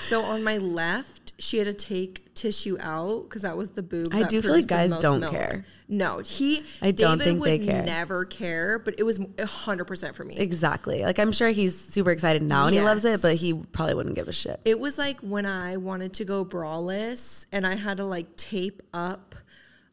So 0.00 0.22
on 0.22 0.42
my 0.42 0.58
left, 0.58 1.32
she 1.38 1.58
had 1.58 1.66
to 1.66 1.74
take 1.74 2.34
tissue 2.34 2.76
out 2.80 3.22
because 3.22 3.42
that 3.42 3.56
was 3.56 3.70
the 3.70 3.82
boob. 3.82 4.08
I 4.12 4.24
do 4.24 4.42
feel 4.42 4.52
like 4.52 4.66
guys 4.66 4.98
don't 4.98 5.20
milk. 5.20 5.32
care. 5.32 5.64
No, 5.88 6.18
he. 6.18 6.64
I 6.82 6.90
don't 6.90 7.18
David 7.18 7.24
think 7.24 7.44
they 7.44 7.58
would 7.58 7.66
care. 7.66 7.82
Never 7.84 8.24
care, 8.24 8.78
but 8.78 8.96
it 8.98 9.04
was 9.04 9.20
hundred 9.42 9.84
percent 9.86 10.14
for 10.14 10.24
me. 10.24 10.36
exactly. 10.36 11.02
Like 11.02 11.18
I'm 11.18 11.32
sure 11.32 11.48
he's 11.50 11.78
super 11.78 12.10
excited 12.10 12.42
now 12.42 12.66
and 12.66 12.74
he 12.74 12.80
loves 12.82 13.04
it, 13.04 13.22
but 13.22 13.36
he 13.36 13.62
probably 13.72 13.94
wouldn't 13.94 14.16
give 14.16 14.28
a 14.28 14.32
shit. 14.32 14.60
It 14.64 14.80
was 14.80 14.98
like 14.98 15.20
when 15.20 15.46
I 15.46 15.76
wanted 15.76 16.12
to 16.14 16.24
go 16.24 16.44
braless 16.44 17.46
and 17.52 17.66
I 17.66 17.76
had 17.76 17.96
to 17.98 18.04
like 18.04 18.36
tape 18.36 18.82
up 18.92 19.34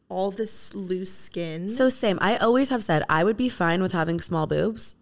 all 0.08 0.30
this 0.30 0.74
loose 0.74 1.12
skin. 1.12 1.68
So 1.68 1.88
same. 1.88 2.18
I 2.20 2.36
always 2.36 2.68
have 2.68 2.84
said 2.84 3.02
I 3.08 3.24
would 3.24 3.36
be 3.36 3.48
fine 3.48 3.82
with 3.82 3.92
having 3.92 4.20
small 4.20 4.46
boobs. 4.46 4.96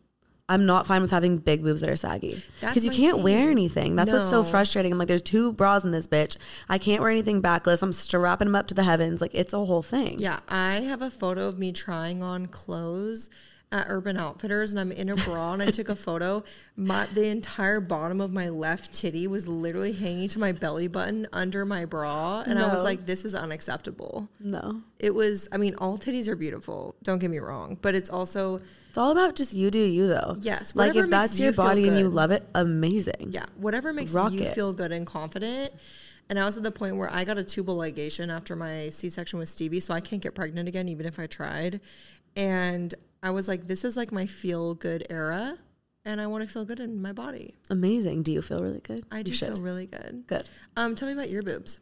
I'm 0.48 0.66
not 0.66 0.86
fine 0.86 1.00
with 1.00 1.12
having 1.12 1.38
big 1.38 1.62
boobs 1.62 1.80
that 1.80 1.88
are 1.88 1.96
saggy 1.96 2.42
because 2.60 2.84
you 2.84 2.90
can't 2.90 3.20
wear 3.20 3.50
anything. 3.50 3.96
That's 3.96 4.12
what's 4.12 4.28
so 4.28 4.42
frustrating. 4.44 4.92
I'm 4.92 4.98
like, 4.98 5.08
there's 5.08 5.22
two 5.22 5.52
bras 5.52 5.82
in 5.84 5.92
this 5.92 6.06
bitch. 6.06 6.36
I 6.68 6.76
can't 6.78 7.00
wear 7.00 7.10
anything 7.10 7.40
backless. 7.40 7.80
I'm 7.82 7.92
strapping 7.92 8.48
them 8.48 8.54
up 8.56 8.66
to 8.66 8.74
the 8.74 8.82
heavens. 8.82 9.20
Like 9.20 9.34
it's 9.34 9.52
a 9.54 9.64
whole 9.64 9.82
thing. 9.82 10.18
yeah, 10.18 10.40
I 10.48 10.80
have 10.80 11.00
a 11.00 11.10
photo 11.10 11.46
of 11.48 11.58
me 11.58 11.72
trying 11.72 12.22
on 12.22 12.46
clothes 12.46 13.30
at 13.72 13.86
Urban 13.88 14.16
Outfitters 14.18 14.70
and 14.70 14.78
I'm 14.78 14.92
in 14.92 15.08
a 15.08 15.16
bra 15.16 15.54
and 15.54 15.62
I 15.62 15.70
took 15.70 15.88
a 15.88 15.96
photo. 15.96 16.44
My 16.76 17.06
the 17.06 17.24
entire 17.26 17.80
bottom 17.80 18.20
of 18.20 18.30
my 18.32 18.48
left 18.48 18.94
titty 18.94 19.26
was 19.26 19.48
literally 19.48 19.92
hanging 19.92 20.28
to 20.28 20.38
my 20.38 20.52
belly 20.52 20.86
button 20.88 21.26
under 21.32 21.64
my 21.64 21.84
bra 21.86 22.42
and 22.46 22.58
I 22.58 22.72
was 22.72 22.84
like 22.84 23.06
this 23.06 23.24
is 23.24 23.34
unacceptable. 23.34 24.28
No, 24.38 24.82
It 24.98 25.14
was 25.14 25.48
I 25.50 25.56
mean 25.56 25.74
all 25.76 25.98
titties 25.98 26.28
are 26.28 26.36
beautiful, 26.36 26.94
don't 27.02 27.18
get 27.18 27.30
me 27.30 27.38
wrong, 27.38 27.78
but 27.82 27.94
it's 27.94 28.10
also 28.10 28.60
it's 28.88 28.98
all 28.98 29.10
about 29.10 29.34
just 29.36 29.54
you 29.54 29.70
do 29.70 29.78
you 29.80 30.06
though. 30.06 30.36
Yes, 30.40 30.76
Like 30.76 30.88
whatever 30.88 31.04
if 31.04 31.10
that's 31.10 31.32
makes 31.32 31.40
your 31.40 31.46
you 31.48 31.52
feel 31.54 31.64
body 31.64 31.88
and 31.88 31.98
you 31.98 32.08
love 32.10 32.30
it, 32.30 32.46
amazing. 32.54 33.28
Yeah, 33.30 33.46
whatever 33.56 33.92
makes 33.92 34.12
Rock 34.12 34.32
you 34.32 34.42
it. 34.42 34.54
feel 34.54 34.72
good 34.74 34.92
and 34.92 35.06
confident. 35.06 35.72
And 36.28 36.38
I 36.38 36.44
was 36.44 36.56
at 36.56 36.62
the 36.62 36.70
point 36.70 36.96
where 36.96 37.12
I 37.12 37.24
got 37.24 37.36
a 37.36 37.44
tubal 37.44 37.76
ligation 37.78 38.30
after 38.34 38.54
my 38.54 38.90
C 38.90 39.08
section 39.10 39.38
with 39.38 39.48
Stevie, 39.48 39.80
so 39.80 39.92
I 39.92 40.00
can't 40.00 40.22
get 40.22 40.34
pregnant 40.34 40.68
again, 40.68 40.88
even 40.88 41.04
if 41.04 41.18
I 41.18 41.26
tried. 41.26 41.80
And 42.36 42.94
I 43.22 43.30
was 43.30 43.48
like, 43.48 43.66
this 43.66 43.84
is 43.84 43.96
like 43.96 44.12
my 44.12 44.26
feel 44.26 44.74
good 44.74 45.06
era. 45.10 45.56
and 46.04 46.20
I 46.20 46.26
want 46.26 46.44
to 46.44 46.52
feel 46.52 46.64
good 46.64 46.80
in 46.80 47.00
my 47.00 47.12
body. 47.12 47.54
Amazing. 47.70 48.24
Do 48.24 48.32
you 48.32 48.42
feel 48.42 48.58
really 48.58 48.80
good? 48.80 49.04
I 49.12 49.22
do 49.22 49.32
feel 49.32 49.56
really 49.60 49.86
good. 49.86 50.24
good. 50.26 50.48
Um, 50.76 50.96
tell 50.96 51.06
me 51.06 51.14
about 51.14 51.30
your 51.30 51.42
boobs. 51.44 51.78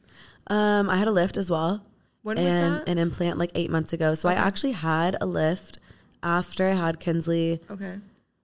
Um, 0.48 0.90
I 0.90 0.96
had 0.96 1.08
a 1.08 1.12
lift 1.12 1.36
as 1.38 1.50
well. 1.50 1.86
When 2.22 2.36
was 2.36 2.44
and 2.44 2.74
that? 2.74 2.88
an 2.88 2.98
implant 2.98 3.38
like 3.38 3.50
eight 3.54 3.70
months 3.70 3.94
ago. 3.94 4.12
So 4.14 4.28
I 4.28 4.34
actually 4.34 4.72
had 4.72 5.16
a 5.22 5.26
lift 5.26 5.78
after 6.22 6.66
I 6.68 6.72
had 6.72 7.00
Kinsley. 7.00 7.60
Okay. 7.70 7.96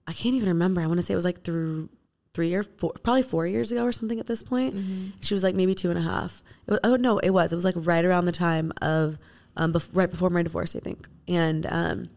I 0.07 0.13
can't 0.15 0.35
even 0.35 0.49
remember. 0.49 0.81
I 0.81 0.87
want 0.87 0.99
to 0.99 1.05
say 1.05 1.13
it 1.13 1.17
was 1.17 1.27
like 1.27 1.43
through 1.43 1.91
three 2.33 2.55
or 2.55 2.63
four, 2.63 2.93
probably 3.03 3.23
four 3.23 3.47
years 3.47 3.73
ago 3.73 3.85
or 3.85 3.93
something 3.93 4.19
at 4.19 4.27
this 4.27 4.43
point. 4.43 4.75
Mm-hmm. 4.75 5.09
She 5.21 5.35
was 5.35 5.43
like 5.43 5.55
maybe 5.55 5.75
two 5.75 5.91
and 5.91 5.99
a 5.99 6.03
half. 6.03 6.43
It 6.67 6.71
was, 6.71 6.81
oh 6.85 6.97
no, 6.97 7.19
it 7.19 7.31
was. 7.31 7.53
It 7.53 7.57
was 7.57 7.65
like 7.67 7.75
right 7.77 8.05
around 8.05 8.25
the 8.25 8.33
time 8.33 8.73
of, 8.81 9.19
um, 9.59 9.75
bef- 9.75 9.91
right 9.93 10.11
before 10.11 10.31
my 10.31 10.43
divorce, 10.43 10.75
I 10.75 10.79
think. 10.81 11.07
And 11.29 11.67
um, 11.67 12.09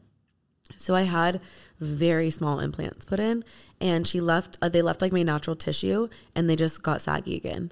so 0.78 0.96
I 0.96 1.04
had 1.04 1.42
very 1.80 2.30
small 2.30 2.60
implants 2.60 3.06
put 3.06 3.20
in, 3.20 3.44
and 3.80 4.08
she 4.08 4.20
left. 4.20 4.58
Uh, 4.62 4.70
they 4.70 4.82
left 4.82 5.02
like 5.02 5.12
my 5.12 5.24
natural 5.24 5.56
tissue, 5.56 6.10
and 6.36 6.50
they 6.50 6.56
just 6.56 6.84
got 6.84 7.02
saggy 7.02 7.36
again. 7.36 7.72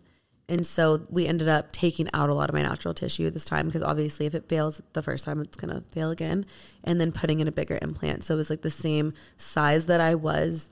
And 0.49 0.65
so 0.65 1.05
we 1.09 1.27
ended 1.27 1.49
up 1.49 1.73
taking 1.73 2.07
out 2.13 2.29
a 2.29 2.33
lot 2.33 2.49
of 2.49 2.53
my 2.53 2.61
natural 2.61 2.93
tissue 2.93 3.29
this 3.29 3.43
time 3.43 3.67
because 3.67 3.81
obviously, 3.81 4.25
if 4.25 4.33
it 4.33 4.47
fails 4.47 4.81
the 4.93 5.01
first 5.01 5.25
time, 5.25 5.41
it's 5.41 5.57
gonna 5.57 5.83
fail 5.91 6.09
again. 6.09 6.45
And 6.83 7.01
then 7.01 7.11
putting 7.11 7.39
in 7.39 7.47
a 7.47 7.51
bigger 7.51 7.77
implant, 7.81 8.23
so 8.23 8.33
it 8.33 8.37
was 8.37 8.49
like 8.49 8.61
the 8.61 8.69
same 8.69 9.13
size 9.35 9.87
that 9.87 9.99
I 9.99 10.15
was 10.15 10.69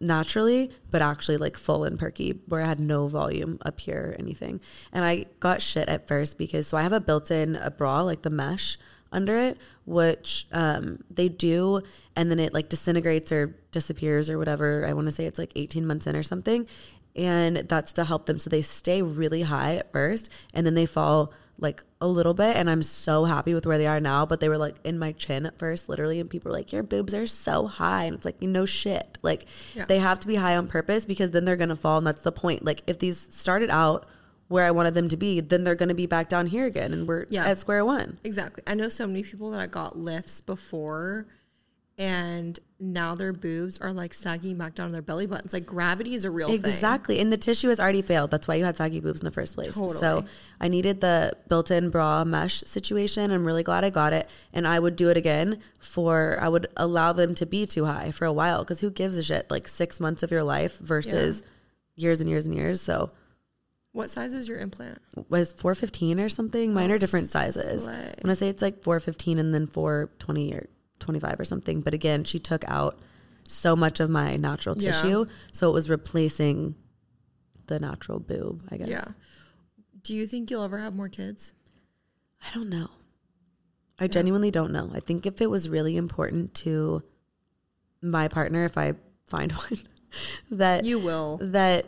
naturally, 0.00 0.70
but 0.90 1.02
actually 1.02 1.36
like 1.36 1.56
full 1.56 1.84
and 1.84 1.98
perky, 1.98 2.40
where 2.46 2.62
I 2.62 2.66
had 2.66 2.80
no 2.80 3.08
volume 3.08 3.58
up 3.62 3.80
here 3.80 4.10
or 4.12 4.20
anything. 4.20 4.60
And 4.92 5.04
I 5.04 5.26
got 5.40 5.62
shit 5.62 5.88
at 5.88 6.08
first 6.08 6.38
because 6.38 6.66
so 6.66 6.76
I 6.76 6.82
have 6.82 6.92
a 6.92 7.00
built-in 7.00 7.56
a 7.56 7.70
bra, 7.70 8.02
like 8.02 8.22
the 8.22 8.30
mesh 8.30 8.78
under 9.12 9.36
it, 9.38 9.58
which 9.84 10.46
um, 10.52 11.02
they 11.10 11.28
do, 11.28 11.82
and 12.16 12.30
then 12.30 12.38
it 12.38 12.52
like 12.54 12.68
disintegrates 12.68 13.32
or 13.32 13.56
disappears 13.70 14.28
or 14.30 14.38
whatever. 14.38 14.84
I 14.86 14.92
want 14.92 15.06
to 15.06 15.10
say 15.10 15.26
it's 15.26 15.38
like 15.38 15.52
18 15.56 15.86
months 15.86 16.06
in 16.06 16.14
or 16.16 16.22
something. 16.22 16.66
And 17.16 17.56
that's 17.56 17.92
to 17.94 18.04
help 18.04 18.26
them 18.26 18.38
so 18.38 18.48
they 18.48 18.60
stay 18.62 19.02
really 19.02 19.42
high 19.42 19.76
at 19.76 19.90
first 19.92 20.28
and 20.54 20.64
then 20.64 20.74
they 20.74 20.86
fall 20.86 21.32
like 21.60 21.82
a 22.00 22.06
little 22.06 22.34
bit 22.34 22.54
and 22.56 22.70
I'm 22.70 22.82
so 22.84 23.24
happy 23.24 23.54
with 23.54 23.66
where 23.66 23.78
they 23.78 23.88
are 23.88 23.98
now. 23.98 24.24
But 24.24 24.38
they 24.38 24.48
were 24.48 24.58
like 24.58 24.76
in 24.84 24.98
my 25.00 25.10
chin 25.12 25.44
at 25.44 25.58
first, 25.58 25.88
literally, 25.88 26.20
and 26.20 26.30
people 26.30 26.50
were 26.50 26.56
like, 26.56 26.70
Your 26.72 26.84
boobs 26.84 27.14
are 27.14 27.26
so 27.26 27.66
high. 27.66 28.04
And 28.04 28.14
it's 28.14 28.24
like, 28.24 28.36
you 28.40 28.46
know 28.48 28.66
shit. 28.66 29.18
Like 29.22 29.46
Yeah. 29.74 29.86
they 29.86 29.98
have 29.98 30.20
to 30.20 30.28
be 30.28 30.36
high 30.36 30.54
on 30.56 30.68
purpose 30.68 31.04
because 31.06 31.32
then 31.32 31.44
they're 31.44 31.56
gonna 31.56 31.74
fall 31.74 31.98
and 31.98 32.06
that's 32.06 32.20
the 32.22 32.30
point. 32.30 32.64
Like 32.64 32.84
if 32.86 33.00
these 33.00 33.26
started 33.32 33.70
out 33.70 34.06
where 34.48 34.64
I 34.64 34.70
wanted 34.70 34.94
them 34.94 35.08
to 35.08 35.16
be, 35.16 35.40
then 35.40 35.62
they're 35.64 35.74
gonna 35.74 35.94
be 35.94 36.06
back 36.06 36.28
down 36.28 36.46
here 36.46 36.66
again 36.66 36.92
and 36.92 37.06
we're 37.06 37.26
Yeah. 37.28 37.46
at 37.46 37.58
square 37.58 37.84
one. 37.84 38.18
Exactly. 38.24 38.62
I 38.66 38.74
know 38.74 38.88
so 38.88 39.06
many 39.06 39.22
people 39.22 39.50
that 39.52 39.60
I 39.60 39.66
got 39.66 39.98
lifts 39.98 40.40
before 40.40 41.26
and 41.98 42.60
now 42.78 43.16
their 43.16 43.32
boobs 43.32 43.76
are 43.78 43.92
like 43.92 44.14
sagging 44.14 44.56
back 44.56 44.76
down 44.76 44.92
their 44.92 45.02
belly 45.02 45.26
buttons. 45.26 45.52
Like 45.52 45.66
gravity 45.66 46.14
is 46.14 46.24
a 46.24 46.30
real 46.30 46.46
thing. 46.46 46.54
Exactly. 46.56 47.18
And 47.18 47.32
the 47.32 47.36
tissue 47.36 47.68
has 47.70 47.80
already 47.80 48.02
failed. 48.02 48.30
That's 48.30 48.46
why 48.46 48.54
you 48.54 48.64
had 48.64 48.76
saggy 48.76 49.00
boobs 49.00 49.20
in 49.20 49.24
the 49.24 49.32
first 49.32 49.56
place. 49.56 49.74
Totally. 49.74 49.96
So 49.98 50.24
I 50.60 50.68
needed 50.68 51.00
the 51.00 51.32
built 51.48 51.72
in 51.72 51.90
bra 51.90 52.24
mesh 52.24 52.60
situation. 52.66 53.32
I'm 53.32 53.44
really 53.44 53.64
glad 53.64 53.82
I 53.84 53.90
got 53.90 54.12
it. 54.12 54.28
And 54.52 54.66
I 54.66 54.78
would 54.78 54.94
do 54.94 55.08
it 55.08 55.16
again 55.16 55.58
for, 55.80 56.38
I 56.40 56.48
would 56.48 56.68
allow 56.76 57.12
them 57.12 57.34
to 57.34 57.44
be 57.44 57.66
too 57.66 57.86
high 57.86 58.12
for 58.12 58.26
a 58.26 58.32
while. 58.32 58.64
Cause 58.64 58.80
who 58.80 58.90
gives 58.90 59.18
a 59.18 59.22
shit? 59.24 59.50
Like 59.50 59.66
six 59.66 59.98
months 59.98 60.22
of 60.22 60.30
your 60.30 60.44
life 60.44 60.78
versus 60.78 61.42
years 61.96 62.20
and 62.20 62.30
years 62.30 62.46
and 62.46 62.54
years. 62.54 62.80
So 62.80 63.10
What 63.98 64.10
size 64.10 64.32
is 64.32 64.48
your 64.48 64.58
implant? 64.58 65.02
was 65.28 65.52
415 65.52 66.20
or 66.20 66.28
something. 66.28 66.72
Mine 66.72 66.92
Oh, 66.92 66.94
are 66.94 66.98
different 66.98 67.26
sizes. 67.26 67.82
slay. 67.82 68.14
When 68.22 68.30
I 68.30 68.34
say 68.34 68.48
it's 68.48 68.62
like 68.62 68.80
415 68.84 69.40
and 69.40 69.52
then 69.52 69.66
420 69.66 70.52
or 70.54 70.68
25 71.00 71.40
or 71.40 71.44
something. 71.44 71.80
But 71.80 71.94
again, 71.94 72.22
she 72.22 72.38
took 72.38 72.62
out 72.68 72.96
so 73.48 73.74
much 73.74 73.98
of 73.98 74.08
my 74.08 74.36
natural 74.36 74.76
Yeah. 74.78 74.92
tissue. 74.92 75.26
So 75.50 75.68
it 75.68 75.72
was 75.72 75.90
replacing 75.90 76.76
the 77.66 77.80
natural 77.80 78.20
boob, 78.20 78.62
I 78.70 78.76
guess. 78.76 78.88
Yeah. 78.88 79.04
Do 80.04 80.14
you 80.14 80.28
think 80.28 80.48
you'll 80.48 80.62
ever 80.62 80.78
have 80.78 80.94
more 80.94 81.08
kids? 81.08 81.52
I 82.40 82.54
don't 82.54 82.68
know. 82.68 82.90
I 83.98 84.06
genuinely 84.06 84.52
don't 84.52 84.70
know. 84.72 84.92
I 84.94 85.00
think 85.00 85.26
if 85.26 85.40
it 85.40 85.50
was 85.50 85.68
really 85.68 85.96
important 85.96 86.54
to 86.62 87.02
my 88.00 88.28
partner, 88.28 88.64
if 88.64 88.78
I 88.78 88.94
find 89.26 89.50
one, 89.68 89.80
that 90.52 90.84
You 90.84 91.00
will. 91.00 91.38
that 91.42 91.84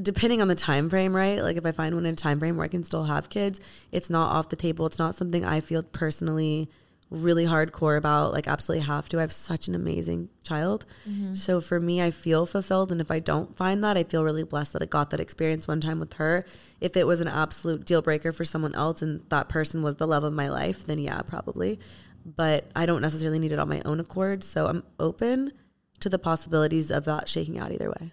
depending 0.00 0.40
on 0.40 0.48
the 0.48 0.54
time 0.54 0.88
frame, 0.88 1.14
right? 1.14 1.42
Like 1.42 1.56
if 1.56 1.66
I 1.66 1.72
find 1.72 1.94
one 1.94 2.06
in 2.06 2.12
a 2.12 2.16
time 2.16 2.38
frame 2.38 2.56
where 2.56 2.64
I 2.64 2.68
can 2.68 2.84
still 2.84 3.04
have 3.04 3.28
kids, 3.28 3.60
it's 3.90 4.10
not 4.10 4.32
off 4.32 4.48
the 4.48 4.56
table. 4.56 4.86
It's 4.86 4.98
not 4.98 5.14
something 5.14 5.44
I 5.44 5.60
feel 5.60 5.82
personally 5.82 6.68
really 7.10 7.46
hardcore 7.46 7.96
about. 7.96 8.32
Like 8.32 8.48
absolutely 8.48 8.86
have 8.86 9.08
to. 9.08 9.18
I 9.18 9.22
have 9.22 9.32
such 9.32 9.68
an 9.68 9.74
amazing 9.74 10.28
child. 10.44 10.86
Mm-hmm. 11.08 11.34
So 11.34 11.60
for 11.60 11.80
me, 11.80 12.00
I 12.00 12.10
feel 12.10 12.46
fulfilled. 12.46 12.92
And 12.92 13.00
if 13.00 13.10
I 13.10 13.18
don't 13.18 13.56
find 13.56 13.82
that, 13.82 13.96
I 13.96 14.04
feel 14.04 14.24
really 14.24 14.44
blessed 14.44 14.72
that 14.72 14.82
I 14.82 14.86
got 14.86 15.10
that 15.10 15.20
experience 15.20 15.66
one 15.66 15.80
time 15.80 15.98
with 15.98 16.14
her. 16.14 16.44
If 16.80 16.96
it 16.96 17.06
was 17.06 17.20
an 17.20 17.28
absolute 17.28 17.84
deal 17.84 18.02
breaker 18.02 18.32
for 18.32 18.44
someone 18.44 18.74
else 18.74 19.02
and 19.02 19.22
that 19.30 19.48
person 19.48 19.82
was 19.82 19.96
the 19.96 20.06
love 20.06 20.24
of 20.24 20.32
my 20.32 20.48
life, 20.48 20.84
then 20.84 20.98
yeah, 20.98 21.22
probably. 21.22 21.78
But 22.24 22.70
I 22.74 22.86
don't 22.86 23.02
necessarily 23.02 23.38
need 23.38 23.52
it 23.52 23.58
on 23.58 23.68
my 23.68 23.82
own 23.84 24.00
accord. 24.00 24.42
So 24.42 24.66
I'm 24.66 24.82
open 24.98 25.52
to 26.00 26.08
the 26.08 26.18
possibilities 26.18 26.90
of 26.90 27.04
that 27.04 27.28
shaking 27.28 27.58
out 27.58 27.72
either 27.72 27.90
way. 27.90 28.12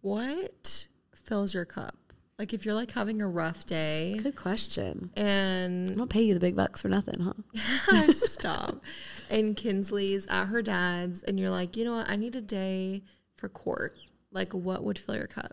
What 0.00 0.88
fills 1.14 1.54
your 1.54 1.64
cup? 1.64 1.96
Like 2.38 2.54
if 2.54 2.64
you're 2.64 2.74
like 2.74 2.92
having 2.92 3.20
a 3.20 3.28
rough 3.28 3.66
day 3.66 4.18
Good 4.22 4.36
question. 4.36 5.10
And 5.14 5.90
I 5.90 5.94
don't 5.94 6.08
pay 6.08 6.22
you 6.22 6.32
the 6.32 6.40
big 6.40 6.56
bucks 6.56 6.80
for 6.80 6.88
nothing, 6.88 7.20
huh? 7.20 8.12
stop. 8.12 8.82
And 9.28 9.54
Kinsley's 9.54 10.26
at 10.28 10.46
her 10.46 10.62
dad's 10.62 11.22
and 11.22 11.38
you're 11.38 11.50
like, 11.50 11.76
you 11.76 11.84
know 11.84 11.96
what, 11.96 12.10
I 12.10 12.16
need 12.16 12.34
a 12.36 12.40
day 12.40 13.02
for 13.36 13.50
court. 13.50 13.98
Like 14.32 14.54
what 14.54 14.82
would 14.84 14.98
fill 14.98 15.16
your 15.16 15.26
cup? 15.26 15.52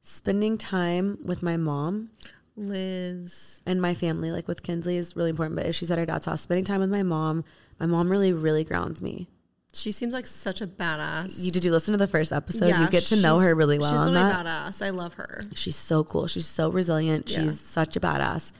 Spending 0.00 0.56
time 0.56 1.18
with 1.22 1.42
my 1.42 1.58
mom 1.58 2.10
Liz. 2.56 3.62
and 3.66 3.82
my 3.82 3.94
family, 3.94 4.30
like 4.30 4.48
with 4.48 4.62
Kinsley, 4.62 4.96
is 4.96 5.16
really 5.16 5.30
important. 5.30 5.56
But 5.56 5.66
if 5.66 5.76
she's 5.76 5.90
at 5.90 5.98
her 5.98 6.06
dad's 6.06 6.26
house, 6.26 6.42
spending 6.42 6.64
time 6.64 6.80
with 6.80 6.90
my 6.90 7.02
mom, 7.02 7.44
my 7.78 7.86
mom 7.86 8.08
really, 8.08 8.32
really 8.32 8.64
grounds 8.64 9.02
me. 9.02 9.28
She 9.74 9.92
seems 9.92 10.14
like 10.14 10.26
such 10.26 10.60
a 10.60 10.66
badass. 10.66 11.42
You 11.42 11.50
did 11.50 11.64
you 11.64 11.72
listen 11.72 11.92
to 11.92 11.98
the 11.98 12.06
first 12.06 12.32
episode? 12.32 12.68
Yeah, 12.68 12.82
you 12.82 12.88
get 12.88 13.02
to 13.04 13.20
know 13.20 13.38
her 13.38 13.54
really 13.54 13.78
well 13.78 13.92
She's 13.92 14.00
really 14.00 14.14
that. 14.14 14.46
badass. 14.46 14.84
I 14.84 14.90
love 14.90 15.14
her. 15.14 15.44
She's 15.54 15.76
so 15.76 16.04
cool. 16.04 16.26
She's 16.26 16.46
so 16.46 16.70
resilient. 16.70 17.30
Yeah. 17.30 17.42
She's 17.42 17.60
such 17.60 17.96
a 17.96 18.00
badass. 18.00 18.52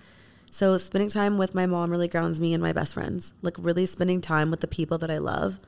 So 0.51 0.77
spending 0.77 1.09
time 1.09 1.39
with 1.39 1.55
my 1.55 1.67
mom 1.67 1.91
really 1.91 2.09
grounds 2.09 2.41
me 2.41 2.55
and 2.55 2.63
my 2.63 2.73
best 2.73 2.95
friends. 2.95 3.35
Like 3.43 3.57
really 3.59 3.87
spending 3.87 4.21
time 4.21 4.51
with 4.51 4.61
the 4.61 4.69
people 4.69 4.99
that 4.99 5.11
I 5.11 5.19
love, 5.19 5.59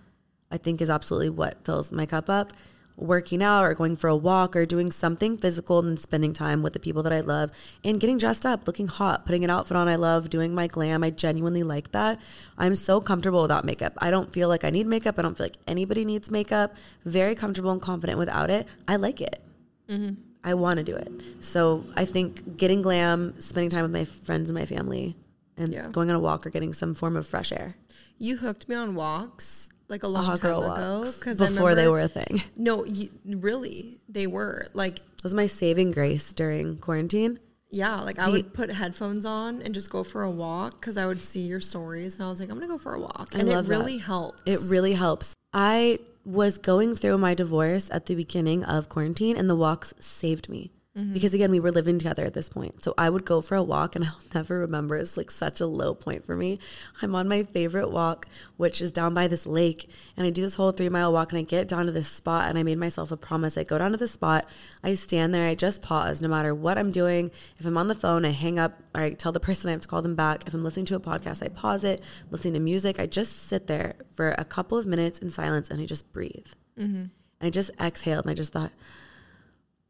I 0.50 0.58
think 0.58 0.80
is 0.80 0.90
absolutely 0.90 1.30
what 1.30 1.64
fills 1.64 1.90
my 1.90 2.06
cup 2.06 2.30
up. 2.30 2.52
Working 2.98 3.42
out 3.42 3.62
or 3.64 3.74
going 3.74 3.94
for 3.96 4.08
a 4.08 4.16
walk 4.16 4.56
or 4.56 4.64
doing 4.64 4.90
something 4.90 5.36
physical 5.36 5.78
and 5.78 5.88
then 5.88 5.96
spending 5.98 6.32
time 6.32 6.62
with 6.62 6.72
the 6.72 6.78
people 6.78 7.02
that 7.02 7.12
I 7.12 7.20
love 7.20 7.50
and 7.84 8.00
getting 8.00 8.16
dressed 8.16 8.46
up, 8.46 8.66
looking 8.66 8.86
hot, 8.86 9.26
putting 9.26 9.44
an 9.44 9.50
outfit 9.50 9.76
on 9.76 9.86
I 9.86 9.96
love, 9.96 10.30
doing 10.30 10.54
my 10.54 10.66
glam. 10.66 11.04
I 11.04 11.10
genuinely 11.10 11.62
like 11.62 11.92
that. 11.92 12.18
I'm 12.56 12.74
so 12.74 13.02
comfortable 13.02 13.42
without 13.42 13.66
makeup. 13.66 13.92
I 13.98 14.10
don't 14.10 14.32
feel 14.32 14.48
like 14.48 14.64
I 14.64 14.70
need 14.70 14.86
makeup. 14.86 15.18
I 15.18 15.22
don't 15.22 15.36
feel 15.36 15.44
like 15.44 15.58
anybody 15.66 16.06
needs 16.06 16.30
makeup. 16.30 16.74
Very 17.04 17.34
comfortable 17.34 17.70
and 17.70 17.82
confident 17.82 18.18
without 18.18 18.48
it. 18.48 18.66
I 18.88 18.96
like 18.96 19.20
it. 19.20 19.42
Mm-hmm. 19.90 20.14
I 20.42 20.54
want 20.54 20.78
to 20.78 20.82
do 20.84 20.94
it. 20.96 21.12
So 21.40 21.84
I 21.96 22.06
think 22.06 22.56
getting 22.56 22.80
glam, 22.80 23.34
spending 23.40 23.68
time 23.68 23.82
with 23.82 23.92
my 23.92 24.04
friends 24.06 24.48
and 24.48 24.58
my 24.58 24.64
family, 24.64 25.16
and 25.58 25.72
Yeah. 25.72 25.88
going 25.90 26.08
on 26.08 26.16
a 26.16 26.20
walk 26.20 26.46
or 26.46 26.50
getting 26.50 26.72
some 26.72 26.94
form 26.94 27.16
of 27.16 27.26
fresh 27.26 27.52
air. 27.52 27.76
You 28.16 28.38
hooked 28.38 28.68
me 28.68 28.76
on 28.76 28.94
walks 28.94 29.68
like 29.88 30.02
a 30.02 30.08
long 30.08 30.22
uh-huh, 30.24 30.30
Hot 30.32 30.40
time 30.40 30.72
ago 30.72 31.12
because 31.18 31.38
before 31.38 31.74
they 31.74 31.88
were 31.88 32.00
a 32.00 32.08
thing. 32.08 32.42
No, 32.56 32.84
you, 32.84 33.10
really, 33.24 34.00
they 34.08 34.26
were 34.26 34.66
like 34.74 34.98
It 34.98 35.22
was 35.22 35.34
my 35.34 35.46
saving 35.46 35.92
grace 35.92 36.32
during 36.32 36.78
quarantine. 36.78 37.38
yeah. 37.70 38.00
Like 38.00 38.18
I 38.18 38.26
The- 38.26 38.32
would 38.32 38.54
put 38.54 38.70
headphones 38.70 39.24
on 39.26 39.62
and 39.62 39.74
just 39.74 39.90
go 39.90 40.02
for 40.04 40.22
a 40.22 40.30
walk 40.30 40.80
because 40.80 40.96
I 40.96 41.06
would 41.06 41.20
see 41.20 41.40
your 41.40 41.60
stories 41.60 42.14
and 42.14 42.24
I 42.24 42.28
was 42.28 42.40
like, 42.40 42.48
I'm 42.50 42.56
gonna 42.56 42.68
go 42.68 42.78
for 42.78 42.94
a 42.94 43.00
walk, 43.00 43.28
and 43.32 43.42
it 43.48 43.52
that. 43.52 43.64
really 43.66 43.98
helps. 43.98 44.42
It 44.46 44.58
really 44.70 44.94
helps. 44.94 45.34
I 45.52 45.98
was 46.24 46.58
going 46.58 46.96
through 46.96 47.18
my 47.18 47.34
divorce 47.34 47.88
at 47.92 48.06
the 48.06 48.14
beginning 48.16 48.64
of 48.64 48.88
quarantine, 48.88 49.36
and 49.36 49.48
the 49.48 49.54
walks 49.54 49.94
saved 50.00 50.48
me. 50.48 50.72
Mm-hmm. 50.96 51.12
Because 51.12 51.34
again, 51.34 51.50
we 51.50 51.60
were 51.60 51.70
living 51.70 51.98
together 51.98 52.24
at 52.24 52.32
this 52.32 52.48
point. 52.48 52.82
So 52.82 52.94
I 52.96 53.10
would 53.10 53.26
go 53.26 53.42
for 53.42 53.54
a 53.54 53.62
walk, 53.62 53.94
and 53.94 54.04
I'll 54.06 54.18
never 54.34 54.58
remember. 54.60 54.96
It's 54.96 55.16
like 55.16 55.30
such 55.30 55.60
a 55.60 55.66
low 55.66 55.94
point 55.94 56.24
for 56.24 56.36
me. 56.36 56.58
I'm 57.02 57.14
on 57.14 57.28
my 57.28 57.42
favorite 57.42 57.90
walk, 57.90 58.26
which 58.56 58.80
is 58.80 58.92
down 58.92 59.12
by 59.12 59.28
this 59.28 59.46
lake. 59.46 59.90
And 60.16 60.26
I 60.26 60.30
do 60.30 60.40
this 60.40 60.54
whole 60.54 60.72
three 60.72 60.88
mile 60.88 61.12
walk, 61.12 61.32
and 61.32 61.38
I 61.38 61.42
get 61.42 61.68
down 61.68 61.86
to 61.86 61.92
this 61.92 62.08
spot, 62.08 62.48
and 62.48 62.58
I 62.58 62.62
made 62.62 62.78
myself 62.78 63.12
a 63.12 63.16
promise. 63.16 63.58
I 63.58 63.64
go 63.64 63.76
down 63.78 63.90
to 63.90 63.98
the 63.98 64.08
spot, 64.08 64.48
I 64.82 64.94
stand 64.94 65.34
there, 65.34 65.46
I 65.46 65.54
just 65.54 65.82
pause 65.82 66.22
no 66.22 66.28
matter 66.28 66.54
what 66.54 66.78
I'm 66.78 66.90
doing. 66.90 67.30
If 67.58 67.66
I'm 67.66 67.76
on 67.76 67.88
the 67.88 67.94
phone, 67.94 68.24
I 68.24 68.30
hang 68.30 68.58
up, 68.58 68.80
or 68.94 69.02
I 69.02 69.10
tell 69.10 69.32
the 69.32 69.40
person 69.40 69.68
I 69.68 69.72
have 69.72 69.82
to 69.82 69.88
call 69.88 70.00
them 70.00 70.14
back. 70.14 70.44
If 70.46 70.54
I'm 70.54 70.64
listening 70.64 70.86
to 70.86 70.96
a 70.96 71.00
podcast, 71.00 71.42
I 71.42 71.48
pause 71.48 71.84
it, 71.84 72.02
listening 72.30 72.54
to 72.54 72.60
music. 72.60 72.98
I 72.98 73.06
just 73.06 73.48
sit 73.48 73.66
there 73.66 73.96
for 74.12 74.34
a 74.38 74.44
couple 74.44 74.78
of 74.78 74.86
minutes 74.86 75.18
in 75.18 75.28
silence, 75.28 75.68
and 75.68 75.78
I 75.78 75.84
just 75.84 76.10
breathe. 76.12 76.46
Mm-hmm. 76.78 76.96
And 76.96 77.12
I 77.42 77.50
just 77.50 77.70
exhaled, 77.78 78.24
and 78.24 78.30
I 78.30 78.34
just 78.34 78.52
thought, 78.52 78.72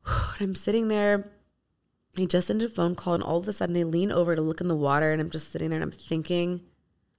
I'm 0.41 0.55
sitting 0.55 0.89
there. 0.89 1.31
I 2.19 2.25
just 2.25 2.51
ended 2.51 2.71
a 2.71 2.73
phone 2.73 2.95
call, 2.95 3.15
and 3.15 3.23
all 3.23 3.37
of 3.39 3.47
a 3.49 3.53
sudden, 3.53 3.77
I 3.77 3.83
lean 3.83 4.11
over 4.11 4.35
to 4.35 4.41
look 4.41 4.61
in 4.63 4.69
the 4.69 4.77
water, 4.77 5.13
and 5.13 5.21
I'm 5.21 5.31
just 5.31 5.53
sitting 5.53 5.69
there 5.69 5.77
and 5.81 5.85
I'm 5.85 5.91
thinking, 5.99 6.63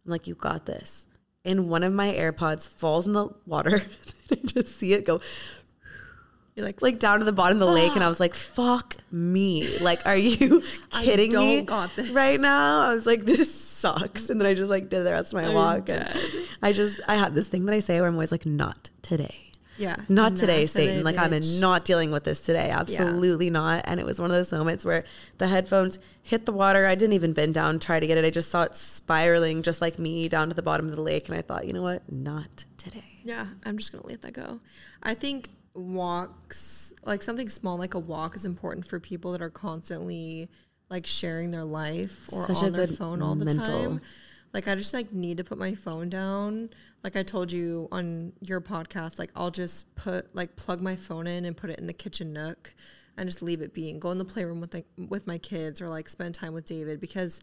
I'm 0.05 0.11
like, 0.11 0.25
you 0.27 0.33
got 0.35 0.65
this. 0.65 1.05
and 1.45 1.69
one 1.69 1.83
of 1.83 1.93
my 1.93 2.13
AirPods 2.13 2.67
falls 2.67 3.05
in 3.05 3.13
the 3.13 3.29
water. 3.45 3.83
I 4.31 4.35
just 4.45 4.77
see 4.79 4.93
it 4.93 5.05
go 5.05 5.21
You're 6.55 6.65
like, 6.65 6.81
like 6.81 6.97
down 6.99 7.19
to 7.19 7.25
the 7.25 7.31
bottom 7.31 7.61
of 7.61 7.67
the 7.67 7.73
lake, 7.73 7.93
and 7.93 8.03
I 8.03 8.07
was 8.09 8.19
like, 8.19 8.33
"Fuck 8.33 8.97
me! 9.11 9.77
Like, 9.79 10.03
are 10.07 10.17
you 10.17 10.63
kidding 10.89 11.29
me?" 11.29 11.57
don't 11.57 11.65
got 11.65 11.95
this. 11.95 12.09
right 12.09 12.39
now. 12.39 12.81
I 12.81 12.93
was 12.95 13.05
like, 13.05 13.25
"This 13.25 13.53
sucks," 13.53 14.29
and 14.31 14.41
then 14.41 14.47
I 14.47 14.55
just 14.55 14.69
like 14.71 14.89
did 14.89 15.05
the 15.05 15.11
rest 15.11 15.31
of 15.33 15.39
my 15.39 15.47
I'm 15.47 15.53
walk, 15.53 15.89
and. 15.89 16.09
I 16.63 16.71
just 16.73 16.99
I 17.07 17.15
have 17.15 17.35
this 17.35 17.47
thing 17.47 17.65
that 17.67 17.75
I 17.75 17.79
say 17.79 17.99
where 17.99 18.09
I'm 18.09 18.15
always 18.15 18.31
like, 18.31 18.45
"Not 18.47 18.89
today." 19.03 19.46
Yeah, 19.77 19.97
Not 20.09 20.35
today, 20.35 20.65
today, 20.65 20.65
Satan. 20.67 21.03
Like 21.03 21.17
I'm 21.17 21.31
bitch. 21.31 21.59
not 21.61 21.85
dealing 21.85 22.11
with 22.11 22.23
this 22.23 22.41
today. 22.41 22.69
Absolutely 22.69 23.49
not. 23.49 23.83
And 23.85 23.99
it 23.99 24.05
was 24.05 24.19
one 24.19 24.31
of 24.31 24.35
those 24.37 24.51
moments 24.51 24.83
where 24.85 25.03
the 25.37 25.47
headphones 25.47 25.99
hit 26.23 26.45
the 26.45 26.51
water. 26.51 26.85
I 26.85 26.95
didn't 26.95 27.13
even 27.13 27.33
bend 27.33 27.53
down, 27.53 27.79
try 27.79 27.99
to 27.99 28.07
get 28.07 28.17
it. 28.17 28.25
I 28.25 28.29
just 28.29 28.49
saw 28.49 28.63
it 28.63 28.75
spiraling 28.75 29.61
just 29.61 29.81
like 29.81 29.97
me 29.99 30.27
down 30.27 30.49
to 30.49 30.53
the 30.55 30.61
bottom 30.61 30.87
of 30.89 30.95
the 30.95 31.01
lake. 31.01 31.29
And 31.29 31.37
I 31.37 31.41
thought, 31.41 31.65
you 31.67 31.73
know 31.73 31.83
what? 31.83 32.01
Not 32.11 32.65
today. 32.77 33.03
Yeah, 33.23 33.47
I'm 33.65 33.77
just 33.77 33.91
gonna 33.91 34.07
let 34.07 34.21
that 34.21 34.33
go. 34.33 34.59
I 35.03 35.13
think 35.13 35.49
walks, 35.73 36.93
like 37.05 37.21
something 37.21 37.49
small 37.49 37.77
like 37.77 37.93
a 37.93 37.99
walk, 37.99 38.35
is 38.35 38.45
important 38.45 38.85
for 38.85 38.99
people 38.99 39.31
that 39.33 39.41
are 39.41 39.49
constantly 39.49 40.49
like 40.89 41.05
sharing 41.05 41.51
their 41.51 41.65
life 41.65 42.27
or 42.31 42.45
Such 42.47 42.63
on 42.63 42.71
their 42.71 42.87
phone 42.87 43.21
all 43.21 43.35
the 43.35 43.45
mental- 43.45 43.65
time. 43.65 44.01
Like 44.53 44.67
I 44.67 44.75
just 44.75 44.93
like 44.93 45.11
need 45.11 45.37
to 45.37 45.43
put 45.43 45.57
my 45.57 45.75
phone 45.75 46.09
down. 46.09 46.69
Like 47.03 47.15
I 47.15 47.23
told 47.23 47.51
you 47.51 47.87
on 47.91 48.33
your 48.41 48.59
podcast, 48.59 49.19
like 49.19 49.31
I'll 49.35 49.51
just 49.51 49.93
put 49.95 50.35
like 50.35 50.55
plug 50.55 50.81
my 50.81 50.95
phone 50.95 51.27
in 51.27 51.45
and 51.45 51.55
put 51.55 51.69
it 51.69 51.79
in 51.79 51.87
the 51.87 51.93
kitchen 51.93 52.33
nook 52.33 52.73
and 53.17 53.27
just 53.27 53.41
leave 53.41 53.61
it 53.61 53.73
be 53.73 53.89
and 53.89 54.01
go 54.01 54.11
in 54.11 54.17
the 54.17 54.25
playroom 54.25 54.59
with 54.59 54.73
like 54.73 54.87
with 54.97 55.27
my 55.27 55.37
kids 55.37 55.81
or 55.81 55.89
like 55.89 56.09
spend 56.09 56.35
time 56.35 56.53
with 56.53 56.65
David 56.65 56.99
because 56.99 57.39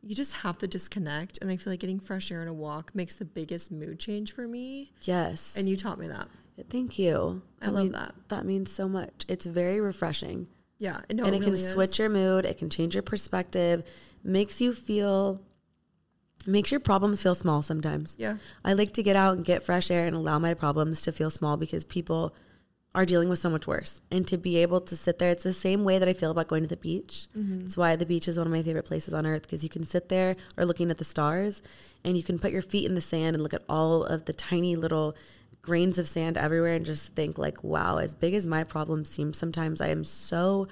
you 0.00 0.16
just 0.16 0.34
have 0.34 0.58
to 0.58 0.66
disconnect 0.66 1.38
and 1.40 1.50
I 1.50 1.56
feel 1.56 1.72
like 1.72 1.80
getting 1.80 2.00
fresh 2.00 2.32
air 2.32 2.40
and 2.40 2.50
a 2.50 2.52
walk 2.52 2.94
makes 2.94 3.14
the 3.14 3.24
biggest 3.24 3.70
mood 3.70 3.98
change 4.00 4.32
for 4.32 4.48
me. 4.48 4.92
Yes. 5.02 5.56
And 5.56 5.68
you 5.68 5.76
taught 5.76 5.98
me 5.98 6.08
that. 6.08 6.28
Thank 6.68 6.98
you. 6.98 7.42
I 7.60 7.68
love 7.68 7.92
that. 7.92 8.14
That 8.28 8.44
means 8.44 8.70
so 8.70 8.88
much. 8.88 9.24
It's 9.28 9.46
very 9.46 9.80
refreshing. 9.80 10.48
Yeah, 10.78 10.98
no, 11.12 11.24
and 11.24 11.34
it, 11.34 11.38
it, 11.38 11.42
can 11.44 11.52
really 11.52 11.64
switch 11.64 11.98
your 11.98 12.08
mood. 12.08 12.44
It 12.44 12.58
can 12.58 12.68
change 12.68 12.96
your 12.96 13.02
perspective. 13.02 13.84
Makes 14.24 14.60
you 14.60 14.72
feel, 14.72 15.40
makes 16.46 16.70
your 16.70 16.80
problems 16.80 17.22
feel 17.22 17.34
small 17.34 17.62
sometimes. 17.62 18.16
Yeah, 18.18 18.38
I 18.64 18.72
like 18.72 18.92
to 18.94 19.02
get 19.02 19.16
out 19.16 19.36
and 19.36 19.44
get 19.44 19.62
fresh 19.62 19.90
air 19.90 20.06
and 20.06 20.16
allow 20.16 20.38
my 20.38 20.54
problems 20.54 21.02
to 21.02 21.12
feel 21.12 21.30
small 21.30 21.56
because 21.56 21.84
people 21.84 22.34
are 22.94 23.06
dealing 23.06 23.28
with 23.28 23.38
so 23.38 23.48
much 23.48 23.66
worse. 23.66 24.02
And 24.10 24.26
to 24.28 24.36
be 24.36 24.58
able 24.58 24.80
to 24.82 24.96
sit 24.96 25.18
there, 25.18 25.30
it's 25.30 25.44
the 25.44 25.52
same 25.54 25.84
way 25.84 25.98
that 25.98 26.08
I 26.08 26.12
feel 26.12 26.30
about 26.30 26.48
going 26.48 26.62
to 26.62 26.68
the 26.68 26.76
beach. 26.76 27.26
Mm-hmm. 27.36 27.66
It's 27.66 27.76
why 27.76 27.96
the 27.96 28.04
beach 28.04 28.28
is 28.28 28.36
one 28.36 28.46
of 28.46 28.52
my 28.52 28.62
favorite 28.62 28.84
places 28.84 29.14
on 29.14 29.26
earth 29.26 29.42
because 29.42 29.62
you 29.62 29.70
can 29.70 29.84
sit 29.84 30.08
there 30.08 30.36
or 30.58 30.66
looking 30.66 30.90
at 30.90 30.98
the 30.98 31.04
stars 31.04 31.62
and 32.04 32.16
you 32.16 32.22
can 32.22 32.38
put 32.38 32.52
your 32.52 32.62
feet 32.62 32.86
in 32.86 32.94
the 32.94 33.00
sand 33.00 33.34
and 33.34 33.42
look 33.42 33.54
at 33.54 33.64
all 33.68 34.04
of 34.04 34.26
the 34.26 34.34
tiny 34.34 34.76
little 34.76 35.16
grains 35.62 35.96
of 35.96 36.08
sand 36.08 36.36
everywhere 36.36 36.74
and 36.74 36.84
just 36.84 37.14
think 37.14 37.38
like, 37.38 37.64
wow, 37.64 37.96
as 37.96 38.14
big 38.14 38.34
as 38.34 38.46
my 38.46 38.62
problems 38.64 39.08
seem 39.08 39.32
sometimes, 39.32 39.80
I 39.80 39.88
am 39.88 40.04
so 40.04 40.68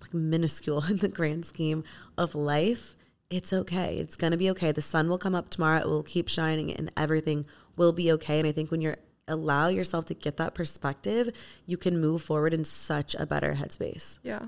like 0.00 0.12
minuscule 0.12 0.84
in 0.90 0.96
the 0.96 1.08
grand 1.08 1.46
scheme 1.46 1.84
of 2.18 2.34
life. 2.34 2.96
It's 3.34 3.52
okay. 3.52 3.96
It's 3.96 4.16
going 4.16 4.30
to 4.30 4.36
be 4.36 4.48
okay. 4.50 4.70
The 4.72 4.82
sun 4.82 5.08
will 5.08 5.18
come 5.18 5.34
up 5.34 5.50
tomorrow. 5.50 5.80
It 5.80 5.86
will 5.88 6.02
keep 6.02 6.28
shining 6.28 6.72
and 6.72 6.90
everything 6.96 7.46
will 7.76 7.92
be 7.92 8.12
okay. 8.12 8.38
And 8.38 8.46
I 8.46 8.52
think 8.52 8.70
when 8.70 8.80
you're 8.80 8.96
allow 9.26 9.68
yourself 9.68 10.04
to 10.06 10.14
get 10.14 10.36
that 10.36 10.54
perspective, 10.54 11.30
you 11.66 11.76
can 11.76 11.98
move 12.00 12.22
forward 12.22 12.52
in 12.52 12.64
such 12.64 13.14
a 13.14 13.26
better 13.26 13.54
headspace. 13.54 14.18
yeah. 14.22 14.46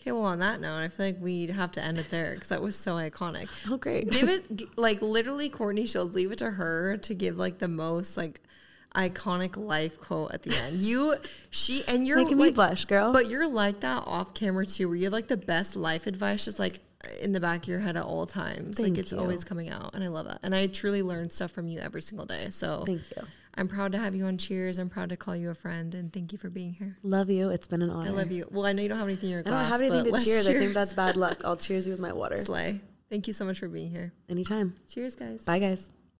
Okay, 0.00 0.10
well, 0.10 0.24
on 0.24 0.40
that 0.40 0.60
note, 0.60 0.78
I 0.78 0.88
feel 0.88 1.06
like 1.06 1.18
we'd 1.20 1.50
have 1.50 1.70
to 1.72 1.80
end 1.84 1.96
it 1.96 2.10
there 2.10 2.34
because 2.34 2.48
that 2.48 2.60
was 2.60 2.74
so 2.74 2.96
iconic. 2.96 3.48
Oh, 3.70 3.76
great. 3.76 4.10
Give 4.10 4.28
it, 4.28 4.44
like, 4.76 5.00
literally, 5.00 5.48
Courtney 5.48 5.86
Shields, 5.86 6.16
leave 6.16 6.32
it 6.32 6.38
to 6.38 6.50
her 6.50 6.96
to 6.96 7.14
give, 7.14 7.36
like, 7.36 7.58
the 7.58 7.68
most, 7.68 8.16
like, 8.16 8.40
iconic 8.96 9.56
life 9.56 10.00
quote 10.00 10.32
at 10.32 10.42
the 10.42 10.56
end. 10.56 10.78
You, 10.78 11.16
she, 11.50 11.84
and 11.86 12.04
you're 12.04 12.16
Making 12.16 12.38
like, 12.38 12.46
me 12.46 12.50
blush, 12.52 12.84
girl. 12.84 13.12
But 13.12 13.28
you're 13.28 13.46
like 13.46 13.80
that 13.80 14.02
off 14.06 14.34
camera 14.34 14.66
too, 14.66 14.88
where 14.88 14.96
you 14.96 15.04
have 15.04 15.12
like 15.12 15.28
the 15.28 15.36
best 15.36 15.76
life 15.76 16.06
advice, 16.06 16.44
just 16.44 16.58
like 16.58 16.80
in 17.20 17.32
the 17.32 17.40
back 17.40 17.62
of 17.62 17.68
your 17.68 17.80
head 17.80 17.96
at 17.96 18.04
all 18.04 18.26
times. 18.26 18.76
Thank 18.76 18.90
like 18.90 18.98
it's 18.98 19.12
you. 19.12 19.18
always 19.18 19.44
coming 19.44 19.68
out, 19.70 19.94
and 19.94 20.02
I 20.04 20.08
love 20.08 20.26
that. 20.26 20.40
And 20.42 20.54
I 20.54 20.66
truly 20.66 21.02
learn 21.02 21.30
stuff 21.30 21.50
from 21.50 21.68
you 21.68 21.80
every 21.80 22.02
single 22.02 22.26
day. 22.26 22.48
So 22.50 22.84
Thank 22.86 23.02
you. 23.16 23.22
I'm 23.54 23.68
proud 23.68 23.92
to 23.92 23.98
have 23.98 24.14
you 24.14 24.24
on 24.26 24.38
Cheers. 24.38 24.78
I'm 24.78 24.88
proud 24.88 25.08
to 25.10 25.16
call 25.16 25.36
you 25.36 25.50
a 25.50 25.54
friend, 25.54 25.94
and 25.94 26.12
thank 26.12 26.32
you 26.32 26.38
for 26.38 26.48
being 26.48 26.72
here. 26.72 26.96
Love 27.02 27.28
you. 27.30 27.50
It's 27.50 27.66
been 27.66 27.82
an 27.82 27.90
honor. 27.90 28.08
I 28.08 28.12
love 28.12 28.30
you. 28.32 28.46
Well, 28.50 28.66
I 28.66 28.72
know 28.72 28.82
you 28.82 28.88
don't 28.88 28.98
have 28.98 29.08
anything 29.08 29.26
in 29.26 29.32
your 29.32 29.40
I 29.40 29.42
glass. 29.42 29.62
don't 29.62 29.72
have 29.72 29.80
anything 29.92 30.10
but 30.10 30.20
to 30.20 30.24
cheers. 30.24 30.48
I 30.48 30.54
think 30.54 30.74
that's 30.74 30.94
bad 30.94 31.16
luck. 31.16 31.42
I'll 31.44 31.56
cheers 31.66 31.86
you 31.86 31.92
with 31.92 32.00
my 32.00 32.12
water. 32.12 32.38
slay. 32.38 32.80
Thank 33.10 33.26
you 33.26 33.34
so 33.34 33.44
much 33.44 33.58
for 33.58 33.68
being 33.68 33.90
here. 33.90 34.12
Anytime. 34.28 34.74
Cheers, 34.88 35.14
guys. 35.16 35.44
Bye, 35.44 35.58
guys. 35.58 35.84